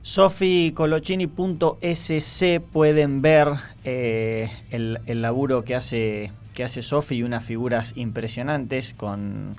soficolochini.sc 0.02 2.60
pueden 2.72 3.22
ver 3.22 3.48
eh, 3.84 4.50
el, 4.70 5.22
laburo 5.22 5.64
que 5.64 5.74
hace 5.74 6.30
que 6.54 6.62
hace 6.64 6.82
Sofi 6.82 7.16
y 7.16 7.22
unas 7.22 7.44
figuras 7.44 7.92
impresionantes 7.94 8.92
con, 8.92 9.56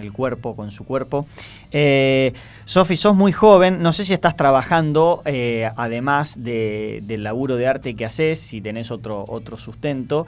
el 0.00 0.12
cuerpo, 0.14 0.56
con 0.56 0.70
su 0.70 0.86
cuerpo. 0.86 1.26
Eh, 1.70 2.32
Sofi, 2.64 2.96
sos 2.96 3.14
muy 3.14 3.30
joven, 3.30 3.82
no 3.82 3.92
sé 3.92 4.04
si 4.04 4.14
estás 4.14 4.38
trabajando, 4.38 5.20
eh, 5.26 5.70
además 5.76 6.42
de, 6.42 7.00
del 7.02 7.24
laburo 7.24 7.56
de 7.56 7.66
arte 7.66 7.94
que 7.94 8.06
haces, 8.06 8.40
si 8.40 8.62
tenés 8.62 8.90
otro, 8.90 9.26
otro 9.28 9.58
sustento. 9.58 10.26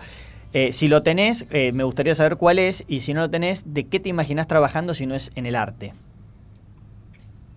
Si 0.70 0.88
lo 0.88 1.02
tenés, 1.02 1.46
me 1.50 1.82
gustaría 1.82 2.14
saber 2.14 2.36
cuál 2.36 2.58
es, 2.58 2.84
y 2.88 3.00
si 3.00 3.14
no 3.14 3.22
lo 3.22 3.30
tenés, 3.30 3.72
¿de 3.72 3.84
qué 3.84 3.98
te 3.98 4.10
imaginás 4.10 4.46
trabajando 4.46 4.92
si 4.92 5.06
no 5.06 5.14
es 5.14 5.30
en 5.34 5.46
el 5.46 5.56
arte? 5.56 5.94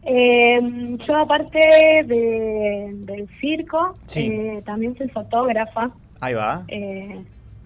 Eh, 0.05 0.97
yo 1.07 1.15
aparte 1.17 1.59
de, 2.05 2.91
del 2.93 3.27
circo, 3.41 3.95
sí. 4.05 4.27
eh, 4.31 4.61
también 4.65 4.95
soy 4.97 5.09
fotógrafa. 5.09 5.91
Ahí 6.21 6.33
va. 6.35 6.63
Eh, 6.67 7.23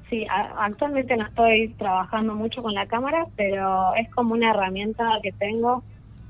sí, 0.09 0.25
a, 0.29 0.65
actualmente 0.65 1.15
no 1.17 1.25
estoy 1.25 1.69
trabajando 1.77 2.35
mucho 2.35 2.61
con 2.61 2.73
la 2.73 2.85
cámara, 2.87 3.27
pero 3.35 3.93
es 3.95 4.09
como 4.11 4.33
una 4.33 4.51
herramienta 4.51 5.19
que 5.21 5.31
tengo. 5.33 5.83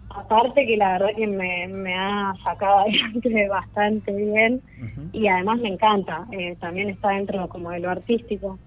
Aparte 0.09 0.65
que 0.65 0.75
la 0.75 0.93
verdad 0.93 1.15
que 1.15 1.27
me, 1.27 1.67
me 1.67 1.93
ha 1.95 2.33
sacado 2.43 2.79
adelante 2.79 3.47
bastante 3.47 4.11
bien 4.11 4.61
uh 4.81 4.85
-huh. 4.85 5.09
y 5.13 5.27
además 5.27 5.59
me 5.59 5.69
encanta. 5.69 6.25
Eh, 6.31 6.55
también 6.59 6.89
está 6.89 7.09
dentro 7.09 7.47
como 7.47 7.69
de 7.69 7.79
lo 7.79 7.91
artístico. 7.91 8.57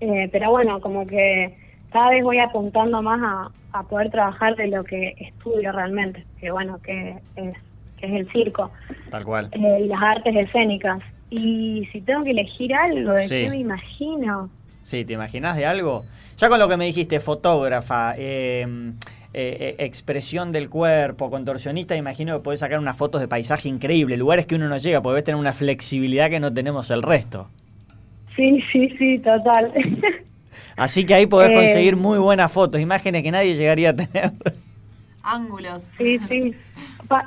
Eh, 0.00 0.28
pero 0.30 0.50
bueno, 0.50 0.78
como 0.80 1.06
que 1.06 1.56
cada 1.92 2.10
vez 2.10 2.22
voy 2.22 2.38
apuntando 2.38 3.02
más 3.02 3.20
a, 3.22 3.50
a 3.78 3.82
poder 3.84 4.10
trabajar 4.10 4.56
de 4.56 4.68
lo 4.68 4.84
que 4.84 5.14
estudio 5.18 5.72
realmente, 5.72 6.24
que 6.40 6.50
bueno, 6.50 6.78
que 6.82 7.16
es, 7.36 7.56
que 7.98 8.06
es 8.06 8.12
el 8.12 8.30
circo. 8.32 8.70
Tal 9.10 9.24
cual. 9.24 9.48
Eh, 9.52 9.80
y 9.84 9.88
las 9.88 10.02
artes 10.02 10.34
escénicas. 10.36 11.00
Y 11.30 11.86
si 11.92 12.00
tengo 12.00 12.24
que 12.24 12.30
elegir 12.30 12.74
algo, 12.74 13.12
¿de 13.12 13.26
qué 13.28 13.50
me 13.50 13.58
imagino? 13.58 14.50
Sí, 14.82 15.04
¿te 15.04 15.12
imaginas 15.12 15.56
de 15.56 15.66
algo? 15.66 16.04
Ya 16.38 16.48
con 16.48 16.58
lo 16.58 16.68
que 16.68 16.76
me 16.76 16.86
dijiste, 16.86 17.20
fotógrafa, 17.20 18.14
em, 18.16 18.94
eh, 19.34 19.76
expresión 19.78 20.52
del 20.52 20.70
cuerpo, 20.70 21.28
contorsionista, 21.30 21.96
imagino 21.96 22.38
que 22.38 22.42
podés 22.42 22.60
sacar 22.60 22.78
unas 22.78 22.96
fotos 22.96 23.20
de 23.20 23.28
paisaje 23.28 23.68
increíble, 23.68 24.16
lugares 24.16 24.46
que 24.46 24.54
uno 24.54 24.68
no 24.68 24.78
llega, 24.78 25.02
podés 25.02 25.24
tener 25.24 25.38
una 25.38 25.52
flexibilidad 25.52 26.30
que 26.30 26.40
no 26.40 26.52
tenemos 26.52 26.90
el 26.90 27.02
resto. 27.02 27.50
Sí, 28.34 28.62
sí, 28.72 28.88
sí, 28.96 29.18
total. 29.18 29.74
Así 30.76 31.04
que 31.04 31.14
ahí 31.14 31.26
podés 31.26 31.50
eh, 31.50 31.54
conseguir 31.54 31.96
muy 31.96 32.18
buenas 32.18 32.50
fotos, 32.50 32.80
imágenes 32.80 33.22
que 33.22 33.30
nadie 33.30 33.54
llegaría 33.54 33.90
a 33.90 33.96
tener. 33.96 34.32
Ángulos. 35.22 35.82
Sí, 35.98 36.18
sí. 36.28 36.54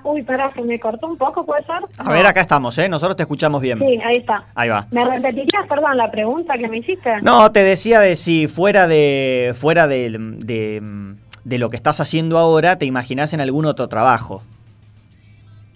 Uy, 0.03 0.21
pará, 0.23 0.53
se 0.53 0.61
me 0.61 0.79
cortó 0.79 1.07
un 1.07 1.17
poco, 1.17 1.45
¿puede 1.45 1.63
ser? 1.63 1.77
A 1.97 2.11
ver, 2.11 2.25
acá 2.25 2.41
estamos, 2.41 2.77
¿eh? 2.77 2.87
Nosotros 2.87 3.15
te 3.15 3.23
escuchamos 3.23 3.61
bien. 3.61 3.79
Sí, 3.79 3.99
ahí 4.05 4.17
está. 4.17 4.43
Ahí 4.53 4.69
va. 4.69 4.87
¿Me 4.91 5.03
repetirías, 5.03 5.67
perdón, 5.67 5.97
la 5.97 6.11
pregunta 6.11 6.57
que 6.57 6.67
me 6.67 6.77
hiciste? 6.77 7.21
No, 7.21 7.51
te 7.51 7.63
decía 7.63 7.99
de 7.99 8.15
si 8.15 8.47
fuera 8.47 8.87
de 8.87 9.53
fuera 9.55 9.87
de, 9.87 10.17
de, 10.39 11.57
lo 11.57 11.69
que 11.69 11.75
estás 11.75 11.99
haciendo 11.99 12.37
ahora, 12.37 12.77
te 12.77 12.85
imaginás 12.85 13.33
en 13.33 13.41
algún 13.41 13.65
otro 13.65 13.87
trabajo. 13.87 14.43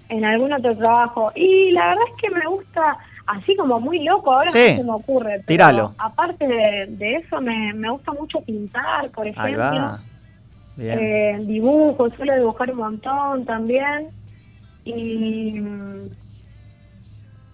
En 0.09 0.23
algún 0.23 0.53
otro 0.53 0.77
trabajo. 0.77 1.31
Y 1.35 1.71
la 1.71 1.87
verdad 1.87 2.03
es 2.11 2.17
que 2.21 2.29
me 2.29 2.45
gusta, 2.45 2.97
así 3.27 3.55
como 3.55 3.79
muy 3.79 4.03
loco, 4.03 4.31
ahora 4.31 4.51
sí. 4.51 4.71
no 4.71 4.77
se 4.77 4.83
me 4.83 4.91
ocurre. 4.91 5.31
Pero 5.31 5.45
Tíralo. 5.45 5.95
Aparte 5.97 6.47
de, 6.47 7.15
eso, 7.15 7.41
me, 7.41 7.73
me 7.73 7.89
gusta 7.89 8.11
mucho 8.13 8.41
pintar, 8.41 9.09
por 9.11 9.27
ejemplo. 9.27 9.59
Va. 9.59 9.99
Eh, 10.77 11.39
dibujo, 11.45 12.09
suelo 12.11 12.35
dibujar 12.35 12.71
un 12.71 12.77
montón 12.77 13.45
también. 13.45 14.09
Y. 14.83 15.61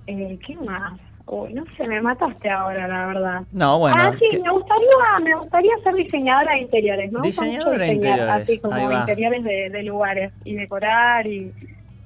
Eh, 0.08 0.40
¿Qué 0.46 0.56
más? 0.58 1.00
Uy, 1.28 1.54
no 1.54 1.64
sé, 1.78 1.88
me 1.88 2.02
mataste 2.02 2.50
ahora, 2.50 2.88
la 2.88 3.06
verdad. 3.06 3.44
No, 3.52 3.80
bueno. 3.80 3.96
Ah, 3.98 4.12
sí, 4.20 4.38
me 4.38 4.52
gustaría, 4.52 5.20
me 5.24 5.36
gustaría 5.36 5.72
ser 5.84 5.94
diseñadora 5.94 6.54
de 6.54 6.62
interiores. 6.62 7.12
Me 7.12 7.22
diseñadora 7.22 7.86
de 7.86 7.94
interiores. 7.94 8.30
Así 8.30 8.60
como 8.60 8.92
interiores 8.92 9.44
de, 9.44 9.70
de 9.70 9.84
lugares 9.84 10.34
y 10.44 10.56
decorar 10.56 11.26
y. 11.28 11.54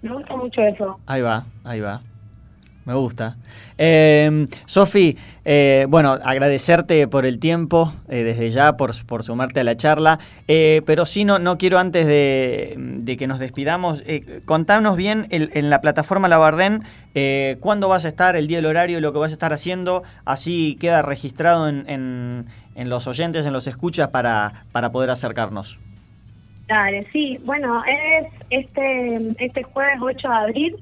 Me 0.01 0.13
gusta 0.13 0.35
mucho 0.35 0.61
eso. 0.61 0.99
Ahí 1.07 1.21
va, 1.23 1.45
ahí 1.63 1.79
va. 1.79 2.01
Me 2.85 2.93
gusta. 2.93 3.35
Eh, 3.79 4.47
Sofi, 4.65 5.17
eh, 5.43 5.87
bueno, 5.89 6.11
agradecerte 6.23 7.07
por 7.07 7.25
el 7.25 7.39
tiempo, 7.39 7.91
eh, 8.09 8.23
desde 8.23 8.51
ya, 8.51 8.77
por, 8.77 8.91
por, 9.07 9.23
sumarte 9.23 9.61
a 9.61 9.63
la 9.63 9.75
charla, 9.75 10.19
eh, 10.47 10.83
pero 10.85 11.07
sí, 11.07 11.25
no, 11.25 11.39
no 11.39 11.57
quiero 11.57 11.79
antes 11.79 12.05
de, 12.05 13.15
que 13.17 13.25
nos 13.27 13.39
despidamos, 13.39 14.03
contanos 14.45 14.97
bien 14.97 15.27
en 15.29 15.69
la 15.69 15.81
plataforma 15.81 16.27
Labardén 16.27 16.83
cuándo 17.59 17.87
vas 17.87 18.05
a 18.05 18.09
estar, 18.09 18.35
el 18.35 18.45
día, 18.47 18.59
el 18.59 18.65
horario, 18.67 19.01
lo 19.01 19.13
que 19.13 19.19
vas 19.19 19.31
a 19.31 19.33
estar 19.33 19.51
haciendo, 19.51 20.03
así 20.25 20.77
queda 20.79 21.01
registrado 21.01 21.67
en, 21.67 21.89
en, 21.89 22.45
en 22.75 22.89
los 22.89 23.07
oyentes, 23.07 23.47
en 23.47 23.53
los 23.53 23.65
escuchas, 23.65 24.09
para, 24.09 24.65
para 24.71 24.91
poder 24.91 25.09
acercarnos. 25.09 25.79
Dale, 26.67 27.07
sí, 27.11 27.39
bueno, 27.45 27.83
es 27.85 28.27
este, 28.49 29.43
este 29.43 29.63
jueves 29.63 29.97
8 30.01 30.27
de 30.27 30.35
abril 30.35 30.75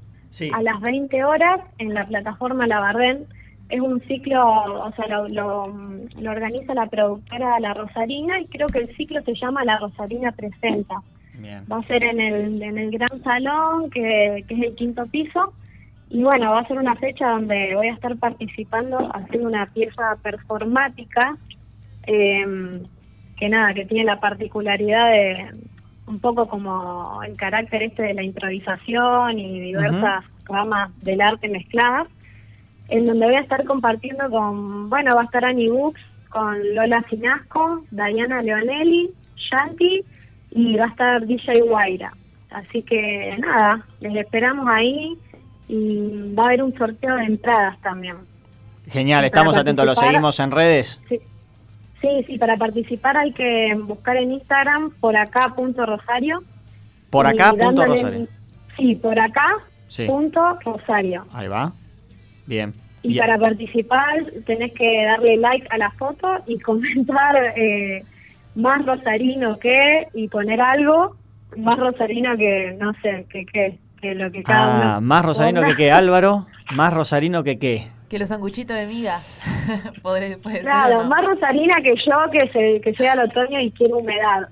a 0.51 0.61
las 0.61 0.81
20 0.81 1.23
horas 1.23 1.61
en 1.77 1.93
la 1.93 2.05
plataforma 2.05 2.67
Labardén. 2.67 3.25
Es 3.69 3.79
un 3.79 4.01
ciclo, 4.01 4.43
o 4.83 4.91
sea, 4.95 5.07
lo, 5.07 5.27
lo, 5.29 6.29
organiza 6.29 6.73
la 6.73 6.87
productora 6.87 7.59
La 7.59 7.73
Rosarina 7.73 8.39
y 8.39 8.47
creo 8.47 8.67
que 8.67 8.79
el 8.79 8.95
ciclo 8.95 9.21
se 9.23 9.35
llama 9.35 9.63
La 9.63 9.77
Rosarina 9.79 10.31
Presenta. 10.31 11.01
Va 11.71 11.77
a 11.77 11.87
ser 11.87 12.03
en 12.03 12.19
el, 12.19 12.61
en 12.61 12.77
el 12.77 12.91
Gran 12.91 13.23
Salón, 13.23 13.89
que, 13.89 14.45
que 14.47 14.53
es 14.53 14.63
el 14.63 14.75
quinto 14.75 15.05
piso. 15.07 15.53
Y 16.09 16.21
bueno, 16.21 16.51
va 16.51 16.59
a 16.59 16.67
ser 16.67 16.77
una 16.77 16.95
fecha 16.95 17.27
donde 17.27 17.73
voy 17.75 17.87
a 17.87 17.93
estar 17.93 18.15
participando 18.17 18.97
haciendo 19.15 19.49
una 19.49 19.65
pieza 19.67 20.13
performática 20.21 21.35
eh, 22.05 22.81
que 23.37 23.49
nada, 23.49 23.73
que 23.73 23.85
tiene 23.85 24.05
la 24.05 24.19
particularidad 24.19 25.09
de, 25.09 25.51
un 26.07 26.19
poco 26.19 26.47
como 26.47 27.21
el 27.23 27.35
carácter 27.35 27.83
este 27.83 28.03
de 28.03 28.13
la 28.13 28.23
improvisación 28.23 29.39
y 29.39 29.59
diversas 29.59 30.25
ramas 30.45 30.91
del 31.01 31.21
arte 31.21 31.47
mezcladas, 31.47 32.07
en 32.89 33.07
donde 33.07 33.25
voy 33.25 33.35
a 33.35 33.41
estar 33.41 33.63
compartiendo 33.65 34.29
con, 34.29 34.89
bueno, 34.89 35.15
va 35.15 35.21
a 35.21 35.25
estar 35.25 35.45
Annie 35.45 35.69
Books, 35.69 36.01
con 36.29 36.75
Lola 36.75 37.03
Finasco, 37.03 37.83
Diana 37.91 38.41
Leonelli, 38.41 39.11
Shanti 39.35 40.03
y 40.51 40.75
va 40.75 40.85
a 40.85 40.89
estar 40.89 41.25
DJ 41.25 41.61
Guaira. 41.61 42.11
Así 42.49 42.81
que 42.83 43.35
nada, 43.39 43.85
les 43.99 44.15
esperamos 44.15 44.67
ahí 44.67 45.17
y 45.67 46.33
va 46.33 46.43
a 46.43 46.45
haber 46.47 46.63
un 46.63 46.77
sorteo 46.77 47.15
de 47.15 47.25
entradas 47.25 47.79
también. 47.81 48.17
Genial, 48.87 49.23
estamos 49.25 49.55
atentos, 49.55 49.85
lo 49.85 49.95
seguimos 49.95 50.39
en 50.39 50.51
redes. 50.51 51.01
Sí. 51.07 51.19
Sí, 52.03 52.25
sí, 52.27 52.37
para 52.37 52.57
participar 52.57 53.15
hay 53.15 53.31
que 53.31 53.73
buscar 53.81 54.17
en 54.17 54.33
Instagram 54.33 54.91
por 54.99 55.15
acá 55.15 55.53
punto 55.55 55.85
rosario. 55.85 56.43
Por 57.09 57.25
acá 57.25 57.53
punto 57.53 57.85
rosario. 57.85 58.27
Sí, 58.75 58.95
por 58.95 59.17
acá 59.17 59.47
punto 60.05 60.59
rosario. 60.65 61.25
Ahí 61.31 61.47
va. 61.47 61.71
Bien. 62.45 62.73
Y 63.03 63.17
para 63.17 63.37
participar 63.37 64.25
tenés 64.45 64.73
que 64.73 65.05
darle 65.05 65.37
like 65.37 65.65
a 65.69 65.77
la 65.77 65.91
foto 65.91 66.27
y 66.45 66.59
comentar 66.59 67.37
eh, 67.55 68.03
más 68.55 68.85
rosarino 68.85 69.57
que 69.59 70.07
y 70.13 70.27
poner 70.27 70.59
algo 70.59 71.15
más 71.55 71.77
rosarino 71.77 72.35
que 72.35 72.75
no 72.79 72.91
sé 73.01 73.25
que 73.29 73.45
qué 73.45 73.79
que 74.01 74.13
lo 74.15 74.29
que 74.31 74.43
cada 74.43 74.97
ah, 74.97 74.99
más 74.99 75.23
rosarino 75.23 75.61
que 75.63 75.75
qué 75.75 75.91
Álvaro 75.91 76.47
más 76.75 76.93
rosarino 76.93 77.43
que 77.43 77.59
qué 77.59 77.87
que 78.09 78.19
los 78.19 78.29
sanguchitos 78.29 78.75
de 78.75 78.87
miga. 78.87 79.19
Podré, 80.01 80.37
claro, 80.61 81.03
más 81.05 81.21
rosarina 81.21 81.75
que 81.81 81.95
yo 81.95 82.31
que, 82.31 82.47
se, 82.51 82.81
que 82.81 82.91
llega 82.91 83.13
el 83.13 83.19
otoño 83.19 83.59
y 83.59 83.71
quiere 83.71 83.93
humedad. 83.93 84.49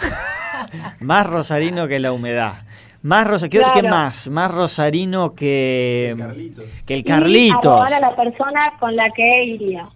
más 1.00 1.26
rosarino 1.26 1.88
que 1.88 1.98
la 1.98 2.12
humedad. 2.12 2.64
Más 3.02 3.28
rosa, 3.28 3.48
¿qué, 3.48 3.60
más? 3.88 4.28
Más 4.28 4.52
rosarino 4.52 5.34
que, 5.34 6.10
el 6.10 6.18
Carlito. 6.18 6.62
Que 6.84 6.94
el 6.94 7.04
Carlitos. 7.04 7.92
a 7.92 8.00
la 8.00 8.16
persona 8.16 8.74
con 8.80 8.96
la 8.96 9.10
que 9.10 9.44
iría. 9.44 9.88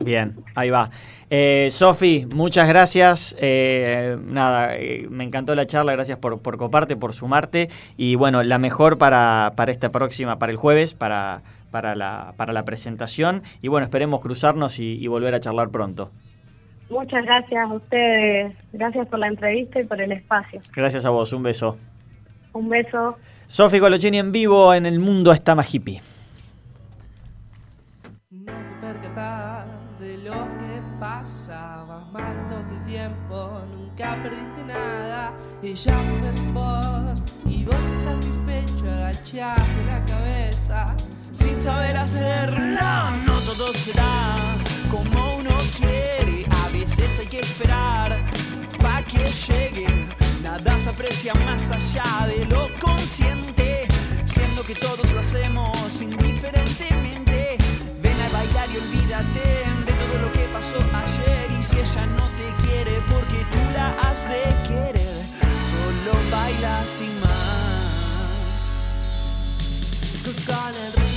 Bien, 0.00 0.34
ahí 0.54 0.70
va. 0.70 0.90
Eh, 1.28 1.68
Sofi, 1.70 2.26
muchas 2.34 2.66
gracias. 2.66 3.36
Eh, 3.38 4.16
nada, 4.24 4.76
eh, 4.76 5.06
me 5.10 5.24
encantó 5.24 5.54
la 5.54 5.66
charla, 5.66 5.92
gracias 5.92 6.18
por, 6.18 6.40
por 6.40 6.56
coparte, 6.56 6.96
por 6.96 7.12
sumarte. 7.12 7.68
Y 7.96 8.14
bueno, 8.14 8.42
la 8.42 8.58
mejor 8.58 8.96
para, 8.96 9.52
para 9.54 9.70
esta 9.70 9.92
próxima, 9.92 10.38
para 10.38 10.50
el 10.50 10.56
jueves, 10.56 10.94
para, 10.94 11.42
para 11.74 11.96
la, 11.96 12.34
para 12.36 12.52
la 12.52 12.64
presentación 12.64 13.42
y 13.60 13.66
bueno, 13.66 13.82
esperemos 13.82 14.20
cruzarnos 14.20 14.78
y, 14.78 15.04
volver 15.08 15.34
a 15.34 15.40
charlar 15.40 15.70
pronto. 15.70 16.12
Muchas 16.88 17.24
gracias 17.24 17.68
a 17.68 17.74
ustedes, 17.74 18.54
gracias 18.72 19.08
por 19.08 19.18
la 19.18 19.26
entrevista 19.26 19.80
y 19.80 19.84
por 19.84 20.00
el 20.00 20.12
espacio. 20.12 20.60
Gracias 20.72 21.04
a 21.04 21.10
vos, 21.10 21.32
un 21.32 21.42
beso. 21.42 21.76
Un 22.52 22.68
beso. 22.68 23.16
Sofi 23.48 23.80
Colochini 23.80 24.20
en 24.20 24.30
vivo 24.30 24.72
en 24.72 24.86
El 24.86 25.00
Mundo 25.00 25.32
está 25.32 25.56
más 25.56 25.74
hippie. 25.74 26.00
No 28.30 28.52
te 28.52 28.86
percatas 28.86 29.98
de 29.98 30.16
lo 30.18 30.34
que 30.34 31.00
pasa, 31.00 31.84
vas 31.88 32.12
mal 32.12 32.36
todo 32.48 32.60
el 32.60 32.84
tiempo, 32.84 33.62
nunca 33.74 34.16
perdiste 34.22 34.64
nada. 34.64 35.34
Y 35.60 35.74
ya 35.74 35.98
ves 36.22 36.52
vos, 36.52 37.20
y 37.46 37.64
vos 37.64 37.74
satisfecho 37.98 38.88
agachaste 38.92 39.84
la 39.86 40.04
cabeza 40.04 40.96
saber 41.64 41.96
hacerlo. 41.96 42.90
No 43.26 43.36
todo 43.48 43.72
será 43.72 44.14
como 44.90 45.36
uno 45.36 45.56
quiere, 45.78 46.46
a 46.62 46.68
veces 46.68 47.18
hay 47.18 47.26
que 47.26 47.40
esperar 47.40 48.10
para 48.82 49.02
que 49.02 49.24
llegue. 49.46 49.86
Nada 50.42 50.78
se 50.78 50.90
aprecia 50.90 51.32
más 51.46 51.62
allá 51.70 52.26
de 52.26 52.44
lo 52.52 52.68
consciente, 52.78 53.88
siendo 54.26 54.62
que 54.62 54.74
todos 54.74 55.10
lo 55.12 55.20
hacemos 55.20 55.72
indiferentemente. 56.02 57.56
Ven 58.02 58.18
a 58.26 58.28
bailar 58.36 58.68
y 58.74 58.76
olvídate 58.84 59.46
de 59.86 59.92
todo 60.00 60.14
lo 60.24 60.32
que 60.32 60.44
pasó 60.56 60.78
ayer. 61.04 61.44
Y 61.58 61.62
si 61.62 61.76
ella 61.84 62.04
no 62.18 62.26
te 62.38 62.46
quiere 62.62 62.94
porque 63.12 63.40
tú 63.52 63.60
la 63.72 63.88
has 64.02 64.28
de 64.28 64.42
querer, 64.68 65.18
solo 65.70 66.12
baila 66.30 66.84
sin 66.86 67.20
más. 67.20 67.64
Con 70.24 70.74
el 70.84 71.13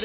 Hoy 0.00 0.04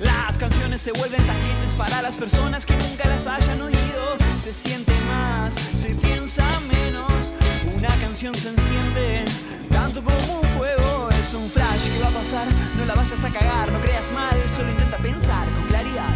las 0.00 0.36
canciones 0.36 0.80
se 0.80 0.90
vuelven 0.90 1.24
tan 1.24 1.36
para 1.78 2.02
las 2.02 2.16
personas 2.16 2.66
que 2.66 2.74
nunca 2.76 3.08
las 3.08 3.28
hayan 3.28 3.62
oído. 3.62 4.18
Se 4.42 4.52
siente 4.52 4.92
más, 5.02 5.54
se 5.80 5.90
piensa 5.94 6.44
menos. 6.72 7.32
Una 7.72 7.94
canción 7.98 8.34
se 8.34 8.48
enciende 8.48 9.26
tanto 9.70 10.02
como 10.02 10.40
un 10.40 10.48
fuego. 10.58 11.08
Es 11.10 11.32
un 11.34 11.48
flash 11.48 11.84
que 11.84 12.00
va 12.02 12.08
a 12.08 12.10
pasar, 12.10 12.48
no 12.78 12.84
la 12.84 12.94
vayas 12.94 13.22
a 13.22 13.30
cagar, 13.30 13.70
no 13.70 13.78
creas 13.78 14.10
mal, 14.10 14.34
solo 14.56 14.70
intenta 14.72 14.96
pensar 14.96 15.48
con 15.50 15.62
claridad 15.68 16.14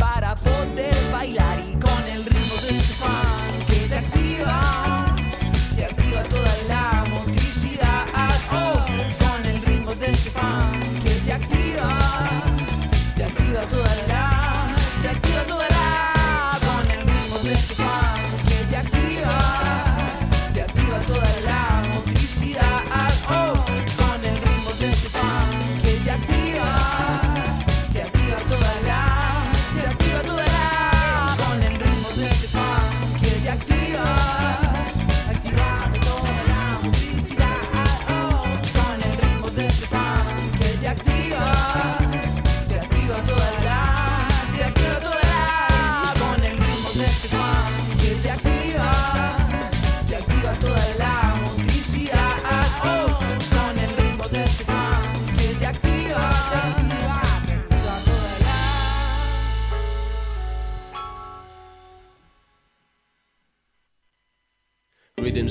para 0.00 0.34
poder 0.34 0.96
bailar 1.12 1.60
y 1.60 1.78
con 1.78 2.02
el 2.12 2.24
ritmo 2.24 2.56
de 2.62 2.70
este 2.70 2.94
fan 2.94 3.66
que 3.68 3.86
te 3.88 3.98
activa, 3.98 4.99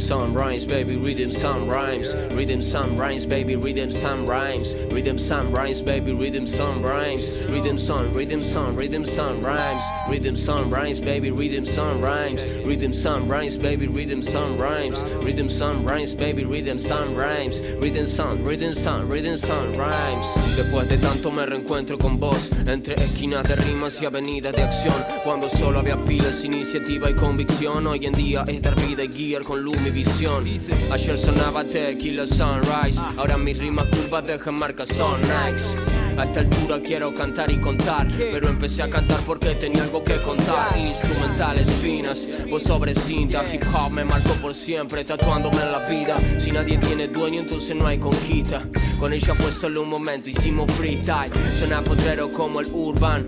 some 0.10 0.34
rhymes, 0.34 0.66
baby, 0.66 0.98
rhythm 0.98 1.32
some 1.32 1.70
rhymes. 1.70 2.16
Rhythm 2.34 2.64
some 2.64 2.98
rhymes, 2.98 3.28
baby, 3.28 3.56
rhythm 3.56 3.92
some 3.92 4.26
rhymes. 4.26 4.74
Rhythm 4.92 5.20
some 5.20 5.52
rhymes, 5.52 5.84
baby, 5.84 6.14
rhythm 6.14 6.48
some 6.48 6.82
rhymes. 6.82 7.44
Rhythm 7.44 7.78
some, 7.78 8.12
rhythm 8.12 8.42
some, 8.42 8.76
rhythm 8.76 9.06
some 9.06 9.40
rhymes. 9.42 9.80
Rhythm 10.10 10.36
some 10.36 10.68
rhymes, 10.72 11.00
baby, 11.00 11.30
rhythm 11.30 11.64
some 11.64 12.02
rhymes. 12.02 12.44
Rhythm 12.66 12.92
some 12.92 13.28
rhymes, 13.28 13.56
baby, 13.56 13.86
rhythm 13.86 14.24
some 14.24 14.58
rhymes. 14.58 15.04
Rhythm 15.24 15.48
some 15.48 15.86
rhymes, 15.86 16.16
baby, 16.16 16.44
rhythm 16.44 16.80
some 16.80 17.14
rhymes. 17.14 17.62
Rhythm 17.80 18.08
some, 18.08 18.44
rhythm 18.44 18.74
some, 18.74 19.12
rhythm 19.12 19.38
some 19.38 19.76
rhymes. 19.76 20.26
Después 20.58 20.90
de 20.90 20.98
tanto 20.98 21.30
me 21.30 21.46
reencuentro 21.46 22.00
con 22.00 22.20
vos 22.20 22.50
entre 22.66 22.96
esquinas 22.96 23.48
de 23.48 23.56
rimas 23.58 24.02
y 24.02 24.08
avenidas 24.08 24.56
de 24.56 24.64
acción. 24.64 24.96
Cuando 25.24 25.48
solo 25.48 25.78
había 25.78 26.04
pilas, 26.04 26.44
iniciativa 26.44 27.12
y 27.12 27.14
convicción. 27.14 27.86
Hoy 27.86 28.08
en 28.08 28.14
día 28.14 28.44
es 28.48 28.60
dar 28.60 28.76
vida 28.88 29.04
y 29.04 29.08
guiar 29.08 29.44
con 29.44 29.62
luz 29.62 29.80
mi 29.82 29.99
Ayer 30.00 31.18
sonaba 31.18 31.66
Tequila 31.66 32.26
Sunrise, 32.26 33.02
ahora 33.18 33.38
mis 33.38 33.58
rimas 33.58 33.86
curvas 33.88 34.26
dejan 34.26 34.56
marcas 34.56 34.88
son 34.88 35.22
Nikes. 35.22 35.76
A 36.18 36.24
esta 36.24 36.40
altura 36.40 36.82
quiero 36.82 37.14
cantar 37.14 37.52
y 37.52 37.58
contar, 37.58 38.08
pero 38.18 38.48
empecé 38.48 38.84
a 38.84 38.90
cantar 38.90 39.20
porque 39.26 39.56
tenía 39.56 39.84
algo 39.84 40.02
que 40.02 40.22
contar. 40.22 40.78
Instrumentales 40.78 41.70
finas, 41.82 42.46
voz 42.50 42.64
sobre 42.64 42.96
cinta, 42.96 43.44
hip 43.54 43.62
hop 43.74 43.92
me 43.92 44.06
marcó 44.06 44.34
por 44.36 44.56
siempre, 44.56 45.04
tatuándome 45.04 45.62
en 45.64 45.72
la 45.74 45.80
vida. 45.80 46.16
Si 46.40 46.52
nadie 46.52 46.78
tiene 46.78 47.10
dueño, 47.10 47.42
entonces 47.42 47.76
no 47.76 47.86
hay 47.86 48.00
conquista. 48.00 48.66
Con 49.02 49.12
ella 49.12 49.34
fue 49.34 49.52
solo 49.52 49.82
un 49.82 49.90
momento, 49.90 50.30
hicimos 50.30 50.72
freestyle. 50.72 51.32
Suena 51.58 51.82
potrero 51.82 52.32
como 52.32 52.62
el 52.62 52.68
urban. 52.72 53.26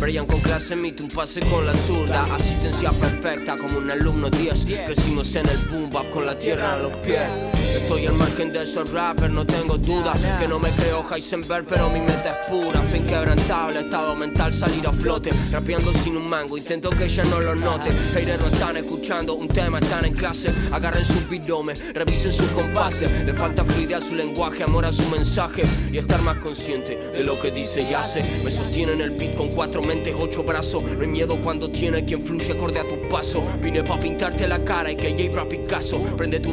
Brian 0.00 0.26
con 0.26 0.40
clase 0.40 0.74
emite 0.74 1.02
un 1.02 1.08
pase 1.08 1.40
con 1.40 1.66
la 1.66 1.74
zurda. 1.74 2.24
Asistencia 2.34 2.90
perfecta 2.90 3.56
como 3.56 3.78
un 3.78 3.90
alumno 3.90 4.30
10 4.30 4.66
Crecimos 4.86 5.34
en 5.34 5.48
el 5.48 5.58
boom 5.68 5.90
bap 5.90 6.08
con 6.10 6.24
la 6.24 6.38
tierra 6.38 6.74
a 6.74 6.78
los 6.78 6.92
pies. 6.98 7.34
Estoy 7.74 8.06
al 8.06 8.14
margen 8.14 8.52
de 8.52 8.62
esos 8.62 8.92
rappers, 8.92 9.32
no 9.32 9.44
tengo 9.44 9.76
duda. 9.76 10.14
Que 10.38 10.46
no 10.46 10.58
me 10.58 10.70
creo 10.70 11.04
Heisenberg, 11.08 11.66
pero 11.66 11.90
mi 11.90 12.00
meta 12.00 12.40
es 12.40 12.46
pura. 12.46 12.80
Fe 12.82 12.98
inquebrantable, 12.98 13.80
estado 13.80 14.14
mental, 14.14 14.52
salir 14.52 14.86
a 14.86 14.92
flote. 14.92 15.30
Rapeando 15.50 15.92
sin 15.92 16.16
un 16.16 16.26
mango, 16.30 16.56
intento 16.56 16.90
que 16.90 17.04
ella 17.04 17.24
no 17.24 17.40
lo 17.40 17.54
note. 17.54 17.90
Haters 18.14 18.40
no 18.40 18.46
están 18.48 18.76
escuchando 18.76 19.34
un 19.34 19.48
tema, 19.48 19.80
están 19.80 20.04
en 20.04 20.14
clase. 20.14 20.50
Agarren 20.72 21.04
sus 21.04 21.28
bidomes, 21.28 21.92
revisen 21.92 22.32
sus 22.32 22.48
compases. 22.48 23.10
Le 23.24 23.34
falta 23.34 23.64
fluidez 23.64 23.98
a 23.98 24.00
su 24.00 24.14
lenguaje, 24.14 24.62
amor 24.62 24.84
a 24.86 24.92
su 24.92 25.08
mensaje. 25.08 25.62
Y 25.90 25.98
estar 25.98 26.20
más 26.22 26.36
consciente 26.36 26.96
de 26.96 27.24
lo 27.24 27.38
que 27.40 27.50
dice 27.50 27.82
y 27.82 27.94
hace. 27.94 28.22
Me 28.44 28.50
sostiene 28.50 28.92
en 28.92 29.00
el 29.00 29.10
beat 29.10 29.34
con 29.34 29.48
cuatro 29.48 29.82
mentes, 29.88 30.14
ocho 30.16 30.44
brazos. 30.44 30.82
No 30.82 31.00
hay 31.00 31.08
miedo 31.08 31.36
cuando 31.42 31.72
quien 31.72 32.22
fluye 32.22 32.52
acorde 32.52 32.78
a 32.78 32.86
tu 32.86 32.96
paso. 33.08 33.42
Vine 33.60 33.82
pa' 33.82 33.98
pintarte 33.98 34.46
la 34.46 34.62
cara 34.62 34.92
y 34.92 34.96
que 34.96 35.10
J 35.10 35.48
Picasso. 35.48 36.00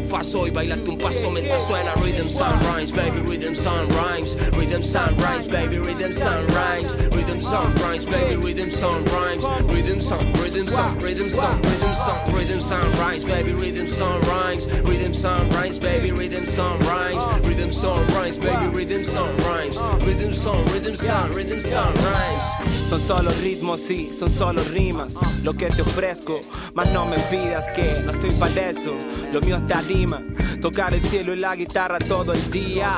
Faso 0.06 0.45
y 0.45 0.52
bailate 0.52 0.88
un 0.90 0.98
paso 0.98 1.32
mientras 1.32 1.66
suena 1.66 1.94
Rhythm 1.95 2.30
sound 2.30 2.62
rhymes, 2.64 2.91
baby, 2.91 3.22
rhythm 3.28 3.56
sound 3.56 3.91
rhymes 3.94 4.36
Rhythm 4.56 4.82
sound 4.82 5.20
rhymes, 5.22 5.48
baby, 5.48 5.80
rhythm 5.80 6.12
sound 6.12 6.52
rhymes 6.52 6.95
Rhythm 7.16 7.41
sound 7.41 7.80
rhymes, 7.82 8.06
baby, 8.06 8.36
rhythm 8.36 8.70
sound 8.70 9.10
rhymes 9.10 9.44
Rhythm 9.66 9.99
sound, 9.99 10.38
rhythm 10.38 10.68
sound, 10.68 11.03
rhythm 11.03 11.30
sound, 11.30 11.66
rhythm 11.66 11.94
sound, 11.95 12.34
rhythm 12.34 12.62
sound 12.62 12.98
rhymes, 12.98 13.26
baby, 13.26 13.53
rhythm 13.53 13.88
sound 13.88 14.28
rhymes 14.28 14.68
Rhythm 14.84 15.14
sound 15.14 15.53
rhymes, 15.56 15.80
baby, 15.80 16.12
rhythm 16.12 16.45
sound 16.45 16.84
rhymes 16.86 17.26
Rhythm 17.48 17.72
sound 17.72 18.12
rhymes, 18.14 18.38
baby, 18.38 18.70
rhythm 18.70 19.03
sound 19.03 19.41
rhymes 19.41 19.78
Rhythm 20.06 20.34
sound, 20.34 20.72
rhythm 20.72 20.95
sound, 20.95 21.36
rhythm 21.36 21.60
sound 21.60 21.98
rhymes 21.98 22.44
ritmos, 23.41 23.81
sí, 23.81 24.11
son 24.14 24.30
solo 24.30 24.61
rimas. 24.72 25.15
Lo 25.43 25.53
que 25.53 25.68
te 25.68 25.81
ofrezco, 25.81 26.39
más 26.73 26.91
no 26.91 27.06
me 27.06 27.18
pidas 27.18 27.65
que 27.76 27.84
no 28.06 28.11
estoy 28.11 28.31
para 28.31 28.69
eso. 28.69 28.95
Lo 29.31 29.41
mío 29.41 29.57
está 29.57 29.81
rima, 29.81 30.23
tocar 30.61 30.93
el 30.93 31.02
cielo 31.02 31.34
y 31.34 31.39
la 31.39 31.56
guitarra 31.56 31.99
todo 31.99 32.34
el 32.34 32.52
día. 32.52 32.95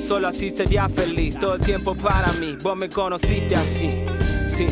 Solo 0.00 0.28
así 0.28 0.50
sería 0.50 0.88
feliz, 0.88 1.38
todo 1.38 1.54
el 1.54 1.60
tiempo 1.60 1.94
para 1.94 2.32
mí. 2.34 2.56
Vos 2.62 2.76
me 2.76 2.88
conociste 2.88 3.54
así, 3.54 3.88
sí. 4.48 4.66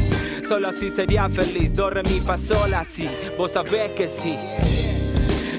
Solo 0.47 0.69
así 0.69 0.91
sería 0.91 1.29
feliz, 1.29 1.73
do, 1.73 1.91
mi, 2.03 2.19
fa, 2.19 2.37
sol, 2.37 2.75
así. 2.75 3.09
Vos 3.39 3.53
sabés 3.53 3.93
que 3.93 4.09
sí. 4.09 4.37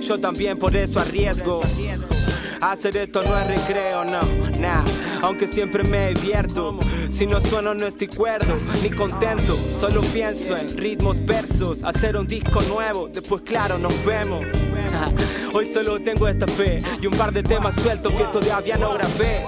Yo 0.06 0.19
también 0.19 0.60
por 0.60 0.76
eso 0.76 0.99
arriesgo. 0.99 1.61
Hacer 2.62 2.96
esto 2.96 3.24
no 3.24 3.36
es 3.40 3.48
recreo, 3.48 4.06
no, 4.06 4.22
nah. 4.60 4.84
Aunque 5.24 5.48
siempre 5.48 5.84
me 5.84 6.14
divierto. 6.14 6.78
Si 7.10 7.26
no 7.26 7.42
sueno, 7.42 7.74
no 7.74 7.88
estoy 7.88 8.08
cuerdo, 8.08 8.56
ni 8.84 8.92
contento. 8.92 9.56
Solo 9.56 10.02
pienso 10.02 10.56
en 10.56 10.78
ritmos, 10.78 11.26
versos, 11.26 11.82
hacer 11.84 12.16
un 12.16 12.28
disco 12.28 12.62
nuevo. 12.70 13.10
Después, 13.10 13.42
claro, 13.42 13.80
nos 13.80 14.06
vemos. 14.06 14.46
Hoy 15.54 15.74
solo 15.74 16.00
tengo 16.02 16.28
esta 16.28 16.46
fe 16.48 16.78
y 17.02 17.08
un 17.08 17.14
par 17.14 17.34
de 17.34 17.42
temas 17.42 17.76
sueltos 17.76 18.14
que 18.14 18.26
todavía 18.26 18.78
no 18.78 18.94
grabé. 18.94 19.44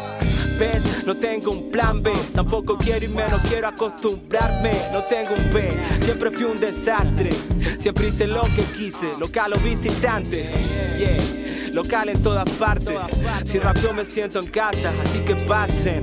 ¿Ves? 0.60 1.06
No 1.06 1.15
tengo 1.15 1.52
un 1.52 1.72
plan 1.72 2.02
B, 2.02 2.14
tampoco 2.34 2.77
quiero 2.77 3.06
irme, 3.06 3.23
no 3.30 3.38
quiero 3.48 3.68
acostumbrarme. 3.68 4.72
No 4.91 5.03
tengo 5.03 5.35
un 5.35 5.49
P, 5.52 5.72
siempre 6.02 6.31
fui 6.31 6.45
un 6.45 6.57
desastre. 6.57 7.30
Siempre 7.77 8.07
hice 8.07 8.26
lo 8.26 8.41
que 8.41 8.64
quise, 8.76 9.11
local 9.19 9.53
o 9.53 9.60
visitante. 9.60 10.49
Yeah, 10.98 11.42
local 11.73 12.09
en 12.09 12.21
todas 12.21 12.49
partes. 12.51 12.97
Si 13.45 13.59
rapeo 13.59 13.93
me 13.93 14.05
siento 14.05 14.39
en 14.39 14.47
casa, 14.47 14.91
así 15.03 15.19
que 15.19 15.35
pasen. 15.35 16.01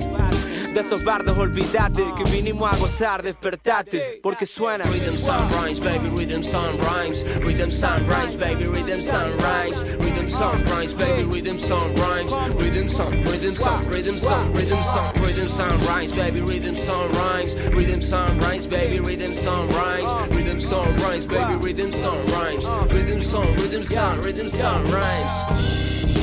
De 0.74 0.80
esos 0.80 1.05
bardos 1.05 1.36
olvídate 1.36 2.05
que 2.16 2.22
vinimos 2.30 2.72
a 2.72 2.76
gozar, 2.76 3.22
despertate, 3.22 4.20
porque 4.22 4.47
suena. 4.47 4.84
Rhythm 4.84 5.16
sound 5.16 5.52
rhymes, 5.52 5.80
baby, 5.80 6.09
rhythm 6.10 6.44
sound 6.44 6.78
rhymes. 6.84 7.24
Rhythm 7.40 7.70
sound 7.70 8.06
rhymes, 8.09 8.36
baby, 8.36 8.64
rhythm 8.66 9.01
sound 9.01 9.34
rhymes. 9.42 9.82
Rhythm 9.98 10.30
sound 10.30 10.70
rhymes, 10.70 10.94
baby, 10.94 11.24
rhythm 11.24 11.59
sound 11.59 11.98
rhymes. 11.98 12.32
Rhythm 12.55 12.88
sound, 12.88 13.14
rhythm 13.28 13.52
sound, 13.52 13.86
rhythm 13.86 14.16
sound, 14.16 14.56
rhythm 14.56 14.82
sound, 14.82 15.18
rhythm 15.18 15.48
sound 15.48 15.84
rhymes, 15.86 16.12
baby, 16.12 16.40
rhythm 16.40 16.76
sound 16.76 17.16
rhymes. 17.16 17.55
Rhythm 17.74 18.01
sound 18.01 18.42
rhymes, 18.42 18.66
baby, 18.68 19.01
rhythm 19.01 19.34
sound 19.34 19.74
rhymes. 19.74 20.36
Rhythm 20.36 20.60
sound 20.60 21.01
rhymes, 21.02 21.26
baby, 21.26 21.55
rhythm 21.59 21.90
sound 21.90 22.30
rhymes. 22.30 22.66
Rhythm 22.92 23.20
sound, 23.20 23.60
rhythm 23.60 23.82
sound, 23.82 24.24
rhythm 24.24 24.48
sound 24.48 24.88
rhymes. 24.90 26.19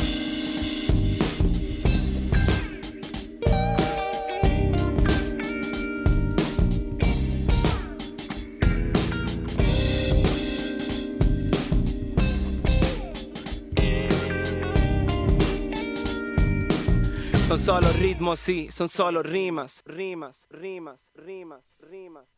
Son 17.58 17.82
solo 17.82 17.92
ritmos, 17.98 18.40
sí, 18.40 18.68
son 18.72 18.88
solo 18.88 19.24
rimas, 19.24 19.82
rimas, 19.88 20.48
rimas, 20.52 21.12
rimas, 21.16 21.64
rimas. 21.80 22.37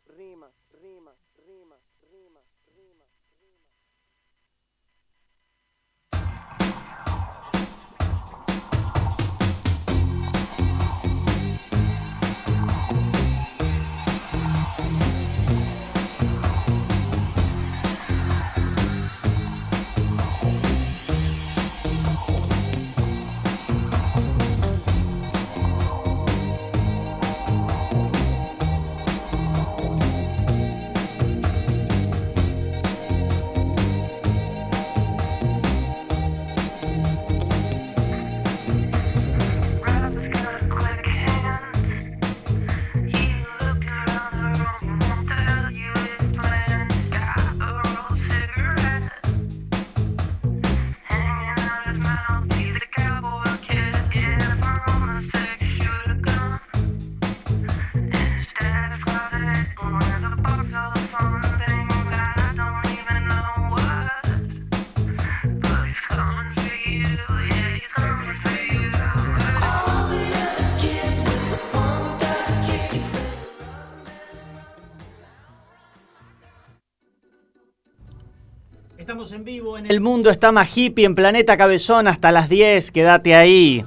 En 79.31 79.43
vivo 79.43 79.77
en 79.77 79.85
El 79.91 80.01
Mundo 80.01 80.31
está 80.31 80.51
más 80.51 80.75
hippie 80.75 81.05
en 81.05 81.13
Planeta 81.13 81.55
Cabezón 81.55 82.07
hasta 82.07 82.31
las 82.31 82.49
10, 82.49 82.91
quédate 82.91 83.35
ahí. 83.35 83.83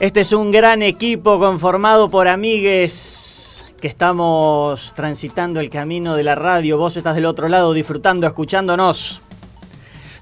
Este 0.00 0.20
es 0.20 0.32
un 0.32 0.50
gran 0.50 0.80
equipo 0.82 1.38
conformado 1.38 2.08
por 2.08 2.28
amigues 2.28 3.66
que 3.80 3.88
estamos 3.88 4.94
transitando 4.94 5.60
el 5.60 5.68
camino 5.68 6.14
de 6.14 6.24
la 6.24 6.34
radio. 6.34 6.78
Vos 6.78 6.96
estás 6.96 7.14
del 7.14 7.26
otro 7.26 7.48
lado 7.48 7.74
disfrutando, 7.74 8.26
escuchándonos. 8.26 9.20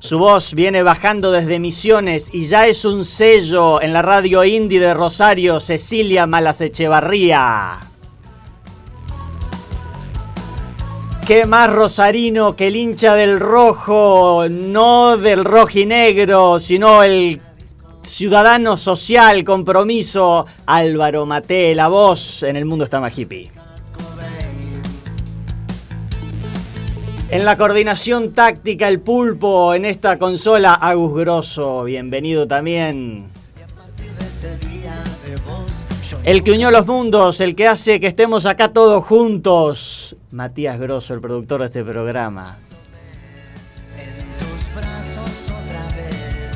Su 0.00 0.18
voz 0.18 0.54
viene 0.54 0.82
bajando 0.82 1.30
desde 1.30 1.60
Misiones 1.60 2.30
y 2.32 2.46
ya 2.46 2.66
es 2.66 2.84
un 2.84 3.04
sello 3.04 3.80
en 3.80 3.92
la 3.92 4.02
radio 4.02 4.44
indie 4.44 4.80
de 4.80 4.92
Rosario, 4.92 5.60
Cecilia 5.60 6.26
Malasechevarría. 6.26 7.80
¿Qué 11.26 11.44
más 11.44 11.72
rosarino 11.72 12.54
que 12.54 12.68
el 12.68 12.76
hincha 12.76 13.16
del 13.16 13.40
rojo, 13.40 14.44
no 14.48 15.16
del 15.16 15.44
rojinegro, 15.44 16.60
sino 16.60 17.02
el 17.02 17.40
ciudadano 18.00 18.76
social, 18.76 19.42
compromiso, 19.42 20.46
Álvaro 20.66 21.26
Mate, 21.26 21.74
la 21.74 21.88
voz 21.88 22.44
en 22.44 22.54
el 22.54 22.64
mundo 22.64 22.84
está 22.84 23.00
más 23.00 23.18
hippie. 23.18 23.50
En 27.28 27.44
la 27.44 27.56
coordinación 27.56 28.32
táctica, 28.32 28.86
el 28.86 29.00
pulpo 29.00 29.74
en 29.74 29.84
esta 29.84 30.20
consola, 30.20 30.74
Agus 30.74 31.12
Grosso, 31.12 31.82
bienvenido 31.82 32.46
también. 32.46 33.35
El 36.26 36.42
que 36.42 36.50
unió 36.50 36.72
los 36.72 36.84
mundos, 36.88 37.40
el 37.40 37.54
que 37.54 37.68
hace 37.68 38.00
que 38.00 38.08
estemos 38.08 38.46
acá 38.46 38.72
todos 38.72 39.04
juntos. 39.04 40.16
Matías 40.32 40.76
Grosso, 40.76 41.14
el 41.14 41.20
productor 41.20 41.60
de 41.60 41.66
este 41.66 41.84
programa. 41.84 42.58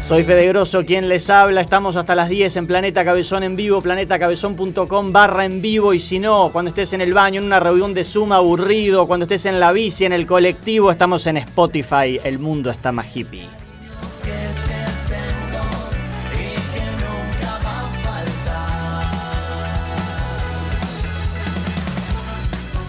Soy 0.03 0.25
Fede 0.25 0.49
Grosso, 0.49 0.85
quien 0.85 1.09
les 1.09 1.31
habla. 1.31 1.61
Estamos 1.61 1.95
hasta 1.95 2.17
las 2.17 2.29
10 2.29 2.57
en 2.57 2.67
Planeta 2.67 3.05
Cabezón 3.05 3.45
en 3.45 3.55
vivo, 3.55 3.81
planetacabezón.com 3.81 5.13
barra 5.13 5.45
en 5.45 5.63
vivo. 5.63 5.95
Y 5.95 6.01
si 6.01 6.19
no, 6.19 6.51
cuando 6.51 6.71
estés 6.71 6.93
en 6.95 7.01
el 7.01 7.15
baño, 7.15 7.39
en 7.39 7.47
una 7.47 7.61
reunión 7.61 7.95
de 7.95 8.03
Zoom 8.03 8.33
aburrido, 8.33 9.07
cuando 9.07 9.23
estés 9.23 9.47
en 9.47 9.61
la 9.61 9.71
bici, 9.71 10.05
en 10.05 10.13
el 10.13 10.27
colectivo, 10.27 10.91
estamos 10.91 11.25
en 11.29 11.37
Spotify. 11.37 12.19
El 12.25 12.41
mundo 12.41 12.71
está 12.71 12.91
más 12.91 13.17
hippie. 13.17 13.60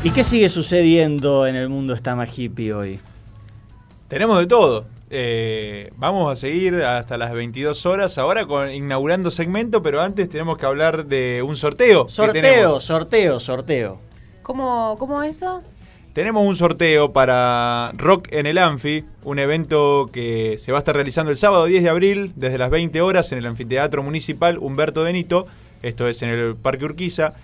¿Y 0.04 0.10
qué 0.10 0.24
sigue 0.24 0.50
sucediendo 0.50 1.46
en 1.46 1.56
el 1.56 1.70
mundo 1.70 1.94
está 1.94 2.16
más 2.16 2.36
hippie 2.36 2.74
hoy? 2.74 3.00
Tenemos 4.08 4.40
de 4.40 4.48
todo. 4.48 4.86
Eh, 5.12 5.94
vamos 5.96 6.32
a 6.32 6.36
seguir 6.36 6.74
hasta 6.74 7.20
las 7.20 7.32
22 7.34 7.86
horas 7.86 8.18
ahora 8.18 8.48
con 8.48 8.72
inaugurando 8.72 9.30
segmento, 9.30 9.84
pero 9.84 10.02
antes 10.02 10.28
tenemos 10.28 10.58
que 10.58 10.66
hablar 10.66 11.06
de 11.06 11.44
un 11.46 11.56
sorteo. 11.56 12.10
Sorteo, 12.10 12.80
sorteo, 12.80 13.40
sorteo. 13.40 14.00
¿Cómo, 14.42 14.96
¿Cómo 14.98 15.22
eso? 15.22 15.62
Tenemos 16.14 16.48
un 16.48 16.56
sorteo 16.56 17.14
para 17.14 17.92
Rock 17.96 18.30
en 18.32 18.48
el 18.48 18.58
Anfi, 18.58 19.06
un 19.24 19.38
evento 19.38 20.10
que 20.12 20.58
se 20.58 20.72
va 20.72 20.80
a 20.80 20.82
estar 20.82 20.96
realizando 20.96 21.30
el 21.30 21.38
sábado 21.38 21.66
10 21.66 21.84
de 21.84 21.90
abril 21.90 22.34
desde 22.36 22.58
las 22.58 22.72
20 22.72 23.02
horas 23.02 23.32
en 23.34 23.38
el 23.38 23.46
Anfiteatro 23.46 24.02
Municipal 24.02 24.58
Humberto 24.58 25.04
Benito, 25.04 25.46
esto 25.84 26.08
es 26.08 26.24
en 26.24 26.30
el 26.30 26.56
Parque 26.56 26.86
Urquiza. 26.86 27.36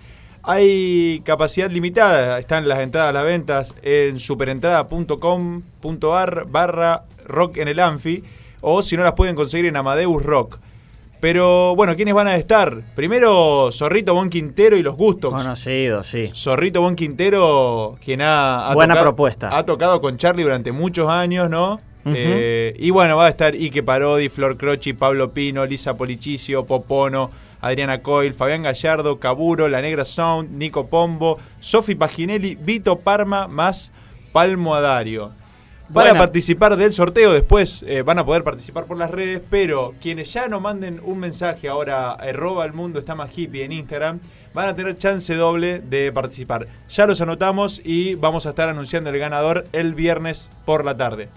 Hay 0.50 1.20
capacidad 1.26 1.70
limitada, 1.70 2.38
están 2.38 2.66
las 2.66 2.78
entradas 2.78 3.10
a 3.10 3.12
las 3.12 3.26
ventas 3.26 3.74
en 3.82 4.18
superentrada.com.ar 4.18 6.46
barra 6.48 7.02
rock 7.26 7.58
en 7.58 7.68
el 7.68 7.78
Anfi 7.78 8.24
o 8.62 8.82
si 8.82 8.96
no 8.96 9.02
las 9.02 9.12
pueden 9.12 9.36
conseguir 9.36 9.66
en 9.66 9.76
Amadeus 9.76 10.22
Rock. 10.22 10.58
Pero 11.20 11.76
bueno, 11.76 11.94
¿quiénes 11.96 12.14
van 12.14 12.28
a 12.28 12.36
estar? 12.36 12.80
Primero, 12.94 13.68
Zorrito 13.72 14.14
Bon 14.14 14.30
Quintero 14.30 14.78
y 14.78 14.82
los 14.82 14.96
gustos. 14.96 15.34
Conocido, 15.34 16.02
sí. 16.02 16.30
Zorrito 16.34 16.80
Bon 16.80 16.96
Quintero, 16.96 17.98
quien 18.02 18.22
ha, 18.22 18.70
Buena 18.72 18.98
propuesta. 18.98 19.54
ha 19.54 19.66
tocado 19.66 20.00
con 20.00 20.16
Charlie 20.16 20.44
durante 20.44 20.72
muchos 20.72 21.10
años, 21.10 21.50
¿no? 21.50 21.78
Eh, 22.06 22.72
y 22.78 22.88
bueno, 22.88 23.18
va 23.18 23.26
a 23.26 23.28
estar 23.28 23.54
Ike 23.54 23.82
Parodi, 23.82 24.30
Flor 24.30 24.56
Croci, 24.56 24.94
Pablo 24.94 25.34
Pino, 25.34 25.66
Lisa 25.66 25.92
Polichicio, 25.94 26.64
Popono, 26.64 27.30
Adriana 27.60 28.02
Coil, 28.02 28.34
Fabián 28.34 28.62
Gallardo, 28.62 29.18
Caburo, 29.18 29.68
La 29.68 29.80
Negra 29.80 30.04
Sound, 30.04 30.50
Nico 30.52 30.86
Pombo, 30.86 31.38
Sofi 31.60 31.94
Paginelli, 31.94 32.54
Vito 32.54 33.00
Parma, 33.00 33.48
más 33.48 33.92
Palmo 34.32 34.74
Adario. 34.74 35.32
Para 35.92 36.18
participar 36.18 36.76
del 36.76 36.92
sorteo, 36.92 37.32
después 37.32 37.82
eh, 37.88 38.02
van 38.02 38.18
a 38.18 38.26
poder 38.26 38.44
participar 38.44 38.84
por 38.84 38.98
las 38.98 39.10
redes, 39.10 39.40
pero 39.48 39.94
quienes 40.02 40.30
ya 40.30 40.46
nos 40.46 40.60
manden 40.60 41.00
un 41.02 41.18
mensaje 41.18 41.66
ahora, 41.66 42.10
arroba 42.12 42.66
el 42.66 42.74
mundo 42.74 42.98
está 42.98 43.14
más 43.14 43.36
hippie 43.36 43.64
en 43.64 43.72
Instagram, 43.72 44.20
van 44.52 44.68
a 44.68 44.76
tener 44.76 44.98
chance 44.98 45.34
doble 45.34 45.80
de 45.80 46.12
participar. 46.12 46.68
Ya 46.90 47.06
los 47.06 47.22
anotamos 47.22 47.80
y 47.82 48.16
vamos 48.16 48.44
a 48.44 48.50
estar 48.50 48.68
anunciando 48.68 49.08
el 49.08 49.18
ganador 49.18 49.64
el 49.72 49.94
viernes 49.94 50.50
por 50.66 50.84
la 50.84 50.94
tarde. 50.94 51.30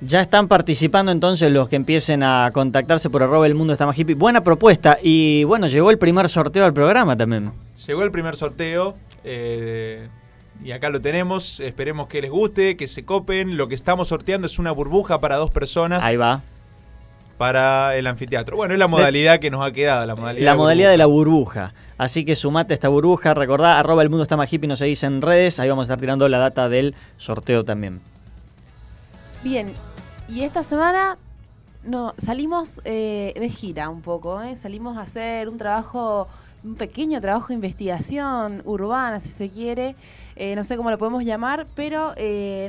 Ya 0.00 0.20
están 0.20 0.46
participando 0.46 1.10
entonces 1.10 1.50
los 1.50 1.68
que 1.68 1.76
empiecen 1.76 2.22
a 2.22 2.50
contactarse 2.52 3.08
por 3.08 3.22
arroba 3.22 3.46
el 3.46 3.54
mundo 3.54 3.72
está 3.72 3.86
más 3.86 3.98
hippie. 3.98 4.14
Buena 4.14 4.44
propuesta. 4.44 4.98
Y 5.02 5.44
bueno, 5.44 5.68
llegó 5.68 5.90
el 5.90 5.98
primer 5.98 6.28
sorteo 6.28 6.66
al 6.66 6.74
programa 6.74 7.16
también. 7.16 7.52
Llegó 7.86 8.02
el 8.02 8.10
primer 8.10 8.36
sorteo. 8.36 8.94
Eh, 9.24 10.06
y 10.62 10.72
acá 10.72 10.90
lo 10.90 11.00
tenemos. 11.00 11.60
Esperemos 11.60 12.08
que 12.08 12.20
les 12.20 12.30
guste, 12.30 12.76
que 12.76 12.88
se 12.88 13.04
copen. 13.04 13.56
Lo 13.56 13.68
que 13.68 13.74
estamos 13.74 14.08
sorteando 14.08 14.46
es 14.46 14.58
una 14.58 14.70
burbuja 14.70 15.18
para 15.18 15.36
dos 15.36 15.50
personas. 15.50 16.02
Ahí 16.02 16.16
va. 16.16 16.42
Para 17.38 17.96
el 17.96 18.06
anfiteatro. 18.06 18.56
Bueno, 18.56 18.74
es 18.74 18.78
la 18.78 18.88
modalidad 18.88 19.38
que 19.38 19.50
nos 19.50 19.64
ha 19.64 19.72
quedado. 19.72 20.04
La 20.04 20.14
modalidad, 20.14 20.44
la 20.44 20.54
modalidad 20.56 20.90
de 20.90 20.98
la 20.98 21.06
burbuja. 21.06 21.72
Así 21.96 22.26
que 22.26 22.36
sumate 22.36 22.74
a 22.74 22.76
esta 22.76 22.88
burbuja. 22.88 23.32
Recordá, 23.32 23.78
arroba 23.78 24.02
el 24.02 24.10
mundo 24.10 24.24
está 24.24 24.36
más 24.36 24.52
hippie, 24.52 24.68
nos 24.68 24.78
seguís 24.78 25.02
en 25.04 25.22
redes. 25.22 25.58
Ahí 25.58 25.70
vamos 25.70 25.84
a 25.84 25.86
estar 25.86 26.00
tirando 26.00 26.28
la 26.28 26.38
data 26.38 26.68
del 26.68 26.94
sorteo 27.16 27.64
también. 27.64 28.00
Bien, 29.48 29.72
y 30.28 30.42
esta 30.42 30.64
semana 30.64 31.18
no, 31.84 32.14
salimos 32.18 32.80
eh, 32.84 33.32
de 33.36 33.48
gira 33.48 33.88
un 33.90 34.02
poco, 34.02 34.42
¿eh? 34.42 34.56
salimos 34.56 34.96
a 34.96 35.02
hacer 35.02 35.48
un 35.48 35.56
trabajo 35.56 36.26
un 36.64 36.74
pequeño 36.74 37.20
trabajo 37.20 37.46
de 37.50 37.54
investigación 37.54 38.60
urbana, 38.64 39.20
si 39.20 39.28
se 39.28 39.48
quiere, 39.48 39.94
no 40.56 40.64
sé 40.64 40.76
cómo 40.76 40.90
lo 40.90 40.98
podemos 40.98 41.22
llamar, 41.22 41.64
pero 41.76 42.12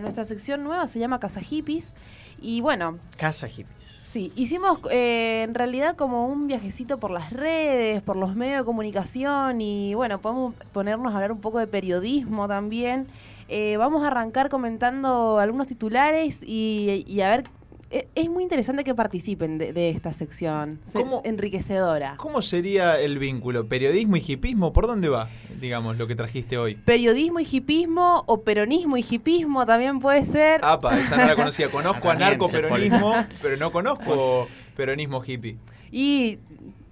nuestra 0.01 0.23
sección 0.27 0.63
nueva 0.63 0.85
se 0.85 0.99
llama 0.99 1.19
Casa 1.19 1.41
Hippies. 1.41 1.95
Y 2.39 2.61
bueno. 2.61 2.99
Casa 3.17 3.47
Hippies. 3.47 3.83
Sí, 3.83 4.31
hicimos 4.35 4.79
en 4.91 5.55
realidad 5.55 5.95
como 5.95 6.27
un 6.27 6.45
viajecito 6.45 6.99
por 6.99 7.09
las 7.09 7.33
redes, 7.33 8.03
por 8.03 8.17
los 8.17 8.35
medios 8.35 8.59
de 8.59 8.65
comunicación 8.65 9.61
y 9.61 9.95
bueno, 9.95 10.21
podemos 10.21 10.53
ponernos 10.73 11.11
a 11.11 11.15
hablar 11.15 11.31
un 11.31 11.41
poco 11.41 11.57
de 11.57 11.65
periodismo 11.65 12.47
también. 12.47 13.07
Vamos 13.77 14.03
a 14.03 14.07
arrancar 14.07 14.49
comentando 14.49 15.39
algunos 15.39 15.67
titulares 15.67 16.41
y, 16.43 17.05
y 17.07 17.21
a 17.21 17.29
ver 17.29 17.43
e, 17.89 18.07
es 18.15 18.29
muy 18.29 18.43
interesante 18.43 18.83
que 18.83 18.93
participen 18.93 19.57
de, 19.57 19.89
esta 19.89 20.11
sección. 20.11 20.79
Es 20.85 21.05
enriquecedora. 21.23 22.15
¿Cómo 22.17 22.41
sería 22.41 22.99
el 22.99 23.17
vínculo? 23.17 23.67
¿Periodismo 23.67 24.17
y 24.17 24.23
hipismo? 24.25 24.73
¿Por 24.73 24.87
dónde 24.87 25.07
va, 25.07 25.29
digamos, 25.61 25.97
lo 25.97 26.07
que 26.07 26.15
trajiste 26.15 26.57
hoy? 26.57 26.75
Periodismo 26.75 27.39
y 27.39 27.47
hipismo 27.49 28.23
o 28.27 28.41
peronismo 28.41 28.97
y 28.97 29.05
hipismo 29.09 29.65
también 29.65 29.99
puede 29.99 30.25
ser. 30.25 30.59
Apa, 30.63 30.99
esa 30.99 31.15
no 31.15 31.25
la 31.27 31.35
conocía. 31.35 31.71
Conozco 31.77 32.09
anarcoperonismo, 32.09 33.13
pero 33.41 33.57
no 33.57 33.71
conozco 33.71 34.47
peronismo 34.75 35.23
hippie. 35.23 35.57
Y 35.91 36.39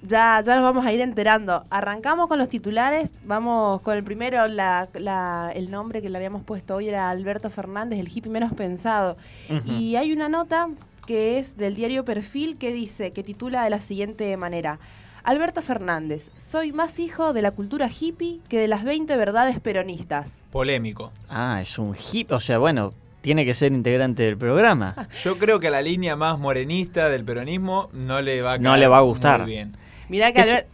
ya, 0.08 0.42
ya 0.46 0.56
nos 0.56 0.64
vamos 0.64 0.86
a 0.86 0.94
ir 0.94 1.02
enterando. 1.02 1.66
Arrancamos 1.70 2.28
con 2.28 2.38
los 2.38 2.50
titulares. 2.50 3.14
Vamos 3.24 3.82
con 3.82 3.98
el 3.98 4.04
primero. 4.04 4.46
el 4.46 5.72
nombre 5.72 6.02
que 6.02 6.10
le 6.10 6.18
habíamos 6.18 6.44
puesto 6.44 6.76
hoy 6.76 6.90
era 6.90 7.10
Alberto 7.10 7.50
Fernández, 7.50 8.00
el 8.00 8.08
hippie 8.08 8.32
menos 8.32 8.54
pensado. 8.54 9.18
Y 9.66 9.96
hay 9.96 10.12
una 10.12 10.30
nota 10.30 10.70
que 11.06 11.38
es 11.38 11.58
del 11.58 11.76
diario 11.76 12.04
Perfil 12.04 12.58
que 12.58 12.74
dice, 12.74 13.12
que 13.12 13.24
titula 13.24 13.64
de 13.64 13.70
la 13.70 13.80
siguiente 13.80 14.36
manera. 14.38 14.80
Alberto 15.24 15.64
Fernández, 15.64 16.30
soy 16.38 16.72
más 16.72 17.00
hijo 17.00 17.34
de 17.34 17.42
la 17.42 17.52
cultura 17.52 17.90
hippie 17.90 18.42
que 18.48 18.60
de 18.60 18.68
las 18.68 18.84
20 18.84 19.18
verdades 19.18 19.60
peronistas. 19.60 20.46
Polémico. 20.52 21.12
Ah, 21.30 21.60
es 21.62 21.80
un 21.80 21.96
hippie, 21.96 22.36
o 22.36 22.40
sea, 22.40 22.60
bueno, 22.60 22.94
tiene 23.22 23.44
que 23.44 23.56
ser 23.56 23.72
integrante 23.72 24.22
del 24.22 24.38
programa. 24.38 25.08
Yo 25.24 25.40
creo 25.40 25.60
que 25.60 25.70
a 25.70 25.72
la 25.72 25.82
línea 25.82 26.16
más 26.16 26.38
morenista 26.38 27.10
del 27.10 27.26
peronismo 27.26 27.90
no 27.94 28.22
le 28.22 28.44
va 28.44 28.54
a 28.54 28.58
No 28.60 28.78
le 28.78 28.88
va 28.88 29.00
a 29.00 29.02
gustar. 29.02 29.42
Muy 29.42 29.52
bien. 29.52 29.76
Mirá 30.10 30.32
que 30.32 30.66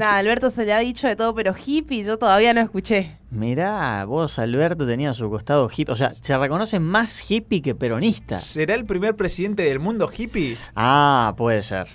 Alberto 0.00 0.50
se 0.50 0.64
le 0.64 0.72
ha 0.72 0.78
dicho 0.78 1.08
de 1.08 1.16
todo, 1.16 1.34
pero 1.34 1.54
hippie 1.54 2.04
yo 2.04 2.18
todavía 2.18 2.54
no 2.54 2.60
escuché. 2.60 3.16
Mirá, 3.30 4.04
vos 4.04 4.38
Alberto 4.38 4.86
tenía 4.86 5.14
su 5.14 5.28
costado 5.30 5.68
hippie. 5.68 5.92
O 5.92 5.96
sea, 5.96 6.10
se 6.10 6.36
reconoce 6.36 6.78
más 6.78 7.30
hippie 7.30 7.62
que 7.62 7.74
peronista. 7.74 8.36
¿Será 8.36 8.74
el 8.74 8.84
primer 8.84 9.16
presidente 9.16 9.64
del 9.64 9.78
mundo 9.78 10.10
hippie? 10.16 10.56
Ah, 10.76 11.34
puede 11.36 11.62
ser. 11.62 11.88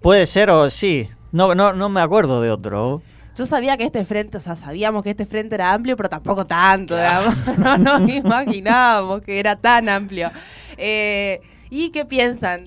Puede 0.00 0.26
ser 0.26 0.50
o 0.50 0.68
sí. 0.70 1.08
No, 1.30 1.54
no, 1.54 1.72
no 1.72 1.88
me 1.88 2.00
acuerdo 2.00 2.42
de 2.42 2.50
otro. 2.50 3.02
Yo 3.34 3.46
sabía 3.46 3.76
que 3.78 3.84
este 3.84 4.04
frente, 4.04 4.36
o 4.36 4.40
sea, 4.40 4.56
sabíamos 4.56 5.02
que 5.02 5.10
este 5.10 5.24
frente 5.24 5.54
era 5.54 5.72
amplio, 5.72 5.96
pero 5.96 6.10
tampoco 6.10 6.46
tanto, 6.46 6.94
digamos. 6.94 7.34
No 7.58 7.78
nos 7.78 8.08
imaginábamos 8.08 9.22
que 9.22 9.38
era 9.38 9.56
tan 9.56 9.88
amplio. 9.88 10.30
Eh, 10.76 11.40
¿Y 11.70 11.90
qué 11.90 12.04
piensan? 12.04 12.64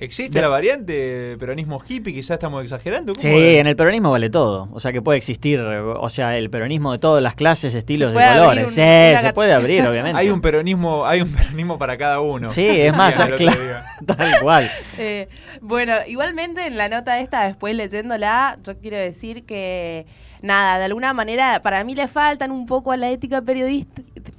¿Existe 0.00 0.40
la 0.40 0.48
variante 0.48 1.36
peronismo 1.38 1.78
hippie? 1.86 2.14
Quizás 2.14 2.30
estamos 2.30 2.62
exagerando. 2.62 3.14
Sí, 3.16 3.28
en 3.28 3.66
el 3.66 3.76
peronismo 3.76 4.10
vale 4.10 4.30
todo. 4.30 4.70
O 4.72 4.80
sea 4.80 4.92
que 4.92 5.02
puede 5.02 5.18
existir, 5.18 5.60
o 5.60 6.08
sea, 6.08 6.38
el 6.38 6.48
peronismo 6.48 6.92
de 6.92 6.98
todas 6.98 7.22
las 7.22 7.34
clases, 7.34 7.74
estilos 7.74 8.14
de 8.14 8.18
colores. 8.18 8.70
sí, 8.70 8.80
se 9.20 9.32
puede 9.34 9.52
abrir, 9.52 9.86
obviamente. 9.86 10.18
Hay 10.18 10.30
un 10.30 10.40
peronismo, 10.40 11.04
hay 11.04 11.20
un 11.20 11.30
peronismo 11.30 11.78
para 11.78 11.98
cada 11.98 12.20
uno. 12.20 12.48
Sí, 12.48 12.66
es 12.66 12.96
más, 12.96 13.14
claro, 13.14 13.36
tal 14.06 14.40
cual. 14.40 14.70
Eh, 14.96 15.28
bueno, 15.60 15.92
igualmente 16.06 16.66
en 16.66 16.78
la 16.78 16.88
nota 16.88 17.20
esta, 17.20 17.46
después 17.46 17.74
leyéndola, 17.74 18.58
yo 18.64 18.78
quiero 18.78 18.96
decir 18.96 19.44
que 19.44 20.06
nada, 20.40 20.78
de 20.78 20.86
alguna 20.86 21.12
manera 21.12 21.60
para 21.62 21.84
mí 21.84 21.94
le 21.94 22.08
faltan 22.08 22.50
un 22.50 22.64
poco 22.64 22.92
a 22.92 22.96
la 22.96 23.10
ética 23.10 23.42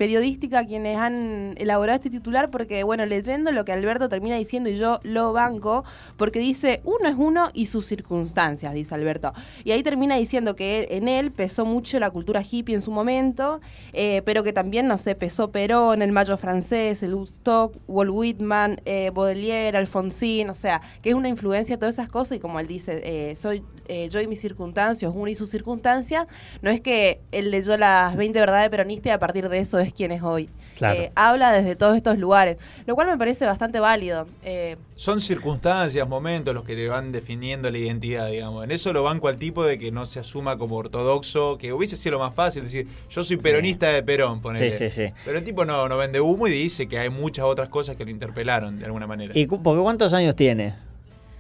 periodística 0.02 0.66
quienes 0.66 0.98
han 0.98 1.54
elaborado 1.60 1.98
este 1.98 2.10
titular, 2.10 2.50
porque 2.50 2.84
bueno, 2.84 3.06
leyendo 3.06 3.52
lo 3.52 3.66
que 3.66 3.72
Alberto 3.72 4.10
termina 4.10 4.36
diciendo 4.36 4.68
y 4.68 4.76
yo 4.76 5.00
lo 5.04 5.32
banco, 5.32 5.84
porque 6.18 6.40
dice 6.40 6.82
uno 6.86 7.08
es 7.08 7.14
uno 7.16 7.52
y 7.54 7.68
sus 7.68 7.86
circunstancias, 7.86 8.74
dice 8.74 8.96
Alberto. 8.96 9.32
Y 9.64 9.70
ahí 9.70 9.84
termina 9.84 10.16
diciendo 10.16 10.56
que 10.56 10.88
en 10.90 11.08
él 11.08 11.32
pesó 11.32 11.66
mucho 11.66 12.00
la 12.00 12.10
cultura 12.10 12.42
hippie 12.42 12.74
en 12.74 12.82
su 12.82 12.90
momento, 12.90 13.62
eh, 13.94 14.24
pero 14.26 14.42
que 14.42 14.54
también, 14.54 14.88
no 14.88 14.98
sé, 14.98 15.14
pesó 15.14 15.52
Perón, 15.52 16.02
el 16.02 16.12
Mayo 16.12 16.36
francés, 16.36 17.04
el 17.04 17.14
Woodstock, 17.14 17.76
Walt 17.88 18.10
Whitman, 18.12 18.82
eh, 18.86 19.12
Baudelaire, 19.14 19.78
Alfonsín, 19.78 20.50
o 20.50 20.56
sea, 20.56 20.82
que 21.04 21.10
es 21.10 21.16
una 21.16 21.30
influencia 21.30 21.78
todas 21.78 21.94
esas 21.94 22.10
cosas 22.10 22.40
y 22.40 22.40
como 22.40 22.60
él 22.60 22.66
dice, 22.66 23.04
eh, 23.04 23.36
soy 23.36 23.64
yo 24.10 24.22
y 24.22 24.28
mis 24.28 24.40
circunstancias, 24.40 25.12
uno 25.14 25.28
y 25.28 25.36
sus 25.36 25.50
circunstancias, 25.50 26.26
no 26.62 26.70
es 26.70 26.80
que 26.80 27.20
él 27.34 27.52
leyó 27.52 27.76
las 27.76 28.16
20 28.16 28.40
verdades 28.40 28.70
peronistas 28.70 29.08
y 29.08 29.10
a 29.10 29.20
partir 29.20 29.50
de 29.50 29.60
eso 29.60 29.80
es 29.80 29.91
quien 29.94 30.12
es 30.12 30.22
hoy. 30.24 30.50
Eh, 30.82 31.12
habla 31.14 31.52
desde 31.52 31.76
todos 31.76 31.96
estos 31.96 32.18
lugares, 32.18 32.58
lo 32.88 32.96
cual 32.96 33.08
me 33.08 33.18
parece 33.18 33.46
bastante 33.46 33.80
válido. 33.80 34.28
Eh, 34.44 34.78
Son 34.96 35.22
circunstancias, 35.22 36.08
momentos 36.08 36.56
los 36.56 36.64
que 36.64 36.76
le 36.76 36.88
van 36.88 37.12
definiendo 37.12 37.70
la 37.70 37.78
identidad, 37.78 38.30
digamos. 38.30 38.64
En 38.64 38.72
eso 38.72 38.92
lo 38.92 39.04
banco 39.04 39.28
al 39.28 39.38
tipo 39.38 39.64
de 39.64 39.78
que 39.78 39.92
no 39.92 40.06
se 40.06 40.20
asuma 40.20 40.58
como 40.58 40.78
ortodoxo, 40.78 41.58
que 41.58 41.72
hubiese 41.74 41.98
sido 41.98 42.14
lo 42.14 42.20
más 42.20 42.34
fácil 42.34 42.64
decir, 42.64 42.88
yo 43.10 43.24
soy 43.24 43.38
peronista 43.38 43.90
de 43.90 44.02
Perón, 44.02 44.42
ponele. 44.42 44.72
Sí, 44.72 44.90
sí, 44.90 45.08
sí. 45.08 45.14
Pero 45.24 45.38
el 45.38 45.44
tipo 45.44 45.66
no, 45.66 45.88
no 45.88 45.98
vende 45.98 46.20
humo 46.20 46.48
y 46.48 46.52
dice 46.52 46.88
que 46.88 46.98
hay 46.98 47.10
muchas 47.10 47.46
otras 47.46 47.70
cosas 47.70 47.96
que 47.96 48.04
lo 48.04 48.10
interpelaron 48.12 48.80
de 48.80 48.86
alguna 48.86 49.06
manera. 49.06 49.38
¿Y 49.38 49.46
porque 49.46 49.82
cuántos 49.82 50.14
años 50.14 50.36
tiene? 50.36 50.74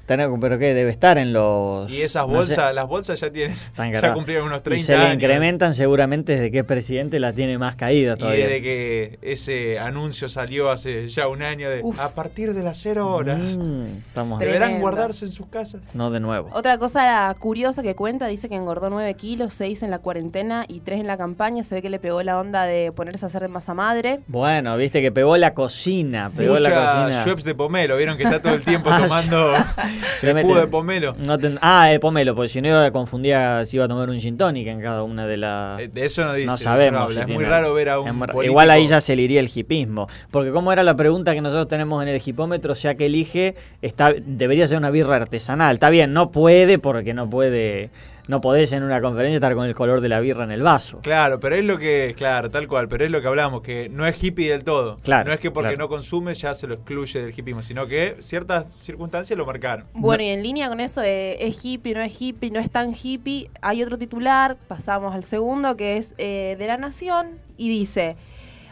Pero 0.07 0.59
qué 0.59 0.73
debe 0.73 0.91
estar 0.91 1.17
en 1.17 1.33
los. 1.33 1.91
Y 1.91 2.01
esas 2.01 2.27
bolsas, 2.27 2.73
las 2.73 2.87
bolsas 2.87 3.19
ya 3.19 3.31
tienen, 3.31 3.55
ya 4.01 4.13
cumplieron 4.13 4.47
unos 4.47 4.63
30 4.63 4.81
y 4.81 4.85
se 4.85 4.97
le 4.97 5.13
incrementan 5.13 5.73
seguramente 5.73 6.33
desde 6.33 6.51
que 6.51 6.59
es 6.59 6.65
presidente 6.65 7.19
las 7.19 7.33
tiene 7.33 7.57
más 7.57 7.75
caídas 7.75 8.17
todavía. 8.17 8.39
Y 8.39 8.43
desde 8.43 8.61
que 8.61 9.19
ese 9.21 9.79
anuncio 9.79 10.29
salió 10.29 10.69
hace 10.69 11.09
ya 11.09 11.27
un 11.27 11.41
año 11.41 11.69
de 11.69 11.83
a 11.97 12.09
partir 12.09 12.53
de 12.53 12.63
las 12.63 12.77
0 12.79 13.07
horas. 13.07 13.57
Mm, 13.57 14.37
¿Deberán 14.39 14.79
guardarse 14.79 15.25
en 15.25 15.31
sus 15.31 15.47
casas? 15.47 15.81
No 15.93 16.11
de 16.11 16.19
nuevo. 16.19 16.49
Otra 16.53 16.77
cosa 16.77 17.33
curiosa 17.39 17.81
que 17.83 17.95
cuenta, 17.95 18.27
dice 18.27 18.49
que 18.49 18.55
engordó 18.55 18.89
9 18.89 19.13
kilos, 19.15 19.53
6 19.53 19.83
en 19.83 19.91
la 19.91 19.99
cuarentena 19.99 20.65
y 20.67 20.79
3 20.79 21.01
en 21.01 21.07
la 21.07 21.17
campaña. 21.17 21.63
Se 21.63 21.75
ve 21.75 21.81
que 21.81 21.89
le 21.89 21.99
pegó 21.99 22.23
la 22.23 22.39
onda 22.39 22.63
de 22.63 22.91
ponerse 22.91 23.25
a 23.25 23.27
hacer 23.27 23.47
masa 23.49 23.73
madre. 23.73 24.21
Bueno, 24.27 24.75
viste 24.77 25.01
que 25.01 25.11
pegó 25.11 25.37
la 25.37 25.53
cocina, 25.53 26.29
pegó 26.35 26.59
la 26.59 26.69
cocina. 27.13 27.35
de 27.35 27.55
pomelo, 27.55 27.97
vieron 27.97 28.17
que 28.17 28.23
está 28.23 28.41
todo 28.41 28.53
el 28.53 28.63
tiempo 28.63 28.89
ah, 30.23 30.27
tomando 30.27 30.55
de 30.55 30.68
pomelo. 30.68 31.15
ah, 31.61 31.88
de 31.88 31.99
pomelo, 31.99 32.35
porque 32.35 32.49
si 32.49 32.61
no 32.61 32.69
iba 32.69 32.85
a 32.85 32.91
confundir 32.91 33.35
si 33.65 33.77
iba 33.77 33.85
a 33.85 33.88
tomar 33.88 34.09
un 34.09 34.19
gin 34.19 34.38
tonic 34.38 34.68
en 34.68 34.81
cada 34.81 35.03
una 35.03 35.27
de 35.27 35.38
las. 35.38 35.80
Eh, 35.80 35.88
de 35.88 36.05
eso 36.05 36.23
no 36.26 36.34
dice. 36.34 36.47
No 36.47 36.57
sabemos. 36.57 37.15
es 37.15 37.27
muy 37.27 37.45
raro 37.45 37.73
ver 37.73 37.89
a 37.89 37.99
un. 37.99 38.26
Igual 38.43 38.69
ahí 38.69 38.88
ya 38.88 39.01
se 39.01 39.15
le 39.15 39.23
iría 39.23 39.39
el 39.39 39.49
hipismo. 39.53 40.07
Porque, 40.30 40.51
como 40.51 40.72
era 40.72 40.84
la 40.84 40.95
pregunta 40.95 41.34
que 41.34 41.41
nosotros 41.41 41.68
tenemos 41.68 42.01
en 42.03 42.09
el 42.09 42.22
hipómetro, 42.23 42.76
sea 42.76 42.95
que 42.95 43.05
elige, 43.05 43.55
está, 43.81 44.13
debería 44.13 44.68
ser 44.68 44.77
una 44.77 44.91
birra 44.91 45.15
artesanal. 45.15 45.76
Está 45.76 45.89
bien, 45.89 46.13
no 46.13 46.31
puede 46.31 46.80
porque 46.80 47.13
no 47.13 47.30
puede 47.30 47.89
no 48.27 48.41
podés 48.41 48.72
en 48.73 48.84
una 48.84 49.02
conferencia 49.02 49.35
estar 49.35 49.56
con 49.56 49.65
el 49.65 49.76
color 49.76 50.02
de 50.02 50.10
la 50.10 50.19
birra 50.19 50.43
en 50.43 50.52
el 50.52 50.61
vaso. 50.61 50.99
Claro, 51.02 51.39
pero 51.39 51.56
es 51.56 51.65
lo 51.65 51.77
que, 51.77 52.14
claro, 52.18 52.49
tal 52.49 52.68
cual, 52.68 52.88
pero 52.88 53.06
es 53.06 53.11
lo 53.11 53.22
que 53.22 53.27
hablamos, 53.27 53.61
que 53.61 53.89
no 53.89 54.06
es 54.06 54.22
hippie 54.23 54.52
del 54.52 54.64
todo. 54.64 54.98
Claro. 55.03 55.30
No 55.30 55.34
es 55.34 55.39
que 55.39 55.52
porque 55.52 55.77
no 55.77 55.89
consume 55.89 56.34
ya 56.34 56.53
se 56.53 56.68
lo 56.68 56.76
excluye 56.76 57.22
del 57.22 57.34
hippismo, 57.38 57.61
sino 57.61 57.88
que 57.88 58.18
ciertas 58.19 58.65
circunstancias 58.77 59.38
lo 59.38 59.45
marcaron. 59.45 59.88
Bueno, 59.93 60.23
y 60.23 60.27
en 60.27 60.43
línea 60.43 60.69
con 60.69 60.80
eso 60.80 61.02
de 61.02 61.38
es 61.39 61.64
hippie, 61.64 61.93
no 61.93 62.02
es 62.02 62.22
hippie, 62.22 62.52
no 62.52 62.60
es 62.60 62.69
tan 62.69 62.93
hippie, 62.93 63.49
hay 63.61 63.84
otro 63.84 63.98
titular, 63.98 64.57
pasamos 64.68 65.14
al 65.15 65.23
segundo, 65.23 65.76
que 65.76 65.98
es 65.98 66.14
eh, 66.18 66.56
de 66.57 66.68
la 66.68 66.77
Nación, 66.77 67.39
y 67.57 67.69
dice, 67.69 68.15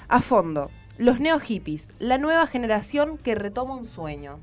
a 0.08 0.22
fondo, 0.22 0.70
los 0.98 1.20
neo 1.20 1.40
hippies, 1.40 1.90
la 2.00 2.18
nueva 2.18 2.48
generación 2.48 3.18
que 3.18 3.36
retoma 3.36 3.76
un 3.76 3.86
sueño. 3.86 4.40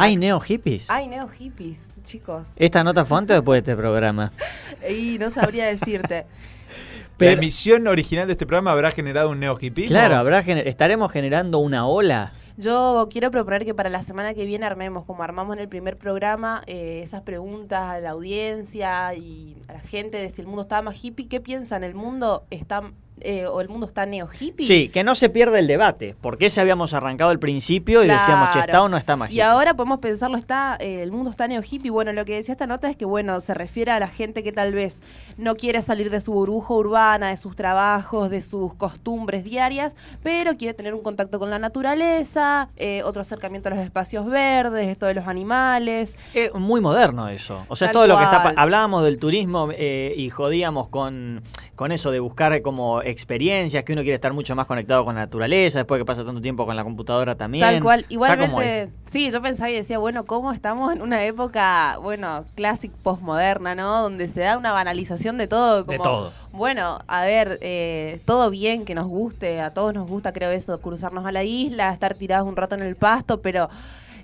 ¿Hay 0.00 0.16
neo 0.16 0.38
hippies? 0.38 0.90
Hay 0.90 1.08
neo 1.08 1.28
hippies, 1.28 1.90
chicos. 2.04 2.50
¿Esta 2.54 2.84
nota 2.84 3.04
fue 3.04 3.18
antes 3.18 3.34
o 3.34 3.40
después 3.40 3.56
de 3.64 3.72
este 3.72 3.80
programa? 3.80 4.30
y 4.88 5.18
no 5.18 5.28
sabría 5.28 5.66
decirte. 5.66 6.24
¿La 7.18 7.32
emisión 7.32 7.88
original 7.88 8.28
de 8.28 8.32
este 8.34 8.46
programa 8.46 8.70
habrá 8.70 8.92
generado 8.92 9.30
un 9.30 9.40
neo 9.40 9.58
hippie? 9.60 9.86
Claro, 9.86 10.14
habrá 10.14 10.38
estaremos 10.38 11.10
generando 11.10 11.58
una 11.58 11.88
ola. 11.88 12.32
Yo 12.56 13.08
quiero 13.10 13.32
proponer 13.32 13.64
que 13.64 13.74
para 13.74 13.90
la 13.90 14.04
semana 14.04 14.34
que 14.34 14.44
viene 14.44 14.66
armemos, 14.66 15.04
como 15.04 15.24
armamos 15.24 15.56
en 15.56 15.62
el 15.62 15.68
primer 15.68 15.96
programa, 15.96 16.62
eh, 16.68 17.00
esas 17.02 17.22
preguntas 17.22 17.80
a 17.80 17.98
la 17.98 18.10
audiencia 18.10 19.12
y 19.14 19.56
a 19.66 19.72
la 19.72 19.80
gente 19.80 20.18
de 20.18 20.30
si 20.30 20.42
el 20.42 20.46
mundo 20.46 20.62
está 20.62 20.80
más 20.80 21.04
hippie. 21.04 21.26
¿Qué 21.26 21.40
piensan? 21.40 21.82
¿El 21.82 21.96
mundo 21.96 22.46
está 22.50 22.82
eh, 23.22 23.46
o 23.46 23.60
el 23.60 23.68
mundo 23.68 23.86
está 23.86 24.06
neo 24.06 24.28
hippie. 24.28 24.66
Sí, 24.66 24.88
que 24.88 25.04
no 25.04 25.14
se 25.14 25.28
pierda 25.28 25.58
el 25.58 25.66
debate, 25.66 26.14
porque 26.20 26.46
ese 26.46 26.60
habíamos 26.60 26.92
arrancado 26.92 27.30
al 27.30 27.38
principio 27.38 28.04
y 28.04 28.08
decíamos, 28.08 28.50
che, 28.50 28.60
¿está 28.60 28.82
o 28.82 28.88
no 28.88 28.96
está 28.96 29.16
más 29.16 29.30
Y 29.30 29.40
ahora 29.40 29.74
podemos 29.74 29.98
pensarlo, 29.98 30.36
está 30.36 30.76
eh, 30.80 31.02
el 31.02 31.12
mundo 31.12 31.30
está 31.30 31.48
neo 31.48 31.62
hippie. 31.62 31.90
Bueno, 31.90 32.12
lo 32.12 32.24
que 32.24 32.34
decía 32.34 32.52
esta 32.52 32.66
nota 32.66 32.90
es 32.90 32.96
que, 32.96 33.04
bueno, 33.04 33.40
se 33.40 33.54
refiere 33.54 33.92
a 33.92 34.00
la 34.00 34.08
gente 34.08 34.42
que 34.42 34.52
tal 34.52 34.72
vez 34.72 35.00
no 35.36 35.56
quiere 35.56 35.82
salir 35.82 36.10
de 36.10 36.20
su 36.20 36.32
burbuja 36.32 36.74
urbana, 36.74 37.30
de 37.30 37.36
sus 37.36 37.56
trabajos, 37.56 38.30
de 38.30 38.42
sus 38.42 38.74
costumbres 38.74 39.44
diarias, 39.44 39.94
pero 40.22 40.56
quiere 40.56 40.74
tener 40.74 40.94
un 40.94 41.02
contacto 41.02 41.38
con 41.38 41.50
la 41.50 41.58
naturaleza, 41.58 42.68
eh, 42.76 43.02
otro 43.04 43.22
acercamiento 43.22 43.68
a 43.68 43.74
los 43.74 43.80
espacios 43.80 44.26
verdes, 44.26 44.88
esto 44.88 45.06
de 45.06 45.14
los 45.14 45.26
animales. 45.26 46.16
Es 46.34 46.52
muy 46.54 46.80
moderno 46.80 47.28
eso. 47.28 47.64
O 47.68 47.76
sea, 47.76 47.88
es 47.88 47.92
todo 47.92 48.06
lo 48.06 48.16
que 48.16 48.24
está... 48.24 48.54
Hablábamos 48.56 49.04
del 49.04 49.18
turismo 49.18 49.68
y 49.78 50.30
jodíamos 50.30 50.88
con, 50.88 51.42
con 51.74 51.92
eso 51.92 52.10
de 52.10 52.20
buscar 52.20 52.60
como 52.62 53.02
experiencias, 53.10 53.84
que 53.84 53.92
uno 53.92 54.02
quiere 54.02 54.14
estar 54.14 54.32
mucho 54.32 54.54
más 54.54 54.66
conectado 54.66 55.04
con 55.04 55.14
la 55.14 55.22
naturaleza, 55.22 55.78
después 55.78 55.98
que 55.98 56.04
pasa 56.04 56.24
tanto 56.24 56.40
tiempo 56.40 56.66
con 56.66 56.76
la 56.76 56.84
computadora 56.84 57.34
también. 57.36 57.62
Tal 57.62 57.82
cual, 57.82 58.06
igualmente, 58.08 58.90
sí, 59.10 59.30
yo 59.30 59.40
pensaba 59.40 59.70
y 59.70 59.74
decía, 59.74 59.98
bueno, 59.98 60.24
¿cómo 60.24 60.52
estamos 60.52 60.92
en 60.92 61.02
una 61.02 61.24
época, 61.24 61.98
bueno, 62.02 62.44
clásica 62.54 62.94
postmoderna, 63.02 63.74
¿no? 63.74 64.02
Donde 64.02 64.28
se 64.28 64.40
da 64.40 64.58
una 64.58 64.72
banalización 64.72 65.38
de 65.38 65.48
todo. 65.48 65.84
Como, 65.84 65.92
de 65.92 65.98
todo. 65.98 66.32
Bueno, 66.52 67.00
a 67.06 67.24
ver, 67.24 67.58
eh, 67.62 68.20
todo 68.24 68.50
bien, 68.50 68.84
que 68.84 68.94
nos 68.94 69.06
guste, 69.06 69.60
a 69.60 69.72
todos 69.72 69.94
nos 69.94 70.08
gusta, 70.08 70.32
creo 70.32 70.50
eso, 70.50 70.80
cruzarnos 70.80 71.24
a 71.24 71.32
la 71.32 71.44
isla, 71.44 71.92
estar 71.92 72.14
tirados 72.14 72.46
un 72.46 72.56
rato 72.56 72.74
en 72.74 72.82
el 72.82 72.96
pasto, 72.96 73.40
pero... 73.40 73.68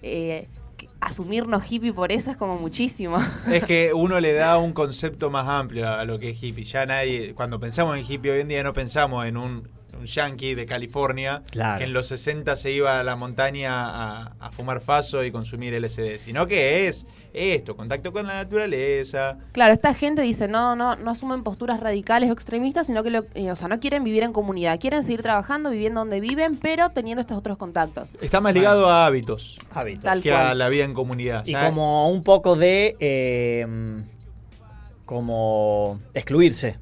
Eh, 0.02 0.46
asumirnos 1.04 1.70
hippie 1.70 1.92
por 1.92 2.12
eso 2.12 2.30
es 2.30 2.36
como 2.36 2.58
muchísimo. 2.58 3.18
Es 3.50 3.64
que 3.64 3.92
uno 3.94 4.20
le 4.20 4.32
da 4.32 4.58
un 4.58 4.72
concepto 4.72 5.30
más 5.30 5.48
amplio 5.48 5.88
a 5.88 6.04
lo 6.04 6.18
que 6.18 6.30
es 6.30 6.42
hippie. 6.42 6.64
Ya 6.64 6.86
nadie, 6.86 7.34
cuando 7.34 7.60
pensamos 7.60 7.96
en 7.96 8.04
hippie 8.04 8.32
hoy 8.32 8.40
en 8.40 8.48
día 8.48 8.62
no 8.62 8.72
pensamos 8.72 9.26
en 9.26 9.36
un 9.36 9.68
un 9.98 10.06
yankee 10.06 10.54
de 10.54 10.66
California 10.66 11.42
que 11.52 11.84
en 11.84 11.92
los 11.92 12.08
60 12.08 12.56
se 12.56 12.70
iba 12.70 13.00
a 13.00 13.04
la 13.04 13.16
montaña 13.16 14.30
a, 14.38 14.50
fumar 14.52 14.80
faso 14.80 15.24
y 15.24 15.32
consumir 15.32 15.74
LSD, 15.74 16.18
sino 16.18 16.46
que 16.46 16.86
es 16.86 17.06
esto, 17.32 17.76
contacto 17.76 18.12
con 18.12 18.26
la 18.26 18.34
naturaleza. 18.34 19.38
Claro, 19.52 19.72
esta 19.72 19.94
gente 19.94 20.22
dice, 20.22 20.46
no, 20.46 20.76
no, 20.76 20.94
no 20.94 21.10
asumen 21.10 21.42
posturas 21.42 21.80
radicales 21.80 22.30
o 22.30 22.32
extremistas, 22.32 22.86
sino 22.86 23.02
que 23.02 23.10
lo, 23.10 23.24
eh, 23.34 23.50
o 23.50 23.56
sea, 23.56 23.66
no 23.66 23.80
quieren 23.80 24.04
vivir 24.04 24.22
en 24.22 24.32
comunidad, 24.32 24.78
quieren 24.78 25.02
seguir 25.02 25.22
trabajando, 25.22 25.70
viviendo 25.70 26.00
donde 26.00 26.20
viven, 26.20 26.56
pero 26.56 26.90
teniendo 26.90 27.20
estos 27.20 27.36
otros 27.36 27.56
contactos. 27.56 28.08
Está 28.20 28.40
más 28.40 28.54
ligado 28.54 28.88
a 28.88 29.06
hábitos, 29.06 29.58
hábitos. 29.72 30.22
que 30.22 30.32
a 30.32 30.54
la 30.54 30.68
vida 30.68 30.84
en 30.84 30.94
comunidad. 30.94 31.44
Y 31.46 31.54
como 31.54 32.10
un 32.10 32.22
poco 32.22 32.56
de... 32.56 32.96
Eh, 33.00 33.66
como 35.04 36.00
excluirse. 36.14 36.78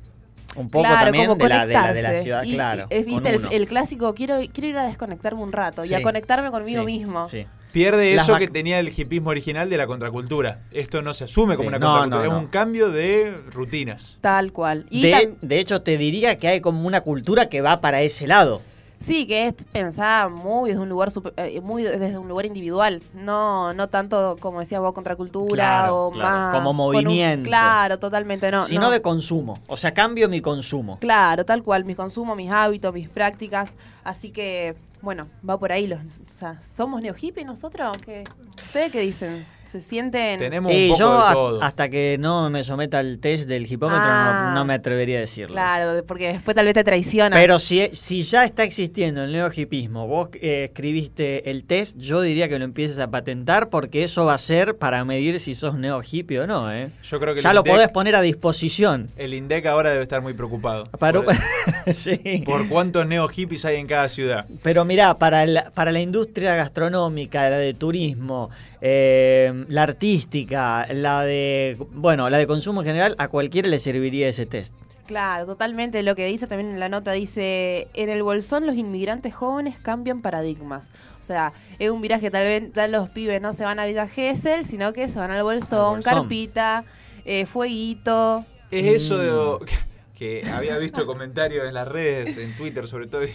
Un 0.56 0.68
poco 0.68 0.84
también 0.84 1.38
de 1.38 1.48
la, 1.48 1.66
de, 1.66 2.02
la, 2.02 2.16
ciudad, 2.16 2.44
claro. 2.44 2.86
es, 2.90 3.06
viste, 3.06 3.40
el, 3.50 3.66
clásico, 3.66 4.14
quiero, 4.14 4.38
quiero 4.52 4.68
ir 4.68 4.76
a 4.76 4.86
desconectarme 4.86 5.42
un 5.42 5.52
rato 5.52 5.84
y 5.84 5.94
a 5.94 6.02
conectarme 6.02 6.50
conmigo 6.50 6.84
mismo. 6.84 7.26
Pierde 7.72 8.14
eso 8.14 8.36
que 8.36 8.48
tenía 8.48 8.78
el 8.78 8.88
hipismo 8.88 9.30
original 9.30 9.70
de 9.70 9.78
la 9.78 9.86
contracultura. 9.86 10.60
Esto 10.72 11.00
no 11.00 11.14
se 11.14 11.24
asume 11.24 11.56
como 11.56 11.68
una 11.68 11.80
contracultura, 11.80 12.26
es 12.26 12.32
un 12.32 12.48
cambio 12.48 12.90
de 12.90 13.34
rutinas. 13.50 14.18
Tal 14.20 14.52
cual. 14.52 14.84
Y 14.90 15.02
de, 15.02 15.34
de 15.40 15.58
hecho, 15.58 15.80
te 15.80 15.96
diría 15.96 16.36
que 16.36 16.48
hay 16.48 16.60
como 16.60 16.86
una 16.86 17.00
cultura 17.00 17.46
que 17.46 17.62
va 17.62 17.80
para 17.80 18.02
ese 18.02 18.26
lado. 18.26 18.60
Sí, 19.02 19.26
que 19.26 19.48
es 19.48 19.54
pensada 19.72 20.28
muy 20.28 20.70
desde 20.70 20.82
un 20.82 20.88
lugar 20.88 21.10
eh, 21.36 21.60
muy 21.60 21.82
desde 21.82 22.18
un 22.18 22.28
lugar 22.28 22.46
individual, 22.46 23.02
no 23.14 23.74
no 23.74 23.88
tanto 23.88 24.36
como 24.40 24.60
decía 24.60 24.80
vos 24.80 24.94
contracultura 24.94 25.92
o 25.92 26.10
más 26.10 26.54
como 26.54 26.72
movimiento. 26.72 27.48
claro, 27.48 27.98
totalmente 27.98 28.50
no, 28.50 28.62
sino 28.62 28.90
de 28.90 29.02
consumo, 29.02 29.54
o 29.66 29.76
sea, 29.76 29.92
cambio 29.92 30.28
mi 30.28 30.40
consumo. 30.40 30.98
Claro, 31.00 31.44
tal 31.44 31.62
cual, 31.62 31.84
mi 31.84 31.94
consumo, 31.94 32.36
mis 32.36 32.50
hábitos, 32.50 32.94
mis 32.94 33.08
prácticas, 33.08 33.74
así 34.04 34.30
que 34.30 34.76
bueno, 35.02 35.28
va 35.48 35.58
por 35.58 35.72
ahí 35.72 35.86
los, 35.86 35.98
o 35.98 36.28
sea, 36.28 36.60
somos 36.60 37.02
neo 37.02 37.14
hippies 37.14 37.44
nosotros, 37.44 37.98
¿Qué, 38.04 38.24
¿Ustedes 38.56 38.92
qué 38.92 39.00
dicen? 39.00 39.44
se 39.64 39.80
sienten... 39.80 40.38
Tenemos 40.38 40.72
un 40.72 40.88
poco 40.88 40.98
yo 40.98 41.26
de 41.26 41.32
todo. 41.32 41.62
hasta 41.62 41.88
que 41.88 42.16
no 42.18 42.50
me 42.50 42.64
someta 42.64 42.98
al 42.98 43.18
test 43.18 43.48
del 43.48 43.70
hipómetro 43.70 44.04
no, 44.04 44.60
ah. 44.60 44.64
me 44.66 44.74
atrevería 44.74 45.18
a 45.18 45.20
decirlo. 45.20 45.54
Claro, 45.54 46.04
porque 46.04 46.32
después 46.32 46.54
tal 46.54 46.64
vez 46.64 46.74
te 46.74 46.84
traiciona. 46.84 47.36
Pero 47.36 47.58
si, 47.58 47.88
si 47.92 48.22
ya 48.22 48.44
está 48.44 48.64
existiendo 48.64 49.22
el 49.24 49.32
neohipismo, 49.32 50.06
vos 50.06 50.30
eh, 50.34 50.64
escribiste 50.64 51.50
el 51.50 51.64
test, 51.64 51.96
yo 51.98 52.20
diría 52.20 52.48
que 52.48 52.58
lo 52.58 52.64
empieces 52.64 52.98
a 52.98 53.10
patentar 53.10 53.70
porque 53.70 54.04
eso 54.04 54.24
va 54.24 54.34
a 54.34 54.38
ser 54.38 54.76
para 54.76 55.04
medir 55.04 55.38
si 55.40 55.54
sos 55.54 55.76
neo 55.76 56.02
hippie 56.02 56.40
o 56.40 56.46
no, 56.46 56.72
¿eh? 56.72 56.90
Yo 57.04 57.20
creo 57.20 57.34
que 57.34 57.40
ya 57.40 57.54
lo 57.54 57.64
podés 57.64 57.88
poner 57.88 58.16
a 58.16 58.20
disposición. 58.20 59.10
El 59.16 59.34
INDEC 59.34 59.66
ahora 59.66 59.90
debe 59.90 60.02
estar 60.02 60.22
muy 60.22 60.34
preocupado. 60.34 60.84
por, 60.86 61.26
sí. 61.94 62.42
por 62.44 62.68
cuántos 62.68 63.06
neo 63.06 63.28
hippies 63.28 63.64
hay 63.64 63.76
en 63.76 63.86
cada 63.86 64.08
ciudad. 64.08 64.46
Pero 64.62 64.84
mirá, 64.92 65.16
para, 65.18 65.70
para 65.70 65.90
la 65.90 66.02
industria 66.02 66.54
gastronómica, 66.54 67.48
la 67.48 67.56
de 67.56 67.72
turismo, 67.72 68.50
eh, 68.82 69.64
la 69.68 69.84
artística, 69.84 70.86
la 70.92 71.22
de, 71.22 71.78
bueno, 71.94 72.28
la 72.28 72.36
de 72.36 72.46
consumo 72.46 72.82
en 72.82 72.88
general, 72.88 73.14
a 73.16 73.28
cualquiera 73.28 73.70
le 73.70 73.78
serviría 73.78 74.28
ese 74.28 74.44
test. 74.44 74.74
Claro, 75.06 75.46
totalmente. 75.46 76.02
Lo 76.02 76.14
que 76.14 76.26
dice 76.26 76.46
también 76.46 76.72
en 76.72 76.78
la 76.78 76.90
nota 76.90 77.12
dice, 77.12 77.88
en 77.94 78.10
el 78.10 78.22
bolsón 78.22 78.66
los 78.66 78.76
inmigrantes 78.76 79.34
jóvenes 79.34 79.78
cambian 79.78 80.20
paradigmas. 80.20 80.90
O 81.18 81.22
sea, 81.22 81.54
es 81.78 81.90
un 81.90 82.02
viraje, 82.02 82.30
tal 82.30 82.44
vez 82.44 82.70
ya 82.74 82.86
los 82.86 83.08
pibes 83.08 83.40
no 83.40 83.54
se 83.54 83.64
van 83.64 83.78
a 83.78 83.86
Villa 83.86 84.06
Gesell, 84.08 84.66
sino 84.66 84.92
que 84.92 85.08
se 85.08 85.18
van 85.18 85.30
al 85.30 85.42
bolsón, 85.42 86.02
carpita, 86.02 86.84
eh, 87.24 87.46
fueguito. 87.46 88.44
Es 88.70 89.04
eso 89.04 89.16
de, 89.16 89.30
mm. 89.30 90.18
que 90.18 90.50
había 90.50 90.76
visto 90.76 91.06
comentarios 91.06 91.66
en 91.66 91.72
las 91.72 91.88
redes, 91.88 92.36
en 92.36 92.54
Twitter 92.58 92.86
sobre 92.86 93.06
todo, 93.06 93.24
y 93.24 93.30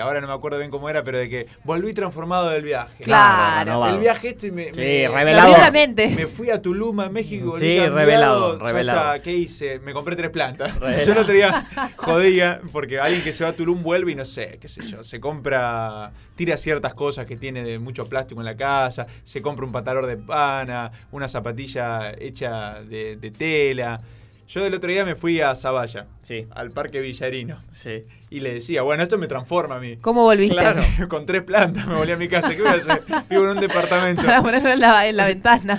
ahora 0.00 0.20
no 0.20 0.26
me 0.26 0.32
acuerdo 0.32 0.58
bien 0.58 0.70
cómo 0.70 0.90
era, 0.90 1.04
pero 1.04 1.18
de 1.18 1.28
que 1.28 1.46
volví 1.62 1.92
transformado 1.92 2.50
del 2.50 2.62
viaje. 2.62 3.04
Claro. 3.04 3.86
el 3.86 4.00
viaje 4.00 4.30
este 4.30 4.50
me, 4.50 4.72
sí, 4.74 4.80
me, 4.80 5.08
revelado. 5.08 5.54
me 5.94 6.26
fui 6.26 6.50
a 6.50 6.60
Tulum, 6.60 6.98
a 7.00 7.08
México. 7.08 7.56
Sí, 7.56 7.78
revelado, 7.78 8.58
revelado. 8.58 9.22
¿Qué 9.22 9.32
hice? 9.32 9.78
Me 9.78 9.92
compré 9.92 10.16
tres 10.16 10.30
plantas. 10.30 10.72
Yo 11.06 11.14
no 11.14 11.24
tenía 11.24 11.66
jodía, 11.96 12.60
porque 12.72 12.98
alguien 12.98 13.22
que 13.22 13.32
se 13.32 13.44
va 13.44 13.50
a 13.50 13.52
Tulum 13.56 13.82
vuelve 13.82 14.12
y 14.12 14.14
no 14.16 14.24
sé, 14.24 14.58
qué 14.60 14.68
sé 14.68 14.82
yo, 14.82 15.04
se 15.04 15.20
compra, 15.20 16.12
tira 16.34 16.56
ciertas 16.56 16.94
cosas 16.94 17.26
que 17.26 17.36
tiene 17.36 17.62
de 17.62 17.78
mucho 17.78 18.08
plástico 18.08 18.40
en 18.40 18.44
la 18.44 18.56
casa, 18.56 19.06
se 19.24 19.40
compra 19.42 19.64
un 19.64 19.72
patador 19.72 20.06
de 20.06 20.16
pana, 20.16 20.90
una 21.12 21.28
zapatilla 21.28 22.12
hecha 22.18 22.82
de, 22.82 23.16
de 23.16 23.30
tela. 23.30 24.00
Yo 24.48 24.62
del 24.62 24.74
otro 24.74 24.88
día 24.88 25.04
me 25.04 25.16
fui 25.16 25.40
a 25.40 25.54
Zavalla, 25.56 26.06
sí. 26.22 26.46
al 26.52 26.70
Parque 26.70 27.00
Villarino. 27.00 27.62
Sí. 27.72 28.04
Y 28.30 28.40
le 28.40 28.54
decía, 28.54 28.82
bueno, 28.82 29.02
esto 29.02 29.18
me 29.18 29.26
transforma 29.26 29.76
a 29.76 29.80
mí. 29.80 29.96
¿Cómo 29.96 30.22
volviste? 30.22 30.54
Claro, 30.54 30.84
con 31.08 31.26
tres 31.26 31.42
plantas 31.42 31.86
me 31.86 31.96
volví 31.96 32.12
a 32.12 32.16
mi 32.16 32.28
casa. 32.28 32.50
¿Qué 32.54 32.62
voy 32.62 32.70
a 32.70 32.74
hacer? 32.74 33.02
Vivo 33.28 33.42
en 33.44 33.50
un 33.50 33.60
departamento. 33.60 34.22
Para 34.22 34.42
ponerlo 34.42 34.70
en 34.70 34.80
la, 34.80 35.08
en 35.08 35.16
la 35.16 35.26
ventana. 35.26 35.78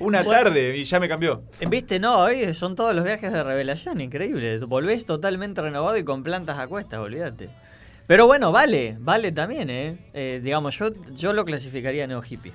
Una 0.00 0.22
tarde 0.22 0.76
y 0.76 0.84
ya 0.84 1.00
me 1.00 1.08
cambió. 1.08 1.42
Viste, 1.66 1.98
no, 1.98 2.18
hoy 2.18 2.52
son 2.54 2.76
todos 2.76 2.94
los 2.94 3.04
viajes 3.04 3.32
de 3.32 3.42
revelación, 3.42 4.00
increíble. 4.02 4.58
Volvés 4.58 5.06
totalmente 5.06 5.62
renovado 5.62 5.96
y 5.96 6.04
con 6.04 6.22
plantas 6.22 6.58
a 6.58 6.66
cuestas, 6.66 7.00
olvídate. 7.00 7.48
Pero 8.06 8.26
bueno, 8.26 8.52
vale, 8.52 8.96
vale 9.00 9.32
también, 9.32 9.70
¿eh? 9.70 9.96
eh 10.12 10.40
digamos, 10.42 10.78
yo, 10.78 10.90
yo 11.14 11.32
lo 11.32 11.44
clasificaría 11.44 12.06
neo 12.06 12.22
hippie. 12.22 12.52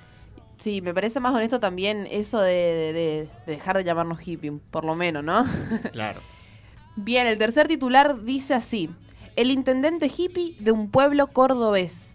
Sí, 0.58 0.82
me 0.82 0.94
parece 0.94 1.20
más 1.20 1.34
honesto 1.34 1.60
también 1.60 2.08
eso 2.10 2.40
de, 2.40 3.28
dejar 3.46 3.78
de 3.78 3.84
llamarnos 3.84 4.26
hippie, 4.26 4.52
por 4.72 4.86
lo 4.86 4.96
menos, 4.96 5.24
¿no? 5.24 5.46
Claro. 5.92 6.22
Bien, 6.96 7.28
el 7.28 7.38
tercer 7.38 7.68
titular 7.68 8.24
dice 8.24 8.54
así: 8.54 8.90
El 9.36 9.52
intendente 9.52 10.12
hippie 10.16 10.56
de 10.60 10.72
un 10.72 10.90
pueblo 10.90 11.28
cordobés. 11.28 12.13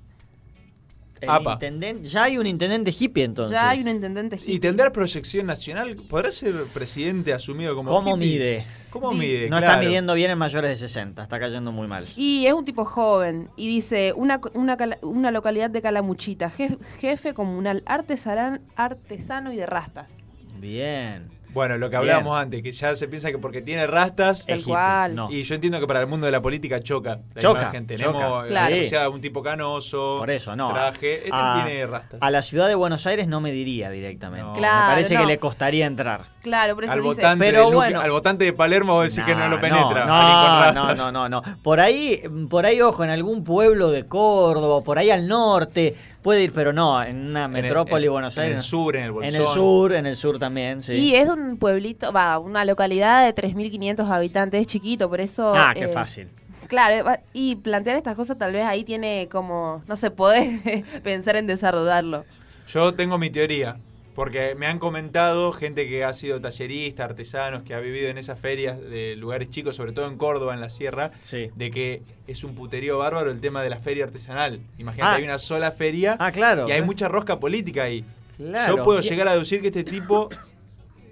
Ya 2.02 2.22
hay 2.22 2.38
un 2.38 2.46
intendente 2.46 2.94
hippie 2.98 3.24
entonces. 3.24 3.54
Ya 3.54 3.70
hay 3.70 3.80
un 3.80 3.88
intendente 3.88 4.36
hippie. 4.36 4.54
¿Y 4.54 4.58
tendrá 4.58 4.92
proyección 4.92 5.46
nacional? 5.46 5.96
¿Podrá 5.96 6.32
ser 6.32 6.54
presidente 6.72 7.32
asumido 7.32 7.74
como 7.74 7.90
¿Cómo 7.90 8.16
mide? 8.16 8.66
¿Cómo 8.90 9.12
mide? 9.12 9.50
No 9.50 9.58
está 9.58 9.78
midiendo 9.78 10.14
bien 10.14 10.30
en 10.30 10.38
mayores 10.38 10.70
de 10.70 10.76
60, 10.76 11.22
está 11.22 11.38
cayendo 11.38 11.72
muy 11.72 11.86
mal. 11.86 12.06
Y 12.16 12.46
es 12.46 12.52
un 12.52 12.64
tipo 12.64 12.84
joven. 12.84 13.50
Y 13.56 13.68
dice, 13.68 14.12
una, 14.16 14.40
una, 14.54 15.30
localidad 15.30 15.70
de 15.70 15.82
Calamuchita, 15.82 16.50
jefe, 16.50 17.34
comunal, 17.34 17.82
artesano 17.86 19.52
y 19.52 19.56
de 19.56 19.66
rastas. 19.66 20.10
Bien. 20.58 21.37
Bueno, 21.58 21.76
lo 21.76 21.90
que 21.90 21.96
hablábamos 21.96 22.38
antes, 22.38 22.62
que 22.62 22.70
ya 22.70 22.94
se 22.94 23.08
piensa 23.08 23.32
que 23.32 23.38
porque 23.38 23.62
tiene 23.62 23.84
rastas. 23.88 24.44
El 24.46 24.62
cual. 24.62 25.26
Y 25.28 25.42
yo 25.42 25.56
entiendo 25.56 25.80
que 25.80 25.88
para 25.88 26.00
el 26.00 26.06
mundo 26.06 26.26
de 26.26 26.30
la 26.30 26.40
política 26.40 26.80
choca. 26.80 27.18
La 27.34 27.40
choca. 27.42 27.62
Imagen. 27.62 27.88
Tenemos 27.88 28.46
claro. 28.46 29.10
un 29.10 29.20
tipo 29.20 29.42
canoso. 29.42 30.18
Por 30.20 30.30
eso, 30.30 30.54
no. 30.54 30.72
Traje. 30.72 31.24
Este 31.24 31.30
tiene 31.64 31.84
rastas. 31.88 32.22
A 32.22 32.30
la 32.30 32.42
ciudad 32.42 32.68
de 32.68 32.76
Buenos 32.76 33.08
Aires 33.08 33.26
no 33.26 33.40
me 33.40 33.50
diría 33.50 33.90
directamente. 33.90 34.56
Claro, 34.56 34.86
me 34.86 34.92
parece 34.92 35.16
que 35.16 35.26
le 35.26 35.38
costaría 35.38 35.86
entrar. 35.86 36.20
Claro, 36.42 36.76
por 36.76 36.84
eso 36.84 36.92
al 36.92 37.02
dice. 37.02 37.14
Votante 37.16 37.44
pero 37.44 37.70
de 37.70 37.74
bueno. 37.74 38.00
Al 38.00 38.10
votante 38.12 38.44
de 38.44 38.52
Palermo 38.52 38.94
vos 38.94 39.12
decís 39.12 39.24
que 39.24 39.34
no 39.34 39.48
lo 39.48 39.60
penetra. 39.60 40.04
No, 40.06 40.72
no, 40.72 40.94
no, 40.94 41.10
no, 41.10 41.28
no. 41.28 41.42
Por 41.64 41.80
ahí, 41.80 42.22
por 42.48 42.66
ahí, 42.66 42.80
ojo, 42.80 43.02
en 43.02 43.10
algún 43.10 43.42
pueblo 43.42 43.90
de 43.90 44.06
Córdoba, 44.06 44.84
por 44.84 44.98
ahí 44.98 45.10
al 45.10 45.26
norte 45.26 45.96
Puede 46.28 46.42
ir, 46.42 46.52
pero 46.52 46.74
no, 46.74 47.02
en 47.02 47.28
una 47.28 47.48
metrópoli 47.48 48.06
Buenos 48.06 48.36
Aires. 48.36 48.52
En 48.52 48.58
el 48.58 48.62
sur, 48.62 48.96
en 48.96 49.04
el 49.04 49.12
Bolsón. 49.12 49.34
En 49.34 49.40
el 49.40 49.46
sur, 49.46 49.92
en 49.94 50.04
el 50.04 50.14
sur 50.14 50.38
también, 50.38 50.82
sí. 50.82 50.92
Y 50.92 51.14
es 51.14 51.26
un 51.26 51.56
pueblito, 51.56 52.12
va, 52.12 52.38
una 52.38 52.66
localidad 52.66 53.24
de 53.24 53.34
3.500 53.34 54.06
habitantes, 54.10 54.60
es 54.60 54.66
chiquito, 54.66 55.08
por 55.08 55.22
eso... 55.22 55.54
Ah, 55.56 55.72
qué 55.74 55.84
eh, 55.84 55.88
fácil. 55.88 56.28
Claro, 56.66 57.10
eh, 57.10 57.20
y 57.32 57.56
plantear 57.56 57.96
estas 57.96 58.14
cosas 58.14 58.36
tal 58.36 58.52
vez 58.52 58.66
ahí 58.66 58.84
tiene 58.84 59.26
como, 59.32 59.82
no 59.88 59.96
se 59.96 60.10
puede 60.10 60.84
pensar 61.02 61.34
en 61.36 61.46
desarrollarlo. 61.46 62.26
Yo 62.66 62.92
tengo 62.92 63.16
mi 63.16 63.30
teoría, 63.30 63.78
porque 64.18 64.56
me 64.56 64.66
han 64.66 64.80
comentado 64.80 65.52
gente 65.52 65.88
que 65.88 66.02
ha 66.02 66.12
sido 66.12 66.40
tallerista, 66.40 67.04
artesanos, 67.04 67.62
que 67.62 67.72
ha 67.72 67.78
vivido 67.78 68.08
en 68.08 68.18
esas 68.18 68.36
ferias 68.40 68.76
de 68.80 69.14
lugares 69.14 69.48
chicos, 69.48 69.76
sobre 69.76 69.92
todo 69.92 70.08
en 70.08 70.16
Córdoba, 70.16 70.54
en 70.54 70.60
la 70.60 70.70
sierra, 70.70 71.12
de 71.30 71.70
que 71.70 72.02
es 72.26 72.42
un 72.42 72.56
puterío 72.56 72.98
bárbaro 72.98 73.30
el 73.30 73.40
tema 73.40 73.62
de 73.62 73.70
la 73.70 73.76
feria 73.78 74.06
artesanal. 74.06 74.58
Imagínate, 74.76 75.12
Ah. 75.12 75.14
hay 75.18 75.22
una 75.22 75.38
sola 75.38 75.70
feria 75.70 76.16
Ah, 76.18 76.32
claro. 76.32 76.66
y 76.68 76.72
hay 76.72 76.82
mucha 76.82 77.06
rosca 77.06 77.38
política 77.38 77.84
ahí. 77.84 78.04
Claro. 78.38 78.78
Yo 78.78 78.82
puedo 78.82 79.00
llegar 79.02 79.28
a 79.28 79.34
deducir 79.34 79.60
que 79.60 79.68
este 79.68 79.84
tipo 79.84 80.30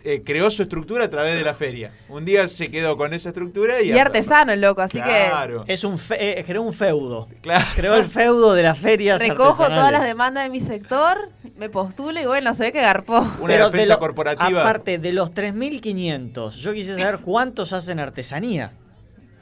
eh, 0.08 0.22
creó 0.24 0.50
su 0.50 0.62
estructura 0.62 1.04
a 1.04 1.10
través 1.10 1.34
de 1.34 1.42
la 1.42 1.54
feria. 1.54 1.90
Un 2.08 2.24
día 2.24 2.48
se 2.48 2.70
quedó 2.70 2.96
con 2.96 3.12
esa 3.12 3.30
estructura 3.30 3.82
y... 3.82 3.88
Y 3.92 3.98
artesano 3.98 4.52
el 4.52 4.60
loco, 4.60 4.80
así 4.80 5.00
Claro. 5.00 5.64
Es 5.66 5.82
un 5.84 5.98
fe- 5.98 6.38
eh, 6.40 6.44
creó 6.44 6.62
un 6.62 6.72
feudo. 6.72 7.28
Claro. 7.42 7.64
Creó 7.74 7.96
el 7.96 8.04
feudo 8.06 8.54
de 8.54 8.62
las 8.62 8.78
ferias 8.78 9.20
que 9.20 9.28
recojo 9.30 9.66
todas 9.66 9.90
las 9.90 10.04
demandas 10.04 10.44
de 10.44 10.50
mi 10.50 10.60
sector, 10.60 11.30
me 11.56 11.68
postulo 11.68 12.20
y 12.20 12.26
bueno, 12.26 12.54
se 12.54 12.64
ve 12.64 12.72
que 12.72 12.80
garpó. 12.82 13.18
Una 13.18 13.46
Pero 13.48 13.64
defensa 13.66 13.78
de 13.82 13.88
lo- 13.94 13.98
corporativa. 13.98 14.60
Aparte 14.62 14.98
de 14.98 15.12
los 15.12 15.32
3.500, 15.34 16.50
yo 16.52 16.72
quise 16.72 16.96
saber 16.98 17.18
cuántos 17.22 17.72
hacen 17.72 17.98
artesanía. 18.00 18.72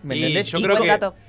¿Me 0.03 0.16
Y 0.16 0.19
entendés? 0.19 0.49
yo 0.49 0.59
Y 0.59 0.62
creo 0.62 0.77
que 0.81 0.89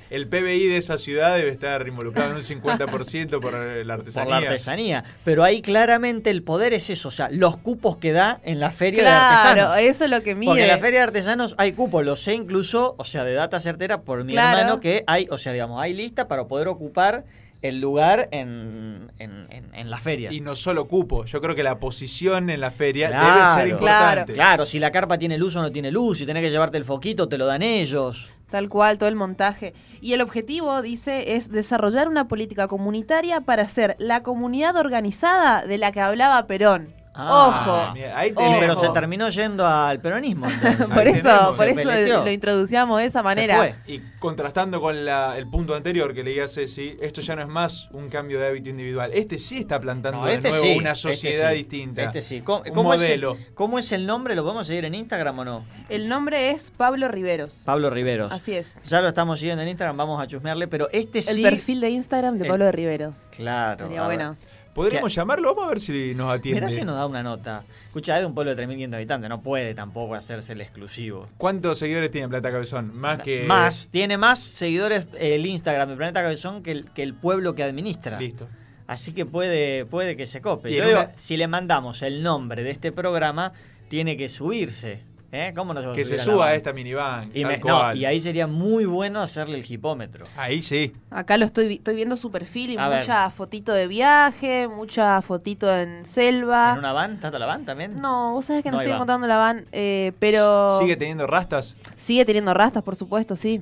el 0.10 0.28
PBI 0.28 0.68
de 0.68 0.78
esa 0.78 0.98
ciudad 0.98 1.36
debe 1.36 1.50
estar 1.50 1.88
involucrado 1.88 2.32
en 2.32 2.38
un 2.38 2.42
50% 2.44 3.40
por 3.40 3.54
la 3.54 3.84
por 3.84 3.92
artesanía. 3.92 4.30
la 4.30 4.38
artesanía. 4.38 5.04
Pero 5.24 5.44
ahí 5.44 5.62
claramente 5.62 6.30
el 6.30 6.44
poder 6.44 6.74
es 6.74 6.90
eso, 6.90 7.08
o 7.08 7.12
sea, 7.12 7.30
los 7.32 7.58
cupos 7.58 7.98
que 7.98 8.12
da 8.12 8.40
en 8.44 8.60
la 8.60 8.72
feria 8.72 9.04
de 9.04 9.08
Claro, 9.10 9.26
artesanos. 9.36 9.78
eso 9.80 10.04
es 10.06 10.10
lo 10.12 10.22
que 10.24 10.36
mide. 10.36 10.50
Porque 10.52 10.64
en 10.64 10.70
la 10.70 10.78
feria 10.78 11.00
de 11.00 11.04
artesanos 11.06 11.56
hay 11.58 11.72
cupos, 11.74 12.04
lo 12.06 12.16
sé 12.16 12.34
incluso, 12.34 12.96
o 12.98 13.04
sea, 13.04 13.24
de 13.24 13.34
data 13.34 13.60
certera 13.60 14.02
por 14.02 14.24
mi 14.24 14.34
Claro. 14.34 14.58
hermano, 14.60 14.80
que 14.80 15.04
hay, 15.08 15.28
o 15.32 15.38
sea, 15.38 15.54
digamos, 15.54 15.82
hay 15.82 15.94
lista 15.94 16.28
para 16.28 16.46
poder 16.46 16.68
ocupar 16.68 17.24
el 17.62 17.82
lugar 17.82 18.30
en, 18.32 19.12
en, 19.18 19.48
en- 19.50 19.74
en 19.74 19.90
la 19.90 19.98
feria. 20.00 20.32
Y 20.32 20.40
no 20.40 20.56
solo 20.56 20.88
cupo, 20.88 21.26
yo 21.26 21.42
creo 21.42 21.56
que 21.56 21.64
la 21.64 21.80
posición 21.80 22.52
en 22.52 22.62
la 22.62 22.70
feria 22.70 23.08
debe 23.10 23.20
Claro, 23.22 23.60
ser 23.60 23.68
importante. 23.70 24.34
Claro, 24.34 24.66
si 24.68 24.78
la 24.78 24.92
carpa 24.92 25.18
tiene 25.18 25.38
luz 25.40 25.56
o 25.56 25.62
no 25.64 25.72
tiene 25.72 25.90
luz, 25.90 26.20
si 26.20 26.26
tenés 26.28 26.44
que 26.44 26.52
llevarte 26.52 26.78
el 26.78 26.86
foquito, 26.86 27.28
te 27.28 27.40
lo 27.40 27.48
dan 27.48 27.64
ellos. 27.64 28.30
Tal 28.56 28.70
cual, 28.70 28.98
todo 28.98 29.10
el 29.10 29.18
montaje. 29.18 29.74
Y 30.00 30.14
el 30.14 30.22
objetivo, 30.22 30.82
dice, 30.82 31.36
es 31.36 31.52
desarrollar 31.52 32.08
una 32.08 32.30
política 32.30 32.70
comunitaria 32.70 33.42
para 33.42 33.68
ser 33.68 33.98
la 34.00 34.24
comunidad 34.24 34.78
organizada 34.78 35.66
de 35.66 35.78
la 35.78 35.92
que 35.92 36.00
hablaba 36.00 36.48
Perón. 36.48 37.05
Ah, 37.18 37.86
Ojo. 37.88 37.94
mira, 37.94 38.18
ahí 38.18 38.34
Ojo. 38.36 38.58
Pero 38.60 38.76
se 38.76 38.90
terminó 38.90 39.30
yendo 39.30 39.66
al 39.66 40.02
peronismo. 40.02 40.48
entonces. 40.50 40.86
Por 40.88 41.00
Ahí 41.00 41.14
eso, 41.14 41.24
tenemos, 41.24 41.56
por 41.56 41.66
se 41.66 41.72
eso 41.72 41.90
peleteó. 41.90 42.24
lo 42.26 42.32
introducíamos 42.32 43.00
de 43.00 43.06
esa 43.06 43.24
manera. 43.24 43.58
fue. 43.58 43.76
Y 43.88 44.02
contrastando 44.20 44.82
con 44.82 45.06
la- 45.06 45.38
el 45.38 45.48
punto 45.48 45.76
anterior 45.76 46.14
que 46.14 46.24
leía 46.24 46.48
Ceci, 46.48 46.98
esto 47.02 47.22
ya 47.22 47.36
no 47.36 47.42
es 47.44 47.48
más 47.48 47.90
un 47.92 48.10
cambio 48.10 48.40
de 48.40 48.48
hábito 48.48 48.70
individual. 48.70 49.12
Este 49.14 49.40
sí 49.40 49.60
está 49.60 49.80
plantando 49.80 50.20
No, 50.20 50.26
de 50.26 50.36
este 50.36 50.50
nuevo 50.50 50.66
sí, 50.66 50.78
una 50.78 50.92
este 50.92 51.02
sociedad 51.14 51.52
sí, 51.52 51.56
distinta. 51.58 52.04
Este 52.04 52.22
sí. 52.22 52.42
¿Cómo, 52.42 52.64
Un 52.68 52.74
cómo 52.74 52.94
es 52.94 53.02
el- 53.02 53.08
modelo. 53.22 53.38
¿Cómo 53.54 53.80
es 53.80 53.92
el 53.94 54.06
nombre? 54.06 54.36
¿Lo 54.36 54.44
podemos 54.44 54.68
seguir 54.68 54.84
en 54.86 54.96
Instagram 54.96 55.40
o 55.40 55.46
no? 55.46 55.66
El 55.90 56.10
nombre 56.10 56.52
es 56.52 56.72
Pablo 56.72 57.08
Riveros. 57.08 57.62
Pablo 57.66 57.90
Riveros. 57.90 58.32
Así 58.34 58.54
es. 58.56 58.78
Ya 58.84 59.00
lo 59.02 59.08
estamos 59.08 59.40
siguiendo 59.40 59.62
en 59.64 59.70
Instagram, 59.70 59.96
vamos 59.96 60.22
a 60.22 60.28
chusmearle, 60.28 60.68
pero 60.68 60.90
este 60.92 61.20
El 61.20 61.24
sí. 61.24 61.42
perfil 61.44 61.80
de 61.80 61.90
Instagram 61.92 62.36
de 62.38 62.44
El- 62.44 62.50
Pablo 62.50 62.66
de 62.66 62.72
Riveros. 62.74 63.16
Claro. 63.36 63.86
Sería 63.86 64.04
a 64.04 64.08
ver. 64.10 64.18
bueno. 64.18 64.38
¿Podríamos 64.76 65.16
llamarlo? 65.16 65.56
Vamos 65.56 65.66
a 65.66 65.70
ver 65.70 65.80
si 65.80 66.14
nos 66.14 66.32
atiende. 66.32 66.60
Mirá 66.62 66.70
si 66.70 66.84
nos 66.86 66.96
da 66.96 67.06
una 67.08 67.24
nota. 67.24 67.64
Escucha, 67.88 68.16
es 68.18 68.22
de 68.22 68.26
un 68.28 68.36
pueblo 68.36 68.54
de 68.54 68.68
3.500 68.68 68.94
habitantes, 68.96 69.30
no 69.30 69.42
puede 69.42 69.74
tampoco 69.74 70.14
hacerse 70.16 70.54
el 70.54 70.62
exclusivo. 70.62 71.30
¿Cuántos 71.38 71.80
seguidores 71.80 72.12
tiene 72.12 72.28
Plata 72.28 72.52
Cabezón? 72.52 72.96
Más 72.96 73.20
que. 73.20 73.46
Más, 73.46 73.88
tiene 73.90 74.18
más 74.18 74.40
seguidores 74.40 75.08
el 75.18 75.46
Instagram 75.46 75.90
de 75.90 75.96
Planeta 75.96 76.22
Cabezón 76.22 76.62
que 76.62 76.72
el, 76.72 76.92
que 76.92 77.04
el 77.04 77.14
pueblo 77.16 77.56
que 77.56 77.64
administra. 77.64 78.20
Listo. 78.20 78.48
Así 78.86 79.14
que 79.14 79.26
puede, 79.26 79.86
puede 79.86 80.16
que 80.18 80.26
se 80.28 80.42
cope. 80.42 80.70
Y 80.72 80.76
Yo 80.76 80.84
en 80.84 80.90
digo, 80.90 81.00
una- 81.02 81.12
si 81.18 81.38
le 81.38 81.48
mandamos 81.48 82.02
el 82.04 82.22
nombre 82.22 82.62
de 82.64 82.70
este 82.72 82.92
programa, 82.92 83.54
tiene 83.88 84.18
que 84.18 84.30
subirse. 84.30 85.02
¿Eh? 85.36 85.54
¿Cómo 85.54 85.74
no 85.74 85.82
se 85.82 85.88
va 85.88 85.92
a 85.92 85.96
Que 85.96 86.06
se 86.06 86.18
suba 86.18 86.46
a 86.46 86.48
van? 86.48 86.56
esta 86.56 86.72
minivan. 86.72 87.30
Y, 87.34 87.44
me- 87.44 87.58
no, 87.58 87.94
y 87.94 88.06
ahí 88.06 88.22
sería 88.22 88.48
muy 88.48 88.86
bueno 88.86 89.20
hacerle 89.22 89.58
el 89.60 89.70
hipómetro. 89.70 90.26
Ahí 90.38 90.62
sí. 90.62 90.94
Acá 91.10 91.38
lo 91.38 91.46
estoy, 91.46 91.68
vi- 91.68 91.76
estoy 91.76 91.96
viendo 91.96 92.16
su 92.16 92.32
perfil 92.32 92.72
y 92.72 92.78
A 92.78 92.88
ver. 92.88 93.00
mucha 93.00 93.30
fotito 93.30 93.74
de 93.74 93.88
viaje, 93.88 94.70
mucha 94.70 95.22
fotito 95.22 95.70
en 95.76 96.06
selva. 96.06 96.72
¿En 96.74 96.80
una 96.80 96.94
van? 96.94 97.20
¿Tanto 97.20 97.38
la 97.38 97.46
van 97.48 97.66
también? 97.66 98.00
No, 98.00 98.32
vos 98.32 98.46
sabés 98.46 98.64
que 98.64 98.72
no, 98.72 98.78
estoy 98.78 98.92
va. 98.92 98.96
encontrando 98.96 99.28
la 99.28 99.38
van, 99.38 99.66
eh, 99.74 100.14
pero 100.20 100.80
¿Sigue 100.80 100.96
teniendo 100.96 101.28
rastas? 101.28 101.76
sigue 101.98 102.24
teniendo 102.24 102.54
rastas, 102.54 102.82
por 102.84 102.96
supuesto, 102.96 103.36
sí. 103.36 103.58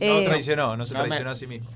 No 0.00 0.06
Eh, 0.06 0.24
traicionó, 0.24 0.76
no 0.76 0.86
se 0.86 0.94
no 0.94 1.00
me- 1.00 1.06
traicionó 1.08 1.30
a 1.32 1.36
sí 1.36 1.46
mismo. 1.46 1.68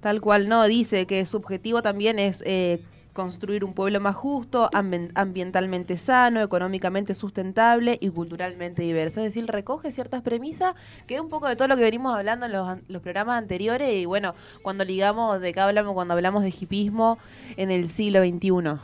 Tal 0.00 0.20
cual 0.20 0.48
no, 0.48 0.64
dice 0.64 1.06
que 1.06 1.24
su 1.24 1.38
objetivo 1.38 1.80
también 1.82 2.18
es 2.18 2.42
eh, 2.44 2.80
construir 3.14 3.64
un 3.64 3.72
pueblo 3.72 4.00
más 4.00 4.14
justo, 4.16 4.68
ambi- 4.72 5.10
ambientalmente 5.14 5.96
sano, 5.96 6.42
económicamente 6.42 7.14
sustentable 7.14 7.96
y 8.00 8.10
culturalmente 8.10 8.82
diverso. 8.82 9.20
Es 9.20 9.32
decir, 9.32 9.46
recoge 9.46 9.92
ciertas 9.92 10.20
premisas 10.20 10.74
que 11.06 11.14
es 11.14 11.20
un 11.20 11.30
poco 11.30 11.48
de 11.48 11.56
todo 11.56 11.68
lo 11.68 11.76
que 11.76 11.82
venimos 11.82 12.14
hablando 12.14 12.44
en 12.44 12.52
los, 12.52 13.00
programas 13.00 13.38
anteriores 13.38 13.90
y 13.94 14.04
bueno, 14.04 14.34
cuando 14.62 14.84
ligamos 14.84 15.40
de 15.40 15.54
qué 15.54 15.60
hablamos, 15.60 15.94
cuando 15.94 16.14
hablamos 16.14 16.42
de 16.42 16.48
hipismo 16.48 17.18
en 17.56 17.70
el 17.70 17.88
siglo 17.88 18.20
XXI. 18.20 18.80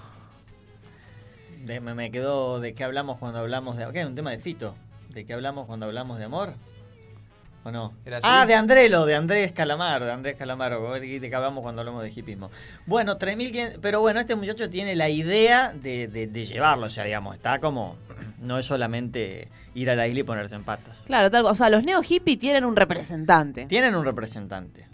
Me, 1.80 2.10
quedó 2.10 2.60
de 2.60 2.74
qué 2.74 2.84
hablamos 2.84 3.18
cuando 3.18 3.40
hablamos 3.40 3.76
de... 3.76 3.86
¿Qué? 3.92 4.06
Un 4.06 4.14
tema 4.14 4.30
de 4.30 4.38
Fito. 4.38 4.74
¿De 5.10 5.24
qué 5.26 5.34
hablamos 5.34 5.66
cuando 5.66 5.86
hablamos 5.86 6.18
de 6.18 6.24
amor? 6.24 6.54
¿O 7.62 7.70
no? 7.70 7.92
¿Era 8.06 8.18
así? 8.18 8.26
Ah, 8.28 8.46
de 8.46 8.54
Andrelo, 8.54 9.04
de 9.04 9.14
Andrés 9.16 9.52
Calamaro, 9.52 10.06
de 10.06 10.12
Andrés 10.12 10.36
Calamaro, 10.36 10.92
de, 10.94 11.20
de 11.20 11.28
qué 11.28 11.36
hablamos 11.36 11.62
cuando 11.62 11.82
hablamos 11.82 12.02
de 12.02 12.10
hipismo. 12.10 12.50
Bueno, 12.86 13.18
3.500, 13.18 13.78
pero 13.82 14.00
bueno, 14.00 14.18
este 14.20 14.34
muchacho 14.34 14.70
tiene 14.70 14.96
la 14.96 15.10
idea 15.10 15.72
de, 15.74 16.08
de- 16.08 16.26
de 16.26 16.44
llevarlo, 16.46 16.86
o 16.86 16.90
sea, 16.90 17.04
digamos, 17.04 17.34
está 17.36 17.58
como, 17.60 17.96
no 18.40 18.58
es 18.58 18.64
solamente 18.64 19.48
ir 19.74 19.90
a 19.90 19.94
la 19.94 20.06
isla 20.08 20.20
y 20.20 20.22
ponerse 20.22 20.54
en 20.54 20.64
patas. 20.64 21.02
Claro, 21.06 21.30
tal, 21.30 21.44
o 21.44 21.54
sea, 21.54 21.68
los 21.68 21.84
neo 21.84 22.02
hippies 22.02 22.38
tienen 22.38 22.64
un 22.64 22.76
representante. 22.76 23.66
Tienen 23.66 23.94
un 23.94 24.06
representante. 24.06 24.86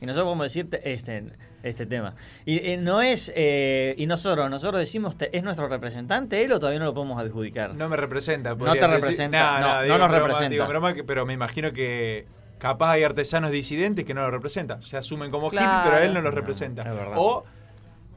Y 0.00 0.06
nosotros 0.06 0.24
podemos 0.24 0.46
decirte 0.46 0.92
este, 0.92 1.24
este 1.64 1.86
tema. 1.86 2.14
Y 2.44 2.58
eh, 2.70 2.76
no 2.76 3.02
es, 3.02 3.32
eh, 3.34 3.94
y 3.98 4.06
nosotros, 4.06 4.48
nosotros 4.50 4.78
decimos, 4.80 5.16
te- 5.18 5.36
¿es 5.36 5.42
nuestro 5.42 5.66
representante 5.68 6.42
él 6.44 6.52
o 6.52 6.58
todavía 6.60 6.78
no 6.78 6.84
lo 6.86 6.94
podemos 6.94 7.20
adjudicar? 7.22 7.74
No 7.74 7.88
me 7.88 7.96
representa. 7.96 8.50
No 8.54 8.72
te 8.72 8.78
decir. 8.78 8.88
representa, 8.90 9.38
Nah, 9.38 9.60
no, 9.60 9.66
nah, 9.66 9.76
no 9.76 9.82
digo 9.84 9.98
nos 9.98 10.08
broma, 10.08 10.18
representa. 10.26 10.50
digo 10.50 10.66
broma, 10.66 10.94
que- 10.94 11.04
pero 11.04 11.26
me 11.26 11.32
imagino 11.32 11.72
que 11.72 12.26
capaz 12.58 12.92
hay 12.92 13.02
artesanos 13.04 13.50
disidentes 13.50 14.04
que 14.04 14.14
no 14.14 14.22
lo 14.22 14.30
representan. 14.30 14.82
Se 14.82 14.96
asumen 14.96 15.30
como 15.30 15.50
Claro. 15.50 15.66
hippies, 15.66 15.82
pero 15.84 15.96
a 15.96 16.04
él 16.06 16.14
no 16.14 16.20
los 16.20 16.34
representa. 16.34 16.84
o, 17.16 17.44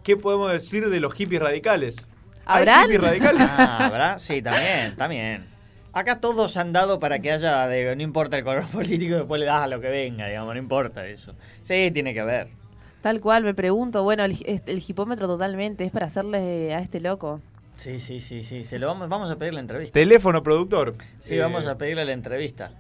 ¿qué 0.04 0.16
podemos 0.18 0.52
decir 0.52 0.90
de 0.90 1.00
los 1.00 1.14
hippies 1.14 1.42
radicales? 1.42 1.98
¿Habrán? 2.46 2.78
¿Hay 2.80 2.84
hippies 2.86 3.02
radicales? 3.02 3.42
Ah, 3.58 3.90
¿verdad? 3.92 4.20
Sí, 4.20 4.42
también, 4.42 4.96
también. 4.96 5.48
Acá 5.94 6.20
todos 6.22 6.58
han 6.58 6.74
dado 6.74 7.00
para 7.00 7.20
que 7.20 7.32
haya, 7.32 7.68
de, 7.68 7.96
no 7.96 8.04
importa 8.04 8.38
el 8.38 8.44
color 8.44 8.66
político, 8.72 9.16
después 9.16 9.40
le 9.40 9.48
das 9.48 9.64
a 9.64 9.68
lo 9.68 9.82
que 9.82 9.90
venga, 9.90 10.28
digamos, 10.28 10.54
no 10.54 10.60
importa 10.60 11.06
eso. 11.08 11.34
Sí, 11.64 11.90
tiene 11.92 12.14
que 12.14 12.20
haber. 12.20 12.50
Tal 13.08 13.22
cual, 13.22 13.46
me 13.46 13.54
pregunto, 13.54 14.04
bueno, 14.04 14.26
el, 14.26 14.36
el 14.66 14.84
hipómetro 14.86 15.28
totalmente 15.28 15.86
es 15.86 15.92
para 15.92 16.08
hacerle 16.08 16.76
a 16.76 16.80
este 16.80 17.00
loco. 17.00 17.40
Sí, 17.78 18.02
sí, 18.02 18.20
sí, 18.20 18.44
sí. 18.44 18.66
Se 18.66 18.80
lo 18.80 18.88
vamos, 18.88 19.08
vamos 19.08 19.32
a 19.32 19.38
pedir 19.38 19.54
la 19.54 19.62
entrevista. 19.62 19.94
Teléfono 19.94 20.44
productor. 20.44 20.96
Sí, 21.22 21.36
Eh, 21.36 21.40
vamos 21.40 21.66
a 21.68 21.78
pedirle 21.78 22.04
la 22.04 22.12
entrevista. 22.12 22.72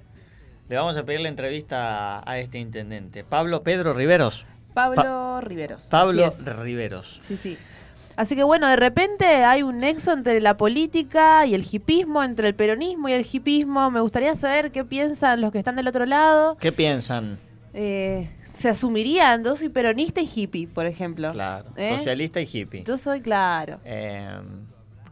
Le 0.68 0.76
vamos 0.76 0.98
a 0.98 1.06
pedir 1.06 1.22
la 1.22 1.30
entrevista 1.30 2.18
a, 2.20 2.30
a 2.30 2.40
este 2.40 2.60
intendente. 2.60 3.24
Pablo 3.24 3.64
Pedro 3.64 3.94
Riveros. 3.94 4.46
Pablo 4.74 5.40
Riveros. 5.40 5.86
Pablo. 5.90 6.30
Riveros. 6.62 7.20
Sí, 7.22 7.38
sí. 7.38 7.58
Así 8.18 8.36
que 8.36 8.44
bueno, 8.44 8.68
de 8.68 8.76
repente 8.76 9.26
hay 9.46 9.64
un 9.64 9.80
nexo 9.80 10.12
entre 10.12 10.42
la 10.42 10.58
política 10.58 11.46
y 11.46 11.54
el 11.56 11.66
hipismo, 11.72 12.22
entre 12.22 12.50
el 12.50 12.54
peronismo 12.54 13.08
y 13.08 13.14
el 13.14 13.26
hipismo. 13.32 13.90
Me 13.92 14.02
gustaría 14.02 14.36
saber 14.36 14.72
qué 14.72 14.84
piensan 14.84 15.40
los 15.40 15.54
que 15.54 15.60
están 15.60 15.78
del 15.78 15.88
otro 15.88 16.06
lado. 16.06 16.58
¿Qué 16.60 16.74
piensan? 16.74 17.40
Eh, 17.74 18.30
se 18.58 18.70
asumirían, 18.70 19.44
yo 19.44 19.56
soy 19.56 19.70
peronista 19.70 20.20
y 20.20 20.30
hippie, 20.34 20.68
por 20.68 20.86
ejemplo. 20.86 21.32
Claro. 21.32 21.70
¿Eh? 21.76 21.96
Socialista 21.96 22.42
y 22.42 22.50
hippie. 22.52 22.84
Yo 22.84 22.98
soy 22.98 23.22
claro. 23.22 23.80
Eh, 23.86 24.40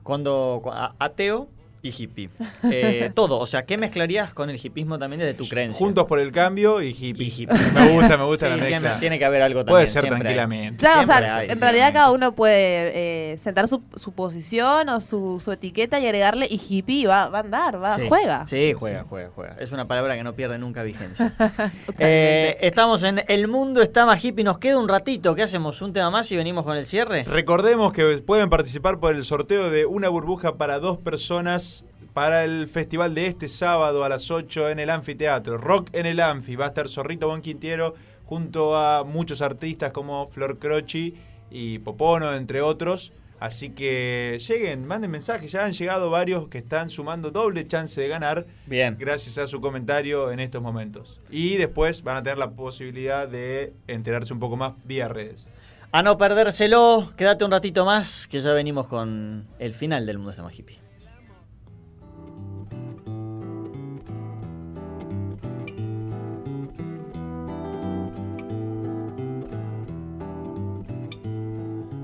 cuando 0.01 0.61
ateo 0.97 1.47
y 1.85 2.03
hippie. 2.03 2.29
Eh, 2.63 3.11
todo. 3.15 3.37
O 3.39 3.45
sea, 3.45 3.65
¿qué 3.65 3.77
mezclarías 3.77 4.33
con 4.33 4.49
el 4.49 4.59
hippismo 4.61 4.97
también 4.97 5.19
desde 5.19 5.35
tu 5.35 5.47
creencia? 5.47 5.85
Juntos 5.85 6.05
por 6.05 6.19
el 6.19 6.31
cambio 6.31 6.81
y 6.81 6.89
hippie. 6.89 7.27
Y 7.27 7.29
hippie. 7.29 7.57
Me 7.73 7.89
gusta, 7.89 8.17
me 8.17 8.25
gusta 8.25 8.47
Sí, 8.47 8.49
la 8.49 8.57
mezcla. 8.57 8.99
Tiene, 8.99 9.19
que 9.19 9.25
haber 9.25 9.41
algo 9.41 9.59
también. 9.59 9.73
Puede 9.73 9.87
ser 9.87 10.03
siempre 10.03 10.21
tranquilamente. 10.21 10.77
Claro, 10.77 11.01
o 11.01 11.05
sea, 11.05 11.37
hay, 11.37 11.49
en 11.49 11.61
realidad 11.61 11.93
cada 11.93 12.11
uno 12.11 12.33
puede 12.33 13.33
eh, 13.33 13.37
sentar 13.37 13.67
su, 13.67 13.83
su 13.95 14.13
posición 14.13 14.89
o 14.89 14.99
su, 14.99 15.39
su 15.43 15.51
etiqueta 15.51 15.99
y 15.99 16.05
agregarle 16.05 16.47
y 16.49 16.59
hippie 16.67 17.01
y 17.01 17.05
va, 17.05 17.29
va 17.29 17.39
a 17.39 17.41
andar, 17.41 17.81
va, 17.81 17.95
Sí. 17.95 18.07
juega. 18.07 18.47
Sí, 18.47 18.73
juega, 18.73 19.05
juega, 19.07 19.29
juega. 19.33 19.55
Es 19.59 19.71
una 19.71 19.87
palabra 19.87 20.15
que 20.15 20.23
no 20.23 20.33
pierde 20.33 20.57
nunca 20.57 20.83
vigencia. 20.83 21.33
Eh, 21.97 22.57
estamos 22.61 23.03
en 23.03 23.23
El 23.27 23.47
Mundo 23.47 23.81
está 23.81 24.05
más 24.05 24.23
hippie. 24.23 24.43
Nos 24.43 24.59
queda 24.59 24.77
un 24.77 24.89
ratito. 24.89 25.33
¿Qué 25.33 25.43
hacemos? 25.43 25.81
¿Un 25.81 25.93
tema 25.93 26.09
más 26.11 26.31
y 26.31 26.37
venimos 26.37 26.65
con 26.65 26.75
el 26.75 26.85
cierre? 26.85 27.23
Recordemos 27.23 27.93
que 27.93 28.03
pueden 28.25 28.49
participar 28.49 28.99
por 28.99 29.15
el 29.15 29.23
sorteo 29.23 29.69
de 29.69 29.85
una 29.85 30.09
burbuja 30.09 30.55
para 30.57 30.79
dos 30.79 30.97
personas 30.97 31.74
para 32.15 32.45
el 32.45 32.69
festival 32.69 33.13
de 33.13 33.27
este 33.27 33.49
sábado 33.49 34.05
a 34.05 34.09
las 34.09 34.31
8 34.31 34.69
en 34.69 34.79
el 34.79 34.89
anfiteatro. 34.89 35.57
Rock 35.57 35.89
en 35.91 36.05
el 36.05 36.21
Anfi. 36.21 36.55
Va 36.55 36.63
a 36.63 36.67
estar 36.69 36.87
Zorrito 36.87 37.27
Bonquintiero 37.27 37.93
junto 38.23 38.77
a 38.77 39.03
muchos 39.03 39.41
artistas 39.41 39.91
como 39.91 40.25
Flor 40.27 40.57
Croci 40.57 41.13
y 41.51 41.79
Popono, 41.79 42.33
entre 42.33 42.61
otros. 42.61 43.11
Así 43.41 43.71
que 43.71 44.39
lleguen, 44.47 44.87
manden 44.87 45.11
mensajes. 45.11 45.51
Ya 45.51 45.65
han 45.65 45.73
llegado 45.73 46.09
varios 46.09 46.47
que 46.47 46.59
están 46.59 46.89
sumando 46.89 47.31
doble 47.31 47.67
chance 47.67 47.99
de 47.99 48.07
ganar. 48.07 48.45
Bien. 48.65 48.95
Gracias 48.97 49.37
a 49.37 49.45
su 49.45 49.59
comentario 49.59 50.31
en 50.31 50.39
estos 50.39 50.61
momentos. 50.61 51.19
Y 51.29 51.57
después 51.57 52.01
van 52.01 52.15
a 52.15 52.23
tener 52.23 52.37
la 52.37 52.51
posibilidad 52.51 53.27
de 53.27 53.73
enterarse 53.89 54.31
un 54.31 54.39
poco 54.39 54.55
más 54.55 54.71
vía 54.85 55.09
redes. 55.09 55.49
A 55.91 56.01
no 56.01 56.17
perdérselo, 56.17 57.11
quédate 57.17 57.43
un 57.43 57.51
ratito 57.51 57.83
más, 57.83 58.25
que 58.29 58.39
ya 58.39 58.53
venimos 58.53 58.87
con 58.87 59.45
el 59.59 59.73
final 59.73 60.05
del 60.05 60.17
mundo 60.17 60.31
de 60.31 60.35
este 60.35 60.84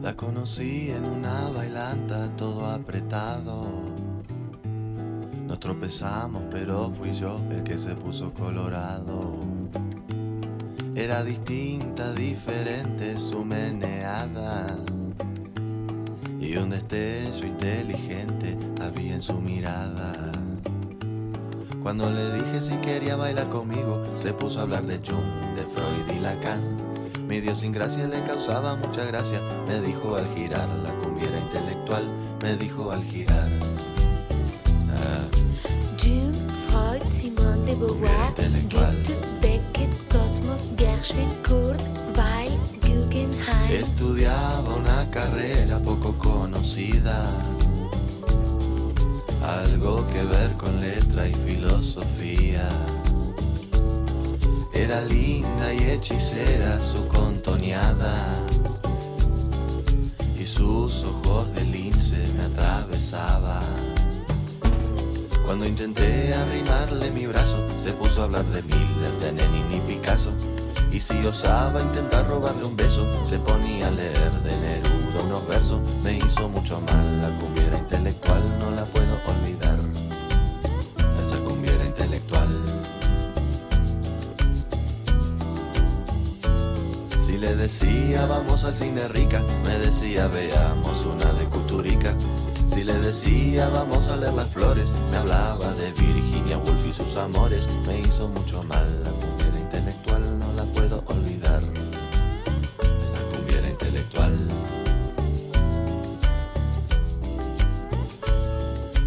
La 0.02 0.16
conocí 0.16 0.90
en 0.90 1.06
una 1.06 1.50
bailanta 1.50 2.28
todo 2.36 2.66
apretado. 2.66 3.68
Nos 5.46 5.60
tropezamos, 5.60 6.42
pero 6.50 6.92
fui 6.98 7.14
yo 7.14 7.40
el 7.52 7.64
que 7.64 7.78
se 7.78 7.94
puso 7.94 8.34
colorado. 8.34 9.36
Era 10.96 11.24
distinta, 11.24 12.14
diferente 12.14 13.20
su 13.20 13.46
meneada. 13.46 14.76
Y 16.40 16.58
un 16.58 16.72
destello 16.72 17.46
inteligente 17.46 18.58
había 18.82 19.14
en 19.14 19.22
su 19.22 19.40
mirada. 19.40 20.32
Cuando 21.84 22.10
le 22.10 22.34
dije 22.34 22.60
si 22.60 22.74
quería 22.78 23.18
bailar 23.18 23.50
conmigo, 23.50 24.02
se 24.16 24.34
puso 24.34 24.60
a 24.60 24.64
hablar 24.64 24.84
de 24.88 24.98
Jung, 24.98 25.56
de 25.56 25.64
Freud 25.66 26.18
y 26.18 26.20
Lacan. 26.20 26.91
Mi 27.32 27.40
Dios 27.40 27.60
sin 27.60 27.72
gracia 27.72 28.06
le 28.08 28.22
causaba 28.24 28.76
mucha 28.76 29.06
gracia. 29.06 29.42
Me 29.66 29.80
dijo 29.80 30.18
al 30.18 30.28
girar, 30.36 30.68
la 30.68 30.94
cumbiera 30.96 31.40
intelectual. 31.40 32.04
Me 32.44 32.58
dijo 32.58 32.92
al 32.92 33.06
girar. 33.06 33.48
Jung, 35.98 36.36
Freud, 36.68 37.02
Simone 37.10 37.64
de 37.64 37.74
Beauvoir, 37.76 38.34
Goethe, 38.70 39.16
Beckett, 39.42 39.90
Cosmos, 40.10 40.68
Gershwin, 40.78 41.30
Kurt, 41.48 41.80
Weil, 42.18 42.52
Guggenheim. 42.82 43.82
Estudiaba 43.82 44.76
una 44.76 45.10
carrera 45.10 45.80
poco 45.80 46.12
conocida. 46.18 47.32
Algo 49.42 50.06
que 50.08 50.22
ver 50.22 50.52
con 50.58 50.82
letra 50.82 51.30
y 51.30 51.34
filosofía. 51.34 52.68
Era 54.92 55.06
linda 55.06 55.74
y 55.74 55.90
hechicera 55.90 56.84
su 56.84 57.08
contoneada 57.08 58.26
y 60.38 60.44
sus 60.44 61.06
ojos 61.06 61.48
de 61.56 61.64
lince 61.64 62.18
me 62.36 62.44
atravesaban. 62.44 63.64
Cuando 65.46 65.66
intenté 65.66 66.34
arrimarle 66.34 67.10
mi 67.12 67.26
brazo, 67.26 67.66
se 67.78 67.94
puso 67.94 68.20
a 68.20 68.26
hablar 68.26 68.44
de 68.48 68.64
Miller, 68.64 69.14
de 69.22 69.32
Lenin 69.32 69.72
y 69.72 69.80
Picasso. 69.80 70.34
Y 70.92 71.00
si 71.00 71.26
osaba 71.26 71.82
intentar 71.82 72.28
robarle 72.28 72.66
un 72.66 72.76
beso, 72.76 73.08
se 73.24 73.40
ponía 73.40 73.88
a 73.88 73.92
leer 73.92 74.32
de 74.44 74.58
Neruda 74.58 75.22
unos 75.24 75.48
versos. 75.48 75.80
Me 76.04 76.18
hizo 76.18 76.50
mucho 76.50 76.82
mal, 76.82 77.22
la 77.22 77.30
cumbiera 77.40 77.78
intelectual 77.78 78.44
decía 87.72 88.26
vamos 88.26 88.66
al 88.66 88.76
cine 88.76 89.08
rica, 89.08 89.42
me 89.64 89.80
decía 89.80 90.28
veamos 90.28 91.06
una 91.06 91.32
de 91.32 91.46
Cuturica. 91.46 92.14
Si 92.74 92.84
le 92.84 92.96
decía 93.00 93.70
vamos 93.70 94.10
a 94.10 94.18
leer 94.18 94.34
las 94.34 94.50
flores, 94.50 94.90
me 95.10 95.16
hablaba 95.18 95.72
de 95.76 95.94
Virginia 95.94 96.58
Woolf 96.58 96.86
y 96.86 96.92
sus 96.92 97.16
amores. 97.16 97.70
Me 97.88 98.02
hizo 98.02 98.28
mucho 98.28 98.62
mal, 98.64 98.86
la 99.06 99.12
cumbiera 99.12 99.58
intelectual 99.58 100.40
no 100.40 100.52
la 100.54 100.66
puedo 100.66 101.02
olvidar. 101.08 101.62
Esa 103.06 103.38
cumbiera 103.38 103.70
intelectual. 103.70 104.34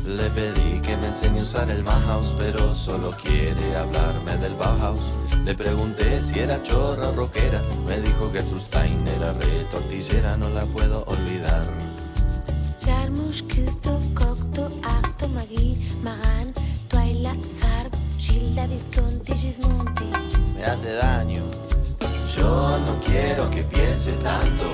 Le 0.06 0.30
pedí 0.30 0.80
que 0.80 0.96
me 0.96 1.08
enseñe 1.08 1.40
a 1.40 1.42
usar 1.42 1.68
el 1.68 1.82
Bauhaus, 1.82 2.34
pero 2.38 2.74
solo 2.74 3.10
quiere 3.22 3.76
hablarme 3.76 4.38
del 4.38 4.54
Bauhaus. 4.54 5.02
Le 5.44 5.54
pregunté 5.54 6.22
si 6.22 6.38
era 6.38 6.58
chorra 6.62 7.10
o 7.10 7.12
rockera, 7.12 7.62
me 7.86 8.00
dijo 8.00 8.32
que 8.32 8.42
Trustein 8.42 9.06
era 9.06 9.34
re 9.34 9.66
tortillera, 9.70 10.38
no 10.38 10.48
la 10.48 10.64
puedo 10.64 11.04
olvidar. 11.04 11.66
Jarmusch, 12.82 13.42
Custo, 13.42 14.00
Cocteau, 14.14 14.70
Arto, 14.82 15.28
Magui, 15.28 15.76
Maran, 16.02 16.54
Twyla, 16.88 17.34
Gilda, 18.18 18.66
Visconti, 18.66 19.34
Gismonti. 19.34 20.10
Me 20.56 20.64
hace 20.64 20.92
daño. 20.94 21.42
Yo 22.34 22.78
no 22.78 22.98
quiero 23.04 23.50
que 23.50 23.62
pienses 23.64 24.18
tanto, 24.20 24.64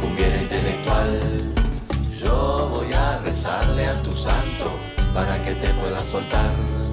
cumbiera 0.00 0.42
intelectual. 0.42 1.20
Yo 2.20 2.68
voy 2.72 2.92
a 2.92 3.18
rezarle 3.18 3.86
a 3.86 4.02
tu 4.02 4.16
santo 4.16 4.66
para 5.14 5.40
que 5.44 5.52
te 5.54 5.68
pueda 5.74 6.02
soltar. 6.02 6.85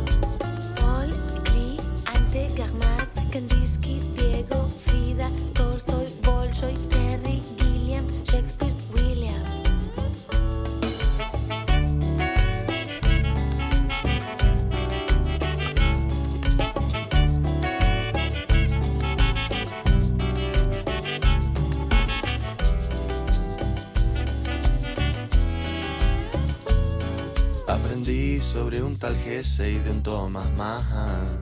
Gese 29.33 29.71
y 29.71 29.79
de 29.79 29.89
un 29.89 30.03
Thomas 30.03 30.45
Mann. 30.55 31.41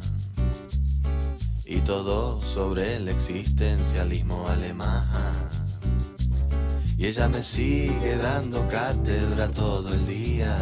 Y 1.65 1.80
todo 1.80 2.41
sobre 2.41 2.95
el 2.95 3.09
existencialismo 3.09 4.47
alemán. 4.47 5.09
Y 6.97 7.07
ella 7.07 7.27
me 7.27 7.43
sigue 7.43 8.15
dando 8.15 8.65
cátedra 8.69 9.49
todo 9.49 9.93
el 9.93 10.07
día. 10.07 10.55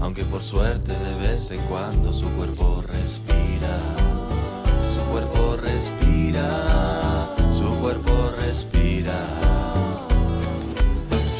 Aunque 0.00 0.22
por 0.24 0.42
suerte 0.42 0.92
de 0.92 1.14
vez 1.26 1.50
en 1.50 1.62
cuando 1.62 2.12
su 2.12 2.28
cuerpo 2.32 2.84
respira. 2.86 3.78
Su 4.94 5.00
cuerpo 5.10 5.56
respira. 5.56 6.50
Su 7.50 7.74
cuerpo 7.78 8.32
respira. 8.38 9.18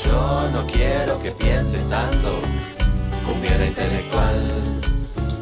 Yo 0.03 0.51
no 0.51 0.67
quiero 0.67 1.21
que 1.21 1.31
pienses 1.33 1.87
tanto, 1.91 2.41
cumbiera 3.29 3.67
intelectual. 3.67 4.37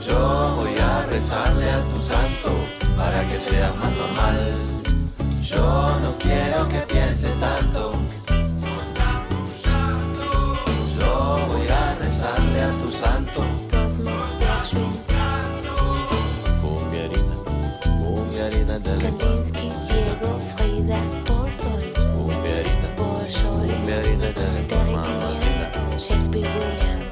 Yo 0.06 0.54
voy 0.56 0.76
a 0.78 1.06
rezarle 1.06 1.70
a 1.70 1.80
tu 1.90 2.00
santo 2.00 2.50
para 2.96 3.26
que 3.28 3.38
sea 3.38 3.72
más 3.74 3.92
normal. 3.96 4.52
Yo 5.42 5.98
no 6.02 6.18
quiero 6.18 6.68
que 6.68 6.80
pienses 6.92 7.32
tanto. 7.40 7.92
Yo 10.98 11.38
voy 11.48 11.68
a 11.68 11.94
rezarle 12.00 12.62
a 12.62 12.70
tu 12.82 12.90
santo. 12.90 13.44
Cumbierita, 16.62 17.36
cumbierita 18.00 18.76
intelectual. 18.76 19.18
Kandinsky, 19.18 19.70
Diego, 19.88 20.40
Frida, 20.56 20.98
Tolstoy, 21.24 21.86
Cumbierita, 22.16 22.88
Bolshoi, 22.96 23.68
cumbierita 23.70 24.34
Terry 24.34 24.60
intelectual. 24.60 25.36
Gilliam, 25.38 25.98
Shakespeare, 25.98 26.48
William. 26.58 27.05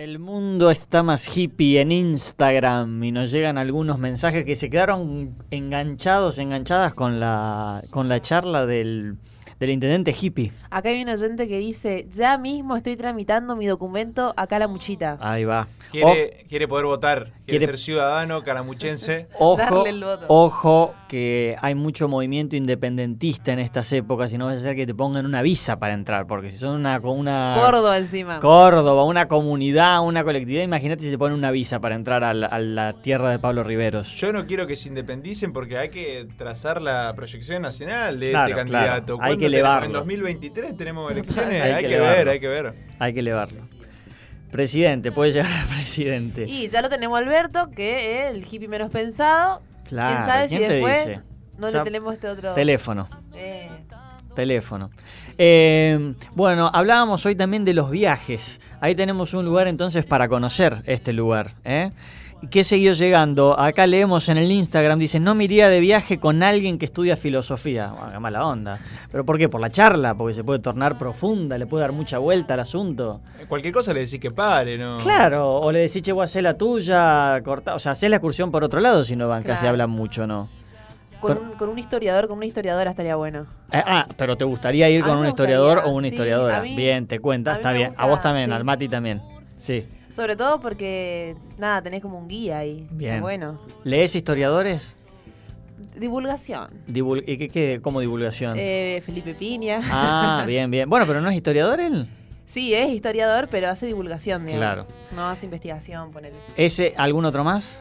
El 0.00 0.18
mundo 0.18 0.70
está 0.70 1.02
más 1.02 1.36
hippie 1.36 1.78
en 1.78 1.92
Instagram 1.92 3.04
y 3.04 3.12
nos 3.12 3.30
llegan 3.30 3.58
algunos 3.58 3.98
mensajes 3.98 4.46
que 4.46 4.56
se 4.56 4.70
quedaron 4.70 5.36
enganchados, 5.50 6.38
enganchadas 6.38 6.94
con 6.94 7.20
la, 7.20 7.82
con 7.90 8.08
la 8.08 8.22
charla 8.22 8.64
del, 8.64 9.18
del 9.60 9.70
intendente 9.70 10.12
hippie. 10.18 10.52
Acá 10.70 10.88
hay 10.88 11.02
un 11.02 11.08
oyente 11.10 11.46
que 11.46 11.58
dice, 11.58 12.08
ya 12.10 12.38
mismo 12.38 12.76
estoy 12.76 12.96
tramitando 12.96 13.54
mi 13.56 13.66
documento 13.66 14.32
acá 14.36 14.56
a 14.56 14.60
la 14.60 14.68
muchita. 14.68 15.18
Ahí 15.20 15.44
va. 15.44 15.68
Quiere, 15.92 16.44
quiere 16.48 16.68
poder 16.68 16.86
votar, 16.86 17.24
quiere, 17.24 17.34
quiere- 17.46 17.66
ser 17.66 17.78
ciudadano 17.78 18.42
caramuchense. 18.44 19.26
Ojo, 19.38 19.84
ojo, 20.28 20.94
que 21.08 21.56
hay 21.60 21.74
mucho 21.74 22.06
movimiento 22.08 22.54
independentista 22.56 23.52
en 23.52 23.58
estas 23.58 23.92
épocas 23.92 24.32
y 24.32 24.38
no 24.38 24.46
va 24.46 24.52
a 24.52 24.58
ser 24.58 24.76
que 24.76 24.86
te 24.86 24.94
pongan 24.94 25.26
una 25.26 25.42
visa 25.42 25.78
para 25.78 25.94
entrar, 25.94 26.26
porque 26.26 26.50
si 26.50 26.58
son 26.58 26.76
una... 26.76 26.98
una 27.00 27.56
Córdoba 27.60 27.98
encima. 27.98 28.38
Córdoba, 28.40 29.04
una 29.04 29.26
comunidad, 29.28 30.00
una 30.06 30.22
colectividad, 30.24 30.62
imagínate 30.62 31.02
si 31.02 31.10
te 31.10 31.18
ponen 31.18 31.36
una 31.36 31.50
visa 31.50 31.80
para 31.80 31.96
entrar 31.96 32.22
a 32.24 32.32
la, 32.34 32.46
a 32.46 32.58
la 32.60 32.92
tierra 32.94 33.30
de 33.32 33.38
Pablo 33.40 33.64
Riveros. 33.64 34.14
Yo 34.14 34.32
no 34.32 34.46
quiero 34.46 34.66
que 34.68 34.76
se 34.76 34.88
independicen 34.88 35.52
porque 35.52 35.76
hay 35.76 35.88
que 35.88 36.28
trazar 36.38 36.80
la 36.80 37.12
proyección 37.16 37.62
nacional 37.62 38.20
de 38.20 38.30
Claro, 38.30 38.46
este 38.46 38.56
candidato. 38.56 39.16
claro. 39.16 39.22
Hay 39.22 39.28
¿Cuándo 39.30 39.46
que? 39.46 39.49
Elevarlo. 39.54 39.86
En 39.86 39.92
2023 39.92 40.76
tenemos 40.76 41.10
elecciones, 41.12 41.62
Hay 41.62 41.70
hay, 41.72 41.86
que 41.86 41.98
ver, 41.98 42.28
hay 42.28 42.40
que 42.40 42.48
ver. 42.48 42.74
Hay 42.98 43.14
que 43.14 43.20
elevarlo. 43.20 43.60
Presidente, 44.50 45.12
puede 45.12 45.30
llegar 45.30 45.50
a 45.52 45.66
presidente. 45.74 46.44
Y 46.48 46.68
ya 46.68 46.82
lo 46.82 46.88
tenemos 46.88 47.18
Alberto, 47.18 47.70
que 47.70 48.26
es 48.26 48.34
el 48.34 48.44
hippie 48.50 48.68
menos 48.68 48.90
pensado. 48.90 49.62
Claro, 49.84 50.16
¿Quién 50.16 50.26
sabe 50.28 50.48
¿quién 50.48 50.60
si 50.62 50.66
te 50.66 50.72
después 50.74 51.06
dice? 51.06 51.20
no 51.58 51.68
Ya- 51.68 51.78
le 51.78 51.84
tenemos 51.84 52.14
este 52.14 52.28
otro... 52.28 52.54
Teléfono. 52.54 53.08
Eh, 53.34 53.68
Teléfono. 54.34 54.90
Eh, 55.38 56.14
bueno, 56.34 56.70
hablábamos 56.72 57.24
hoy 57.26 57.34
también 57.34 57.64
de 57.64 57.74
los 57.74 57.90
viajes. 57.90 58.60
Ahí 58.80 58.94
tenemos 58.94 59.34
un 59.34 59.44
lugar 59.44 59.66
entonces 59.68 60.04
para 60.04 60.28
conocer 60.28 60.82
este 60.86 61.12
lugar. 61.12 61.52
¿eh? 61.64 61.90
¿Qué 62.50 62.64
siguió 62.64 62.94
llegando? 62.94 63.58
Acá 63.60 63.86
leemos 63.86 64.28
en 64.30 64.38
el 64.38 64.50
Instagram, 64.50 64.98
dice, 64.98 65.20
no 65.20 65.34
me 65.34 65.44
iría 65.44 65.68
de 65.68 65.78
viaje 65.78 66.18
con 66.18 66.42
alguien 66.42 66.78
que 66.78 66.86
estudia 66.86 67.16
filosofía. 67.16 67.88
Bueno, 67.88 68.08
qué 68.12 68.18
mala 68.18 68.46
onda. 68.46 68.78
¿Pero 69.12 69.26
por 69.26 69.36
qué? 69.36 69.48
Por 69.50 69.60
la 69.60 69.68
charla, 69.70 70.14
porque 70.14 70.32
se 70.32 70.42
puede 70.42 70.58
tornar 70.58 70.96
profunda, 70.96 71.58
le 71.58 71.66
puede 71.66 71.82
dar 71.82 71.92
mucha 71.92 72.16
vuelta 72.16 72.54
al 72.54 72.60
asunto. 72.60 73.20
Cualquier 73.46 73.74
cosa 73.74 73.92
le 73.92 74.00
decís 74.00 74.18
que 74.18 74.30
pare, 74.30 74.78
¿no? 74.78 74.96
Claro, 74.96 75.56
o 75.60 75.70
le 75.70 75.80
decís, 75.80 76.00
che, 76.00 76.12
voy 76.12 76.22
a 76.22 76.24
hacer 76.24 76.42
la 76.42 76.54
tuya, 76.56 77.42
corta, 77.44 77.74
o 77.74 77.78
sea, 77.78 77.92
hacés 77.92 78.08
la 78.08 78.16
excursión 78.16 78.50
por 78.50 78.64
otro 78.64 78.80
lado 78.80 79.04
si 79.04 79.16
no 79.16 79.28
van, 79.28 79.42
casi 79.42 79.60
Claro. 79.60 79.68
hablan 79.70 79.90
mucho, 79.90 80.26
¿no? 80.26 80.48
con, 81.20 81.34
Pero- 81.36 81.50
un, 81.50 81.58
con 81.58 81.68
un 81.68 81.78
historiador, 81.78 82.26
con 82.28 82.38
una 82.38 82.46
historiadora 82.46 82.88
estaría 82.88 83.14
bueno. 83.16 83.44
Eh, 83.70 83.82
ah, 83.84 84.06
pero 84.16 84.38
¿te 84.38 84.44
gustaría 84.44 84.88
ir 84.88 85.04
con 85.04 85.18
un 85.18 85.26
historiador 85.26 85.74
gustaría, 85.74 85.92
o 85.92 85.96
una 85.98 86.08
sí, 86.08 86.14
historiadora? 86.14 86.62
mí- 86.62 86.74
bien, 86.74 87.06
te 87.06 87.18
cuenta, 87.20 87.52
está 87.56 87.72
bien. 87.72 87.88
gusta, 87.88 88.02
a 88.02 88.06
vos 88.06 88.22
también, 88.22 88.46
sí. 88.48 88.52
al 88.56 88.64
Mati 88.64 88.88
también. 88.88 89.20
Sí, 89.58 89.84
Sobre 90.10 90.36
todo 90.36 90.60
porque, 90.60 91.36
nada, 91.58 91.80
tenés 91.82 92.00
como 92.02 92.18
un 92.18 92.28
guía 92.28 92.58
ahí. 92.58 92.86
bien. 92.90 93.20
Bueno. 93.20 93.60
¿Lees 93.84 94.14
historiadores? 94.16 94.92
Divulgación. 95.96 96.68
Divul- 96.86 97.24
¿Y 97.26 97.38
qué, 97.38 97.48
qué- 97.48 97.80
como 97.82 98.00
divulgación? 98.00 98.56
Eh, 98.58 99.02
Felipe 99.04 99.34
Piña. 99.34 99.80
Ah, 99.84 100.44
bien, 100.46 100.70
bien. 100.70 100.88
Bueno, 100.90 101.06
pero 101.06 101.20
¿no 101.20 101.28
es 101.30 101.36
historiador 101.36 101.80
él? 101.80 102.08
Sí, 102.46 102.74
es 102.74 102.88
historiador, 102.90 103.48
pero 103.50 103.68
hace 103.68 103.86
divulgación, 103.86 104.44
digamos. 104.46 104.84
Claro. 104.84 104.86
No 105.14 105.28
hace 105.28 105.46
investigación, 105.46 106.10
ponele. 106.10 106.36
¿Ese, 106.56 106.94
algún 106.96 107.24
otro 107.24 107.44
más? 107.44 107.76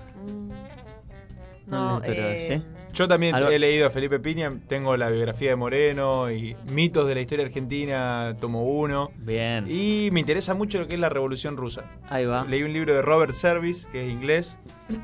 No, 1.68 1.98
es 1.98 2.10
historiador, 2.10 2.36
eh, 2.36 2.48
¿sí? 2.48 2.79
Yo 2.94 3.07
también 3.07 3.36
Algo- 3.36 3.49
he 3.52 3.60
leído 3.60 3.88
a 3.88 3.90
Felipe 3.90 4.20
Piña, 4.20 4.52
tengo 4.68 4.98
la 4.98 5.10
biografía 5.10 5.52
de 5.52 5.56
Moreno 5.56 6.32
y 6.32 6.56
mitos 6.74 7.07
de 7.07 7.16
la 7.16 7.22
historia 7.22 7.45
argentina, 7.45 8.36
tomo 8.40 8.64
uno. 8.64 9.11
Bien. 9.18 9.66
Y 9.70 10.10
me 10.11 10.20
interesa 10.20 10.53
mucho 10.53 10.80
lo 10.80 10.88
que 10.88 10.95
es 10.95 10.99
la 10.99 11.10
Revolución 11.10 11.56
Rusa. 11.56 11.84
Ahí 12.10 12.26
va. 12.26 12.45
Leí 12.45 12.64
un 12.64 12.74
libro 12.74 12.94
de 12.94 13.02
Robert 13.02 13.34
Service, 13.34 13.88
que 13.91 14.06
es 14.06 14.11
inglés, 14.11 14.57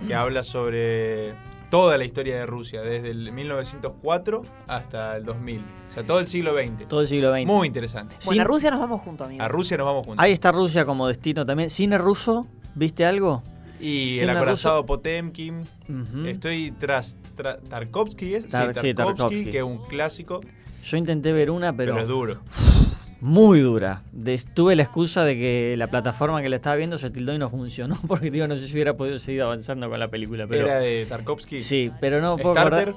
que 0.08 0.14
habla 0.16 0.44
sobre 0.44 1.36
toda 1.70 1.98
la 1.98 2.06
historia 2.06 2.36
de 2.38 2.46
Rusia, 2.46 2.82
desde 2.82 3.12
el 3.12 3.32
1904 3.32 4.44
hasta 4.68 5.18
el 5.18 5.26
2000. 5.26 5.62
O 5.88 5.92
sea, 5.92 6.04
todo 6.04 6.20
el 6.20 6.28
siglo 6.28 6.54
XX. 6.58 6.88
Todo 6.88 7.02
el 7.02 7.08
siglo 7.08 7.34
XX. 7.36 7.46
Muy 7.46 7.68
interesante. 7.68 8.16
Bueno, 8.26 8.42
a 8.42 8.46
Rusia 8.46 8.72
nos 8.72 8.80
vamos 8.80 9.02
juntos, 9.02 9.28
amigos. 9.28 9.46
A 9.46 9.48
Rusia 9.48 9.78
nos 9.78 9.86
vamos 9.86 10.06
juntos. 10.06 10.24
Ahí 10.24 10.32
está 10.32 10.52
Rusia 10.52 10.86
como 10.86 11.08
destino 11.08 11.46
también. 11.46 11.70
¿Cine 11.70 11.98
ruso? 11.98 12.48
¿Viste 12.76 13.06
algo? 13.06 13.44
Y 13.80 14.20
el 14.20 14.30
acorazado 14.30 14.86
Potemkin. 14.86 15.64
Estoy 16.26 16.72
tras, 16.80 17.18
tra- 17.38 17.60
Tarkovsky, 17.62 18.36
¿es? 18.36 18.48
Tar- 18.50 18.74
sí, 18.76 18.80
sí, 18.82 18.94
Tarkovsky, 18.94 19.46
que 19.46 19.58
es 19.60 19.64
un 19.64 19.80
clásico, 19.86 20.42
Yo 20.84 20.98
intenté 20.98 21.32
ver 21.34 21.50
una, 21.52 21.76
pero, 21.76 21.94
pero, 21.94 22.02
es 22.04 22.08
duro. 22.08 22.40
muy 23.22 23.60
dura. 23.60 24.02
Tuve 24.54 24.76
la 24.76 24.84
excusa 24.84 25.24
de 25.24 25.36
que 25.36 25.76
la 25.78 25.88
plataforma 25.88 26.42
que 26.42 26.50
la 26.50 26.56
estaba 26.56 26.76
viendo 26.76 26.98
se 26.98 27.10
tildó 27.10 27.34
y 27.34 27.38
no 27.38 27.50
funcionó, 27.50 27.98
porque 28.08 28.32
digo, 28.32 28.48
no 28.48 28.58
sé 28.58 28.68
si 28.68 28.74
hubiera 28.74 28.96
podido 28.96 29.20
seguir 29.20 29.42
avanzando 29.42 29.90
con 29.90 30.00
la 30.00 30.08
película. 30.10 30.48
Pero, 30.48 30.68
Era 30.68 30.80
de 30.80 31.06
Tarkovsky. 31.08 31.60
Sí, 31.60 31.92
pero 32.00 32.22
no 32.22 32.38
¿Starter? 32.38 32.90
acordar- 32.90 32.96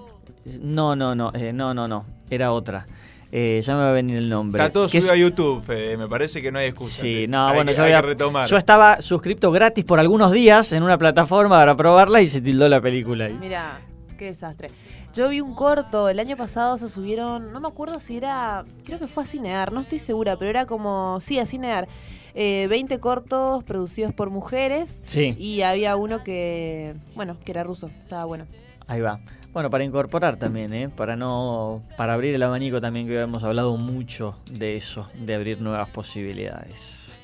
No, 0.60 0.94
no, 0.96 1.14
no, 1.14 1.32
eh, 1.34 1.52
no, 1.52 1.74
no, 1.74 1.86
no. 1.88 2.04
Era 2.30 2.52
otra. 2.52 2.86
Eh, 3.30 3.60
ya 3.62 3.74
me 3.74 3.80
va 3.80 3.90
a 3.90 3.92
venir 3.92 4.16
el 4.16 4.28
nombre. 4.28 4.60
Está 4.62 4.72
todo 4.72 4.88
subido 4.88 5.06
es- 5.06 5.12
a 5.12 5.16
YouTube, 5.16 5.62
Fede. 5.62 5.96
Me 5.98 6.08
parece 6.08 6.40
que 6.40 6.50
no 6.50 6.58
hay 6.58 6.68
excusa. 6.68 7.02
Sí, 7.02 7.16
Hay 7.22 7.26
no, 7.28 7.48
que- 7.48 7.54
bueno, 7.54 7.72
yo, 7.72 7.82
hay 7.82 7.92
había- 7.92 8.46
yo 8.46 8.56
estaba 8.56 9.02
suscripto 9.02 9.50
gratis 9.52 9.84
por 9.84 10.00
algunos 10.00 10.32
días 10.32 10.72
en 10.72 10.82
una 10.82 10.96
plataforma 10.96 11.56
para 11.58 11.76
probarla 11.76 12.22
y 12.22 12.28
se 12.28 12.40
tildó 12.40 12.68
la 12.68 12.80
película 12.80 13.26
ahí. 13.26 13.34
Mira, 13.38 13.80
qué 14.16 14.26
desastre. 14.26 14.68
Yo 15.14 15.28
vi 15.28 15.40
un 15.40 15.54
corto, 15.54 16.08
el 16.08 16.20
año 16.20 16.36
pasado 16.36 16.78
se 16.78 16.88
subieron, 16.88 17.52
no 17.52 17.60
me 17.60 17.68
acuerdo 17.68 17.98
si 18.00 18.16
era, 18.16 18.64
creo 18.84 18.98
que 18.98 19.08
fue 19.08 19.24
a 19.24 19.26
Cinear, 19.26 19.72
no 19.72 19.80
estoy 19.80 19.98
segura, 19.98 20.36
pero 20.38 20.50
era 20.50 20.66
como, 20.66 21.18
sí, 21.20 21.38
a 21.38 21.46
Cinear. 21.46 21.88
Eh, 22.34 22.66
20 22.70 23.00
cortos 23.00 23.64
producidos 23.64 24.12
por 24.14 24.30
mujeres 24.30 25.00
Sí. 25.06 25.34
y 25.38 25.62
había 25.62 25.96
uno 25.96 26.22
que, 26.22 26.94
bueno, 27.16 27.36
que 27.44 27.50
era 27.52 27.64
ruso, 27.64 27.90
estaba 28.02 28.24
bueno. 28.26 28.46
Ahí 28.86 29.00
va. 29.00 29.20
Bueno, 29.52 29.70
para 29.70 29.82
incorporar 29.82 30.36
también, 30.36 30.72
¿eh? 30.74 30.88
Para 30.88 31.16
no. 31.16 31.82
Para 31.96 32.14
abrir 32.14 32.34
el 32.34 32.42
abanico 32.42 32.80
también, 32.80 33.06
que 33.06 33.20
hemos 33.20 33.42
hablado 33.42 33.76
mucho 33.76 34.36
de 34.50 34.76
eso, 34.76 35.08
de 35.14 35.34
abrir 35.34 35.60
nuevas 35.60 35.88
posibilidades. 35.88 37.18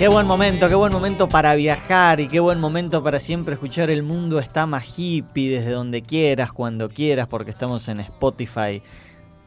Qué 0.00 0.08
buen 0.08 0.26
momento, 0.26 0.66
qué 0.70 0.74
buen 0.74 0.92
momento 0.94 1.28
para 1.28 1.54
viajar 1.54 2.20
y 2.20 2.28
qué 2.28 2.40
buen 2.40 2.58
momento 2.58 3.02
para 3.02 3.20
siempre 3.20 3.52
escuchar 3.52 3.90
El 3.90 4.02
Mundo 4.02 4.38
está 4.38 4.64
más 4.64 4.98
hippie 4.98 5.50
desde 5.50 5.72
donde 5.72 6.00
quieras, 6.00 6.52
cuando 6.52 6.88
quieras, 6.88 7.28
porque 7.28 7.50
estamos 7.50 7.86
en 7.88 8.00
Spotify. 8.00 8.82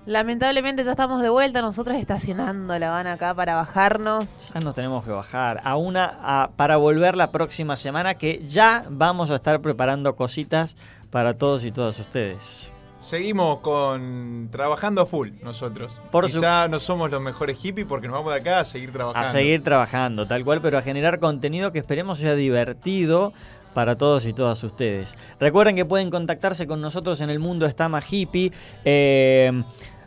Lamentablemente 0.06 0.84
ya 0.84 0.92
estamos 0.92 1.22
de 1.22 1.30
vuelta, 1.30 1.62
nosotros 1.62 1.96
estacionando 1.96 2.78
la 2.78 2.90
van 2.90 3.08
acá 3.08 3.34
para 3.34 3.56
bajarnos. 3.56 4.50
Ya 4.54 4.60
nos 4.60 4.76
tenemos 4.76 5.06
que 5.06 5.12
bajar 5.12 5.62
a 5.64 5.78
una 5.78 6.20
a- 6.22 6.52
para 6.58 6.76
volver 6.76 7.16
la 7.16 7.32
próxima 7.32 7.78
semana 7.78 8.16
que 8.16 8.42
ya 8.46 8.84
vamos 8.90 9.32
a 9.32 9.36
estar 9.36 9.62
preparando 9.62 10.16
cositas 10.18 10.76
para 11.10 11.38
todos 11.38 11.64
y 11.64 11.72
todas 11.72 11.98
ustedes. 12.00 12.70
Seguimos 13.00 13.60
con 13.60 14.50
trabajando 14.52 15.02
a 15.02 15.06
full 15.06 15.30
nosotros. 15.42 16.02
Por 16.12 16.30
su- 16.30 16.40
Quizá 16.40 16.68
no 16.68 16.82
somos 16.82 17.10
los 17.10 17.22
mejores 17.22 17.58
hippies 17.58 17.88
porque 17.88 18.08
nos 18.08 18.18
vamos 18.18 18.34
de 18.34 18.40
acá 18.40 18.60
a 18.60 18.66
seguir 18.66 18.90
A 18.90 18.94
trabajando. 18.94 19.30
seguir 19.32 19.64
trabajando, 19.64 20.28
tal 20.28 20.44
cual, 20.44 20.62
pero 20.62 20.78
a 20.78 20.82
generar 20.82 21.20
contenido 21.20 21.72
que 21.72 21.80
esperemos 21.80 22.20
sea 22.20 22.36
divertido 22.36 23.32
para 23.74 23.96
todos 23.96 24.26
y 24.26 24.34
todas 24.34 24.64
ustedes. 24.64 25.18
Recuerden 25.40 25.76
que 25.76 25.84
pueden 25.84 26.12
contactarse 26.12 26.68
con 26.68 26.80
nosotros 26.80 27.20
en 27.22 27.30
el 27.32 27.40
mundo 27.40 27.66
está 27.66 27.90
más 27.90 28.06
hippie. 28.12 28.52
Eh, 28.86 29.52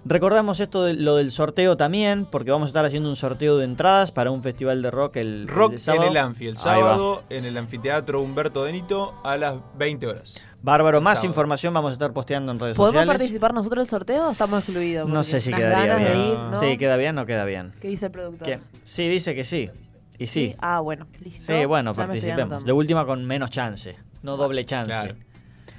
recordamos 0.06 0.60
esto 0.60 0.84
de 0.84 0.94
lo 0.94 1.16
del 1.16 1.30
sorteo 1.30 1.76
también, 1.76 2.24
porque 2.26 2.50
vamos 2.50 2.66
a 2.66 2.70
estar 2.70 2.84
haciendo 2.84 3.08
un 3.08 3.16
sorteo 3.16 3.56
de 3.58 3.64
entradas 3.64 4.10
para 4.12 4.30
un 4.30 4.42
festival 4.42 4.82
de 4.82 4.90
rock 4.90 5.16
el, 5.16 5.48
Rock 5.48 5.74
el 5.74 5.80
sábado. 5.80 6.04
en 6.04 6.10
el 6.10 6.16
Anfi, 6.16 6.46
el 6.46 6.56
sábado 6.56 7.22
en 7.30 7.44
el 7.44 7.56
anfiteatro 7.56 8.20
Humberto 8.20 8.64
Denito 8.64 9.14
a 9.24 9.36
las 9.36 9.56
20 9.76 10.06
horas. 10.06 10.42
Bárbaro, 10.62 10.98
El 10.98 11.04
más 11.04 11.18
sábado. 11.18 11.28
información 11.28 11.74
vamos 11.74 11.90
a 11.90 11.92
estar 11.92 12.12
posteando 12.12 12.50
en 12.52 12.58
redes 12.58 12.76
¿Podemos 12.76 12.94
sociales. 13.00 13.18
participar 13.18 13.54
nosotros 13.54 13.84
del 13.84 13.90
sorteo 13.90 14.28
o 14.28 14.30
estamos 14.32 14.64
excluidos? 14.64 15.08
No 15.08 15.22
sé 15.22 15.40
si 15.40 15.52
quedaría 15.52 15.94
ganas 15.94 16.08
de 16.08 16.14
bien. 16.16 16.28
ir, 16.30 16.36
¿no? 16.38 16.58
Sí, 16.60 16.76
queda 16.78 16.96
bien 16.96 17.18
o 17.18 17.26
queda 17.26 17.44
bien. 17.44 17.72
¿Qué 17.80 17.88
dice 17.88 18.06
el 18.06 18.12
productor? 18.12 18.58
Sí, 18.82 19.08
dice 19.08 19.34
que 19.34 19.44
sí. 19.44 19.70
Y 20.18 20.26
sí. 20.26 20.56
Ah, 20.58 20.80
bueno, 20.80 21.06
listo. 21.20 21.52
Sí, 21.52 21.64
bueno, 21.66 21.92
Ya 21.92 22.06
participemos. 22.06 22.64
De 22.64 22.72
última 22.72 23.04
con 23.06 23.24
menos 23.24 23.50
chance, 23.50 23.96
no 24.22 24.36
doble 24.36 24.64
chance. 24.64 24.90
Claro. 24.90 25.14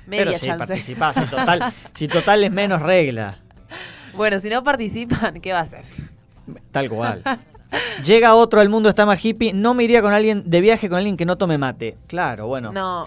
Media 0.05 0.25
Pero 0.25 0.37
sí, 0.37 0.45
chance. 0.45 0.65
participás. 0.67 1.17
Si 1.17 1.25
total, 1.25 1.73
si 1.93 2.07
total 2.07 2.43
es 2.43 2.51
menos 2.51 2.81
regla. 2.81 3.35
Bueno, 4.17 4.39
si 4.39 4.49
no 4.49 4.63
participan, 4.63 5.39
¿qué 5.41 5.53
va 5.53 5.59
a 5.59 5.63
hacer? 5.63 5.85
Tal 6.71 6.89
cual. 6.89 7.23
Llega 8.03 8.35
otro 8.35 8.61
al 8.61 8.69
mundo 8.69 8.89
está 8.89 9.05
más 9.05 9.23
hippie. 9.23 9.53
No 9.53 9.73
me 9.73 9.83
iría 9.83 10.01
con 10.01 10.13
alguien 10.13 10.43
de 10.49 10.61
viaje 10.61 10.87
con 10.89 10.97
alguien 10.97 11.17
que 11.17 11.25
no 11.25 11.37
tome 11.37 11.57
mate. 11.57 11.97
Claro, 12.07 12.47
bueno. 12.47 12.71
No. 12.71 13.05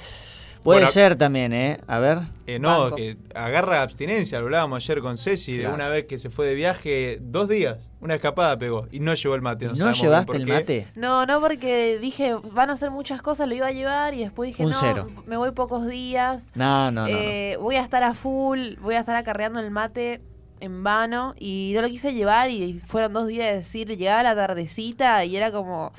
Puede 0.62 0.80
Bueno, 0.80 0.92
ser 0.92 1.16
también, 1.16 1.54
¿eh? 1.54 1.80
A 1.86 1.98
ver. 2.00 2.18
Eh, 2.46 2.58
no, 2.58 2.82
Banco. 2.82 2.96
que 2.96 3.16
agarra 3.34 3.80
abstinencia, 3.80 4.38
lo 4.40 4.44
hablábamos 4.44 4.84
ayer 4.84 5.00
con 5.00 5.16
Ceci, 5.16 5.56
de 5.56 5.66
una 5.68 5.88
vez 5.88 6.04
que 6.04 6.18
se 6.18 6.28
fue 6.28 6.46
de 6.46 6.54
viaje, 6.54 7.16
dos 7.22 7.48
días, 7.48 7.78
una 8.02 8.16
escapada 8.16 8.58
pegó 8.58 8.86
y 8.92 9.00
no 9.00 9.14
llevó 9.14 9.34
el 9.36 9.40
mate. 9.40 9.64
¿No, 9.68 9.72
bien 9.72 9.92
llevaste 9.94 10.36
el 10.36 10.46
mate? 10.46 10.86
No, 10.96 11.24
no, 11.24 11.40
porque 11.40 11.98
dije, 11.98 12.34
van 12.52 12.68
a 12.68 12.74
hacer 12.74 12.90
muchas 12.90 13.22
cosas, 13.22 13.48
lo 13.48 13.54
iba 13.54 13.68
a 13.68 13.72
llevar 13.72 14.12
y 14.12 14.18
después 14.18 14.48
dije, 14.48 14.62
Un 14.64 14.72
no, 14.72 14.76
cero. 14.78 15.06
me 15.26 15.38
voy 15.38 15.52
pocos 15.52 15.86
días. 15.88 16.48
No, 16.54 16.90
no, 16.92 17.06
no. 17.06 17.08
no. 17.08 17.08
eh, 17.08 17.56
Voy 17.58 17.76
a 17.76 17.82
estar 17.82 18.02
a 18.02 18.12
full, 18.12 18.74
voy 18.82 18.96
a 18.96 19.00
estar 19.00 19.16
acarreando 19.16 19.60
el 19.60 19.70
mate 19.70 20.20
en 20.60 20.82
vano 20.82 21.34
y 21.38 21.72
no 21.74 21.82
lo 21.82 21.88
quise 21.88 22.14
llevar 22.14 22.50
y 22.50 22.78
fueron 22.78 23.12
dos 23.12 23.26
días 23.26 23.46
de 23.48 23.56
decir, 23.56 23.88
llegaba 23.96 24.22
la 24.22 24.34
tardecita 24.34 25.24
y 25.24 25.36
era 25.36 25.50
como... 25.50 25.92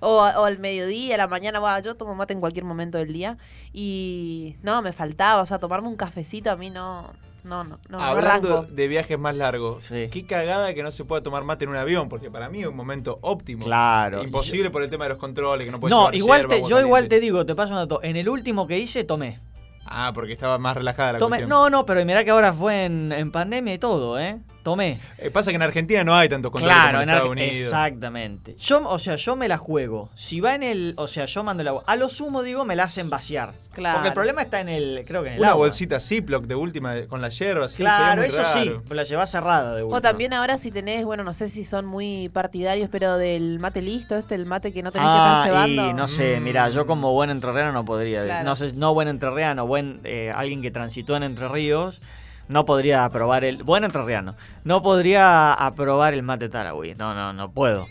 O, 0.00 0.18
o 0.18 0.44
al 0.44 0.60
mediodía, 0.60 1.16
a 1.16 1.18
la 1.18 1.26
mañana, 1.26 1.80
yo 1.80 1.96
tomo 1.96 2.14
mate 2.14 2.32
en 2.32 2.38
cualquier 2.38 2.64
momento 2.64 2.98
del 2.98 3.12
día 3.12 3.36
y 3.72 4.54
no, 4.62 4.80
me 4.80 4.92
faltaba, 4.92 5.42
o 5.42 5.46
sea, 5.46 5.58
tomarme 5.58 5.88
un 5.88 5.96
cafecito 5.96 6.52
a 6.52 6.56
mí 6.56 6.70
no, 6.70 7.12
no, 7.42 7.64
no, 7.64 7.80
no 7.88 8.00
Hablando 8.00 8.58
arranco. 8.58 8.72
de 8.72 8.88
viajes 8.88 9.18
más 9.18 9.34
largos, 9.36 9.88
qué 9.88 10.26
cagada 10.26 10.74
que 10.74 10.82
no 10.82 10.92
se 10.92 11.04
pueda 11.04 11.22
tomar 11.22 11.44
mate 11.44 11.64
en 11.64 11.70
un 11.70 11.76
avión, 11.76 12.08
porque 12.08 12.30
para 12.30 12.48
mí 12.48 12.60
es 12.60 12.66
un 12.66 12.76
momento 12.76 13.18
óptimo. 13.22 13.64
Claro. 13.64 14.22
Imposible 14.22 14.70
por 14.70 14.82
el 14.82 14.90
tema 14.90 15.04
de 15.04 15.10
los 15.10 15.18
controles, 15.18 15.64
que 15.64 15.70
no 15.70 15.80
puedes 15.80 15.96
No, 15.96 16.12
igual 16.12 16.42
yerba, 16.42 16.54
te, 16.56 16.68
yo 16.68 16.80
igual 16.80 17.08
te 17.08 17.20
digo, 17.20 17.46
te 17.46 17.54
paso 17.54 17.72
un 17.72 17.78
dato. 17.78 18.00
En 18.02 18.16
el 18.16 18.28
último 18.28 18.66
que 18.66 18.78
hice, 18.78 19.04
tomé. 19.04 19.40
Ah, 19.90 20.12
porque 20.14 20.32
estaba 20.32 20.58
más 20.58 20.76
relajada 20.76 21.12
la 21.14 21.18
Tomé, 21.18 21.38
cuestión. 21.38 21.48
no, 21.48 21.70
no, 21.70 21.86
pero 21.86 22.04
mirá 22.04 22.24
que 22.24 22.30
ahora 22.30 22.52
fue 22.52 22.84
en, 22.84 23.10
en 23.12 23.30
pandemia 23.32 23.74
y 23.74 23.78
todo, 23.78 24.18
¿eh? 24.18 24.38
Tomé. 24.62 25.00
Eh, 25.18 25.30
pasa 25.30 25.50
que 25.50 25.56
en 25.56 25.62
Argentina 25.62 26.04
no 26.04 26.14
hay 26.14 26.28
tantos 26.28 26.50
controles 26.50 26.76
Claro, 26.76 26.98
como 26.98 27.02
en 27.02 27.08
en 27.08 27.14
Estados 27.14 27.30
Unidos. 27.32 27.56
exactamente. 27.56 28.56
Yo, 28.58 28.88
o 28.88 28.98
sea, 28.98 29.16
yo 29.16 29.36
me 29.36 29.48
la 29.48 29.56
juego. 29.56 30.10
Si 30.14 30.40
va 30.40 30.54
en 30.54 30.62
el, 30.62 30.94
o 30.96 31.08
sea, 31.08 31.24
yo 31.26 31.42
mando 31.44 31.62
el 31.62 31.68
agua. 31.68 31.84
A 31.86 31.96
lo 31.96 32.08
sumo 32.08 32.42
digo, 32.42 32.64
me 32.64 32.76
la 32.76 32.84
hacen 32.84 33.08
vaciar. 33.08 33.54
Claro. 33.72 33.96
Porque 33.96 34.08
el 34.08 34.14
problema 34.14 34.42
está 34.42 34.60
en 34.60 34.68
el, 34.68 35.04
creo 35.06 35.22
que 35.22 35.28
en 35.28 35.34
el 35.34 35.40
Una 35.40 35.50
agua. 35.50 35.66
bolsita 35.66 36.00
Ziploc 36.00 36.44
de 36.46 36.54
última 36.54 37.06
con 37.08 37.22
la 37.22 37.28
yerba, 37.30 37.68
sí, 37.68 37.78
Claro, 37.82 38.22
sería 38.22 38.26
eso 38.42 38.54
muy 38.58 38.62
sí, 38.64 38.68
raro. 38.70 38.94
la 38.94 39.02
llevas 39.04 39.30
cerrada 39.30 39.74
de 39.74 39.82
O 39.82 39.86
última. 39.86 40.00
también 40.00 40.32
ahora 40.34 40.58
si 40.58 40.70
tenés, 40.70 41.04
bueno, 41.04 41.24
no 41.24 41.32
sé 41.34 41.48
si 41.48 41.64
son 41.64 41.86
muy 41.86 42.28
partidarios, 42.28 42.88
pero 42.90 43.16
del 43.16 43.58
mate 43.60 43.80
listo, 43.80 44.16
este, 44.16 44.34
el 44.34 44.46
mate 44.46 44.72
que 44.72 44.82
no 44.82 44.92
tenés 44.92 45.08
Ah, 45.10 45.42
que 45.44 45.48
estar 45.50 45.68
y 45.68 45.74
cebando. 45.76 45.92
no 45.94 46.08
sé, 46.08 46.40
mira, 46.40 46.68
yo 46.68 46.86
como 46.86 47.12
buen 47.12 47.30
entrerriano 47.30 47.72
no 47.72 47.84
podría, 47.84 48.24
Claro. 48.24 48.44
no 48.44 48.56
sé, 48.56 48.72
no 48.74 48.92
buen 48.92 49.08
entrerriano, 49.08 49.66
buen 49.66 50.00
eh, 50.04 50.30
alguien 50.34 50.60
que 50.62 50.70
transitó 50.70 51.16
en 51.16 51.22
Entre 51.22 51.48
Ríos, 51.48 52.02
no 52.48 52.64
podría 52.64 53.04
aprobar 53.04 53.44
el 53.44 53.62
buen 53.62 53.84
entrerriano, 53.84 54.34
no 54.64 54.82
podría 54.82 55.52
aprobar 55.52 56.14
el 56.14 56.22
mate 56.22 56.48
tarahui, 56.48 56.94
no, 56.94 57.14
no, 57.14 57.32
no 57.32 57.50
puedo. 57.52 57.86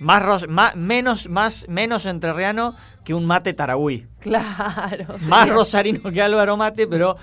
Más, 0.00 0.22
ros- 0.22 0.48
más 0.48 0.76
menos 0.76 1.28
más 1.28 1.66
menos 1.68 2.04
entrerriano 2.06 2.74
que 3.04 3.14
un 3.14 3.24
mate 3.24 3.54
tarahui. 3.54 4.06
Claro. 4.20 5.06
Más 5.28 5.48
rosarino 5.48 6.10
que 6.10 6.20
Álvaro 6.20 6.56
Mate, 6.56 6.88
pero 6.88 7.16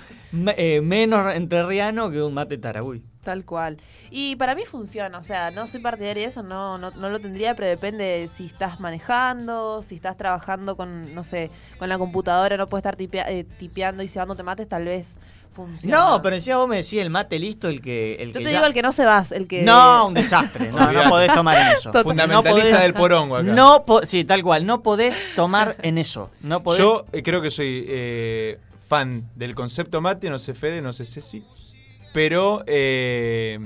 eh, 0.56 0.80
menos 0.80 1.34
entrerriano 1.34 2.10
que 2.10 2.22
un 2.22 2.32
mate 2.32 2.56
tarahui. 2.56 3.02
Tal 3.22 3.44
cual. 3.44 3.76
Y 4.10 4.36
para 4.36 4.54
mí 4.54 4.62
funciona, 4.64 5.18
o 5.18 5.22
sea, 5.22 5.50
no 5.50 5.66
soy 5.66 5.80
partidaria 5.80 6.22
de 6.22 6.28
eso, 6.28 6.42
no, 6.42 6.78
no, 6.78 6.90
no 6.92 7.10
lo 7.10 7.20
tendría, 7.20 7.54
pero 7.54 7.68
depende 7.68 8.02
de 8.04 8.28
si 8.28 8.46
estás 8.46 8.80
manejando, 8.80 9.82
si 9.82 9.94
estás 9.96 10.16
trabajando 10.16 10.76
con, 10.76 11.14
no 11.14 11.22
sé, 11.22 11.50
con 11.78 11.88
la 11.90 11.98
computadora, 11.98 12.56
no 12.56 12.66
puedes 12.66 12.80
estar 12.82 12.96
tipea- 12.96 13.28
eh, 13.28 13.44
tipeando 13.44 14.02
y 14.02 14.08
cebándote 14.08 14.42
mates, 14.42 14.68
tal 14.68 14.84
vez 14.86 15.16
funciona. 15.54 15.96
No, 15.96 16.20
pero 16.22 16.36
encima 16.36 16.56
vos 16.58 16.68
me 16.68 16.76
decís 16.76 16.94
el 16.94 17.08
mate 17.10 17.38
listo, 17.38 17.68
el 17.68 17.80
que 17.80 18.16
el 18.16 18.28
Yo 18.28 18.32
que 18.34 18.38
te 18.40 18.44
ya- 18.44 18.50
digo 18.58 18.64
el 18.66 18.74
que 18.74 18.82
no 18.82 18.92
se 18.92 19.04
vas, 19.04 19.32
el 19.32 19.46
que... 19.46 19.62
No, 19.62 20.08
un 20.08 20.14
desastre. 20.14 20.70
No, 20.70 20.92
no 20.92 21.08
podés 21.08 21.32
tomar 21.32 21.56
en 21.58 21.66
eso. 21.72 21.82
Total. 21.92 22.02
Fundamentalista 22.04 22.68
No 22.70 22.76
podés- 22.76 22.82
del 22.82 22.94
porongo 22.94 23.36
acá. 23.36 23.52
No, 23.52 23.84
po- 23.84 24.04
sí, 24.04 24.24
tal 24.24 24.42
cual. 24.42 24.66
No 24.66 24.82
podés 24.82 25.28
tomar 25.36 25.76
en 25.82 25.98
eso. 25.98 26.30
No 26.40 26.62
podés. 26.62 26.80
Yo 26.80 27.06
eh, 27.12 27.22
creo 27.22 27.40
que 27.40 27.50
soy 27.50 27.84
eh, 27.88 28.58
fan 28.86 29.28
del 29.36 29.54
concepto 29.54 30.00
mate, 30.00 30.28
no 30.28 30.38
sé 30.38 30.52
Fede, 30.54 30.82
no 30.82 30.92
sé 30.92 31.04
Ceci, 31.04 31.42
pero 32.12 32.62
eh, 32.66 33.58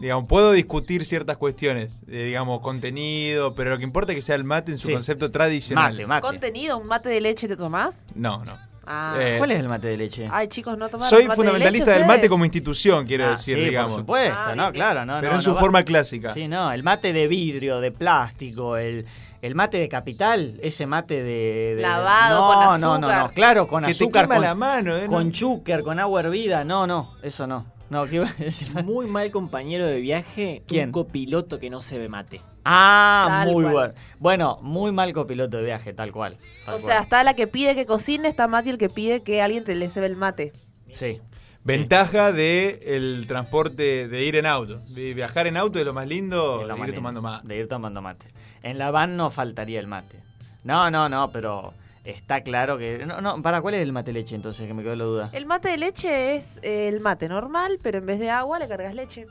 digamos, 0.00 0.26
puedo 0.28 0.52
discutir 0.52 1.04
ciertas 1.04 1.36
cuestiones, 1.36 2.04
de, 2.06 2.24
digamos, 2.24 2.60
contenido, 2.60 3.54
pero 3.54 3.70
lo 3.70 3.78
que 3.78 3.84
importa 3.84 4.12
es 4.12 4.16
que 4.16 4.22
sea 4.22 4.34
el 4.34 4.44
mate 4.44 4.72
en 4.72 4.78
su 4.78 4.88
Sí. 4.88 4.92
concepto 4.92 5.30
tradicional. 5.30 5.92
Mate, 5.92 6.06
mate. 6.06 6.20
¿Contenido? 6.22 6.78
¿Un 6.78 6.86
mate 6.88 7.08
de 7.10 7.20
leche 7.20 7.46
te 7.48 7.56
tomás? 7.56 8.06
No, 8.14 8.44
no. 8.44 8.58
Ah. 8.86 9.14
Eh, 9.18 9.36
¿Cuál 9.38 9.50
es 9.52 9.60
el 9.60 9.68
mate 9.68 9.88
de 9.88 9.96
leche? 9.96 10.28
Ay, 10.30 10.48
chicos, 10.48 10.76
no 10.78 10.88
tomaron 10.88 11.08
Soy 11.10 11.24
mate 11.24 11.30
de 11.30 11.36
fundamentalista 11.36 11.86
leche 11.90 11.98
del 11.98 12.06
mate 12.08 12.28
como 12.28 12.44
institución, 12.44 13.06
quiero 13.06 13.26
Ah, 13.26 13.30
decir, 13.30 13.56
sí, 13.56 13.64
digamos. 13.64 13.92
por 13.94 14.00
supuesto, 14.02 14.36
Ah, 14.38 14.54
no, 14.54 14.62
bien, 14.64 14.72
claro, 14.74 15.04
no, 15.04 15.18
Pero 15.20 15.32
no, 15.32 15.38
en 15.38 15.42
su 15.42 15.50
no 15.50 15.54
va- 15.56 15.60
forma 15.60 15.82
clásica. 15.84 16.34
Sí, 16.34 16.48
no, 16.48 16.70
el 16.72 16.82
mate 16.82 17.12
de 17.12 17.26
vidrio, 17.28 17.80
de 17.80 17.90
plástico, 17.92 18.76
el, 18.76 19.06
el 19.42 19.54
mate 19.54 19.78
de 19.78 19.88
capital, 19.88 20.58
ese 20.62 20.86
mate 20.86 21.22
de... 21.22 21.74
de- 21.76 21.82
Lavado, 21.82 22.40
no, 22.40 22.46
con 22.46 22.80
No, 22.80 22.98
no, 22.98 22.98
no, 22.98 23.08
azúcar. 23.08 23.34
claro, 23.34 23.66
con 23.66 23.82
Que 23.84 23.86
te 23.94 24.04
azúcar, 24.04 24.24
quema 24.24 24.34
con, 24.36 24.44
la 24.44 24.54
mano, 24.54 24.96
¿eh? 24.96 25.06
con 25.06 25.26
¿no? 25.26 25.32
chúquer, 25.32 25.82
con 25.82 25.98
agua 25.98 26.20
hervida, 26.20 26.64
no, 26.64 26.86
no, 26.86 27.12
eso 27.22 27.46
no. 27.46 27.66
No, 27.90 28.06
¿qué 28.06 28.16
iba 28.16 28.26
a 28.28 28.34
decir? 28.42 28.68
Muy 28.84 29.06
mal 29.06 29.30
compañero 29.30 29.86
de 29.86 30.00
viaje, 30.00 30.62
¿Quién? 30.66 30.86
un 30.86 30.92
copiloto 30.92 31.58
que 31.58 31.68
no 31.70 31.80
se 31.82 31.98
ve 31.98 32.08
mate. 32.08 32.40
Ah, 32.64 33.24
Tal 33.28 33.52
muy 33.52 33.62
cual. 33.64 33.72
bueno. 33.74 33.94
Bueno, 34.18 34.58
muy 34.62 34.90
mal 34.92 35.12
copiloto 35.12 35.58
de 35.58 35.64
viaje, 35.64 35.92
tal 35.92 36.12
cual. 36.12 36.38
tal 36.64 36.74
O 36.76 36.78
cual. 36.78 36.92
sea, 36.92 37.00
está 37.02 37.22
la 37.24 37.34
que 37.34 37.46
pide 37.46 37.74
que 37.74 37.84
cocine, 37.86 38.28
está 38.28 38.48
Mati 38.48 38.70
el 38.70 38.78
que 38.78 38.88
pide 38.88 39.22
que 39.22 39.42
alguien 39.42 39.64
te 39.64 39.74
le 39.74 39.88
cebe 39.88 40.06
el 40.06 40.16
mate. 40.16 40.52
Sí. 40.90 41.20
Ventaja 41.62 42.32
de 42.32 42.80
el 42.84 43.26
transporte 43.26 44.06
de 44.08 44.24
ir 44.24 44.36
en 44.36 44.44
auto. 44.46 44.80
Vi- 44.94 45.14
Viajar 45.14 45.46
en 45.46 45.56
auto 45.56 45.78
es 45.78 45.84
lo 45.84 45.94
más 45.94 46.06
lindo 46.06 46.56
lo 46.56 46.62
de 46.62 46.66
más 46.68 46.78
ir 46.78 46.84
lindo, 46.86 46.94
tomando 46.96 47.22
más. 47.22 47.42
De 47.44 47.56
ir 47.56 47.68
tomando 47.68 48.02
mate. 48.02 48.26
En 48.62 48.78
la 48.78 48.90
van 48.90 49.16
no 49.16 49.30
faltaría 49.30 49.80
el 49.80 49.86
mate. 49.86 50.22
No, 50.62 50.90
no, 50.90 51.08
no, 51.08 51.30
pero 51.32 51.72
está 52.04 52.42
claro 52.42 52.76
que. 52.76 53.04
No, 53.06 53.20
no, 53.22 53.40
¿para 53.42 53.62
cuál 53.62 53.74
es 53.74 53.82
el 53.82 53.92
mate 53.92 54.12
leche 54.12 54.34
entonces? 54.34 54.66
Que 54.66 54.74
me 54.74 54.82
quedó 54.82 54.94
la 54.96 55.04
duda. 55.04 55.30
El 55.32 55.46
mate 55.46 55.68
de 55.68 55.78
leche 55.78 56.36
es 56.36 56.60
eh, 56.62 56.88
el 56.88 57.00
mate 57.00 57.28
normal, 57.28 57.78
pero 57.82 57.96
en 57.98 58.06
vez 58.06 58.18
de 58.18 58.30
agua 58.30 58.58
le 58.58 58.68
cargas 58.68 58.94
leche. 58.94 59.26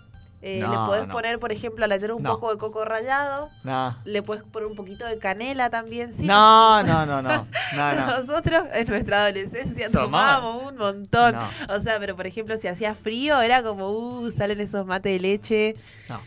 Eh, 0.45 0.59
No, 0.59 0.69
le 0.71 0.75
podés 0.85 1.07
no. 1.07 1.13
poner, 1.13 1.39
por 1.39 1.53
ejemplo, 1.53 1.85
a 1.85 1.87
la 1.87 1.95
yerba 1.95 2.15
un 2.15 2.23
No. 2.23 2.33
poco 2.33 2.51
de 2.51 2.57
coco 2.57 2.83
rallado. 2.83 3.49
No. 3.63 3.97
Le 4.03 4.21
puedes 4.21 4.43
poner 4.43 4.67
un 4.67 4.75
poquito 4.75 5.05
de 5.05 5.17
canela 5.17 5.69
también. 5.69 6.13
Sí, 6.13 6.25
No, 6.27 6.83
no, 6.83 7.05
no, 7.05 7.21
no. 7.21 7.47
No, 7.77 7.95
no. 7.95 8.05
Nosotros 8.17 8.65
en 8.73 8.87
nuestra 8.89 9.23
adolescencia 9.23 9.87
Tomá. 9.89 10.03
tomábamos 10.35 10.71
un 10.73 10.77
montón. 10.77 11.35
O 11.69 11.79
sea, 11.79 11.97
pero 11.97 12.17
por 12.17 12.27
ejemplo, 12.27 12.57
si 12.57 12.67
hacía 12.67 12.93
frío, 12.93 13.39
era 13.41 13.63
como, 13.63 13.89
uh, 13.91 14.31
salen 14.31 14.59
esos 14.59 14.85
mates 14.85 15.13
de 15.13 15.19
leche. 15.19 15.75
No. 16.09 16.19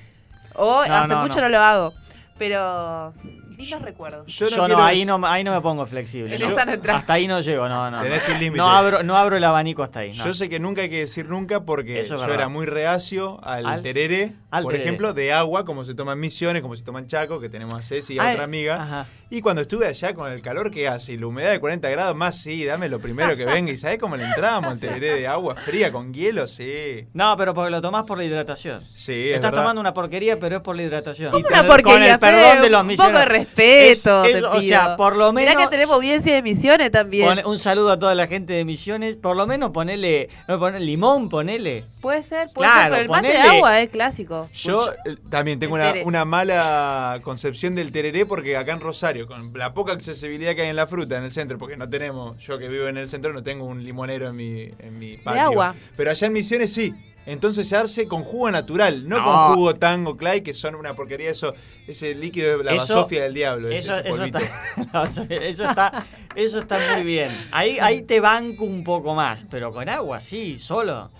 O 0.54 0.80
hace 0.80 1.14
mucho 1.16 1.42
no. 1.42 1.50
lo 1.50 1.58
hago. 1.60 1.92
Pero, 2.38 3.12
lindos 3.56 3.82
recuerdos. 3.82 4.26
Yo 4.26 4.48
Yo 4.48 4.56
no 4.56 4.64
quiero 4.66 4.82
ahí 4.82 5.04
no, 5.04 5.20
ahí 5.26 5.42
no 5.44 5.52
me 5.54 5.60
pongo 5.60 5.86
flexible. 5.86 6.34
En 6.34 6.40
Yo- 6.40 6.48
esa 6.50 6.64
no 6.64 6.72
entras. 6.72 6.98
hasta 6.98 7.12
ahí 7.14 7.26
no 7.26 7.40
llego, 7.40 7.68
no, 7.68 7.90
no. 7.90 8.02
Tenés 8.02 8.20
no. 8.28 8.34
tu 8.34 8.40
límite. 8.40 8.56
No 8.58 8.68
abro, 8.70 9.02
no 9.02 9.16
abro 9.16 9.36
el 9.36 9.44
abanico 9.44 9.82
hasta 9.82 10.00
ahí. 10.00 10.12
no. 10.16 10.24
Yo 10.24 10.34
sé 10.34 10.48
que 10.48 10.60
nunca 10.60 10.82
hay 10.82 10.88
que 10.90 10.98
decir 11.00 11.28
nunca 11.28 11.64
porque 11.64 12.00
Eso 12.00 12.14
es 12.16 12.20
yo 12.20 12.26
verdad. 12.26 12.34
era 12.42 12.48
muy 12.48 12.66
reacio 12.66 13.38
al, 13.42 13.66
Al- 13.66 13.82
tereré, 13.82 14.32
al 14.50 14.62
por 14.62 14.72
tereré. 14.72 14.88
ejemplo, 14.88 15.12
de 15.14 15.32
agua, 15.32 15.64
como 15.64 15.84
se 15.84 15.94
toma 15.94 16.12
en 16.12 16.20
Misiones, 16.20 16.62
como 16.62 16.76
se 16.76 16.84
toma 16.84 16.98
en 17.00 17.06
Chaco, 17.06 17.40
que 17.40 17.48
tenemos 17.48 17.74
a 17.74 17.82
Ceci 17.82 18.14
y 18.14 18.18
a 18.18 18.30
otra 18.30 18.44
amiga. 18.44 18.82
ajá. 18.82 19.06
Y 19.28 19.40
cuando 19.40 19.62
estuve 19.62 19.88
allá 19.88 20.14
con 20.14 20.30
el 20.30 20.40
calor 20.40 20.70
que 20.70 20.86
hace 20.86 21.14
y 21.14 21.16
la 21.18 21.26
humedad 21.26 21.50
de 21.50 21.58
40 21.58 21.88
grados, 21.88 22.14
más 22.14 22.38
sí, 22.38 22.64
dame 22.64 22.88
lo 22.88 23.00
primero 23.00 23.36
que 23.36 23.44
venga. 23.44 23.72
¿Y 23.72 23.76
sabés 23.76 23.98
cómo 23.98 24.16
le 24.16 24.24
entramos 24.24 24.70
al 24.70 24.78
tereré 24.80 25.14
de 25.18 25.26
agua 25.26 25.56
fría 25.56 25.90
con 25.90 26.14
hielo? 26.14 26.46
Sí. 26.46 27.08
No, 27.12 27.36
pero 27.36 27.52
porque 27.52 27.70
lo 27.70 27.82
tomás 27.82 28.04
por 28.04 28.18
la 28.18 28.24
hidratación. 28.24 28.80
Sí, 28.80 29.12
es 29.30 29.34
Estás 29.36 29.50
verdad. 29.50 29.62
tomando 29.62 29.80
una 29.80 29.92
porquería, 29.92 30.38
pero 30.38 30.56
es 30.58 30.62
por 30.62 30.76
la 30.76 30.84
hidratación. 30.84 31.32
¿Cómo 31.32 31.44
Y 31.44 31.52
una 31.52 31.66
porquería, 31.66 31.92
Con 31.92 32.02
el 32.02 32.18
perdón 32.20 32.50
Fede? 32.52 32.62
de 32.62 32.70
los 32.70 32.80
Un 32.82 32.86
misioneros. 32.86 33.20
poco 33.20 33.32
de 33.32 33.38
respeto, 33.38 34.24
Es- 34.24 34.32
te 34.32 34.38
es- 34.38 34.44
o 34.44 34.50
pido. 34.52 34.62
sea, 34.62 34.96
por 34.96 35.16
lo 35.16 35.32
menos. 35.32 35.54
Mirá 35.54 35.64
que 35.64 35.70
tenemos 35.70 35.94
audiencia 35.96 36.32
de 36.34 36.42
misiones 36.42 36.90
también. 36.92 37.26
pon- 37.28 37.46
un 37.46 37.58
saludo 37.58 37.90
a 37.90 37.98
toda 37.98 38.14
la 38.14 38.28
gente 38.28 38.52
de 38.52 38.64
Misiones. 38.64 39.16
Por 39.16 39.36
lo 39.36 39.46
menos 39.48 39.70
ponele. 39.70 40.28
No, 40.46 40.58
ponele 40.60 40.84
limón, 40.84 41.28
ponele. 41.28 41.82
Puede 42.00 42.22
ser, 42.22 42.46
puede 42.54 42.68
Claro, 42.70 42.94
ser, 42.94 43.06
pero 43.06 43.14
el 43.16 43.22
mate 43.22 43.28
de 43.36 43.38
agua 43.48 43.80
es 43.80 43.88
clásico. 43.88 44.48
Yo 44.54 44.88
eh, 45.04 45.16
también 45.28 45.58
tengo 45.58 45.74
una, 45.74 45.92
una 46.04 46.24
mala 46.24 47.18
concepción 47.24 47.74
del 47.74 47.90
tereré 47.90 48.24
porque 48.26 48.56
acá 48.56 48.72
en 48.72 48.80
Rosario, 48.80 49.15
con 49.24 49.52
la 49.56 49.72
poca 49.72 49.92
accesibilidad 49.92 50.54
que 50.54 50.62
hay 50.62 50.68
en 50.68 50.76
la 50.76 50.86
fruta 50.86 51.16
en 51.16 51.24
el 51.24 51.30
centro, 51.30 51.56
porque 51.58 51.76
no 51.76 51.88
tenemos, 51.88 52.38
yo 52.44 52.58
que 52.58 52.68
vivo 52.68 52.86
en 52.88 52.96
el 52.96 53.08
centro 53.08 53.32
no 53.32 53.42
tengo 53.42 53.64
un 53.64 53.82
limonero 53.84 54.28
en 54.28 54.36
mi, 54.36 54.62
en 54.78 54.98
mi 54.98 55.16
patio. 55.16 55.40
agua. 55.42 55.74
Pero 55.96 56.10
allá 56.10 56.26
en 56.26 56.32
Misiones 56.32 56.72
sí. 56.72 56.94
Entonces 57.24 57.68
se 57.68 57.74
hace 57.76 58.06
con 58.06 58.22
jugo 58.22 58.50
natural, 58.52 59.08
no, 59.08 59.18
No. 59.18 59.24
con 59.24 59.54
jugo 59.56 59.74
tango 59.76 60.16
clay, 60.16 60.42
que 60.42 60.54
son 60.54 60.76
una 60.76 60.94
porquería, 60.94 61.30
eso, 61.30 61.54
ese 61.88 62.14
líquido 62.14 62.58
de 62.58 62.64
la 62.64 62.74
Eso- 62.74 62.94
basofia 62.94 63.22
del 63.24 63.34
diablo. 63.34 63.68
ese- 63.68 63.78
Eso, 63.78 63.92
ese 63.98 64.08
eso 64.08 64.16
polvito. 64.16 64.38
está, 64.38 65.02
eso, 65.44 65.68
está, 65.68 66.06
eso 66.36 66.58
está 66.60 66.78
muy 66.94 67.02
bien. 67.04 67.36
Ahí, 67.50 67.78
ahí 67.80 68.02
te 68.02 68.20
banco 68.20 68.64
un 68.64 68.84
poco 68.84 69.14
más, 69.14 69.44
pero 69.50 69.72
con 69.72 69.88
agua, 69.88 70.20
sí, 70.20 70.56
solo. 70.58 71.10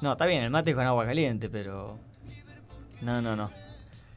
No, 0.00 0.12
está 0.12 0.24
bien, 0.24 0.42
el 0.42 0.50
mate 0.50 0.70
es 0.70 0.76
con 0.76 0.86
agua 0.86 1.04
caliente, 1.04 1.50
pero. 1.50 1.98
No, 3.02 3.20
no, 3.20 3.36
no. 3.36 3.50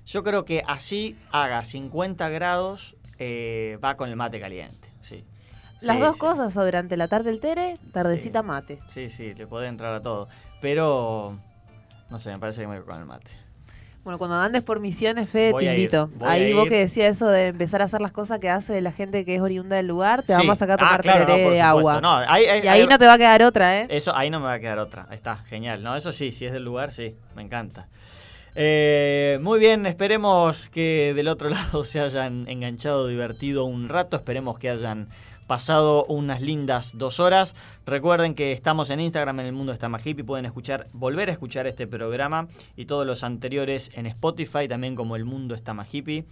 Yo 0.08 0.24
creo 0.24 0.46
que 0.46 0.64
así 0.68 1.18
haga 1.32 1.64
50 1.64 2.30
grados, 2.30 2.96
eh, 3.20 3.78
va 3.84 3.96
con 3.96 4.10
el 4.10 4.16
mate 4.16 4.40
caliente. 4.40 4.90
Sí. 5.02 5.26
Las 5.82 5.98
Sí, 5.98 6.02
dos 6.02 6.16
sí. 6.16 6.20
cosas, 6.22 6.54
durante 6.54 6.98
la 6.98 7.08
tarde 7.08 7.30
el 7.30 7.40
tere, 7.40 7.76
tardecita 7.92 8.42
mate. 8.44 8.80
Sí, 8.88 9.10
sí, 9.10 9.34
le 9.34 9.46
puede 9.48 9.68
entrar 9.68 9.94
a 9.94 10.02
todo. 10.02 10.28
Pero. 10.62 11.38
No 12.10 12.20
sé, 12.20 12.32
me 12.32 12.38
parece 12.40 12.62
que 12.62 12.68
me 12.68 12.78
voy 12.80 12.86
con 12.88 13.00
el 13.00 13.06
mate. 13.06 13.32
Bueno, 14.04 14.20
cuando 14.20 14.36
andes 14.36 14.62
por 14.64 14.80
misiones, 14.80 15.28
Fede, 15.28 15.52
Voy 15.52 15.66
te 15.66 15.72
ir, 15.74 15.80
invito. 15.80 16.12
Ahí 16.22 16.54
vos 16.54 16.70
que 16.70 16.78
decías 16.78 17.18
eso 17.18 17.28
de 17.28 17.48
empezar 17.48 17.82
a 17.82 17.86
hacer 17.86 18.02
las 18.02 18.12
cosas 18.12 18.38
que 18.40 18.52
hace 18.52 18.80
la 18.80 18.92
gente 18.92 19.26
que 19.26 19.34
es 19.36 19.42
oriunda 19.42 19.78
del 19.78 19.88
lugar, 19.88 20.22
te 20.22 20.34
Sí. 20.34 20.40
vamos 20.42 20.52
a 20.52 20.56
sacar 20.60 20.80
a 20.84 20.94
Ah, 20.94 20.98
claro, 21.00 21.26
no, 21.28 21.34
de 21.36 21.60
agua. 21.60 22.00
No, 22.02 22.22
y 22.40 22.46
ahí 22.68 22.86
no 22.86 23.00
te 23.00 23.06
va 23.08 23.14
a 23.14 23.18
quedar 23.18 23.42
otra, 23.42 23.82
¿eh? 23.82 23.88
Eso, 23.90 24.16
ahí 24.16 24.30
no 24.30 24.40
me 24.40 24.46
va 24.46 24.54
a 24.54 24.60
quedar 24.60 24.78
otra. 24.78 25.08
Ahí 25.10 25.16
está, 25.16 25.38
genial. 25.38 25.82
No, 25.82 25.96
eso 25.96 26.14
sí, 26.14 26.32
si 26.32 26.46
es 26.46 26.52
del 26.52 26.64
lugar, 26.64 26.92
sí, 26.94 27.16
me 27.36 27.42
encanta. 27.42 27.88
Eh, 28.58 29.38
muy 29.42 29.60
bien, 29.60 29.86
esperemos 29.86 30.70
que 30.70 31.14
del 31.14 31.28
otro 31.28 31.50
lado 31.52 31.84
se 31.84 32.00
hayan 32.00 32.48
enganchado, 32.48 33.08
divertido 33.08 33.66
un 33.66 33.90
rato. 33.90 34.16
Esperemos 34.16 34.58
que 34.58 34.70
hayan 34.70 35.10
pasado 35.46 36.06
unas 36.06 36.42
lindas 36.42 36.94
dos 36.98 37.20
horas. 37.20 37.54
Recuerden 37.86 38.34
que 38.34 38.54
estamos 38.54 38.90
en 38.90 39.02
Instagram 39.02 39.42
en 39.42 39.48
el 39.48 39.54
mundo 39.54 39.74
está 39.74 39.90
más 39.90 40.06
hippie. 40.06 40.24
Pueden 40.24 40.46
escuchar, 40.46 40.88
volver 40.94 41.30
a 41.30 41.34
escuchar 41.34 41.68
este 41.68 41.86
programa 41.86 42.48
y 42.78 42.86
todos 42.86 43.06
los 43.06 43.24
anteriores 43.24 43.92
en 43.94 44.06
Spotify, 44.06 44.68
también 44.70 44.96
como 44.96 45.18
El 45.18 45.26
Mundo 45.26 45.54
está 45.54 45.76
hippie. 45.92 46.26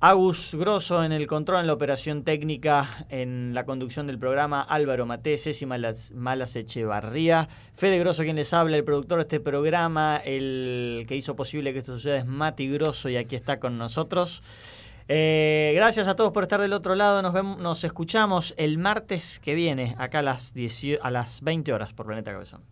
Agus 0.00 0.54
Grosso 0.54 1.02
en 1.02 1.10
el 1.10 1.26
control, 1.26 1.62
en 1.62 1.66
la 1.66 1.72
operación 1.72 2.22
técnica, 2.22 3.04
en 3.08 3.52
la 3.52 3.64
conducción 3.64 4.06
del 4.06 4.16
programa, 4.16 4.62
Álvaro 4.62 5.06
Mate, 5.06 5.36
Ceci 5.38 5.66
Malas, 5.66 6.12
Malas 6.12 6.54
Echevarría, 6.54 7.48
Fede 7.74 7.98
Grosso 7.98 8.22
quien 8.22 8.36
les 8.36 8.52
habla, 8.52 8.76
el 8.76 8.84
productor 8.84 9.18
de 9.18 9.22
este 9.22 9.40
programa, 9.40 10.18
el 10.18 11.04
que 11.08 11.16
hizo 11.16 11.34
posible 11.34 11.72
que 11.72 11.80
esto 11.80 11.94
suceda 11.94 12.18
es 12.18 12.26
Mati 12.26 12.70
Grosso 12.70 13.08
y 13.08 13.16
aquí 13.16 13.34
está 13.34 13.58
con 13.58 13.76
nosotros. 13.76 14.44
Eh, 15.08 15.72
gracias 15.74 16.06
a 16.06 16.14
todos 16.14 16.30
por 16.30 16.44
estar 16.44 16.60
del 16.60 16.74
otro 16.74 16.94
lado. 16.94 17.20
Nos, 17.20 17.32
vemos, 17.32 17.58
nos 17.58 17.82
escuchamos 17.82 18.54
el 18.56 18.78
martes 18.78 19.40
que 19.40 19.56
viene, 19.56 19.96
acá 19.98 20.20
a 20.20 20.22
las, 20.22 20.54
10, 20.54 21.00
a 21.02 21.10
las 21.10 21.40
20 21.40 21.72
horas 21.72 21.92
por 21.92 22.06
Planeta 22.06 22.30
Cabezón. 22.30 22.62